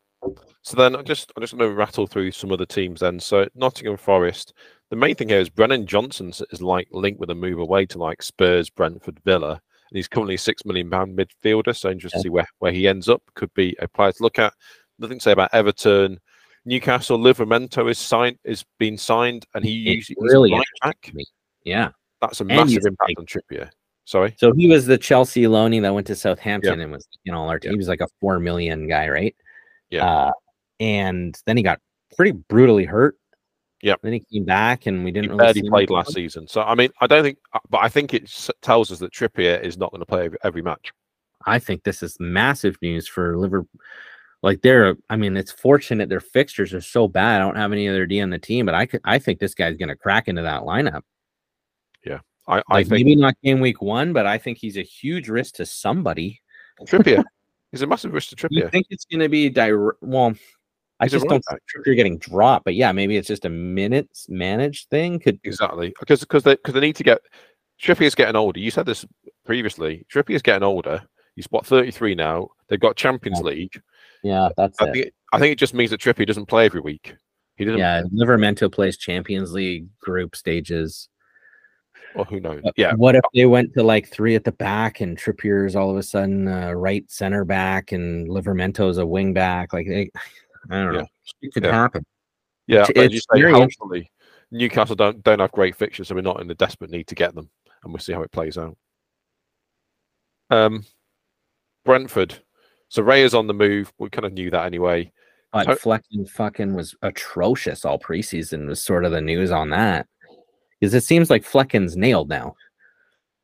So 0.62 0.76
then 0.76 0.96
I 0.96 1.02
just 1.02 1.32
I'm 1.36 1.42
just 1.42 1.56
going 1.56 1.68
to 1.70 1.74
rattle 1.76 2.06
through 2.08 2.32
some 2.32 2.50
other 2.50 2.66
teams 2.66 3.00
then. 3.00 3.20
So 3.20 3.46
Nottingham 3.54 3.96
Forest. 3.96 4.52
The 4.90 4.96
main 4.96 5.14
thing 5.14 5.28
here 5.28 5.40
is 5.40 5.48
Brennan 5.50 5.86
Johnson 5.86 6.32
is 6.50 6.62
like 6.62 6.88
linked 6.92 7.20
with 7.20 7.30
a 7.30 7.34
move 7.34 7.58
away 7.58 7.86
to 7.86 7.98
like 7.98 8.22
Spurs, 8.22 8.70
Brentford, 8.70 9.20
Villa, 9.24 9.50
and 9.52 9.96
he's 9.96 10.08
currently 10.08 10.34
a 10.34 10.38
six 10.38 10.64
million 10.64 10.90
pound 10.90 11.16
midfielder. 11.16 11.76
So 11.76 11.90
interested 11.90 12.18
to 12.18 12.22
see 12.22 12.28
where, 12.28 12.46
where 12.58 12.72
he 12.72 12.88
ends 12.88 13.08
up. 13.08 13.22
Could 13.34 13.52
be 13.54 13.76
a 13.80 13.86
player 13.88 14.12
to 14.12 14.22
look 14.22 14.38
at. 14.40 14.52
Nothing 14.98 15.18
to 15.18 15.22
say 15.22 15.32
about 15.32 15.52
Everton. 15.52 16.18
Newcastle 16.64 17.18
Livramento 17.18 17.88
is 17.88 17.98
signed 17.98 18.38
is 18.44 18.64
being 18.80 18.96
signed, 18.98 19.46
and 19.54 19.64
he 19.64 19.70
usually 19.72 20.16
really 20.20 20.50
right 20.52 20.66
back. 20.82 20.96
interesting. 21.04 21.24
Yeah. 21.64 21.90
That's 22.20 22.40
a 22.40 22.44
And 22.44 22.48
massive 22.48 22.86
impact 22.86 23.10
like- 23.10 23.18
on 23.20 23.26
Trippier. 23.26 23.70
Sorry. 24.07 24.34
So 24.38 24.52
he 24.52 24.68
was 24.68 24.86
the 24.86 24.96
Chelsea 24.96 25.42
loanee 25.42 25.82
that 25.82 25.92
went 25.92 26.07
to 26.07 26.14
Southampton 26.14 26.80
and 26.80 26.92
was, 26.92 27.07
you 27.24 27.32
know, 27.32 27.48
our 27.48 27.59
Yeah. 27.62 27.70
he 27.70 27.76
was 27.76 27.88
like 27.88 28.00
a 28.00 28.09
four 28.20 28.38
million 28.38 28.88
guy, 28.88 29.09
right? 29.09 29.36
Yeah. 29.90 30.07
Uh, 30.07 30.32
and 30.80 31.36
then 31.44 31.57
he 31.57 31.62
got 31.62 31.80
pretty 32.16 32.32
brutally 32.32 32.84
hurt. 32.84 33.16
Yeah. 33.82 33.96
Then 34.02 34.12
he 34.14 34.20
came 34.32 34.44
back, 34.44 34.86
and 34.86 35.04
we 35.04 35.11
didn't 35.11 35.30
really 35.30 35.38
barely 35.44 35.61
see 35.61 35.68
played 35.68 35.90
last 35.90 36.14
season. 36.14 36.46
So 36.48 36.62
I 36.62 36.74
mean, 36.74 36.90
I 37.00 37.07
don't 37.07 37.22
think, 37.22 37.38
uh, 37.52 37.59
but 37.68 37.78
I 37.78 37.88
think 37.88 38.14
it 38.14 38.32
tells 38.62 38.90
us 38.90 39.00
that 39.00 39.12
Trippier 39.12 39.61
is 39.62 39.76
not 39.76 39.90
going 39.90 40.00
to 40.00 40.07
play 40.07 40.24
every, 40.24 40.38
every 40.44 40.62
match. 40.62 40.92
I 41.44 41.59
think 41.59 41.82
this 41.82 42.02
is 42.02 42.16
massive 42.18 42.76
news 42.80 43.07
for 43.07 43.36
Liverpool. 43.36 43.68
Like 44.42 44.62
they're, 44.62 44.96
I 45.11 45.16
mean, 45.16 45.36
it's 45.36 45.50
fortunate 45.50 46.09
their 46.09 46.20
fixtures 46.20 46.72
are 46.72 46.80
so 46.80 47.09
bad. 47.09 47.40
I 47.40 47.44
don't 47.44 47.57
have 47.57 47.72
any 47.72 47.88
other 47.88 48.07
D 48.07 48.20
on 48.20 48.30
the 48.30 48.38
team, 48.38 48.66
but 48.66 48.74
I 48.74 48.86
could, 48.86 49.00
I 49.04 49.18
think 49.18 49.40
this 49.40 49.54
guy's 49.54 49.76
going 49.76 49.88
to 49.88 49.96
crack 49.96 50.28
into 50.28 50.42
that 50.42 50.62
lineup. 50.62 51.02
I, 52.49 52.59
I 52.59 52.62
Like 52.70 52.86
think 52.86 52.90
maybe 53.07 53.16
not 53.16 53.34
game 53.42 53.61
week 53.61 53.82
one, 53.82 54.12
but 54.12 54.26
I 54.26 54.38
think 54.38 54.59
he's 54.59 54.76
a 54.76 54.82
huge 54.82 55.28
risk 55.28 55.55
to 55.57 55.66
somebody. 55.66 56.40
Trippier 56.84 57.24
is 57.72 57.82
a 57.82 57.86
massive 57.86 58.12
risk 58.12 58.30
to 58.36 58.49
You 58.51 58.62
Trippier. 58.64 58.70
think 58.70 58.86
it's 58.90 59.05
going 59.07 59.20
to 59.20 59.28
be 59.28 59.49
direct? 59.49 59.99
Well, 60.03 60.34
I 61.01 61.05
He's 61.05 61.12
just 61.12 61.26
don't 61.26 61.44
back. 61.49 61.61
think 61.74 61.86
you're 61.86 61.94
getting 61.94 62.18
dropped. 62.18 62.64
But 62.64 62.74
yeah, 62.74 62.92
maybe 62.92 63.16
it's 63.16 63.28
just 63.28 63.44
a 63.44 63.51
minutes 63.51 64.28
managed 64.28 64.88
thing. 64.90 65.18
Could 65.18 65.40
Exactly 65.44 65.92
because 65.99 66.20
because 66.20 66.42
they 66.42 66.55
because 66.55 66.74
they 66.74 66.80
need 66.80 66.97
to 66.97 67.05
get 67.05 67.20
Trippier's 67.82 68.14
getting 68.14 68.36
older. 68.36 68.61
You 68.61 68.70
said 68.70 68.86
this 68.86 69.05
previously. 69.44 70.07
Trippier's 70.12 70.42
getting 70.42 70.62
older. 70.62 71.03
He's 71.34 71.47
what 71.51 71.66
thirty 71.66 71.90
three 71.90 72.14
now. 72.14 72.49
They've 72.68 72.80
got 72.80 72.97
Champions 72.97 73.40
League. 73.40 73.78
yeah, 74.22 74.49
that's 74.57 74.80
I 74.80 74.86
it. 74.86 74.92
think 74.92 75.12
I 75.32 75.38
think 75.38 75.53
it 75.53 75.59
just 75.59 75.74
means 75.74 75.90
that 75.90 76.01
Trippier 76.01 76.26
doesn't 76.26 76.47
play 76.47 76.64
every 76.64 76.80
week. 76.80 77.14
He 77.57 77.64
doesn't. 77.64 77.78
Yeah, 77.78 78.03
Livramento 78.14 78.72
plays 78.72 78.97
Champions 78.97 79.53
League 79.53 79.86
group 80.01 80.34
stages. 80.36 81.09
Or 82.16 82.24
who 82.24 82.40
knows? 82.40 82.62
Yeah. 82.76 82.94
What 82.94 83.14
if 83.14 83.22
they 83.34 83.46
went 83.46 83.74
to 83.74 83.82
like 83.82 84.08
three 84.08 84.34
at 84.34 84.44
the 84.44 84.52
back 84.52 85.00
and 85.00 85.16
Trippier's 85.18 85.76
all 85.76 85.90
of 85.90 85.96
a 85.96 86.02
sudden 86.02 86.48
uh, 86.48 86.72
right 86.72 87.04
center 87.10 87.44
back 87.44 87.92
and 87.92 88.28
Livramento's 88.28 88.98
a 88.98 89.06
wing 89.06 89.32
back? 89.34 89.72
Like 89.72 89.86
they, 89.86 90.10
I 90.70 90.82
don't 90.82 90.94
Yeah. 90.94 91.00
know. 91.00 91.06
It 91.42 91.52
could 91.54 91.64
Yeah. 91.64 91.72
happen. 91.72 92.04
Yeah. 92.66 92.82
It's- 92.82 92.92
But 92.94 93.04
as 93.04 93.12
you 93.12 93.20
say, 93.20 93.52
hopefully 93.52 94.10
Newcastle 94.50 94.96
don't 94.96 95.22
don't 95.22 95.40
have 95.40 95.52
great 95.52 95.76
fixtures, 95.76 96.08
so 96.08 96.14
we're 96.14 96.20
not 96.22 96.40
in 96.40 96.46
the 96.46 96.54
desperate 96.54 96.90
need 96.90 97.06
to 97.08 97.14
get 97.14 97.34
them, 97.34 97.50
and 97.82 97.92
we'll 97.92 98.00
see 98.00 98.12
how 98.12 98.22
it 98.22 98.32
plays 98.32 98.56
out. 98.56 98.76
Um, 100.50 100.84
Brentford. 101.84 102.36
So 102.88 103.02
Raya's 103.02 103.34
on 103.34 103.46
the 103.48 103.54
move. 103.54 103.92
We 103.98 104.08
kind 104.10 104.24
of 104.24 104.32
knew 104.32 104.50
that 104.50 104.64
anyway. 104.66 105.12
But 105.52 105.80
Flekken 105.80 106.28
fucking 106.28 106.74
was 106.74 106.94
atrocious 107.02 107.84
all 107.84 107.98
preseason. 107.98 108.66
Was 108.68 108.82
sort 108.82 109.04
of 109.04 109.12
the 109.12 109.20
news 109.20 109.50
on 109.50 109.70
that 109.70 110.06
because 110.80 110.94
it 110.94 111.04
seems 111.04 111.30
like 111.30 111.44
Flekken's 111.44 111.96
nailed 111.96 112.28
now, 112.28 112.54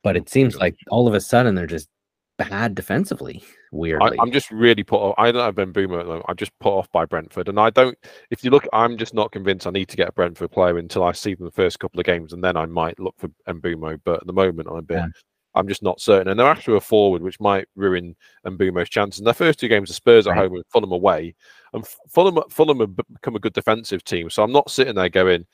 but 0.02 0.16
it 0.16 0.28
seems 0.28 0.56
like 0.56 0.76
all 0.90 1.08
of 1.08 1.14
a 1.14 1.20
sudden 1.20 1.54
they're 1.54 1.66
just 1.66 1.88
bad 2.38 2.74
defensively. 2.74 3.42
I, 3.44 3.48
Weirdly, 3.74 4.18
I'm 4.20 4.32
just 4.32 4.50
really 4.50 4.82
put 4.82 5.00
off. 5.00 5.14
I 5.16 5.32
don't 5.32 5.42
have 5.42 5.54
Ben 5.54 5.72
Boomer 5.72 6.04
moment. 6.04 6.26
I'm 6.28 6.36
just 6.36 6.52
put 6.60 6.72
off 6.72 6.90
by 6.92 7.06
Brentford. 7.06 7.48
And 7.48 7.58
I 7.58 7.70
don't, 7.70 7.96
if 8.30 8.44
you 8.44 8.50
look, 8.50 8.66
I'm 8.72 8.98
just 8.98 9.14
not 9.14 9.32
convinced 9.32 9.66
I 9.66 9.70
need 9.70 9.88
to 9.88 9.96
get 9.96 10.08
a 10.08 10.12
Brentford 10.12 10.50
player 10.50 10.76
until 10.78 11.04
I 11.04 11.12
see 11.12 11.34
them 11.34 11.46
the 11.46 11.52
first 11.52 11.78
couple 11.78 11.98
of 11.98 12.04
games. 12.06 12.32
And 12.32 12.44
then 12.44 12.56
I 12.56 12.66
might 12.66 12.98
look 12.98 13.14
for 13.18 13.30
Mbeumo. 13.48 14.00
But 14.04 14.20
at 14.20 14.26
the 14.26 14.32
moment, 14.32 14.68
I'm 14.70 14.76
a 14.76 14.82
bit, 14.82 14.96
Yeah. 14.96 15.06
I'm 15.54 15.68
just 15.68 15.82
not 15.82 16.00
certain. 16.00 16.28
And 16.28 16.38
they're 16.38 16.46
after 16.46 16.74
a 16.76 16.80
forward, 16.80 17.22
which 17.22 17.40
might 17.40 17.66
ruin 17.76 18.14
Mbeumo's 18.46 18.90
chances. 18.90 19.20
And 19.20 19.26
their 19.26 19.34
first 19.34 19.58
two 19.58 19.68
games 19.68 19.90
are 19.90 19.94
Spurs 19.94 20.26
at 20.26 20.30
Right. 20.30 20.38
home 20.40 20.54
and 20.54 20.64
Fulham 20.68 20.92
away. 20.92 21.34
And 21.72 21.86
Fulham, 22.10 22.42
Fulham 22.50 22.80
have 22.80 22.96
become 22.96 23.36
a 23.36 23.40
good 23.40 23.54
defensive 23.54 24.04
team. 24.04 24.28
So 24.28 24.42
I'm 24.42 24.52
not 24.52 24.70
sitting 24.70 24.96
there 24.96 25.08
going, 25.08 25.46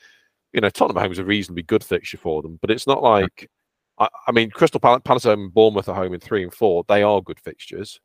you 0.53 0.61
know, 0.61 0.69
Tottenham 0.69 1.11
is 1.11 1.19
a 1.19 1.25
reasonably 1.25 1.63
good 1.63 1.83
fixture 1.83 2.17
for 2.17 2.41
them. 2.41 2.57
But 2.61 2.71
it's 2.71 2.87
not 2.87 3.03
like, 3.03 3.49
I, 3.97 4.07
I 4.27 4.31
mean, 4.31 4.49
Crystal 4.51 4.79
Pal- 4.79 4.99
Palace 5.01 5.23
home 5.23 5.43
and 5.43 5.53
Bournemouth 5.53 5.89
at 5.89 5.95
home 5.95 6.13
in 6.13 6.19
three 6.19 6.43
and 6.43 6.53
four, 6.53 6.83
they 6.87 7.03
are 7.03 7.21
good 7.21 7.39
fixtures. 7.39 7.99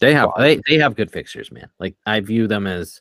They 0.00 0.12
have 0.12 0.30
Well, 0.36 0.44
they, 0.44 0.60
they 0.68 0.78
have 0.78 0.94
good 0.94 1.10
fixtures, 1.10 1.50
man. 1.50 1.70
Like 1.80 1.96
I 2.04 2.20
view 2.20 2.46
them 2.46 2.66
as 2.66 3.00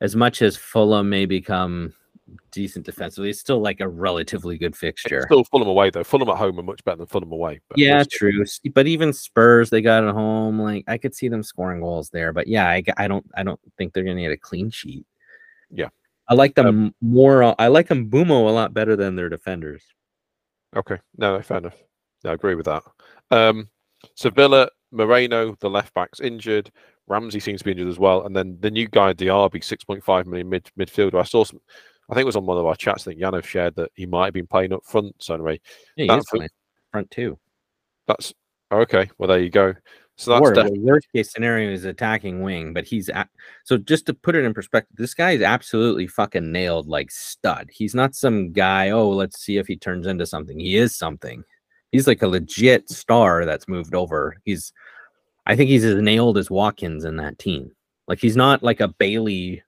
as 0.00 0.16
much 0.16 0.40
as 0.40 0.56
Fulham 0.56 1.10
may 1.10 1.26
become 1.26 1.92
decent 2.50 2.86
defensively. 2.86 3.30
It's 3.30 3.40
still 3.40 3.60
like 3.60 3.80
a 3.80 3.88
relatively 3.88 4.56
good 4.56 4.74
fixture. 4.74 5.22
Still 5.26 5.44
Fulham 5.44 5.68
away 5.68 5.90
though. 5.90 6.04
Fulham 6.04 6.28
at 6.30 6.36
home 6.36 6.58
are 6.58 6.62
much 6.62 6.82
better 6.84 6.98
than 6.98 7.06
Fulham 7.06 7.32
away. 7.32 7.60
But 7.68 7.78
yeah, 7.78 8.04
true. 8.10 8.44
But 8.74 8.86
even 8.86 9.12
Spurs, 9.12 9.70
they 9.70 9.82
got 9.82 10.04
at 10.04 10.14
home. 10.14 10.58
Like 10.58 10.84
I 10.88 10.98
could 10.98 11.14
see 11.14 11.28
them 11.28 11.42
scoring 11.42 11.80
goals 11.80 12.10
there. 12.10 12.32
But 12.32 12.46
yeah, 12.46 12.68
I, 12.68 12.82
I 12.96 13.08
don't 13.08 13.26
I 13.36 13.42
don't 13.42 13.60
think 13.76 13.92
they're 13.92 14.04
gonna 14.04 14.22
get 14.22 14.32
a 14.32 14.36
clean 14.36 14.70
sheet. 14.70 15.04
Yeah, 15.70 15.88
I 16.30 16.34
like 16.34 16.54
them 16.54 16.66
um, 16.66 16.94
more. 17.02 17.60
I 17.60 17.66
like 17.66 17.88
them 17.88 18.08
Bumo 18.08 18.48
a 18.48 18.52
lot 18.52 18.72
better 18.72 18.96
than 18.96 19.16
their 19.16 19.28
defenders. 19.28 19.82
Okay, 20.74 20.98
no, 21.18 21.42
fair 21.42 21.58
enough. 21.58 21.76
I 22.24 22.32
agree 22.32 22.54
with 22.54 22.66
that. 22.66 22.84
Um, 23.30 23.68
So 24.14 24.30
Villa, 24.30 24.68
Moreno, 24.92 25.56
the 25.60 25.70
left 25.70 25.92
back's 25.94 26.20
injured. 26.20 26.70
Ramsey 27.06 27.40
seems 27.40 27.60
to 27.60 27.64
be 27.64 27.72
injured 27.72 27.88
as 27.88 27.98
well, 27.98 28.24
and 28.24 28.34
then 28.34 28.56
the 28.60 28.70
new 28.70 28.88
guy 28.88 29.12
Diaby, 29.12 29.62
six 29.64 29.84
point 29.84 30.04
five 30.04 30.26
million 30.26 30.48
mid 30.48 30.70
midfielder. 30.78 31.20
I 31.20 31.24
saw 31.24 31.44
some. 31.44 31.60
I 32.08 32.14
think 32.14 32.22
it 32.22 32.26
was 32.26 32.36
on 32.36 32.46
one 32.46 32.58
of 32.58 32.66
our 32.66 32.76
chats. 32.76 33.06
I 33.06 33.10
think 33.10 33.20
Yano 33.20 33.42
shared 33.42 33.74
that 33.76 33.90
he 33.94 34.06
might 34.06 34.26
have 34.26 34.34
been 34.34 34.46
playing 34.46 34.72
up 34.72 34.84
front. 34.84 35.14
So 35.18 35.34
anyway, 35.34 35.60
yeah, 35.96 36.16
he 36.16 36.22
playing 36.30 36.48
front 36.92 37.10
too. 37.10 37.38
That's 38.06 38.32
okay. 38.72 39.10
Well, 39.18 39.28
there 39.28 39.40
you 39.40 39.50
go. 39.50 39.74
So 40.20 40.32
that's 40.32 40.42
or 40.42 40.52
the 40.54 40.78
worst 40.80 41.10
case 41.14 41.32
scenario 41.32 41.72
is 41.72 41.86
attacking 41.86 42.42
wing, 42.42 42.74
but 42.74 42.84
he's 42.84 43.08
at, 43.08 43.30
so 43.64 43.78
just 43.78 44.04
to 44.04 44.12
put 44.12 44.34
it 44.34 44.44
in 44.44 44.52
perspective, 44.52 44.94
this 44.98 45.14
guy 45.14 45.30
is 45.30 45.40
absolutely 45.40 46.06
fucking 46.06 46.52
nailed 46.52 46.88
like 46.88 47.10
stud. 47.10 47.70
He's 47.72 47.94
not 47.94 48.14
some 48.14 48.52
guy. 48.52 48.90
Oh, 48.90 49.08
let's 49.08 49.40
see 49.40 49.56
if 49.56 49.66
he 49.66 49.76
turns 49.76 50.06
into 50.06 50.26
something. 50.26 50.58
He 50.58 50.76
is 50.76 50.94
something. 50.94 51.42
He's 51.90 52.06
like 52.06 52.20
a 52.20 52.28
legit 52.28 52.90
star 52.90 53.46
that's 53.46 53.66
moved 53.66 53.94
over. 53.94 54.36
He's 54.44 54.74
I 55.46 55.56
think 55.56 55.70
he's 55.70 55.86
as 55.86 56.02
nailed 56.02 56.36
as 56.36 56.50
Watkins 56.50 57.06
in 57.06 57.16
that 57.16 57.38
team. 57.38 57.70
Like 58.06 58.20
he's 58.20 58.36
not 58.36 58.62
like 58.62 58.80
a 58.80 58.88
Bailey, 58.88 59.62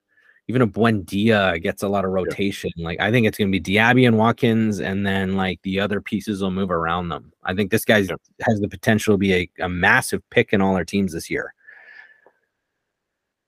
even 0.53 0.61
a 0.61 0.67
Buendia 0.67 1.63
gets 1.63 1.83
a 1.83 1.89
lot 1.89 2.05
of 2.05 2.11
rotation. 2.11 2.71
Yeah. 2.77 2.85
Like 2.85 3.01
I 3.01 3.11
think 3.11 3.27
it's 3.27 3.39
gonna 3.39 3.51
be 3.51 3.61
Diaby 3.61 4.07
and 4.07 4.19
Watkins, 4.19 4.81
and 4.81 5.07
then 5.07 5.35
like 5.35 5.61
the 5.63 5.81
other 5.81 6.03
pieces 6.03 6.43
will 6.43 6.51
move 6.51 6.71
around 6.71 7.09
them. 7.09 7.33
I 7.43 7.55
think 7.55 7.71
this 7.71 7.87
guy 7.87 7.99
yeah. 7.99 8.17
has 8.43 8.61
the 8.61 8.69
potential 8.69 9.15
to 9.15 9.19
be 9.19 9.35
a, 9.35 9.51
a 9.61 9.69
massive 9.69 10.23
pick 10.29 10.53
in 10.53 10.61
all 10.61 10.77
our 10.77 10.85
teams 10.85 11.15
this 11.15 11.31
year. 11.31 11.55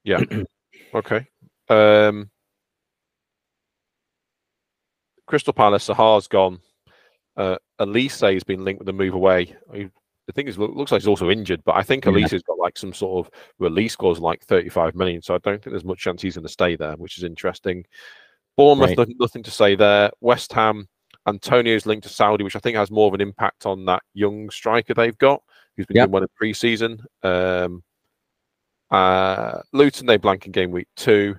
Yeah. 0.02 0.22
okay. 0.94 1.26
Um 1.68 2.30
Crystal 5.26 5.52
Palace, 5.52 5.86
Zaha's 5.86 6.26
gone. 6.26 6.60
Uh, 7.36 7.56
Olise 7.80 8.32
has 8.32 8.44
been 8.44 8.64
linked 8.64 8.78
with 8.78 8.86
the 8.86 8.92
move 8.92 9.14
away. 9.14 9.56
The 10.26 10.32
thing 10.32 10.48
is, 10.48 10.58
looks 10.58 10.90
like 10.90 11.02
he's 11.02 11.08
also 11.08 11.30
injured, 11.30 11.62
but 11.64 11.76
I 11.76 11.82
think 11.82 12.04
Olise 12.04 12.30
has 12.30 12.42
got 12.42 12.58
like 12.58 12.78
some 12.78 12.94
sort 12.94 13.26
of 13.26 13.32
release 13.58 13.94
clause, 13.94 14.18
like 14.18 14.42
35 14.44 14.94
million. 14.94 15.20
So 15.20 15.34
I 15.34 15.38
don't 15.38 15.62
think 15.62 15.72
there's 15.72 15.84
much 15.84 15.98
chance 15.98 16.22
he's 16.22 16.36
going 16.36 16.46
to 16.46 16.52
stay 16.52 16.76
there, 16.76 16.96
which 16.96 17.18
is 17.18 17.24
interesting. 17.24 17.84
Bournemouth, 18.56 18.96
right. 18.96 19.08
nothing, 19.18 19.42
to 19.42 19.50
say 19.50 19.74
there. 19.74 20.10
West 20.20 20.52
Ham, 20.54 20.88
Antonio's 21.26 21.86
linked 21.86 22.04
to 22.04 22.08
Saudi, 22.08 22.42
which 22.44 22.56
I 22.56 22.60
think 22.60 22.76
has 22.76 22.90
more 22.90 23.08
of 23.08 23.14
an 23.14 23.20
impact 23.20 23.66
on 23.66 23.84
that 23.86 24.02
young 24.14 24.48
striker 24.48 24.94
they've 24.94 25.18
got, 25.18 25.42
who's 25.76 25.86
been 25.86 25.96
yep. 25.96 26.04
doing 26.06 26.12
well 26.12 26.22
in 26.22 26.28
pre-season. 26.36 27.02
Um, 27.22 27.82
uh, 28.90 29.60
Luton, 29.72 30.06
they 30.06 30.16
blank 30.16 30.46
in 30.46 30.52
game 30.52 30.70
week 30.70 30.88
two. 30.96 31.36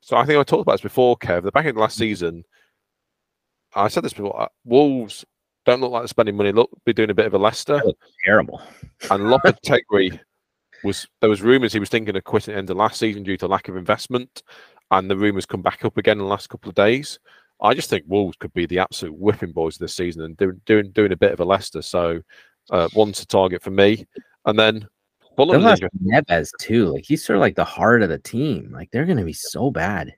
So 0.00 0.16
I 0.16 0.26
think 0.26 0.38
I 0.38 0.42
talked 0.42 0.62
about 0.62 0.72
this 0.72 0.80
before, 0.82 1.16
Kev. 1.16 1.42
The 1.42 1.52
back 1.52 1.66
end 1.66 1.76
of 1.76 1.80
last 1.80 1.96
season, 1.96 2.44
I 3.74 3.88
said 3.88 4.04
this 4.04 4.12
before. 4.12 4.42
Uh, 4.42 4.48
Wolves 4.64 5.24
don't 5.66 5.80
look 5.80 5.90
like 5.90 6.02
they're 6.02 6.08
spending 6.08 6.36
money. 6.36 6.52
Look, 6.52 6.70
be 6.84 6.92
doing 6.92 7.10
a 7.10 7.14
bit 7.14 7.26
of 7.26 7.34
a 7.34 7.38
Leicester. 7.38 7.82
Terrible. 8.24 8.62
And 9.10 9.24
Lopetegui 9.24 10.18
was 10.84 11.06
there 11.20 11.30
was 11.30 11.42
rumours 11.42 11.72
he 11.72 11.80
was 11.80 11.88
thinking 11.88 12.16
of 12.16 12.24
quitting 12.24 12.52
at 12.52 12.54
the 12.54 12.58
end 12.58 12.70
of 12.70 12.76
last 12.76 12.98
season 12.98 13.22
due 13.22 13.36
to 13.36 13.48
lack 13.48 13.68
of 13.68 13.76
investment, 13.76 14.42
and 14.90 15.10
the 15.10 15.16
rumours 15.16 15.44
come 15.44 15.62
back 15.62 15.84
up 15.84 15.98
again 15.98 16.18
in 16.18 16.24
the 16.24 16.30
last 16.30 16.48
couple 16.48 16.68
of 16.68 16.74
days. 16.74 17.18
I 17.60 17.74
just 17.74 17.90
think 17.90 18.04
Wolves 18.06 18.36
could 18.36 18.52
be 18.52 18.66
the 18.66 18.78
absolute 18.78 19.16
whipping 19.16 19.52
boys 19.52 19.76
this 19.76 19.94
season 19.94 20.22
and 20.22 20.36
doing 20.36 20.60
doing 20.64 20.90
doing 20.92 21.12
a 21.12 21.16
bit 21.16 21.32
of 21.32 21.40
a 21.40 21.44
Leicester. 21.44 21.82
So 21.82 22.20
uh, 22.70 22.88
one's 22.94 23.20
a 23.20 23.26
target 23.26 23.62
for 23.62 23.70
me, 23.70 24.06
and 24.44 24.58
then 24.58 24.86
Fulham. 25.36 25.62
Neves 25.62 26.50
too. 26.60 26.86
Like 26.86 27.04
he's 27.04 27.24
sort 27.24 27.36
of 27.36 27.40
like 27.40 27.56
the 27.56 27.64
heart 27.64 28.02
of 28.02 28.08
the 28.08 28.18
team. 28.18 28.70
Like 28.72 28.90
they're 28.90 29.04
going 29.04 29.18
to 29.18 29.24
be 29.24 29.32
so 29.32 29.70
bad. 29.70 30.14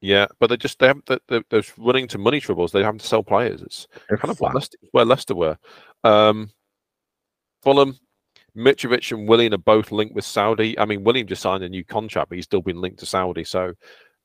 Yeah, 0.00 0.26
but 0.38 0.48
they 0.48 0.56
just 0.56 0.78
they 0.78 0.86
have 0.86 1.00
they're, 1.06 1.42
they're 1.50 1.62
running 1.76 2.04
into 2.04 2.18
money 2.18 2.40
troubles. 2.40 2.72
They 2.72 2.82
have 2.82 2.98
to 2.98 3.06
sell 3.06 3.22
players. 3.22 3.62
It's 3.62 3.88
they're 4.08 4.18
kind 4.18 4.30
of 4.30 4.40
Leicester, 4.40 4.78
where 4.92 5.04
Leicester 5.04 5.34
were. 5.34 5.58
Um, 6.04 6.50
Fulham, 7.62 7.98
Mitrovic 8.56 9.10
and 9.10 9.28
Willian 9.28 9.54
are 9.54 9.58
both 9.58 9.90
linked 9.90 10.14
with 10.14 10.24
Saudi. 10.24 10.78
I 10.78 10.84
mean, 10.84 11.02
Willian 11.02 11.26
just 11.26 11.42
signed 11.42 11.64
a 11.64 11.68
new 11.68 11.84
contract, 11.84 12.28
but 12.28 12.36
he's 12.36 12.44
still 12.44 12.62
been 12.62 12.80
linked 12.80 13.00
to 13.00 13.06
Saudi. 13.06 13.42
So 13.42 13.72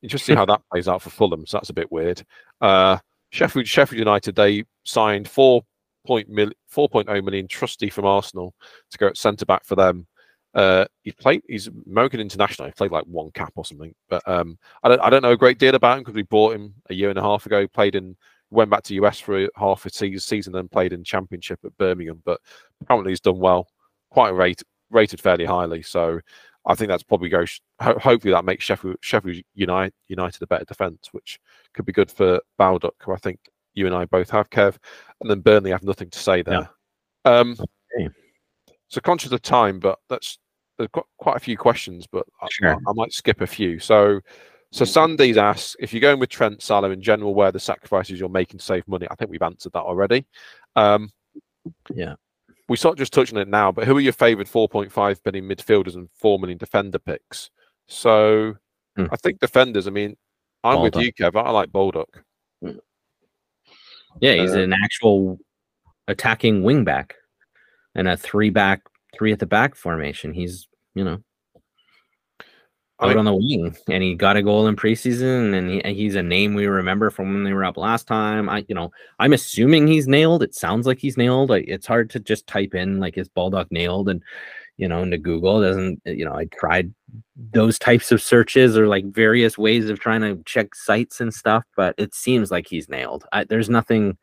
interesting 0.03 0.36
how 0.36 0.45
that 0.47 0.61
plays 0.71 0.88
out 0.88 1.01
for 1.01 1.09
Fulham. 1.09 1.45
So 1.47 1.57
that's 1.57 1.71
a 1.71 1.74
bit 1.74 1.91
weird. 1.91 2.24
Uh, 2.61 2.97
Sheffield 3.32 3.67
Sheffield 3.67 3.97
United 3.97 4.36
they 4.36 4.65
signed 4.84 5.28
four 5.28 5.63
point 6.05 6.30
mil, 6.30 6.51
4.0 6.71 7.24
million 7.24 7.47
Trusty 7.47 7.89
from 7.89 8.05
Arsenal 8.05 8.53
to 8.91 8.97
go 8.97 9.07
at 9.07 9.17
centre 9.17 9.45
back 9.45 9.65
for 9.65 9.76
them. 9.76 10.05
Uh, 10.53 10.85
he 11.03 11.11
played. 11.11 11.41
He's 11.47 11.69
American 11.87 12.19
international. 12.19 12.67
He 12.67 12.73
played 12.73 12.91
like 12.91 13.05
one 13.05 13.31
cap 13.31 13.53
or 13.55 13.65
something. 13.65 13.93
But 14.09 14.27
um, 14.27 14.57
I 14.83 14.89
don't. 14.89 15.01
I 15.01 15.09
don't 15.09 15.23
know 15.23 15.31
a 15.31 15.37
great 15.37 15.59
deal 15.59 15.75
about 15.75 15.97
him 15.97 16.03
because 16.03 16.15
we 16.15 16.23
bought 16.23 16.55
him 16.55 16.73
a 16.89 16.93
year 16.93 17.09
and 17.09 17.19
a 17.19 17.23
half 17.23 17.45
ago. 17.45 17.61
He 17.61 17.67
Played 17.67 17.95
in. 17.95 18.15
Went 18.49 18.69
back 18.69 18.83
to 18.83 18.93
US 18.95 19.19
for 19.19 19.47
half 19.55 19.83
a 19.87 19.89
season, 19.89 20.53
then 20.53 20.67
played 20.67 20.93
in 20.93 21.03
Championship 21.03 21.59
at 21.65 21.75
Birmingham. 21.79 22.21
But 22.23 22.39
apparently 22.81 23.11
he's 23.11 23.19
done 23.19 23.39
well. 23.39 23.67
Quite 24.11 24.29
rated 24.29 24.67
rated 24.91 25.19
fairly 25.19 25.45
highly. 25.45 25.81
So 25.81 26.19
I 26.67 26.75
think 26.75 26.89
that's 26.89 27.01
probably. 27.01 27.31
Ho- 27.31 27.47
hopefully 27.79 28.31
that 28.31 28.45
makes 28.45 28.63
Sheffield 28.63 28.97
Sheffield 29.01 29.37
United 29.55 29.93
United 30.07 30.43
a 30.43 30.47
better 30.47 30.65
defence, 30.65 31.09
which 31.13 31.39
could 31.73 31.85
be 31.85 31.91
good 31.93 32.11
for 32.11 32.39
Baldock, 32.59 32.93
who 33.03 33.13
I 33.13 33.17
think 33.17 33.39
you 33.73 33.87
and 33.87 33.95
I 33.95 34.05
both 34.05 34.29
have, 34.29 34.49
Kev. 34.49 34.77
And 35.21 35.29
then 35.29 35.39
Burnley 35.39 35.71
have 35.71 35.83
nothing 35.83 36.09
to 36.11 36.19
say 36.19 36.41
there. 36.41 36.69
Yeah. 37.25 37.39
Um, 37.39 37.57
okay. 37.97 38.09
So 38.87 39.01
conscious 39.01 39.31
of 39.31 39.41
time, 39.41 39.79
but 39.79 39.97
that's 40.09 40.37
there's 40.78 40.89
quite 41.17 41.38
a 41.38 41.39
few 41.39 41.57
questions, 41.57 42.07
but 42.11 42.26
sure. 42.49 42.74
I, 42.74 42.74
I, 42.74 42.93
might 42.93 43.13
skip 43.13 43.41
a 43.41 43.47
few. 43.47 43.80
So, 43.80 44.19
so 44.71 44.86
Sandy's 44.86 45.38
asks 45.38 45.76
if 45.80 45.93
you're 45.93 46.01
going 46.01 46.19
with 46.19 46.30
Trent 46.30 46.61
Salah 46.61 46.89
in 46.89 47.01
general, 47.01 47.36
where 47.36 47.51
the 47.51 47.59
sacrifices 47.59 48.19
you're 48.19 48.30
making 48.30 48.59
to 48.59 48.65
save 48.65 48.88
money. 48.88 49.07
I 49.09 49.15
think 49.15 49.30
we've 49.30 49.41
answered 49.41 49.74
that 49.74 49.84
already. 49.84 50.26
Um, 50.76 51.09
yeah, 51.93 52.15
we 52.67 52.78
sort 52.78 52.93
of 52.93 52.99
just 52.99 53.13
touching 53.13 53.38
it 53.38 53.47
now. 53.47 53.71
But 53.71 53.86
who 53.86 53.97
are 53.97 54.01
your 54.01 54.13
favoured 54.13 54.47
4.5 54.47 55.24
billion 55.24 55.47
midfielders 55.47 55.95
and 55.95 56.09
four 56.11 56.39
million 56.39 56.57
defender 56.57 56.99
picks? 56.99 57.51
So, 57.88 58.55
hmm. 58.95 59.05
I 59.11 59.15
think 59.17 59.39
defenders. 59.39 59.88
I 59.88 59.91
mean, 59.91 60.17
I'm 60.63 60.78
Baldock. 60.78 60.95
with 60.95 61.05
you, 61.05 61.13
Kev. 61.13 61.36
I 61.36 61.51
like 61.51 61.71
Baldock. 61.71 62.24
Yeah, 64.21 64.36
he's 64.36 64.53
uh, 64.53 64.59
an 64.59 64.74
actual 64.74 65.39
attacking 66.07 66.63
wing 66.63 66.84
back 66.84 67.15
and 67.95 68.07
a 68.07 68.17
three 68.17 68.49
back 68.49 68.82
three 69.16 69.32
at 69.32 69.39
the 69.39 69.45
back 69.45 69.76
formation. 69.76 70.34
He's 70.34 70.68
you 70.95 71.03
know 71.03 71.24
out 73.01 73.16
I, 73.16 73.20
on 73.20 73.26
the 73.26 73.34
wing, 73.34 73.76
and 73.89 74.03
he 74.03 74.16
got 74.16 74.38
a 74.38 74.43
goal 74.43 74.68
in 74.68 74.76
preseason, 74.76 75.53
and 75.55 75.70
he, 75.70 75.93
he's 75.93 76.16
a 76.16 76.24
name 76.24 76.53
we 76.53 76.68
remember 76.68 77.09
from 77.09 77.34
when 77.34 77.43
they 77.43 77.53
were 77.53 77.66
up 77.66 77.78
last 77.78 78.07
time. 78.07 78.49
I 78.49 78.66
you 78.68 78.76
know 78.76 78.91
I'm 79.20 79.34
assuming 79.34 79.88
he's 79.88 80.07
nailed. 80.07 80.43
It 80.43 80.55
sounds 80.55 80.88
like 80.88 80.99
he's 80.99 81.18
nailed. 81.18 81.51
it's 81.51 81.88
hard 81.88 82.09
to 82.11 82.20
just 82.20 82.47
type 82.47 82.76
in 82.76 82.99
like 82.99 83.18
is 83.18 83.30
Baldock 83.30 83.72
nailed 83.72 84.09
and 84.09 84.22
you 84.78 84.88
know 84.88 85.03
into 85.03 85.18
Google 85.18 85.61
it 85.61 85.68
doesn't 85.68 86.01
you 86.05 86.26
know 86.26 86.34
I 86.34 86.45
tried 86.45 86.93
those 87.36 87.78
types 87.78 88.11
of 88.11 88.22
searches 88.22 88.78
or 88.78 88.88
like 88.88 89.05
various 89.05 89.57
ways 89.57 89.89
of 89.89 89.99
trying 89.99 90.22
to 90.22 90.41
check 90.45 90.74
sites 90.74 91.22
and 91.22 91.34
stuff, 91.34 91.64
but 91.76 91.93
it 91.97 92.16
seems 92.16 92.49
like 92.51 92.68
he's 92.68 92.89
nailed. 92.89 93.26
I, 93.32 93.43
there's 93.43 93.70
nothing 93.70 94.18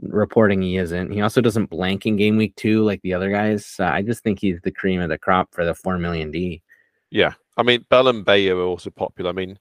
reporting 0.00 0.62
he 0.62 0.76
isn't. 0.76 1.12
He 1.12 1.20
also 1.20 1.40
doesn't 1.40 1.70
blank 1.70 2.06
in 2.06 2.16
game 2.16 2.36
week 2.36 2.54
two 2.56 2.82
like 2.82 3.00
the 3.02 3.14
other 3.14 3.30
guys. 3.30 3.76
I 3.78 4.02
just 4.02 4.22
think 4.22 4.40
he's 4.40 4.60
the 4.62 4.70
cream 4.70 5.00
of 5.00 5.08
the 5.08 5.18
crop 5.18 5.48
for 5.52 5.64
the 5.64 5.74
four 5.74 5.98
million 5.98 6.30
D. 6.30 6.62
Yeah, 7.10 7.34
I 7.56 7.62
mean 7.62 7.84
Bell 7.88 8.08
and 8.08 8.24
Beyer 8.24 8.56
are 8.56 8.62
also 8.62 8.90
popular. 8.90 9.30
I 9.30 9.34
mean, 9.34 9.58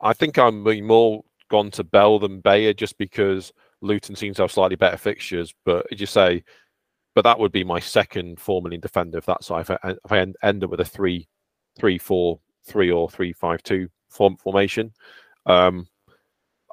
I 0.00 0.12
think 0.12 0.38
I'm 0.38 0.62
more 0.86 1.24
gone 1.50 1.70
to 1.72 1.84
Bell 1.84 2.18
than 2.18 2.40
Beyer 2.40 2.72
just 2.72 2.98
because 2.98 3.52
Luton 3.80 4.16
seems 4.16 4.36
to 4.36 4.42
have 4.42 4.52
slightly 4.52 4.76
better 4.76 4.96
fixtures. 4.96 5.54
But 5.64 5.86
as 5.92 6.00
you 6.00 6.06
say, 6.06 6.42
but 7.14 7.22
that 7.22 7.38
would 7.38 7.52
be 7.52 7.64
my 7.64 7.78
second 7.78 8.40
four 8.40 8.62
million 8.62 8.80
defender 8.80 9.18
if 9.18 9.26
that's 9.26 9.50
if 9.50 9.70
I, 9.70 9.78
if 9.84 10.12
I 10.12 10.18
end 10.42 10.64
up 10.64 10.70
with 10.70 10.80
a 10.80 10.84
three, 10.84 11.28
three, 11.78 11.98
four, 11.98 12.40
three 12.66 12.90
or 12.90 13.08
three, 13.08 13.32
five, 13.32 13.62
two 13.62 13.88
form 14.08 14.36
formation. 14.36 14.92
Um, 15.46 15.86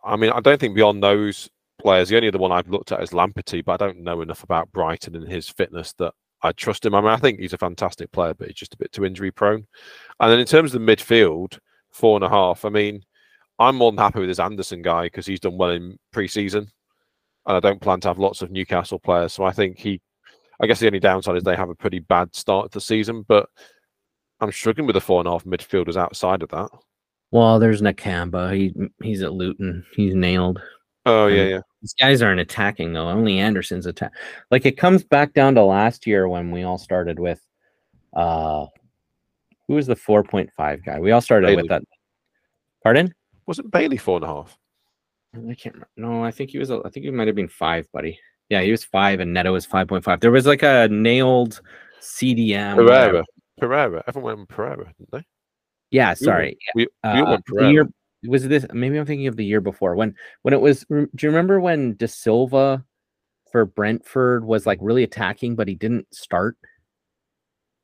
I 0.04 0.16
mean, 0.16 0.32
I 0.32 0.40
don't 0.40 0.60
think 0.60 0.76
beyond 0.76 1.04
those 1.04 1.50
players. 1.82 2.10
The 2.10 2.16
only 2.16 2.28
other 2.28 2.38
one 2.38 2.52
I've 2.52 2.70
looked 2.70 2.92
at 2.92 3.04
is 3.04 3.12
Lamptey, 3.12 3.64
but 3.64 3.82
I 3.82 3.86
don't 3.86 4.04
know 4.04 4.22
enough 4.22 4.44
about 4.44 4.72
Brighton 4.72 5.16
and 5.16 5.28
his 5.28 5.50
fitness 5.50 5.94
that 5.94 6.14
I 6.42 6.52
trust 6.54 6.86
him. 6.86 6.96
I 6.96 7.02
mean, 7.02 7.10
I 7.10 7.18
think 7.18 7.40
he's 7.40 7.54
a 7.54 7.58
fantastic 7.58 8.12
player, 8.12 8.34
but 8.34 8.48
he's 8.48 8.56
just 8.56 8.74
a 8.74 8.78
bit 8.78 8.92
too 8.92 9.06
injury 9.06 9.32
prone. 9.32 9.68
And 10.20 10.32
then 10.32 10.40
in 10.40 10.46
terms 10.46 10.74
of 10.74 10.84
the 10.84 10.96
midfield, 10.96 11.60
four 11.92 12.16
and 12.16 12.24
a 12.24 12.30
half. 12.30 12.66
I 12.66 12.70
mean, 12.70 13.04
I'm 13.60 13.76
more 13.76 13.92
than 13.92 14.00
happy 14.00 14.20
with 14.20 14.30
this 14.30 14.40
Anderson 14.40 14.82
guy 14.82 15.04
because 15.04 15.26
he's 15.26 15.40
done 15.40 15.58
well 15.58 15.70
in 15.70 15.98
pre-season, 16.12 16.68
and 17.46 17.58
I 17.58 17.60
don't 17.60 17.82
plan 17.82 18.00
to 18.02 18.08
have 18.08 18.20
lots 18.20 18.42
of 18.42 18.52
Newcastle 18.52 19.00
players. 19.00 19.34
So 19.34 19.44
I 19.44 19.52
think 19.52 19.78
he. 19.78 20.02
I 20.60 20.68
guess 20.68 20.80
the 20.80 20.88
only 20.88 21.00
downside 21.00 21.38
is 21.38 21.44
they 21.44 21.56
have 21.56 21.70
a 21.70 21.76
pretty 21.76 22.00
bad 22.00 22.36
start 22.36 22.72
to 22.72 22.78
the 22.78 22.82
season, 22.82 23.26
but 23.28 23.50
I'm 24.40 24.52
struggling 24.52 24.86
with 24.86 24.94
the 24.94 25.02
four 25.02 25.20
and 25.20 25.28
a 25.28 25.32
half 25.32 25.44
midfielders 25.44 25.98
outside 25.98 26.44
of 26.44 26.50
that. 26.50 26.70
Well, 27.32 27.58
there's 27.58 27.82
Nakamba. 27.82 28.54
He 28.54 28.74
he's 29.02 29.24
at 29.24 29.34
Luton. 29.34 29.86
He's 29.96 30.14
nailed. 30.14 30.62
Oh 31.06 31.28
yeah, 31.28 31.46
yeah. 31.46 31.62
These 31.82 31.94
guys 31.96 32.22
aren't 32.22 32.40
attacking 32.40 32.94
though. 32.94 33.10
Only 33.10 33.40
Anderson's 33.40 33.86
attack. 33.88 34.12
Like 34.52 34.66
it 34.66 34.78
comes 34.78 35.04
back 35.04 35.34
down 35.34 35.56
to 35.56 35.64
last 35.64 36.06
year 36.06 36.28
when 36.30 36.52
we 36.52 36.64
all 36.64 36.78
started 36.78 37.20
with 37.20 37.42
uh 38.14 38.68
who 39.68 39.76
was 39.76 39.88
the 39.88 39.96
4.5 39.96 40.86
guy? 40.86 41.00
We 41.00 41.12
all 41.12 41.22
started 41.22 41.48
Bailey. 41.48 41.64
with 41.64 41.70
that. 41.70 41.84
Pardon? 42.84 43.14
Wasn't 43.48 43.72
Bailey 43.72 43.98
four 43.98 44.18
and 44.18 44.26
a 44.26 44.28
half? 44.28 44.58
I 45.34 45.54
can't 45.56 45.76
remember. 45.76 45.90
No, 45.98 46.24
I 46.24 46.32
think 46.32 46.50
he 46.52 46.58
was 46.60 46.70
I 46.70 46.78
think 46.90 47.06
he 47.06 47.10
might 47.12 47.28
have 47.28 47.36
been 47.36 47.48
5, 47.48 47.92
buddy. 47.92 48.20
Yeah, 48.50 48.62
he 48.62 48.72
was 48.72 48.84
5 48.84 49.22
and 49.22 49.34
Neto 49.34 49.54
was 49.54 49.66
5.5. 49.66 50.20
There 50.20 50.30
was 50.32 50.46
like 50.46 50.62
a 50.62 50.88
nailed 50.92 51.62
CDM. 52.02 52.76
Pereira. 52.76 53.24
Pereira. 53.60 54.04
Everyone 54.08 54.38
went 54.38 54.50
Pereira, 54.50 54.86
didn't 54.98 55.12
they? 55.12 55.24
Yeah, 55.90 56.14
sorry. 56.14 56.58
We, 56.76 56.88
we 57.04 57.10
all 57.10 57.28
Uh, 57.28 57.32
went 57.32 57.46
Pereira. 57.46 57.86
Was 58.28 58.48
this 58.48 58.66
maybe 58.74 58.98
I'm 58.98 59.06
thinking 59.06 59.28
of 59.28 59.36
the 59.36 59.46
year 59.46 59.62
before 59.62 59.96
when 59.96 60.16
when 60.44 60.54
it 60.54 60.62
was 60.62 60.86
do 60.90 61.08
you 61.22 61.30
remember 61.30 61.60
when 61.60 61.96
Dasilva 61.96 62.84
for 63.52 63.66
Brentford 63.66 64.46
was 64.46 64.66
like 64.66 64.80
really 64.82 65.04
attacking 65.04 65.56
but 65.56 65.68
he 65.68 65.76
didn't 65.76 66.14
start 66.14 66.56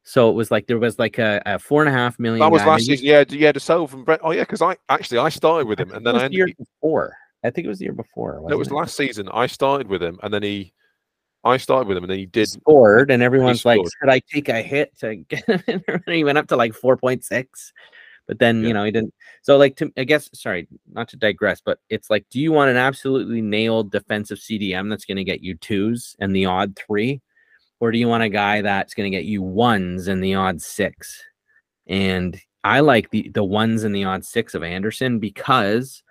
so 0.08 0.30
it 0.30 0.34
was 0.34 0.52
like 0.52 0.68
there 0.68 0.80
was 0.80 0.98
like 0.98 1.18
a, 1.18 1.42
a 1.46 1.60
four 1.60 1.82
and 1.82 1.90
a 1.90 1.92
half 1.92 2.18
million 2.18 2.40
That 2.40 2.50
was 2.50 2.64
last 2.64 2.86
season. 2.86 3.06
Yeah, 3.06 3.26
yeah, 3.30 3.52
the 3.52 3.60
Self 3.60 3.94
and 3.94 4.06
Brent. 4.06 4.22
Oh 4.24 4.32
yeah, 4.32 4.44
because 4.44 4.62
I 4.62 4.78
actually 4.88 5.18
I 5.18 5.28
started 5.28 5.68
with 5.68 5.78
him, 5.78 5.92
and 5.92 6.00
it 6.00 6.04
then 6.06 6.16
I 6.16 6.30
the 6.30 6.34
year 6.34 6.48
before 6.58 7.14
I 7.44 7.50
think 7.50 7.66
it 7.66 7.68
was 7.68 7.80
the 7.80 7.86
year 7.86 7.94
before 7.94 8.40
no, 8.42 8.48
it 8.48 8.58
was 8.58 8.72
last 8.72 8.96
season. 8.96 9.28
I 9.34 9.48
started 9.48 9.90
with 9.90 10.02
him, 10.02 10.18
and 10.24 10.34
then 10.34 10.44
he, 10.44 10.72
I 11.44 11.58
started 11.58 11.90
with 11.90 11.98
him, 11.98 12.06
and 12.06 12.12
then 12.12 12.20
he 12.20 12.26
did. 12.26 12.48
scored 12.48 13.12
and 13.12 13.22
everyone's 13.22 13.66
like 13.66 13.82
should 13.82 14.10
I 14.10 14.22
take 14.32 14.48
a 14.48 14.62
hit 14.62 14.98
to 15.00 15.16
get 15.30 15.46
him? 15.46 15.84
And 15.88 16.04
he 16.08 16.24
went 16.24 16.38
up 16.38 16.48
to 16.48 16.56
like 16.56 16.72
4.6 16.72 17.46
but 18.28 18.40
then 18.40 18.62
Yeah. 18.62 18.68
you 18.68 18.74
know 18.74 18.84
he 18.84 18.92
didn't 18.92 19.14
so 19.42 19.58
like 19.58 19.76
to 19.78 19.92
i 19.98 20.04
guess 20.04 20.30
sorry 20.34 20.68
not 20.92 21.08
to 21.10 21.18
digress 21.18 21.62
but 21.62 21.80
it's 21.90 22.10
like 22.10 22.26
do 22.30 22.40
you 22.40 22.52
want 22.52 22.70
an 22.70 22.78
absolutely 22.78 23.42
nailed 23.42 23.92
defensive 23.92 24.38
cdm 24.38 24.90
that's 24.90 25.06
going 25.06 25.18
to 25.18 25.24
get 25.24 25.42
you 25.42 25.56
twos 25.56 26.16
and 26.20 26.36
the 26.36 26.46
odd 26.46 26.76
three 26.76 27.22
or 27.80 27.92
do 27.92 27.98
you 27.98 28.08
want 28.08 28.24
a 28.24 28.30
guy 28.30 28.62
that's 28.62 28.94
going 28.94 29.10
to 29.10 29.16
get 29.18 29.26
you 29.26 29.42
ones 29.42 30.08
and 30.08 30.24
the 30.24 30.36
odd 30.36 30.62
six 30.62 31.24
and 31.88 32.40
i 32.64 32.80
like 32.80 33.10
the 33.12 33.30
the 33.34 33.44
ones 33.44 33.84
and 33.84 33.96
the 33.96 34.04
odd 34.04 34.24
six 34.26 34.54
of 34.54 34.64
anderson 34.64 35.20
because 35.20 36.04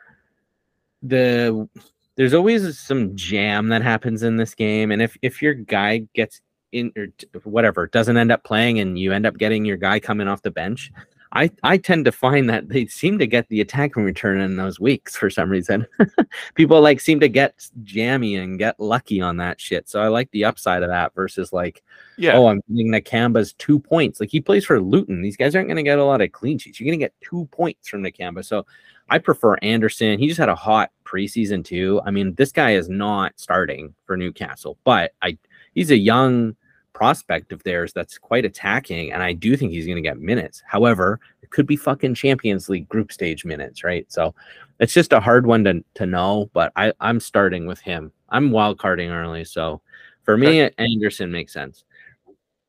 the 1.03 1.69
there's 2.17 2.35
always 2.35 2.79
some 2.79 3.15
jam 3.15 3.69
that 3.69 3.83
happens 3.83 4.23
in 4.23 4.37
this 4.37 4.55
game 4.55 4.91
and 4.91 5.03
if 5.03 5.17
if 5.23 5.43
your 5.43 5.55
guy 5.55 5.99
gets 6.15 6.41
in 6.73 6.91
or 6.97 7.07
whatever 7.45 7.87
doesn't 7.87 8.17
end 8.17 8.33
up 8.33 8.43
playing 8.45 8.81
and 8.81 8.99
you 8.99 9.13
end 9.13 9.27
up 9.27 9.37
getting 9.39 9.65
your 9.65 9.77
guy 9.77 10.01
coming 10.01 10.27
off 10.29 10.43
the 10.43 10.51
bench 10.51 10.91
I, 11.37 11.51
I 11.63 11.77
tend 11.77 12.07
to 12.07 12.13
find 12.13 12.49
that 12.49 12.71
they 12.71 12.87
seem 12.87 13.19
to 13.19 13.27
get 13.27 13.47
the 13.51 13.61
attacking 13.61 14.05
return 14.05 14.41
in 14.41 14.57
those 14.57 14.81
weeks 14.81 15.15
for 15.17 15.29
some 15.29 15.51
reason. 15.51 15.87
People 16.55 16.81
like 16.81 16.99
seem 16.99 17.21
to 17.21 17.29
get 17.29 17.69
jammy 17.83 18.37
and 18.37 18.59
get 18.59 18.81
lucky 18.81 19.21
on 19.21 19.37
that 19.37 19.61
shit. 19.61 19.87
So 19.87 20.01
I 20.01 20.09
like 20.09 20.31
the 20.31 20.47
upside 20.47 20.83
of 20.83 20.89
that 20.89 21.15
versus 21.15 21.53
like, 21.53 21.83
Yeah, 22.17 22.39
oh, 22.39 22.47
I'm 22.47 22.63
getting 22.69 22.91
Nakamba's 22.91 23.53
two 23.53 23.79
points. 23.79 24.19
Like 24.19 24.31
he 24.31 24.41
plays 24.41 24.65
for 24.65 24.81
Luton. 24.81 25.21
These 25.21 25.37
guys 25.37 25.55
aren't 25.55 25.69
going 25.69 25.77
to 25.77 25.83
get 25.83 25.99
a 25.99 26.05
lot 26.05 26.23
of 26.23 26.33
clean 26.33 26.57
sheets. 26.57 26.81
You're 26.81 26.87
going 26.87 26.99
to 26.99 27.05
get 27.05 27.15
two 27.21 27.47
points 27.53 27.87
from 27.87 28.03
Nakamba. 28.03 28.43
So 28.43 28.65
I 29.11 29.19
prefer 29.19 29.57
Anderson. 29.57 30.19
He 30.19 30.29
just 30.29 30.41
had 30.41 30.49
a 30.49 30.55
hot 30.55 30.91
preseason 31.05 31.63
too. 31.63 32.01
I 32.07 32.13
mean, 32.13 32.35
this 32.37 32.51
guy 32.51 32.73
is 32.73 32.89
not 32.89 33.35
starting 33.37 33.95
for 34.07 34.17
Newcastle, 34.17 34.79
but 34.85 35.13
I 35.21 35.37
he's 35.75 35.91
a 35.91 35.99
young 35.99 36.57
prospect 36.97 37.53
of 37.53 37.63
theirs 37.63 37.93
that's 37.93 38.17
quite 38.17 38.47
attacking, 38.47 39.13
and 39.13 39.23
I 39.23 39.35
do 39.35 39.55
think 39.55 39.71
he's 39.71 39.85
going 39.85 39.97
to 39.97 40.03
get 40.03 40.19
minutes. 40.19 40.63
However, 40.67 41.21
it 41.43 41.51
could 41.51 41.67
be 41.67 41.77
fucking 41.77 42.15
Champions 42.15 42.71
League 42.71 42.89
group 42.89 43.13
stage 43.13 43.45
minutes, 43.45 43.85
right? 43.85 44.11
So 44.11 44.35
it's 44.81 44.95
just 44.95 45.13
a 45.13 45.21
hard 45.21 45.47
one 45.47 45.63
to, 45.65 45.85
to 45.97 46.07
know, 46.07 46.49
but 46.55 46.73
I, 46.75 46.95
I'm 47.01 47.21
starting 47.21 47.67
with 47.67 47.81
him. 47.81 48.13
I'm 48.31 48.51
wild 48.51 48.79
carding 48.79 49.11
early, 49.11 49.45
so 49.45 49.83
for 50.23 50.39
me, 50.39 50.71
Anderson 50.79 51.31
makes 51.31 51.53
sense. 51.53 51.85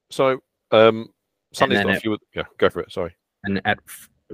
So, 0.10 0.40
um, 0.72 1.08
got 1.58 1.72
a 1.72 2.00
few. 2.02 2.18
Yeah, 2.36 2.44
go 2.58 2.70
for 2.70 2.82
it. 2.82 2.92
Sorry. 2.92 3.16
And 3.46 3.62
at 3.64 3.80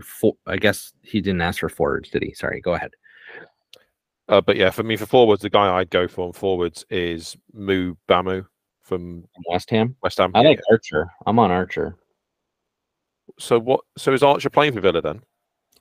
four, 0.02 0.34
I 0.48 0.58
guess 0.58 0.94
he 1.04 1.22
didn't 1.22 1.42
ask 1.42 1.60
for 1.60 1.70
forwards, 1.70 2.10
did 2.10 2.24
he? 2.24 2.34
Sorry, 2.34 2.62
go 2.62 2.74
ahead. 2.74 2.92
Uh, 4.28 4.42
but 4.42 4.56
yeah, 4.56 4.72
for 4.72 4.82
me, 4.82 4.96
for 4.96 5.06
forwards, 5.06 5.44
the 5.44 5.52
guy 5.52 5.72
I'd 5.72 5.92
go 5.92 6.08
for 6.08 6.26
on 6.26 6.34
forwards 6.34 6.84
is 6.90 7.38
Mu 7.54 7.94
Bamu 8.10 8.48
from 8.84 9.26
West 9.50 9.70
Ham. 9.72 9.96
West 10.04 10.18
Ham. 10.20 10.32
I 10.36 10.42
like 10.42 10.62
Archer. 10.70 11.10
I'm 11.26 11.40
on 11.40 11.52
Archer. 11.52 11.96
So 13.40 13.60
what? 13.60 13.82
So 13.98 14.14
is 14.14 14.24
Archer 14.24 14.50
playing 14.50 14.74
for 14.74 14.82
Villa 14.82 15.02
then? 15.02 15.22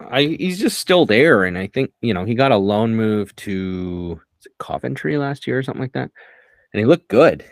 I 0.00 0.22
he's 0.38 0.58
just 0.58 0.78
still 0.78 1.06
there, 1.06 1.44
and 1.44 1.58
I 1.58 1.66
think 1.66 1.92
you 2.00 2.14
know 2.14 2.24
he 2.24 2.34
got 2.34 2.52
a 2.52 2.56
loan 2.56 2.94
move 2.94 3.34
to 3.36 4.20
Coventry 4.58 5.16
last 5.18 5.46
year 5.46 5.58
or 5.58 5.62
something 5.62 5.82
like 5.82 5.92
that, 5.92 6.10
and 6.72 6.80
he 6.80 6.84
looked 6.86 7.08
good. 7.08 7.44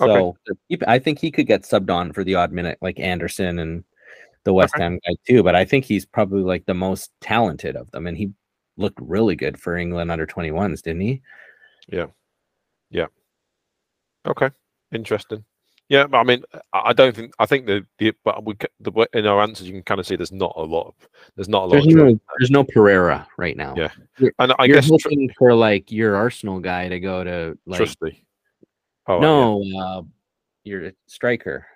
Okay. 0.00 0.12
So 0.12 0.36
he- 0.68 0.78
I 0.86 0.98
think 0.98 1.18
he 1.18 1.30
could 1.30 1.46
get 1.46 1.62
subbed 1.62 1.90
on 1.90 2.12
for 2.12 2.24
the 2.24 2.34
odd 2.34 2.52
minute, 2.52 2.78
like 2.80 2.98
Anderson 2.98 3.58
and 3.60 3.84
the 4.44 4.52
West 4.52 4.74
Okay. 4.74 4.82
Ham 4.82 4.98
guy 5.06 5.14
too. 5.26 5.42
But 5.42 5.54
I 5.54 5.64
think 5.64 5.84
he's 5.84 6.04
probably 6.06 6.42
like 6.42 6.66
the 6.66 6.74
most 6.74 7.10
talented 7.20 7.76
of 7.76 7.90
them, 7.92 8.06
and 8.06 8.16
he 8.16 8.32
looked 8.76 8.98
really 9.00 9.36
good 9.36 9.60
for 9.60 9.76
England 9.76 10.10
under 10.10 10.26
21s, 10.26 10.82
didn't 10.82 11.02
he? 11.02 11.22
Yeah. 11.88 12.06
Yeah. 12.90 13.06
Okay, 14.26 14.50
interesting. 14.94 15.44
Yeah, 15.90 16.06
but 16.06 16.16
I 16.16 16.24
mean, 16.24 16.42
I 16.72 16.94
don't 16.94 17.14
think 17.14 17.34
I 17.38 17.44
think 17.44 17.66
the 17.66 17.84
the 17.98 18.14
but 18.24 18.42
we 18.44 18.56
the 18.80 18.90
way- 18.90 19.06
in 19.12 19.26
our 19.26 19.42
answers 19.42 19.66
you 19.66 19.74
can 19.74 19.82
kind 19.82 20.00
of 20.00 20.06
see 20.06 20.16
there's 20.16 20.32
not 20.32 20.54
a 20.56 20.62
lot 20.62 20.88
of 20.88 20.94
there's 21.36 21.48
not 21.48 21.64
a 21.64 21.66
lot. 21.66 21.72
There's 21.72 21.86
Of 21.88 21.92
no, 21.92 22.20
there's 22.38 22.50
no 22.50 22.64
Pereira 22.64 23.28
right 23.36 23.56
now. 23.56 23.74
Yeah. 23.76 23.90
You're, 24.18 24.32
and 24.38 24.54
I 24.58 24.64
you're 24.64 24.76
guess 24.76 24.88
hoping 24.88 25.30
for 25.36 25.54
like 25.54 25.92
your 25.92 26.16
Arsenal 26.16 26.58
guy 26.58 26.88
to 26.88 26.98
go 27.00 27.22
to 27.22 27.58
like 27.66 27.78
Trusty. 27.78 28.24
Oh, 29.06 29.16
yeah. 29.16 29.20
no, 29.20 29.78
uh, 29.78 30.02
your 30.64 30.92
striker. 31.06 31.66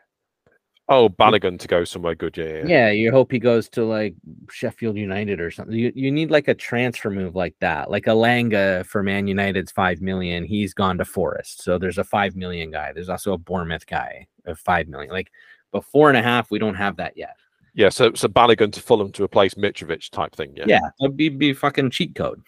Oh, 0.91 1.11
Balogun 1.11 1.59
to 1.59 1.68
go 1.68 1.84
somewhere 1.84 2.14
good. 2.14 2.36
Yeah, 2.36 2.47
yeah. 2.47 2.64
Yeah. 2.66 2.91
you 2.91 3.11
hope 3.11 3.30
he 3.30 3.39
goes 3.39 3.68
to 3.70 3.84
like 3.84 4.14
Sheffield 4.51 4.97
United 4.97 5.39
or 5.39 5.51
something. 5.51 5.76
You, 5.76 5.93
you 5.95 6.11
need 6.11 6.30
like 6.30 6.49
a 6.49 6.55
transfer 6.55 7.11
move 7.11 7.34
like 7.36 7.55
that, 7.61 7.91
like 7.91 8.05
Elanga 8.05 8.86
for 8.86 9.03
Man 9.03 9.26
United's 9.26 9.70
five 9.70 10.01
million. 10.01 10.45
He's 10.45 10.72
gone 10.72 10.97
to 10.99 11.05
Forest, 11.05 11.62
so 11.62 11.76
there's 11.76 11.99
a 11.99 12.05
five 12.05 12.36
million 12.36 12.70
guy. 12.70 12.93
There's 12.93 13.11
also 13.11 13.34
a 13.34 13.39
Bournemouth 13.39 13.86
guy 13.86 14.26
of 14.47 14.59
five 14.59 14.89
million. 14.89 15.12
Like, 15.12 15.30
but 15.72 15.84
four 15.84 16.09
and 16.09 16.16
a 16.16 16.22
half, 16.22 16.51
we 16.51 16.59
don't 16.59 16.74
have 16.74 16.97
that 16.97 17.18
yet. 17.18 17.36
Yeah, 17.74 17.91
so 17.91 18.14
so 18.14 18.26
Balogun 18.26 18.72
to 18.72 18.80
Fulham 18.80 19.12
to 19.12 19.22
replace 19.22 19.55
Mitrovic 19.55 20.11
type 20.11 20.34
thing. 20.34 20.55
Yeah. 20.57 20.64
Yeah, 20.66 20.80
that'd 20.99 21.18
be, 21.18 21.28
be 21.28 21.53
fucking 21.53 21.91
cheat 21.91 22.14
code. 22.14 22.41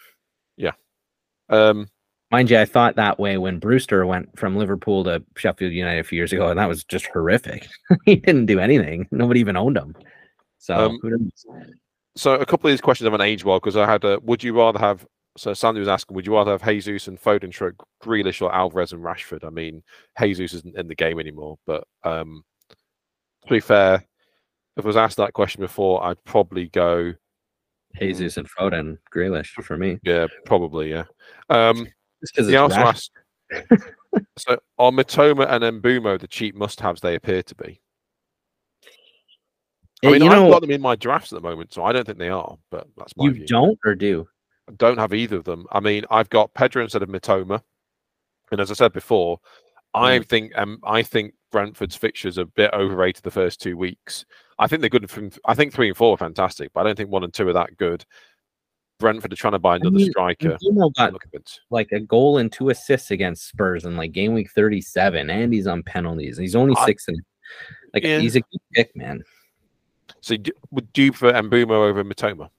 Yeah. 0.57 0.73
Um. 1.51 1.89
Mind 2.31 2.49
you, 2.51 2.59
I 2.59 2.65
thought 2.65 2.97
that 2.97 3.19
way 3.19 3.39
when 3.39 3.59
Brewster 3.59 4.07
went 4.07 4.39
from 4.39 4.57
Liverpool 4.57 5.03
to 5.05 5.23
Sheffield 5.37 5.73
United 5.73 6.01
a 6.01 6.05
few 6.05 6.17
years 6.17 6.33
ago, 6.33 6.49
and 6.49 6.59
that 6.59 6.69
was 6.69 6.85
just 6.85 7.07
horrific. 7.07 7.69
he 8.05 8.17
didn't 8.17 8.47
do 8.47 8.61
anything. 8.61 9.09
Nobody 9.11 9.41
even 9.41 9.57
owned 9.57 9.77
him. 9.77 9.97
So 10.59 10.75
Um? 10.75 11.33
So 12.17 12.35
a 12.35 12.47
couple 12.47 12.69
of 12.69 12.73
these 12.73 12.81
questions 12.81 13.07
haven't 13.07 13.21
age 13.21 13.45
well 13.45 13.59
because 13.59 13.77
I 13.77 13.91
had 13.91 14.05
a. 14.05 14.21
Would 14.21 14.45
you 14.45 14.57
rather 14.57 14.79
have? 14.79 15.07
So 15.37 15.55
Sandy 15.55 15.81
was 15.81 15.89
asking, 15.89 16.15
would 16.17 16.27
you 16.27 16.35
rather 16.35 16.51
have 16.51 16.65
Jesus 16.65 17.09
and 17.09 17.21
Foden, 17.21 17.53
stroke 17.53 17.77
Grealish, 18.03 18.43
or 18.43 18.55
Alvarez 18.55 18.93
and 18.93 19.03
Rashford? 19.03 19.45
I 19.45 19.51
mean, 19.51 19.83
Jesus 20.21 20.55
isn't 20.55 20.77
in 20.77 20.89
the 20.89 20.95
game 20.95 21.21
anymore, 21.21 21.57
but 21.67 21.85
um, 22.03 22.43
to 23.47 23.49
be 23.49 23.61
fair, 23.61 24.05
if 24.77 24.85
I 24.85 24.87
was 24.87 24.97
asked 24.97 25.17
that 25.19 25.33
question 25.33 25.61
before, 25.61 26.05
I'd 26.05 26.23
probably 26.25 26.69
go, 26.69 27.15
Jesus 27.99 28.37
and 28.37 28.49
Foden, 28.51 28.99
Grealish 29.15 29.51
for 29.63 29.77
me. 29.77 29.99
yeah, 30.03 30.27
probably, 30.47 30.91
yeah. 30.91 31.05
Um, 31.49 31.87
because 32.21 32.49
he 32.49 32.57
also 32.57 32.77
asked, 32.77 33.11
so 34.39 34.59
are 34.79 34.91
Mitoma 34.91 35.49
and 35.49 35.83
Mbeumo 35.83 36.19
the 36.21 36.29
cheap 36.29 36.55
must-haves 36.55 37.01
they 37.01 37.15
appear 37.15 37.43
to 37.43 37.55
be? 37.55 37.81
I 40.05 40.13
mean, 40.13 40.23
you 40.23 40.31
I've 40.31 40.39
know, 40.39 40.51
got 40.51 40.63
them 40.63 40.71
in 40.71 40.81
my 40.81 40.97
drafts 40.97 41.33
at 41.33 41.43
the 41.43 41.49
moment, 41.49 41.75
so 41.75 41.85
I 41.85 41.93
don't 41.93 42.07
think 42.07 42.19
they 42.19 42.31
are, 42.31 42.57
but 42.71 42.87
that's 42.97 43.17
my 43.17 43.27
you 43.27 43.33
view. 43.33 43.47
don't 43.47 43.79
or 43.85 43.95
do? 43.95 44.27
I 44.69 44.73
don't 44.79 44.99
have 44.99 45.13
either 45.13 45.37
of 45.37 45.45
them. 45.45 45.67
I 45.73 45.81
mean, 45.81 46.05
I've 46.11 46.31
got 46.31 46.55
Pedro 46.55 46.83
instead 46.83 47.03
of 47.03 47.09
Mitoma, 47.11 47.61
and 48.51 48.61
as 48.61 48.71
I 48.71 48.75
said 48.75 48.93
before, 48.93 49.41
I 49.93 50.21
think 50.21 50.57
um, 50.57 50.79
I 50.85 51.03
think 51.03 51.35
Brentford's 51.53 51.97
fixtures 51.97 52.39
are 52.39 52.43
a 52.43 52.47
bit 52.47 52.73
overrated 52.73 53.25
the 53.25 53.31
first 53.31 53.61
two 53.61 53.77
weeks. 53.77 54.25
I 54.59 54.67
think 54.67 54.81
they're 54.81 54.91
good 54.91 55.11
from. 55.11 55.31
I 55.45 55.55
think 55.55 55.73
three 55.73 55.89
and 55.89 55.97
four 55.97 56.15
are 56.15 56.19
fantastic, 56.19 56.71
but 56.73 56.81
I 56.81 56.85
don't 56.85 56.97
think 56.97 57.11
one 57.11 57.25
and 57.25 57.35
two 57.35 57.49
are 57.49 57.53
that 57.55 57.77
good. 57.77 58.05
Brentford 59.01 59.33
are 59.33 59.37
trying 59.37 59.55
to 59.55 59.59
buy 59.59 59.77
another 59.77 59.97
mean, 59.97 60.11
striker. 60.11 60.57
Mbeumo 60.63 60.95
got 60.95 61.13
Look 61.13 61.25
at 61.27 61.35
it. 61.41 61.59
like 61.71 61.91
a 61.91 61.99
goal 62.01 62.39
and 62.39 62.53
two 62.53 62.69
assists 62.69 63.11
against 63.11 63.49
Spurs 63.49 63.85
in 63.85 63.97
like 63.97 64.13
game 64.13 64.35
week 64.35 64.51
37, 64.53 65.29
and 65.31 65.53
he's 65.53 65.67
on 65.67 65.83
penalties. 65.83 66.37
He's 66.37 66.55
only 66.55 66.75
I- 66.79 66.87
six 66.87 67.09
and 67.09 67.21
like 67.93 68.05
Yeah. 68.05 68.21
he's 68.21 68.37
a 68.37 68.41
good 68.41 68.61
pick, 68.73 68.95
man. 68.95 69.25
So, 70.21 70.37
do, 70.37 70.53
would 70.71 70.87
you 70.95 71.11
prefer 71.13 71.33
Mbeumo 71.33 71.71
over 71.89 72.05
Mitoma? 72.05 72.51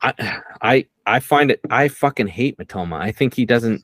I 0.00 0.40
I 0.62 0.86
I 1.06 1.20
find 1.20 1.50
it 1.50 1.60
I 1.70 1.88
fucking 1.88 2.26
hate 2.28 2.56
Mitoma. 2.58 2.98
I 3.00 3.12
think 3.12 3.34
he 3.34 3.44
doesn't 3.44 3.82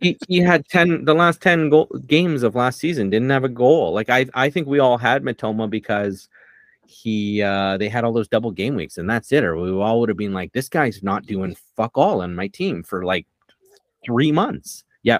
he, 0.00 0.18
he 0.28 0.38
had 0.40 0.66
10 0.68 1.04
the 1.04 1.14
last 1.14 1.40
10 1.40 1.70
goal, 1.70 1.86
games 2.06 2.42
of 2.42 2.54
last 2.54 2.78
season 2.78 3.08
didn't 3.10 3.30
have 3.30 3.44
a 3.44 3.48
goal. 3.48 3.92
Like 3.92 4.10
I 4.10 4.26
I 4.34 4.50
think 4.50 4.66
we 4.66 4.78
all 4.78 4.98
had 4.98 5.22
Mitoma 5.22 5.70
because 5.70 6.28
he 6.92 7.42
uh 7.42 7.76
they 7.78 7.88
had 7.88 8.04
all 8.04 8.12
those 8.12 8.28
double 8.28 8.50
game 8.50 8.74
weeks 8.74 8.98
and 8.98 9.08
that's 9.08 9.32
it 9.32 9.44
or 9.44 9.56
we 9.56 9.70
all 9.70 10.00
would 10.00 10.08
have 10.08 10.18
been 10.18 10.32
like 10.32 10.52
this 10.52 10.68
guy's 10.68 11.02
not 11.02 11.26
doing 11.26 11.56
fuck 11.76 11.96
all 11.96 12.22
on 12.22 12.34
my 12.34 12.48
team 12.48 12.82
for 12.82 13.04
like 13.04 13.26
three 14.04 14.32
months. 14.32 14.84
Yeah 15.02 15.18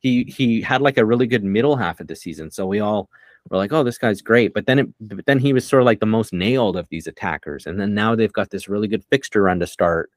he 0.00 0.24
he 0.24 0.62
had 0.62 0.80
like 0.80 0.98
a 0.98 1.04
really 1.04 1.26
good 1.26 1.44
middle 1.44 1.76
half 1.76 2.00
of 2.00 2.06
the 2.06 2.16
season 2.16 2.50
so 2.50 2.66
we 2.66 2.80
all 2.80 3.08
were 3.50 3.56
like 3.56 3.72
oh 3.72 3.82
this 3.82 3.98
guy's 3.98 4.22
great. 4.22 4.54
But 4.54 4.66
then 4.66 4.78
it 4.78 4.88
but 5.00 5.26
then 5.26 5.38
he 5.38 5.52
was 5.52 5.66
sort 5.66 5.82
of 5.82 5.86
like 5.86 6.00
the 6.00 6.06
most 6.06 6.32
nailed 6.32 6.76
of 6.76 6.88
these 6.88 7.06
attackers 7.06 7.66
and 7.66 7.80
then 7.80 7.94
now 7.94 8.14
they've 8.14 8.32
got 8.32 8.50
this 8.50 8.68
really 8.68 8.88
good 8.88 9.04
fixture 9.10 9.42
run 9.42 9.60
to 9.60 9.66
start. 9.66 10.10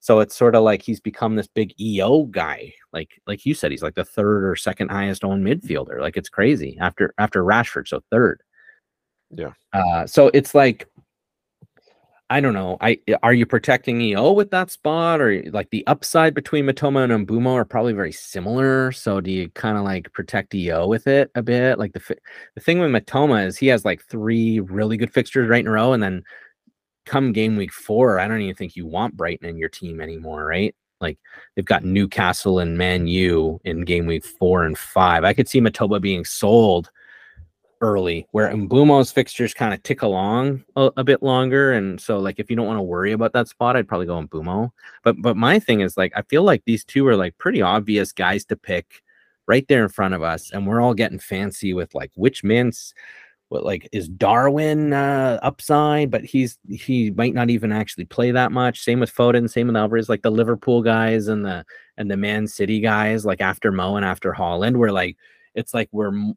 So 0.00 0.20
it's 0.20 0.36
sort 0.36 0.54
of 0.54 0.64
like 0.64 0.82
he's 0.82 1.00
become 1.00 1.34
this 1.34 1.46
big 1.46 1.74
eo 1.80 2.24
guy 2.24 2.74
like 2.92 3.20
like 3.26 3.44
you 3.46 3.54
said 3.54 3.70
he's 3.70 3.82
like 3.82 3.94
the 3.94 4.04
third 4.04 4.44
or 4.44 4.54
second 4.54 4.90
highest 4.90 5.24
owned 5.24 5.44
midfielder 5.44 6.00
like 6.00 6.16
it's 6.16 6.28
crazy 6.28 6.76
after 6.80 7.14
after 7.18 7.42
rashford 7.42 7.88
so 7.88 8.02
third 8.10 8.42
Yeah. 9.36 9.52
uh, 9.72 10.06
so 10.06 10.30
it's 10.34 10.54
like, 10.54 10.88
I 12.30 12.40
don't 12.40 12.54
know. 12.54 12.78
I 12.80 12.98
are 13.22 13.34
you 13.34 13.44
protecting 13.44 14.00
EO 14.00 14.32
with 14.32 14.50
that 14.50 14.70
spot, 14.70 15.20
or 15.20 15.42
like 15.52 15.68
the 15.70 15.86
upside 15.86 16.34
between 16.34 16.64
Mitoma 16.64 17.04
and 17.04 17.28
Mbeumo 17.28 17.52
are 17.52 17.64
probably 17.66 17.92
very 17.92 18.12
similar. 18.12 18.92
So 18.92 19.20
do 19.20 19.30
you 19.30 19.50
kind 19.50 19.76
of 19.76 19.84
like 19.84 20.10
protect 20.12 20.54
EO 20.54 20.86
with 20.86 21.06
it 21.06 21.30
a 21.34 21.42
bit? 21.42 21.78
Like 21.78 21.92
the 21.92 22.16
the 22.54 22.60
thing 22.60 22.78
with 22.78 22.90
Mitoma 22.90 23.46
is 23.46 23.58
he 23.58 23.66
has 23.66 23.84
like 23.84 24.02
three 24.04 24.60
really 24.60 24.96
good 24.96 25.12
fixtures 25.12 25.48
right 25.48 25.60
in 25.60 25.68
a 25.68 25.70
row, 25.70 25.92
and 25.92 26.02
then 26.02 26.24
come 27.04 27.32
game 27.32 27.56
week 27.56 27.72
four, 27.72 28.18
I 28.18 28.26
don't 28.26 28.40
even 28.40 28.54
think 28.54 28.76
you 28.76 28.86
want 28.86 29.16
Brighton 29.16 29.48
in 29.48 29.56
your 29.56 29.68
team 29.68 30.00
anymore, 30.00 30.44
right? 30.44 30.74
Like 31.00 31.18
they've 31.54 31.64
got 31.64 31.84
Newcastle 31.84 32.58
and 32.58 32.78
Man 32.78 33.06
U 33.06 33.60
in 33.64 33.82
game 33.82 34.06
week 34.06 34.24
four 34.24 34.64
and 34.64 34.76
five. 34.76 35.24
I 35.24 35.34
could 35.34 35.48
see 35.48 35.60
Mitoma 35.60 36.00
being 36.00 36.24
sold 36.24 36.90
early, 37.80 38.26
where 38.32 38.50
Mbeumo's 38.50 39.10
fixtures 39.10 39.54
kind 39.54 39.74
of 39.74 39.82
tick 39.82 40.02
along 40.02 40.64
a, 40.76 40.90
a 40.96 41.04
bit 41.04 41.22
longer. 41.22 41.72
And 41.72 42.00
so, 42.00 42.18
like, 42.18 42.38
if 42.38 42.50
you 42.50 42.56
don't 42.56 42.66
want 42.66 42.78
to 42.78 42.82
worry 42.82 43.12
about 43.12 43.32
that 43.32 43.48
spot, 43.48 43.76
I'd 43.76 43.88
probably 43.88 44.06
go 44.06 44.18
in 44.18 44.28
Mbeumo. 44.28 44.70
But 45.02 45.20
but 45.20 45.36
my 45.36 45.58
thing 45.58 45.80
is 45.80 45.96
like, 45.96 46.12
I 46.16 46.22
feel 46.22 46.42
like 46.42 46.62
these 46.64 46.84
two 46.84 47.06
are 47.06 47.16
like 47.16 47.38
pretty 47.38 47.62
obvious 47.62 48.12
guys 48.12 48.44
to 48.46 48.56
pick 48.56 49.02
right 49.46 49.66
there 49.68 49.82
in 49.82 49.88
front 49.88 50.14
of 50.14 50.22
us, 50.22 50.50
and 50.50 50.66
we're 50.66 50.80
all 50.80 50.94
getting 50.94 51.18
fancy 51.18 51.74
with 51.74 51.94
like 51.94 52.10
which 52.14 52.44
man's 52.44 52.94
what 53.48 53.64
like 53.64 53.88
is 53.92 54.08
Darwin 54.08 54.92
uh 54.92 55.38
upside, 55.42 56.10
but 56.10 56.24
he's 56.24 56.58
he 56.68 57.10
might 57.12 57.34
not 57.34 57.50
even 57.50 57.72
actually 57.72 58.04
play 58.06 58.30
that 58.30 58.52
much. 58.52 58.80
Same 58.82 59.00
with 59.00 59.14
Foden, 59.14 59.50
same 59.50 59.68
with 59.68 59.76
Alvarez, 59.76 60.08
like 60.08 60.22
the 60.22 60.30
Liverpool 60.30 60.82
guys 60.82 61.28
and 61.28 61.44
the 61.44 61.64
and 61.96 62.10
the 62.10 62.16
Man 62.16 62.46
City 62.46 62.80
guys, 62.80 63.24
like 63.24 63.40
after 63.40 63.70
Mo 63.70 63.96
and 63.96 64.04
after 64.04 64.32
Haaland, 64.32 64.76
we're 64.76 64.90
like 64.90 65.16
it's 65.54 65.74
like 65.74 65.88
we're 65.92 66.32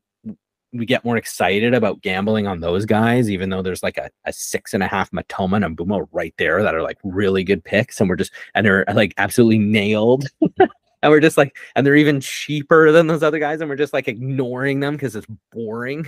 we 0.78 0.86
get 0.86 1.06
more 1.06 1.18
excited 1.18 1.74
about 1.74 2.02
gambling 2.02 2.48
on 2.48 2.60
those 2.60 2.86
guys, 2.86 3.30
even 3.30 3.50
though 3.50 3.62
there's 3.62 3.84
like 3.84 3.98
a, 3.98 4.10
a 4.26 4.34
six 4.34 4.74
and 4.74 4.84
a 4.84 4.88
half 4.88 5.12
Mitoma 5.12 5.64
and 5.64 5.78
Mbeumo 5.78 6.08
right 6.12 6.34
there 6.38 6.64
that 6.64 6.76
are 6.76 6.82
like 6.82 6.98
really 7.04 7.44
good 7.44 7.64
picks, 7.64 8.00
and 8.00 8.10
we're 8.10 8.16
just 8.16 8.32
and 8.56 8.66
they're 8.66 8.86
like 8.94 9.14
absolutely 9.18 9.60
nailed. 9.60 10.28
and 10.60 11.12
we're 11.12 11.20
just 11.20 11.38
like, 11.38 11.56
and 11.76 11.86
they're 11.86 11.96
even 11.96 12.22
cheaper 12.22 12.92
than 12.92 13.08
those 13.08 13.24
other 13.24 13.40
guys, 13.40 13.62
and 13.62 13.70
we're 13.70 13.76
just 13.76 13.94
like 13.94 14.08
ignoring 14.08 14.80
them 14.80 14.96
because 14.96 15.16
it's 15.16 15.28
boring. 15.52 16.06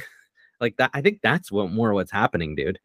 Like 0.59 0.77
that, 0.77 0.91
I 0.93 1.01
think 1.01 1.19
that's 1.21 1.51
what 1.51 1.71
more 1.71 1.93
what's 1.93 2.11
happening, 2.11 2.55
dude. 2.55 2.79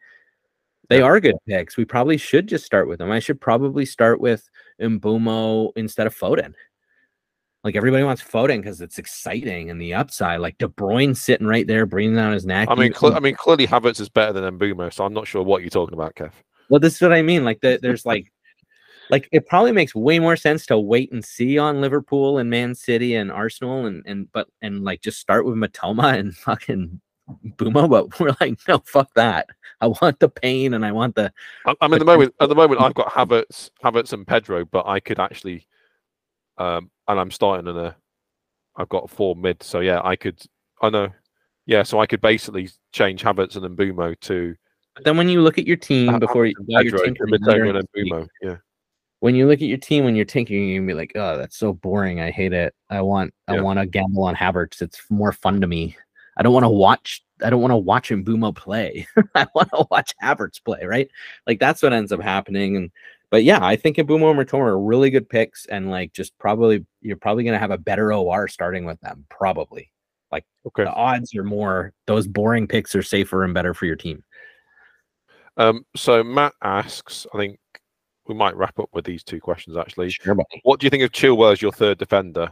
They 0.88 1.00
are 1.00 1.18
good 1.18 1.36
picks. 1.48 1.76
We 1.76 1.84
probably 1.84 2.18
should 2.18 2.46
just 2.46 2.66
start 2.66 2.88
with 2.88 2.98
them. 2.98 3.10
I 3.10 3.18
should 3.18 3.40
probably 3.40 3.86
start 3.86 4.20
with 4.20 4.48
Mbeumo 4.80 5.72
instead 5.76 6.06
of 6.06 6.14
Foden. 6.14 6.54
Like 7.64 7.76
everybody 7.76 8.04
wants 8.04 8.22
Foden 8.22 8.58
because 8.58 8.82
it's 8.82 8.98
exciting 8.98 9.70
and 9.70 9.80
the 9.80 9.94
upside. 9.94 10.40
Like 10.40 10.58
De 10.58 10.68
Bruyne 10.68 11.16
sitting 11.16 11.46
right 11.46 11.66
there, 11.66 11.86
breathing 11.86 12.14
down 12.14 12.34
his 12.34 12.44
neck. 12.44 12.68
I 12.70 12.74
mean, 12.74 12.92
cl- 12.92 13.16
I 13.16 13.20
mean, 13.20 13.34
clearly 13.34 13.66
Havertz 13.66 14.00
is 14.00 14.10
better 14.10 14.32
than 14.32 14.58
Mbeumo, 14.58 14.92
so 14.92 15.04
I'm 15.04 15.14
not 15.14 15.26
sure 15.26 15.42
what 15.42 15.62
you're 15.62 15.70
talking 15.70 15.94
about, 15.94 16.14
Kev. 16.14 16.32
well, 16.68 16.78
this 16.78 16.96
is 16.96 17.00
what 17.00 17.14
I 17.14 17.22
mean. 17.22 17.42
Like 17.42 17.62
the, 17.62 17.78
there's 17.80 18.04
like, 18.04 18.30
like 19.10 19.28
it 19.32 19.46
probably 19.46 19.72
makes 19.72 19.94
way 19.94 20.18
more 20.18 20.36
sense 20.36 20.66
to 20.66 20.78
wait 20.78 21.10
and 21.12 21.24
see 21.24 21.58
on 21.58 21.80
Liverpool 21.80 22.38
and 22.38 22.50
Man 22.50 22.74
City 22.74 23.14
and 23.14 23.32
Arsenal 23.32 23.86
and 23.86 24.02
and 24.06 24.30
but 24.32 24.48
and 24.60 24.84
like 24.84 25.00
just 25.00 25.18
start 25.18 25.46
with 25.46 25.56
Mitoma 25.56 26.18
and 26.18 26.36
fucking 26.36 27.00
Bumo. 27.56 27.88
But 27.88 28.20
we're 28.20 28.36
like, 28.40 28.58
no, 28.68 28.82
fuck 28.84 29.08
that. 29.14 29.48
I 29.80 29.88
want 29.88 30.20
the 30.20 30.28
pain 30.28 30.74
and 30.74 30.84
I 30.84 30.92
want 30.92 31.14
the 31.14 31.32
I, 31.66 31.74
I 31.80 31.88
mean, 31.88 31.94
at 31.94 31.98
the 32.00 32.04
moment, 32.04 32.34
at 32.40 32.48
the 32.48 32.54
moment, 32.54 32.80
I've 32.80 32.94
got 32.94 33.08
Havertz, 33.10 33.70
Havertz, 33.82 34.12
and 34.12 34.26
Pedro, 34.26 34.64
but 34.64 34.86
I 34.86 35.00
could 35.00 35.18
actually, 35.18 35.66
um, 36.58 36.90
and 37.08 37.20
I'm 37.20 37.30
starting 37.30 37.68
in 37.68 37.76
a, 37.76 37.96
I've 38.76 38.88
got 38.88 39.10
four 39.10 39.36
mid, 39.36 39.62
so 39.62 39.80
yeah, 39.80 40.00
I 40.02 40.16
could, 40.16 40.40
I 40.82 40.90
know, 40.90 41.08
yeah, 41.66 41.82
so 41.82 42.00
I 42.00 42.06
could 42.06 42.20
basically 42.20 42.70
change 42.92 43.22
Havertz 43.22 43.56
and 43.56 43.76
Mbeumo 43.76 44.18
to 44.20 44.54
But 44.94 45.04
then 45.04 45.16
when 45.16 45.28
you 45.28 45.40
look 45.40 45.58
at 45.58 45.66
your 45.66 45.76
team 45.76 46.18
before 46.18 46.46
you, 46.46 46.54
Havertz 46.54 46.58
and 46.58 46.66
while 46.68 46.82
Pedro, 46.82 47.04
tinkering 47.04 47.32
Mitoma 47.32 47.46
later 47.46 47.64
and 47.78 47.88
Mbeumo, 47.96 48.28
yeah. 48.42 48.56
when 49.20 49.34
you 49.34 49.46
look 49.46 49.62
at 49.62 49.68
your 49.68 49.78
team 49.78 50.04
when 50.04 50.14
you're 50.16 50.24
tinkering, 50.24 50.68
you're 50.68 50.80
gonna 50.80 50.88
be 50.92 50.94
like, 50.94 51.12
oh, 51.14 51.38
that's 51.38 51.56
so 51.56 51.72
boring. 51.72 52.20
I 52.20 52.30
hate 52.30 52.52
it. 52.52 52.74
I 52.90 53.00
want 53.00 53.32
I 53.48 53.60
want 53.60 53.78
to 53.78 53.86
gamble 53.86 54.24
on 54.24 54.34
Havertz. 54.34 54.82
It's 54.82 55.00
more 55.10 55.32
fun 55.32 55.60
to 55.60 55.66
me. 55.66 55.96
I 56.36 56.42
don't 56.42 56.52
want 56.52 56.64
to 56.64 56.70
watch. 56.70 57.22
I 57.42 57.50
don't 57.50 57.60
want 57.60 57.72
to 57.72 57.76
watch 57.76 58.10
Mbeumo 58.10 58.54
play. 58.54 59.06
I 59.34 59.46
want 59.54 59.70
to 59.70 59.86
watch 59.90 60.12
Havertz 60.22 60.62
play. 60.62 60.84
Right? 60.84 61.08
Like 61.46 61.60
that's 61.60 61.82
what 61.82 61.92
ends 61.92 62.12
up 62.12 62.20
happening. 62.20 62.76
And 62.76 62.90
but 63.34 63.42
yeah, 63.42 63.58
I 63.64 63.74
think 63.74 63.96
Mbeumo 63.96 64.30
and 64.30 64.38
Mitoma 64.38 64.60
are 64.60 64.78
really 64.78 65.10
good 65.10 65.28
picks, 65.28 65.66
and 65.66 65.90
like 65.90 66.12
just 66.12 66.38
probably 66.38 66.86
you're 67.00 67.16
probably 67.16 67.42
gonna 67.42 67.58
have 67.58 67.72
a 67.72 67.78
better 67.78 68.12
OR 68.12 68.46
starting 68.46 68.84
with 68.84 69.00
them. 69.00 69.26
Probably 69.28 69.90
Okay. 70.66 70.84
the 70.84 70.92
odds 70.92 71.34
are 71.34 71.42
more. 71.44 71.92
Those 72.06 72.26
boring 72.28 72.66
picks 72.68 72.94
are 72.94 73.02
safer 73.02 73.42
and 73.44 73.52
better 73.52 73.74
for 73.74 73.86
your 73.86 73.96
team. 73.96 74.22
Um, 75.56 75.84
so 75.96 76.22
Matt 76.24 76.52
asks, 76.62 77.26
I 77.34 77.38
think 77.38 77.58
we 78.26 78.34
might 78.34 78.56
wrap 78.56 78.78
up 78.78 78.88
with 78.92 79.04
these 79.04 79.22
two 79.24 79.40
questions 79.40 79.76
actually. 79.76 80.10
Sure. 80.10 80.36
What 80.62 80.78
do 80.80 80.86
you 80.86 80.90
think 80.90 81.02
of 81.02 81.12
Chilwell 81.12 81.52
as 81.52 81.60
your 81.60 81.72
third 81.72 81.98
defender? 81.98 82.48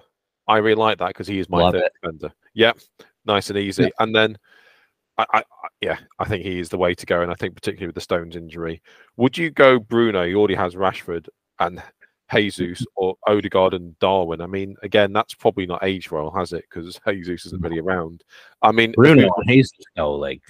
I 0.48 0.59
really 0.59 0.74
like 0.76 0.98
that 0.98 1.09
because 1.09 1.26
he 1.28 1.38
is 1.38 1.48
my 1.48 1.59
Love 1.62 1.74
third 1.74 1.84
it. 1.84 1.92
defender. 2.02 2.32
Yep, 2.54 2.78
nice 3.24 3.48
and 3.50 3.59
easy. 3.59 3.90
And 3.98 4.14
then, 4.14 4.36
I, 5.18 5.26
I, 5.32 5.43
yeah, 5.80 5.98
I 6.18 6.24
think 6.24 6.44
he 6.44 6.59
is 6.59 6.68
the 6.68 6.78
way 6.78 6.94
to 6.94 7.06
go. 7.06 7.22
And 7.22 7.30
I 7.30 7.34
think 7.34 7.55
particularly 7.55 7.89
with 7.89 7.94
the 7.94 8.01
Stones 8.01 8.36
injury, 8.36 8.82
would 9.16 9.36
you 9.36 9.51
go 9.51 9.78
Bruno? 9.78 10.26
He 10.26 10.34
already 10.34 10.55
has 10.55 10.74
Rashford 10.74 11.28
and 11.59 11.82
Jesus 12.32 12.84
or 12.97 13.16
Odegaard 13.26 13.74
and 13.74 13.98
Darwin. 13.98 14.40
I 14.40 14.47
mean, 14.47 14.76
again, 14.82 15.12
that's 15.12 15.34
probably 15.34 15.66
not 15.66 15.84
aged 15.84 16.10
well, 16.10 16.30
has 16.30 16.52
it? 16.52 16.64
Because 16.68 16.98
Jesus 17.09 17.47
isn't 17.47 17.62
really 17.62 17.78
around. 17.78 18.24
I 18.62 18.72
mean, 18.72 18.93
Bruno 18.93 19.30
and 19.36 19.48
Jesus, 19.48 19.72
though, 19.97 20.14
like 20.14 20.43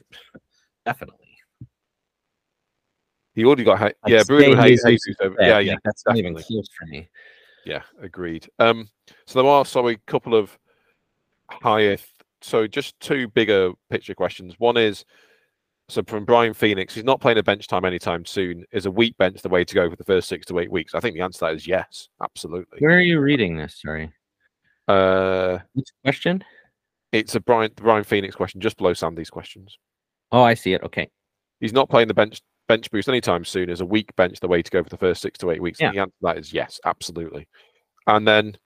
definitely. 0.84 1.16
he 3.34 3.44
already 3.44 3.64
got, 3.64 3.80
I'd 3.82 3.94
yeah, 4.06 4.22
Bruno 4.24 4.52
and 4.52 4.66
Jesus. 4.66 4.90
Jesus 4.90 5.16
over, 5.20 5.36
Yeah, 5.40 5.47
yeah, 5.47 5.59
yeah, 5.59 5.76
that's 5.84 6.05
not 6.06 6.16
even 6.16 6.34
close 6.34 6.68
for 6.78 6.86
me. 6.86 7.09
Yeah, 7.64 7.82
agreed. 8.01 8.48
Um, 8.59 8.89
so 9.26 9.40
there 9.40 9.51
are 9.51 9.64
sorry, 9.64 9.94
a 9.94 10.10
couple 10.10 10.34
of 10.34 10.59
higher, 11.51 11.97
so 12.43 12.66
just 12.66 12.98
two 13.01 13.28
bigger 13.28 13.73
picture 13.90 14.14
questions. 14.14 14.55
One 14.59 14.77
is 14.77 15.05
so 15.89 16.02
from 16.06 16.24
Brian 16.24 16.55
Phoenix, 16.55 16.94
he's 16.94 17.05
not 17.05 17.20
playing 17.20 17.39
a 17.39 17.43
bench 17.43 17.66
time 17.66 17.85
anytime 17.85 18.24
soon. 18.24 18.64
Is 18.73 18.86
a 18.86 18.90
weak 18.90 19.16
bench 19.19 19.43
the 19.43 19.48
way 19.48 19.64
to 19.64 19.74
go 19.74 19.90
for 19.90 19.97
the 19.97 20.05
first 20.05 20.28
six 20.28 20.47
to 20.47 20.59
eight 20.59 20.70
weeks? 20.70 20.94
I 20.94 21.01
think 21.01 21.14
the 21.14 21.23
answer 21.23 21.40
to 21.40 21.44
that 21.47 21.55
is 21.55 21.66
yes, 21.66 22.09
absolutely. 22.23 22.78
Where 22.78 22.97
are 22.97 23.01
you 23.01 23.20
reading 23.20 23.56
this? 23.56 23.81
Sorry. 23.81 24.12
Uh, 24.89 25.59
Which 25.74 25.89
question? 26.05 26.44
it's 27.12 27.35
a 27.35 27.40
Brian 27.40 27.70
Brian 27.77 28.05
Phoenix 28.05 28.35
question, 28.35 28.60
just 28.60 28.78
below 28.78 28.94
Sandy's 28.94 29.31
questions. 29.31 29.78
Oh, 30.31 30.43
I 30.43 30.55
see 30.55 30.73
it. 30.73 30.82
Okay. 30.82 31.10
He's 31.60 31.73
not 31.73 31.90
playing 31.90 32.09
the 32.09 32.14
bench 32.14 32.40
bench 32.69 32.90
boost 32.90 33.09
anytime 33.09 33.44
soon. 33.44 33.69
Is 33.69 33.81
a 33.81 33.86
weak 33.86 34.14
bench 34.16 34.40
the 34.40 34.48
way 34.48 34.62
to 34.62 34.70
go 34.70 34.82
for 34.82 34.89
the 34.89 34.97
first 34.97 35.20
six 35.20 35.39
to 35.40 35.51
eight 35.51 35.62
weeks? 35.62 35.78
Yeah. 35.78 35.89
And 35.89 35.97
the 35.97 36.01
answer 36.01 36.12
to 36.12 36.23
that 36.23 36.39
is 36.39 36.52
yes, 36.52 36.81
absolutely. 36.85 37.47
And 38.06 38.27
then 38.27 38.56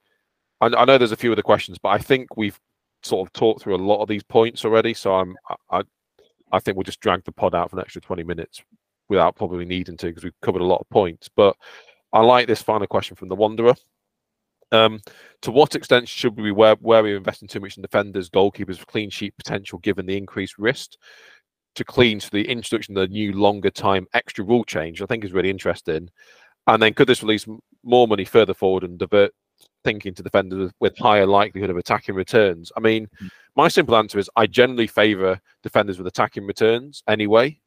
I, 0.61 0.67
I 0.67 0.85
know 0.85 0.97
there's 0.97 1.13
a 1.13 1.17
few 1.17 1.33
other 1.33 1.43
questions, 1.43 1.79
but 1.83 1.89
I 1.89 1.99
think 1.99 2.37
we've 2.37 2.59
sort 3.07 3.27
of 3.27 3.33
talked 3.33 3.63
through 3.63 3.77
a 3.77 3.79
lot 3.79 4.03
of 4.03 4.09
these 4.09 4.23
points 4.23 4.65
already. 4.65 4.95
So 4.95 5.15
I'm 5.15 5.37
I 5.71 5.83
I 6.53 6.59
think 6.59 6.77
we'll 6.77 6.85
just 6.85 7.01
drag 7.01 7.25
the 7.25 7.33
pod 7.33 7.55
out 7.55 7.71
for 7.71 7.77
an 7.77 7.83
extra 7.83 8.01
20 8.01 8.23
minutes 8.23 8.63
without 9.09 9.37
probably 9.37 9.65
needing 9.65 9.97
to 9.97 10.07
because 10.07 10.25
we've 10.25 10.41
covered 10.43 10.63
a 10.63 10.67
lot 10.67 10.81
of 10.81 10.89
points. 10.91 11.29
But 11.35 11.57
I 12.13 12.21
like 12.21 12.47
this 12.47 12.63
final 12.63 12.87
question 12.87 13.17
from 13.17 13.29
the 13.29 13.37
Wanderer. 13.37 13.75
Um, 14.73 15.01
to 15.43 15.51
what 15.51 15.75
extent 15.75 16.09
should 16.09 16.37
we 16.37 16.45
be 16.45 16.51
where, 16.51 16.75
where 16.77 17.03
we're 17.03 17.17
investing 17.17 17.49
too 17.49 17.61
much 17.61 17.77
in 17.77 17.83
defenders, 17.83 18.31
goalkeepers 18.31 18.85
clean 18.87 19.11
sheet 19.11 19.37
potential 19.37 19.79
given 19.79 20.07
the 20.07 20.17
increased 20.17 20.59
risk? 20.59 20.93
To 21.77 21.85
clean 21.85 22.19
to 22.21 22.31
the 22.31 22.49
introduction 22.49 22.97
of 22.97 23.09
the 23.09 23.13
new 23.13 23.33
longer 23.33 23.71
time 23.71 24.07
extra 24.15 24.45
rule 24.45 24.65
change, 24.65 25.03
I 25.03 25.07
think 25.07 25.25
is 25.25 25.33
really 25.33 25.51
interesting. 25.51 26.09
And 26.67 26.83
then 26.83 26.95
could 26.95 27.07
this 27.07 27.23
release 27.23 27.47
more 27.85 28.09
money 28.09 28.25
further 28.25 28.55
forward 28.55 28.83
and 28.83 28.99
divert 28.99 29.33
thinking 29.87 30.15
to 30.15 30.23
defenders 30.23 30.73
with, 30.81 30.99
higher 30.99 31.27
likelihood 31.27 31.71
of 31.71 31.77
attacking 31.77 32.17
returns? 32.17 32.73
I 32.77 32.81
mean, 32.81 33.09
my 33.55 33.69
simple 33.69 33.97
answer 33.97 34.19
is 34.19 34.29
I 34.35 34.47
generally 34.47 34.89
favour 34.89 35.41
defenders 35.63 35.97
with 35.97 36.09
attacking 36.09 36.45
returns 36.45 37.03
anyway, 37.09 37.59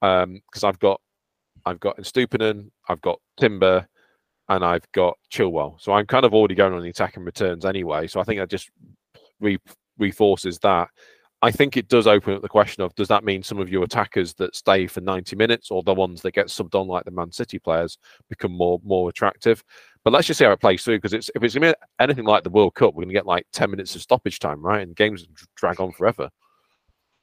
um, 0.00 0.40
because 0.46 0.64
I've 0.64 0.78
got 0.78 1.00
I've 1.66 1.80
got 1.80 1.96
Estupiñán, 1.98 2.70
I've 2.88 3.00
got 3.00 3.18
Timber, 3.40 3.88
and 4.48 4.64
I've 4.64 4.90
got 4.92 5.16
Chilwell. 5.32 5.80
So 5.80 5.92
I'm 5.92 6.06
kind 6.06 6.24
of 6.24 6.34
already 6.34 6.54
going 6.54 6.74
on 6.74 6.82
the 6.82 6.90
attacking 6.90 7.24
returns 7.24 7.64
anyway. 7.64 8.06
So 8.06 8.20
I 8.20 8.24
think 8.24 8.38
that 8.38 8.50
just 8.50 8.70
re- 9.40 9.58
reinforces 9.98 10.58
that. 10.60 10.88
I 11.44 11.50
think 11.50 11.76
it 11.76 11.88
does 11.88 12.06
open 12.06 12.32
up 12.32 12.40
the 12.40 12.48
question 12.48 12.82
of 12.82 12.94
does 12.94 13.08
that 13.08 13.22
mean 13.22 13.42
some 13.42 13.58
of 13.58 13.68
your 13.68 13.84
attackers 13.84 14.32
that 14.34 14.56
stay 14.56 14.86
for 14.86 15.02
90 15.02 15.36
minutes 15.36 15.70
or 15.70 15.82
the 15.82 15.92
ones 15.92 16.22
that 16.22 16.32
get 16.32 16.46
subbed 16.46 16.74
on 16.74 16.88
like 16.88 17.04
the 17.04 17.10
Man 17.10 17.32
City 17.32 17.58
players 17.58 17.98
become 18.30 18.52
more 18.52 18.80
more 18.82 19.10
attractive? 19.10 19.62
But 20.04 20.14
let's 20.14 20.26
just 20.26 20.38
see 20.38 20.46
how 20.46 20.52
it 20.52 20.60
plays 20.62 20.82
through 20.82 20.96
because 20.96 21.12
it's 21.12 21.30
if 21.34 21.42
it's 21.42 21.52
gonna 21.52 21.72
be 21.72 21.74
anything 22.00 22.24
like 22.24 22.44
the 22.44 22.50
World 22.50 22.74
Cup, 22.74 22.94
we're 22.94 23.02
gonna 23.02 23.12
get 23.12 23.26
like 23.26 23.44
10 23.52 23.70
minutes 23.70 23.94
of 23.94 24.00
stoppage 24.00 24.38
time, 24.38 24.62
right? 24.62 24.80
And 24.80 24.96
games 24.96 25.26
drag 25.54 25.82
on 25.82 25.92
forever. 25.92 26.30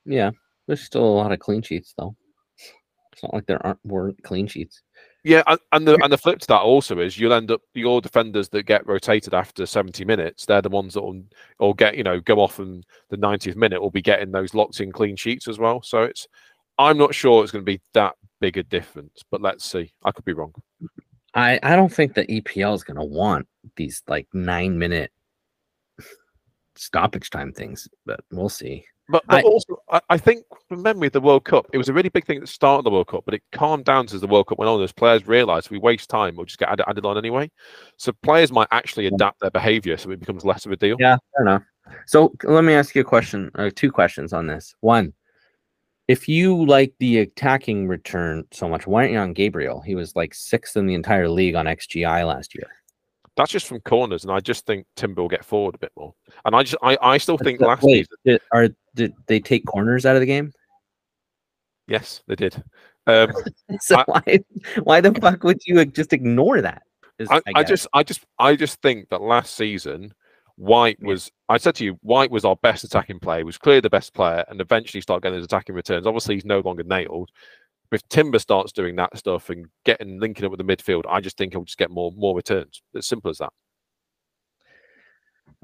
Yeah, 0.06 0.30
there's 0.68 0.84
still 0.84 1.04
a 1.04 1.18
lot 1.18 1.32
of 1.32 1.40
clean 1.40 1.64
sheets 1.64 1.96
though. 1.98 2.16
It's 3.14 3.24
not 3.24 3.34
like 3.34 3.48
there 3.48 3.66
aren't 3.66 3.84
weren't 3.84 4.22
clean 4.22 4.46
sheets. 4.46 4.84
Yeah, 5.24 5.44
and, 5.72 5.88
the 5.88 6.00
and 6.04 6.12
the 6.12 6.18
flip 6.18 6.40
to 6.40 6.48
that 6.48 6.62
also 6.62 7.00
is 7.00 7.20
you'll 7.20 7.34
end 7.34 7.52
up 7.52 7.62
your 7.76 8.02
defenders 8.02 8.50
that 8.50 8.64
get 8.64 8.88
rotated 8.88 9.36
after 9.36 9.68
70 9.68 10.04
minutes, 10.04 10.48
they're 10.48 10.64
the 10.64 10.70
ones 10.70 10.96
that 10.96 11.04
will 11.04 11.22
or 11.60 11.76
get, 11.76 11.96
you 11.96 12.04
know, 12.04 12.20
go 12.20 12.40
off 12.40 12.60
in 12.60 12.84
the 13.10 13.18
90th 13.18 13.56
minute 13.56 13.82
will 13.82 13.92
be 13.92 14.02
getting 14.02 14.32
those 14.32 14.56
locked 14.56 14.80
in 14.80 14.92
clean 14.92 15.16
sheets 15.16 15.48
as 15.48 15.60
well. 15.60 15.84
So 15.84 16.04
it's 16.04 16.28
I'm 16.80 16.98
not 16.98 17.14
sure 17.14 17.44
it's 17.44 17.52
going 17.52 17.64
to 17.64 17.72
be 17.72 17.82
that 17.94 18.16
big 18.40 18.58
a 18.58 18.64
difference, 18.64 19.22
but 19.30 19.42
let's 19.42 19.64
see. 19.64 19.94
I 20.04 20.12
could 20.12 20.26
be 20.26 20.34
wrong. 20.34 20.56
I 21.36 21.60
I 21.62 21.76
don't 21.76 21.94
think 21.94 22.16
the 22.16 22.26
EPL 22.26 22.74
is 22.74 22.84
going 22.84 22.98
to 22.98 23.04
want 23.04 23.48
these 23.76 24.02
like 24.08 24.28
9 24.34 24.78
minute 24.78 25.12
stoppage 26.76 27.30
time 27.30 27.54
things, 27.54 27.88
but 28.08 28.22
we'll 28.32 28.50
see. 28.50 28.86
But, 29.12 29.24
but 29.28 29.38
I, 29.38 29.42
also, 29.42 29.78
I, 29.90 30.02
I, 30.10 30.18
think 30.18 30.46
from 30.70 30.82
memory 30.82 31.08
of 31.08 31.14
the 31.14 31.22
World 31.22 31.44
Cup, 31.44 31.68
it 31.74 31.78
was 31.78 31.90
a 31.90 31.94
really 31.94 32.10
big 32.10 32.26
thing 32.26 32.38
at 32.38 32.42
the 32.42 32.48
start 32.48 32.80
of 32.80 32.84
the 32.86 32.92
World 32.92 33.08
Cup, 33.08 33.26
but 33.26 33.34
it 33.34 33.44
calmed 33.52 33.86
down 33.86 34.06
as 34.06 34.22
the 34.22 34.28
World 34.28 34.48
Cup 34.48 34.58
went 34.58 34.70
on. 34.70 34.82
As 34.82 34.92
players 34.92 35.28
realised 35.28 35.70
we 35.70 35.78
waste 35.78 36.10
time, 36.10 36.36
we'll 36.36 36.46
just 36.46 36.60
get 36.60 36.70
added, 36.70 36.86
added, 36.88 37.06
on 37.06 37.18
anyway. 37.18 37.52
So 37.98 38.14
players 38.24 38.52
might 38.52 38.70
actually 38.72 39.08
adapt 39.08 39.42
their 39.42 39.52
behaviour, 39.52 39.98
so 39.98 40.12
it 40.12 40.20
becomes 40.20 40.46
less 40.46 40.66
of 40.66 40.72
a 40.72 40.78
deal. 40.78 40.96
Yeah, 41.00 41.18
fair 41.36 41.46
enough. 41.46 41.64
So 42.08 42.34
let 42.44 42.64
me 42.64 42.74
ask 42.74 42.96
you 42.96 43.02
a 43.02 43.06
question, 43.06 43.52
or 43.56 43.70
two 43.70 43.92
questions 43.92 44.34
on 44.34 44.48
this. 44.48 44.76
One, 44.80 45.14
if 46.08 46.28
you 46.28 46.66
like 46.66 46.94
the 47.00 47.20
attacking 47.20 47.88
return 47.88 48.46
so 48.52 48.70
much, 48.70 48.88
why 48.88 49.02
aren't 49.02 49.14
you 49.14 49.20
on 49.20 49.34
Gabriel? 49.34 49.82
He 49.82 49.96
was 49.96 50.16
like 50.16 50.34
sixth 50.34 50.78
in 50.78 50.86
the 50.86 50.94
entire 50.94 51.30
league 51.30 51.56
on 51.56 51.66
XGI 51.66 52.26
last 52.28 52.56
year. 52.56 52.70
That's 53.38 53.52
just 53.52 53.68
from 53.68 53.80
corners, 53.82 54.24
and 54.24 54.32
I 54.32 54.40
just 54.40 54.66
think 54.66 54.86
Timber 54.96 55.22
will 55.22 55.30
get 55.30 55.46
forward 55.46 55.76
a 55.76 55.80
bit 55.80 55.92
more. 55.98 56.14
And 56.46 56.56
I 56.56 56.64
just, 56.64 56.76
I, 56.84 56.98
I 57.02 57.18
still 57.18 57.38
think 57.38 57.62
last 57.62 57.84
wait, 57.84 58.08
season, 58.08 58.18
did, 58.26 58.42
are 58.52 58.70
did 58.94 59.14
they 59.28 59.40
take 59.40 59.66
corners 59.66 60.06
out 60.06 60.16
of 60.16 60.20
the 60.20 60.26
game? 60.26 60.52
Yes, 61.88 62.22
they 62.28 62.36
did. 62.36 62.62
Um, 63.08 63.32
so 63.80 63.98
I, 63.98 64.04
why, 64.08 64.40
why 64.84 65.02
the 65.02 65.14
fuck 65.14 65.44
would 65.44 65.60
you 65.66 65.84
just 65.86 66.14
ignore 66.14 66.62
that? 66.62 66.84
Is, 67.20 67.30
I, 67.32 67.38
I, 67.38 67.42
I, 67.56 67.64
just, 67.64 67.88
I 67.94 68.04
just, 68.04 68.26
I 68.38 68.56
just 68.56 68.82
think 68.82 69.10
that 69.10 69.22
last 69.22 69.56
season, 69.56 70.14
White 70.58 71.02
was. 71.02 71.32
I 71.50 71.58
said 71.58 71.76
to 71.76 71.86
you, 71.86 71.98
White 72.02 72.32
was 72.32 72.46
our 72.46 72.56
best 72.58 72.84
attacking 72.84 73.20
player. 73.20 73.46
Was 73.46 73.58
clearly 73.58 73.82
the 73.82 73.90
best 73.90 74.14
player, 74.14 74.44
and 74.50 74.60
eventually 74.60 75.02
started 75.02 75.24
getting 75.24 75.38
his 75.38 75.46
attacking 75.46 75.76
returns. 75.76 76.06
Obviously, 76.06 76.36
he's 76.36 76.46
no 76.46 76.60
longer 76.60 76.84
nailed, 76.84 77.30
if 77.92 78.08
Timber 78.10 78.40
starts 78.40 78.72
doing 78.72 78.96
that 78.96 79.18
stuff 79.18 79.50
and 79.50 79.68
getting 79.86 80.20
linking 80.20 80.46
up 80.46 80.52
with 80.52 80.60
the 80.60 80.64
midfield, 80.64 81.04
I 81.10 81.20
just 81.20 81.38
think 81.38 81.54
he'll 81.54 81.64
just 81.64 81.78
get 81.78 81.92
more 81.92 82.12
more 82.16 82.36
returns. 82.36 82.82
It's 82.94 83.08
simple 83.08 83.32
as 83.32 83.40
that. 83.40 83.52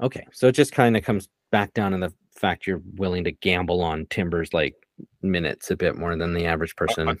Okay, 0.00 0.26
so 0.32 0.48
it 0.48 0.52
just 0.52 0.72
kind 0.72 0.96
of 0.96 1.02
comes 1.02 1.28
back 1.50 1.74
down 1.74 1.92
to 1.92 1.98
the 1.98 2.12
fact 2.36 2.66
you're 2.66 2.82
willing 2.96 3.24
to 3.24 3.32
gamble 3.32 3.82
on 3.82 4.06
Timbers 4.06 4.54
like 4.54 4.74
minutes 5.22 5.70
a 5.70 5.76
bit 5.76 5.96
more 5.96 6.16
than 6.16 6.34
the 6.34 6.46
average 6.46 6.76
person. 6.76 7.08
I, 7.08 7.14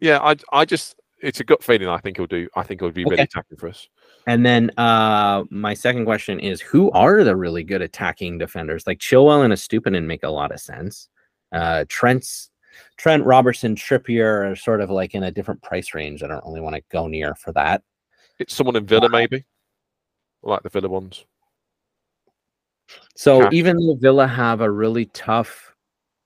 yeah, 0.00 0.18
I 0.20 0.36
I 0.52 0.64
just 0.64 0.96
it's 1.20 1.40
a 1.40 1.44
gut 1.44 1.62
feeling. 1.62 1.88
I 1.88 1.98
think 1.98 2.16
he'll 2.16 2.26
do. 2.26 2.48
I 2.56 2.62
think 2.62 2.80
he'll 2.80 2.90
be 2.90 3.04
okay. 3.04 3.10
really 3.10 3.22
attacking 3.24 3.58
for 3.58 3.68
us. 3.68 3.88
And 4.26 4.44
then 4.44 4.70
uh 4.76 5.44
my 5.50 5.74
second 5.74 6.04
question 6.04 6.40
is 6.40 6.60
who 6.60 6.90
are 6.92 7.24
the 7.24 7.36
really 7.36 7.64
good 7.64 7.82
attacking 7.82 8.38
defenders? 8.38 8.86
Like 8.86 8.98
Chilwell 8.98 9.44
and 9.44 9.52
Estupiñán 9.52 10.04
make 10.04 10.22
a 10.22 10.28
lot 10.28 10.52
of 10.52 10.60
sense. 10.60 11.08
Uh 11.52 11.84
Trent's 11.88 12.50
Trent 12.96 13.24
Robertson, 13.24 13.74
Trippier 13.74 14.50
are 14.50 14.56
sort 14.56 14.80
of 14.80 14.90
like 14.90 15.14
in 15.14 15.22
a 15.22 15.30
different 15.30 15.62
price 15.62 15.94
range. 15.94 16.22
I 16.22 16.28
don't 16.28 16.44
really 16.44 16.60
want 16.60 16.76
to 16.76 16.82
go 16.90 17.06
near 17.06 17.34
for 17.34 17.52
that. 17.52 17.82
It's 18.38 18.54
someone 18.54 18.76
in 18.76 18.86
Villa, 18.86 19.06
uh, 19.06 19.10
maybe, 19.10 19.44
like 20.42 20.62
the 20.62 20.68
Villa 20.68 20.88
ones. 20.88 21.24
So 23.16 23.52
even 23.52 23.76
though 23.76 23.94
Villa 23.94 24.26
have 24.26 24.60
a 24.60 24.70
really 24.70 25.06
tough 25.06 25.74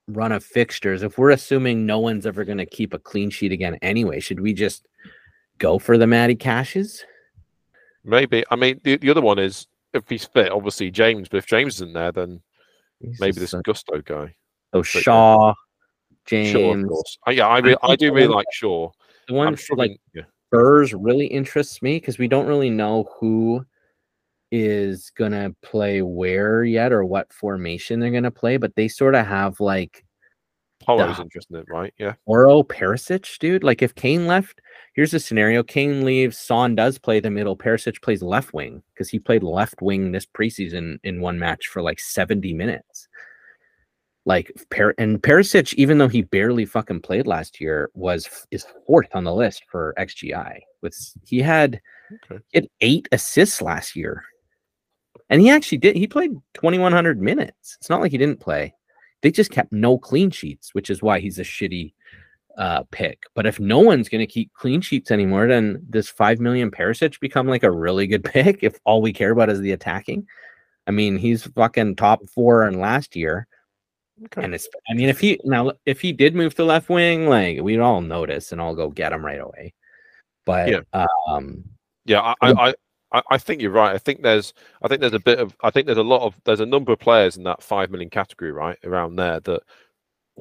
run 0.09 0.32
of 0.32 0.44
fixtures, 0.44 1.02
if 1.02 1.18
we're 1.18 1.31
assuming 1.31 1.86
no 1.86 1.98
one's 1.98 2.26
ever 2.26 2.44
going 2.44 2.59
to 2.59 2.66
keep 2.66 2.94
a 2.94 2.98
clean 2.98 3.31
sheet 3.31 3.52
again 3.52 3.78
anyway, 3.82 4.20
should 4.20 4.40
we 4.40 4.52
just 4.52 4.86
go 5.59 5.78
for 5.78 5.98
the 5.98 6.06
Matty 6.06 6.35
Cashes? 6.35 7.05
Maybe. 8.05 8.44
I 8.51 8.56
mean, 8.56 8.81
the, 8.85 8.97
the 8.97 9.10
other 9.10 9.20
one 9.20 9.39
is 9.39 9.66
if 9.93 10.09
he's 10.09 10.24
fit, 10.24 10.52
obviously 10.52 10.90
James, 10.90 11.28
but 11.28 11.39
if 11.39 11.47
James 11.47 11.76
isn't 11.76 11.94
there, 11.94 12.12
then 12.12 12.40
he's 13.01 13.20
maybe 13.20 13.40
this 13.40 13.55
a... 13.55 13.62
Gusto 13.62 14.01
guy. 14.02 14.35
So 14.74 14.82
Shaw, 14.82 15.55
James. 16.26 16.51
Sure, 16.51 16.78
of 16.78 16.88
course. 16.88 17.18
Uh, 17.26 17.30
yeah, 17.32 17.48
I 17.48 17.59
re- 17.59 17.76
I 17.82 17.96
do 17.96 18.12
really 18.12 18.28
like 18.28 18.46
Shaw. 18.52 18.90
The 19.28 19.34
one 19.34 19.56
for 19.56 19.76
like 19.76 19.98
yeah. 20.14 20.22
Spurs 20.48 20.94
really 20.94 21.26
interests 21.26 21.82
me 21.82 21.96
because 21.96 22.18
we 22.18 22.28
don't 22.28 22.46
really 22.46 22.70
know 22.70 23.09
who 23.18 23.64
is 24.52 25.10
gonna 25.16 25.55
play 25.62 26.02
where 26.02 26.64
yet 26.64 26.92
or 26.92 27.05
what 27.05 27.32
formation 27.32 28.01
they're 28.01 28.10
gonna 28.10 28.30
play, 28.30 28.56
but 28.56 28.74
they 28.76 28.88
sort 28.88 29.14
of 29.14 29.26
have 29.26 29.59
like 29.60 30.05
Porro's 30.84 31.18
interesting, 31.18 31.64
right? 31.68 31.94
Yeah. 31.98 32.14
Oro 32.26 32.62
Perisic, 32.62 33.38
dude. 33.38 33.64
Like 33.64 33.82
if 33.82 33.94
Kane 33.94 34.26
left, 34.26 34.60
here's 34.94 35.12
the 35.12 35.20
scenario: 35.20 35.62
Kane 35.62 36.05
leaves, 36.05 36.38
Son 36.38 36.74
does 36.74 36.98
play 36.98 37.20
the 37.20 37.30
middle, 37.30 37.56
Perisic 37.56 38.02
plays 38.02 38.22
left 38.22 38.52
wing 38.52 38.82
because 38.92 39.09
he 39.09 39.18
played 39.18 39.42
left 39.42 39.80
wing 39.80 40.12
this 40.12 40.26
preseason 40.26 40.98
in 41.05 41.20
one 41.20 41.38
match 41.38 41.66
for 41.68 41.82
like 41.82 42.01
70 42.01 42.52
minutes. 42.52 43.09
Like 44.26 44.51
per- 44.70 44.94
and 44.96 45.22
Perisic, 45.22 45.74
even 45.74 45.98
though 45.98 46.09
he 46.09 46.22
barely 46.22 46.64
fucking 46.64 47.01
played 47.02 47.26
last 47.26 47.60
year, 47.60 47.90
was 47.94 48.46
is 48.51 48.66
fourth 48.86 49.09
on 49.14 49.24
the 49.24 49.34
list 49.34 49.64
for 49.70 49.94
XGI. 49.98 50.60
With 50.82 50.96
he 51.26 51.40
had 51.40 51.80
okay. 52.24 52.42
he 52.51 52.59
had 52.59 52.68
eight 52.80 53.09
assists 53.12 53.60
last 53.60 53.94
year, 53.94 54.24
and 55.28 55.42
he 55.42 55.51
actually 55.51 55.78
did. 55.78 55.96
He 55.96 56.06
played 56.06 56.32
twenty 56.55 56.78
one 56.78 56.92
hundred 56.92 57.20
minutes. 57.20 57.76
It's 57.78 57.90
not 57.90 58.01
like 58.01 58.12
he 58.12 58.18
didn't 58.18 58.40
play. 58.40 58.74
They 59.20 59.30
just 59.30 59.51
kept 59.51 59.72
no 59.72 59.98
clean 59.98 60.30
sheets, 60.30 60.74
which 60.74 60.88
is 60.88 61.02
why 61.02 61.18
he's 61.20 61.38
a 61.38 61.44
shitty 61.44 61.92
uh, 62.56 62.84
pick. 62.90 63.24
But 63.34 63.46
if 63.46 63.60
no 63.60 63.78
one's 63.78 64.09
going 64.09 64.26
to 64.26 64.32
keep 64.32 64.52
clean 64.55 64.80
sheets 64.80 65.10
anymore, 65.10 65.48
then 65.48 65.84
does 65.90 66.09
five 66.09 66.40
million 66.40 66.70
Perisic 66.70 67.20
become 67.20 67.46
like 67.46 67.62
a 67.62 67.70
really 67.70 68.06
good 68.06 68.24
pick 68.32 68.62
if 68.62 68.78
all 68.84 69.02
we 69.02 69.12
care 69.12 69.32
about 69.32 69.51
is 69.51 69.60
the 69.60 69.72
attacking? 69.72 70.26
I 70.86 70.90
mean, 70.90 71.16
he's 71.16 71.44
fucking 71.44 71.96
top 71.96 72.28
four 72.28 72.66
in 72.66 72.78
last 72.78 73.16
year. 73.16 73.46
Okay. 74.27 74.45
And 74.45 74.55
it's, 74.55 74.69
I 74.89 74.95
mean, 74.95 75.09
if 75.09 75.19
he 75.19 75.41
now, 75.45 75.73
if 75.86 76.01
he 76.01 76.12
did 76.12 76.35
move 76.35 76.55
to 76.55 76.65
left 76.65 76.89
wing, 76.89 77.28
like 77.28 77.61
we'd 77.61 77.81
all 77.81 78.01
notice 78.01 78.53
and 78.53 78.61
I'll 78.61 78.74
go 78.74 78.89
get 78.89 79.12
him 79.12 79.24
right 79.24 79.41
away. 79.41 79.74
But, 80.47 80.69
yeah, 80.69 81.07
um, 81.27 81.65
yeah, 82.05 82.35
I, 82.41 82.74
I, 83.12 83.23
I 83.31 83.39
think 83.39 83.61
you're 83.61 83.70
right. 83.70 83.95
I 83.95 83.99
think 83.99 84.23
there's, 84.23 84.55
I 84.82 84.89
think 84.89 85.01
there's 85.01 85.15
a 85.15 85.19
bit 85.20 85.39
of, 85.39 85.57
I 85.62 85.70
think 85.70 85.86
there's 85.86 85.99
a 85.99 86.03
lot 86.03 86.23
of, 86.23 86.35
there's 86.45 86.61
a 86.61 86.66
number 86.66 86.93
of 86.93 86.99
players 86.99 87.36
in 87.36 87.43
that 87.45 87.62
five 87.62 87.91
million 87.91 88.11
category, 88.11 88.53
right 88.53 88.78
around 88.85 89.16
there 89.16 89.41
that 89.41 89.62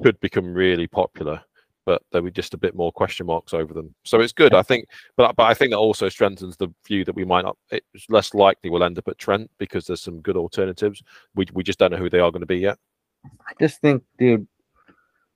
could 0.02 0.20
become 0.20 0.52
really 0.52 0.86
popular, 0.86 1.40
but 1.86 2.02
there 2.12 2.22
were 2.22 2.30
just 2.30 2.54
a 2.54 2.58
bit 2.58 2.74
more 2.74 2.92
question 2.92 3.26
marks 3.26 3.54
over 3.54 3.72
them. 3.72 3.94
So 4.04 4.20
it's 4.20 4.32
good, 4.32 4.54
I 4.54 4.62
think. 4.62 4.86
But 5.16 5.36
but 5.36 5.44
I 5.44 5.54
think 5.54 5.70
that 5.70 5.78
also 5.78 6.08
strengthens 6.08 6.56
the 6.56 6.68
view 6.86 7.04
that 7.04 7.14
we 7.14 7.24
might 7.24 7.44
not. 7.44 7.56
It's 7.70 8.08
less 8.08 8.34
likely 8.34 8.70
we'll 8.70 8.84
end 8.84 8.98
up 8.98 9.08
at 9.08 9.18
Trent 9.18 9.50
because 9.58 9.86
there's 9.86 10.02
some 10.02 10.20
good 10.20 10.36
alternatives. 10.36 11.02
We 11.34 11.46
we 11.52 11.62
just 11.62 11.78
don't 11.78 11.92
know 11.92 11.98
who 11.98 12.10
they 12.10 12.20
are 12.20 12.30
going 12.30 12.40
to 12.40 12.46
be 12.46 12.58
yet. 12.58 12.78
I 13.24 13.52
just 13.60 13.80
think, 13.80 14.02
dude, 14.18 14.46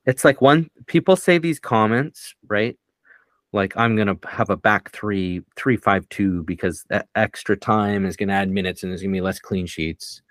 it's 0.06 0.24
like 0.24 0.40
one 0.40 0.70
people 0.86 1.16
say 1.16 1.38
these 1.38 1.60
comments, 1.60 2.34
right? 2.48 2.76
Like 3.52 3.76
I'm 3.76 3.96
gonna 3.96 4.16
have 4.28 4.50
a 4.50 4.56
back 4.56 4.90
three, 4.92 5.42
three 5.56 5.76
five 5.76 6.08
two 6.08 6.42
because 6.44 6.84
that 6.90 7.08
extra 7.14 7.56
time 7.56 8.04
is 8.04 8.16
gonna 8.16 8.32
add 8.32 8.50
minutes 8.50 8.82
and 8.82 8.90
there's 8.92 9.02
gonna 9.02 9.12
be 9.12 9.20
less 9.20 9.38
clean 9.38 9.66
sheets. 9.66 10.22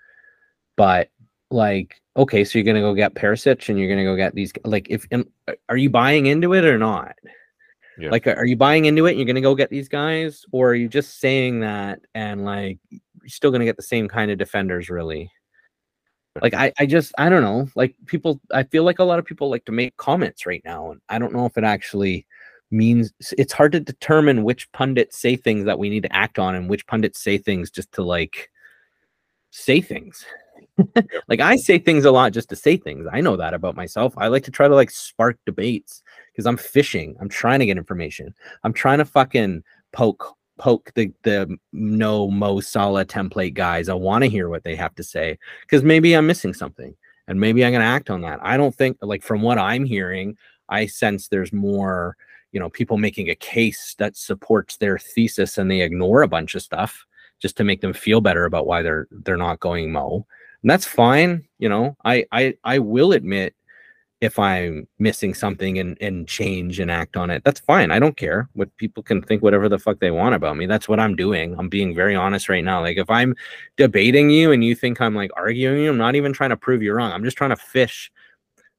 But 0.76 1.10
like, 1.50 2.00
okay, 2.16 2.44
so 2.44 2.58
you're 2.58 2.66
gonna 2.66 2.80
go 2.80 2.94
get 2.94 3.14
Perisic 3.14 3.68
and 3.68 3.78
you're 3.78 3.88
gonna 3.88 4.04
go 4.04 4.16
get 4.16 4.34
these. 4.34 4.52
Like, 4.64 4.86
if 4.90 5.06
uh, 5.12 5.24
are 5.68 5.76
you 5.76 5.90
buying 5.90 6.26
into 6.26 6.54
it 6.54 6.64
or 6.64 6.78
not? 6.78 7.14
Yeah. 7.98 8.10
Like, 8.10 8.28
are 8.28 8.46
you 8.46 8.56
buying 8.56 8.84
into 8.84 9.06
it? 9.06 9.10
And 9.10 9.18
you're 9.18 9.26
gonna 9.26 9.40
go 9.40 9.56
get 9.56 9.70
these 9.70 9.88
guys, 9.88 10.44
or 10.52 10.70
are 10.70 10.74
you 10.74 10.88
just 10.88 11.20
saying 11.20 11.60
that 11.60 12.00
and 12.14 12.44
like 12.44 12.78
you're 12.90 13.28
still 13.28 13.50
gonna 13.50 13.64
get 13.64 13.76
the 13.76 13.82
same 13.82 14.08
kind 14.08 14.30
of 14.30 14.38
defenders, 14.38 14.88
really? 14.90 15.30
Like 16.42 16.54
I, 16.54 16.72
I 16.78 16.86
just 16.86 17.12
i 17.18 17.28
don't 17.28 17.42
know 17.42 17.68
like 17.74 17.94
people 18.06 18.40
i 18.52 18.62
feel 18.62 18.84
like 18.84 18.98
a 18.98 19.04
lot 19.04 19.18
of 19.18 19.24
people 19.24 19.50
like 19.50 19.64
to 19.66 19.72
make 19.72 19.96
comments 19.96 20.46
right 20.46 20.62
now 20.64 20.90
and 20.90 21.00
i 21.08 21.18
don't 21.18 21.32
know 21.32 21.46
if 21.46 21.56
it 21.56 21.64
actually 21.64 22.26
means 22.70 23.12
it's 23.38 23.52
hard 23.52 23.72
to 23.72 23.80
determine 23.80 24.44
which 24.44 24.70
pundits 24.72 25.18
say 25.18 25.36
things 25.36 25.64
that 25.64 25.78
we 25.78 25.88
need 25.88 26.02
to 26.02 26.14
act 26.14 26.38
on 26.38 26.54
and 26.54 26.68
which 26.68 26.86
pundits 26.86 27.22
say 27.22 27.38
things 27.38 27.70
just 27.70 27.90
to 27.92 28.02
like 28.02 28.50
say 29.50 29.80
things. 29.80 30.24
Like 31.26 31.40
i 31.40 31.56
say 31.56 31.78
things 31.78 32.04
a 32.04 32.10
lot 32.12 32.32
just 32.32 32.48
to 32.50 32.56
say 32.56 32.76
things. 32.76 33.06
I 33.12 33.20
know 33.20 33.36
that 33.36 33.52
about 33.52 33.74
myself. 33.74 34.14
I 34.16 34.28
like 34.28 34.44
to 34.44 34.52
try 34.52 34.68
to 34.68 34.74
like 34.74 34.92
spark 34.92 35.36
debates 35.44 36.04
because 36.32 36.46
i'm 36.46 36.56
fishing. 36.56 37.16
I'm 37.20 37.28
trying 37.28 37.58
to 37.58 37.66
get 37.66 37.76
information. 37.76 38.32
I'm 38.62 38.72
trying 38.72 38.98
to 38.98 39.04
fucking 39.04 39.64
poke 39.92 40.36
poke 40.58 40.92
the 40.94 41.12
the 41.22 41.56
no 41.72 42.30
Mo 42.30 42.60
Salah 42.60 43.04
template 43.06 43.54
guys. 43.54 43.88
I 43.88 43.94
want 43.94 44.24
to 44.24 44.30
hear 44.30 44.48
what 44.48 44.64
they 44.64 44.76
have 44.76 44.94
to 44.96 45.02
say 45.02 45.38
because 45.62 45.82
maybe 45.82 46.14
I'm 46.14 46.26
missing 46.26 46.54
something. 46.54 46.94
and 47.28 47.38
maybe 47.38 47.64
I'm 47.64 47.72
going 47.72 47.82
to 47.82 47.86
act 47.86 48.10
on 48.10 48.22
that. 48.22 48.40
I 48.42 48.56
don't 48.56 48.74
think, 48.74 48.96
like, 49.02 49.22
from 49.22 49.42
what 49.42 49.58
I'm 49.58 49.84
hearing, 49.84 50.36
I 50.68 50.86
sense 50.86 51.28
there's 51.28 51.52
more, 51.52 52.16
you 52.52 52.58
know, 52.58 52.70
people 52.70 52.96
making 52.96 53.28
a 53.28 53.34
case 53.34 53.94
that 53.98 54.16
supports 54.16 54.78
their 54.78 54.98
thesis 54.98 55.58
and 55.58 55.70
they 55.70 55.82
ignore 55.82 56.22
a 56.22 56.28
bunch 56.28 56.54
of 56.54 56.62
stuff 56.62 57.04
just 57.40 57.56
to 57.58 57.64
make 57.64 57.82
them 57.82 57.92
feel 57.92 58.20
better 58.20 58.46
about 58.46 58.66
why 58.66 58.82
they're 58.82 59.06
they're 59.10 59.36
not 59.36 59.60
going 59.60 59.92
mo. 59.92 60.26
And 60.62 60.70
that's 60.70 60.86
fine. 60.86 61.44
You 61.58 61.68
know, 61.68 61.96
I 62.04 62.24
I 62.32 62.54
I 62.64 62.78
will 62.80 63.12
admit 63.12 63.54
if 64.20 64.38
I'm 64.38 64.88
missing 64.98 65.32
something 65.32 65.78
and, 65.78 65.96
and 66.00 66.26
change 66.26 66.80
and 66.80 66.90
act 66.90 67.16
on 67.16 67.30
it, 67.30 67.44
that's 67.44 67.60
fine. 67.60 67.92
I 67.92 68.00
don't 68.00 68.16
care 68.16 68.48
what 68.54 68.76
people 68.76 69.02
can 69.02 69.22
think 69.22 69.42
whatever 69.42 69.68
the 69.68 69.78
fuck 69.78 70.00
they 70.00 70.10
want 70.10 70.34
about 70.34 70.56
me. 70.56 70.66
That's 70.66 70.88
what 70.88 70.98
I'm 70.98 71.14
doing. 71.14 71.56
I'm 71.58 71.68
being 71.68 71.94
very 71.94 72.16
honest 72.16 72.48
right 72.48 72.64
now. 72.64 72.80
Like 72.80 72.96
if 72.96 73.08
I'm 73.08 73.36
debating 73.76 74.30
you 74.30 74.50
and 74.50 74.64
you 74.64 74.74
think 74.74 75.00
I'm 75.00 75.14
like 75.14 75.30
arguing 75.36 75.84
you, 75.84 75.90
I'm 75.90 75.98
not 75.98 76.16
even 76.16 76.32
trying 76.32 76.50
to 76.50 76.56
prove 76.56 76.82
you 76.82 76.92
wrong. 76.92 77.12
I'm 77.12 77.22
just 77.22 77.36
trying 77.36 77.50
to 77.50 77.56
fish 77.56 78.10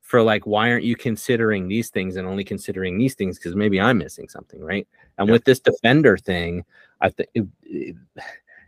for 0.01 0.21
like 0.21 0.45
why 0.45 0.71
aren't 0.71 0.83
you 0.83 0.95
considering 0.95 1.67
these 1.67 1.89
things 1.89 2.15
and 2.15 2.27
only 2.27 2.43
considering 2.43 2.97
these 2.97 3.13
things 3.13 3.37
because 3.37 3.55
maybe 3.55 3.79
I'm 3.79 3.99
missing 3.99 4.27
something, 4.27 4.59
right? 4.59 4.87
And 5.19 5.29
with 5.29 5.45
this 5.45 5.59
defender 5.59 6.17
thing, 6.17 6.65
I 6.99 7.09
think 7.09 7.29
it, 7.35 7.45
it, 7.63 7.95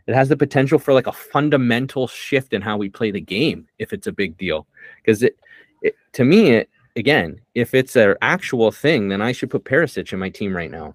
it 0.06 0.14
has 0.14 0.28
the 0.28 0.36
potential 0.36 0.78
for 0.78 0.94
like 0.94 1.06
a 1.06 1.12
fundamental 1.12 2.06
shift 2.06 2.52
in 2.52 2.62
how 2.62 2.76
we 2.76 2.88
play 2.88 3.10
the 3.10 3.20
game 3.20 3.66
if 3.78 3.92
it's 3.92 4.06
a 4.06 4.12
big 4.12 4.38
deal 4.38 4.66
because 4.96 5.22
it 5.22 5.36
it, 5.82 5.96
to 6.12 6.24
me, 6.24 6.50
it, 6.50 6.70
again, 6.96 7.40
if 7.54 7.74
it's 7.74 7.96
an 7.96 8.14
actual 8.22 8.70
thing, 8.70 9.08
then 9.08 9.22
I 9.22 9.32
should 9.32 9.50
put 9.50 9.64
Perisic 9.64 10.12
in 10.12 10.18
my 10.18 10.28
team 10.28 10.54
right 10.54 10.70
now. 10.70 10.94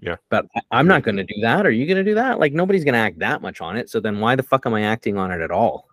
Yeah. 0.00 0.16
But 0.30 0.46
I, 0.70 0.78
am 0.78 0.86
not 0.86 1.02
going 1.02 1.16
to 1.16 1.24
do 1.24 1.40
that. 1.42 1.66
Are 1.66 1.70
you 1.70 1.86
going 1.86 1.96
to 1.96 2.04
do 2.04 2.14
that? 2.14 2.38
Like 2.38 2.52
nobody's 2.52 2.84
going 2.84 2.94
to 2.94 3.00
act 3.00 3.18
that 3.18 3.42
much 3.42 3.60
on 3.60 3.76
it. 3.76 3.90
So 3.90 4.00
then 4.00 4.20
why 4.20 4.36
the 4.36 4.42
fuck 4.42 4.64
am 4.66 4.74
I 4.74 4.82
acting 4.82 5.18
on 5.18 5.30
it 5.30 5.40
at 5.40 5.50
all? 5.50 5.88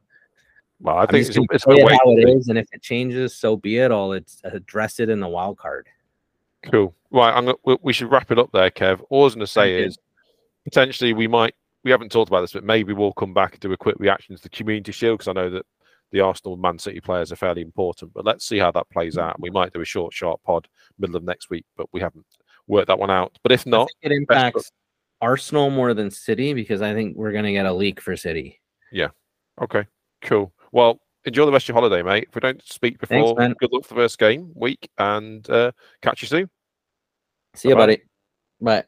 Well, 0.80 0.98
I 0.98 1.06
think 1.06 1.28
it's, 1.28 1.38
it's 1.38 1.66
it 1.68 1.92
how 1.92 2.12
it 2.12 2.30
is, 2.30 2.50
and 2.50 2.58
if 2.58 2.68
it 2.74 2.82
changes, 2.82 3.34
so 3.36 3.56
be 3.56 3.78
it. 3.78 3.92
I'll 3.92 4.12
it's 4.12 4.42
address 4.44 5.00
it 5.00 5.10
in 5.10 5.22
the 5.22 5.28
wild 5.28 5.58
card. 5.58 5.88
Cool. 6.70 6.94
Right. 7.12 7.34
I'm. 7.34 7.46
Gonna, 7.46 7.78
we 7.82 7.94
should 7.94 8.12
wrap 8.12 8.30
it 8.30 8.38
up 8.38 8.52
there, 8.52 8.70
Kev. 8.70 9.02
All 9.10 9.22
I 9.22 9.24
was 9.24 9.36
going 9.36 9.46
to 9.46 9.52
say 9.52 9.82
is 9.82 9.98
potentially 10.66 11.14
we 11.14 11.28
might. 11.28 11.56
We 11.86 11.92
haven't 11.92 12.12
talked 12.12 12.30
about 12.30 12.42
this, 12.42 12.52
but 12.52 12.64
maybe 12.64 12.92
we'll 12.92 13.14
come 13.14 13.34
back 13.34 13.54
and 13.54 13.62
do 13.62 13.72
a 13.72 13.78
quick 13.78 13.96
reaction 14.00 14.36
to 14.36 14.42
the 14.42 14.50
Community 14.50 14.92
Shield 14.92 15.20
because 15.20 15.30
I 15.30 15.34
know 15.34 15.50
that 15.50 15.66
the 16.12 16.22
Arsenal 16.22 16.58
Man 16.58 16.80
City 16.80 17.00
players 17.00 17.32
are 17.32 17.38
fairly 17.38 17.62
important. 17.62 18.14
But 18.14 18.26
let's 18.26 18.46
see 18.46 18.58
how 18.58 18.72
that 18.72 18.90
plays 18.90 19.18
out. 19.18 19.40
We 19.40 19.50
might 19.50 19.74
do 19.74 19.82
a 19.82 19.86
short, 19.86 20.14
sharp 20.14 20.42
pod 20.44 20.68
middle 21.00 21.16
of 21.16 21.24
next 21.24 21.50
week, 21.50 21.66
but 21.76 21.88
we 21.92 22.02
haven't 22.02 22.26
worked 22.68 22.88
that 22.88 23.00
one 23.00 23.12
out. 23.12 23.38
But 23.44 23.52
if 23.52 23.66
not, 23.66 23.90
it 24.02 24.12
impacts 24.12 24.72
Arsenal 25.22 25.70
more 25.70 25.94
than 25.94 26.12
City 26.12 26.54
because 26.54 26.82
I 26.82 26.94
think 26.94 27.16
we're 27.18 27.32
going 27.32 27.46
to 27.46 27.52
get 27.52 27.66
a 27.66 27.74
leak 27.74 28.02
for 28.02 28.16
City. 28.16 28.62
Yeah. 28.92 29.10
Okay. 29.62 29.86
Cool. 30.22 30.54
Well, 30.72 31.00
enjoy 31.26 31.46
the 31.46 31.52
rest 31.52 31.66
of 31.66 31.70
your 31.70 31.82
holiday, 31.82 32.04
mate. 32.04 32.28
If 32.30 32.36
we 32.36 32.42
don't 32.42 32.64
speak 32.64 33.00
before, 33.00 33.36
Thanks, 33.36 33.58
good 33.60 33.72
luck 33.72 33.84
for 33.84 33.96
the 33.96 34.02
first 34.02 34.18
game 34.18 34.52
week 34.56 34.90
and 34.98 35.48
uh, 35.50 35.72
catch 36.02 36.22
you 36.22 36.28
soon. 36.28 36.50
See 37.56 37.70
you, 37.70 37.76
buddy. 37.76 38.02
Bye. 38.62 38.86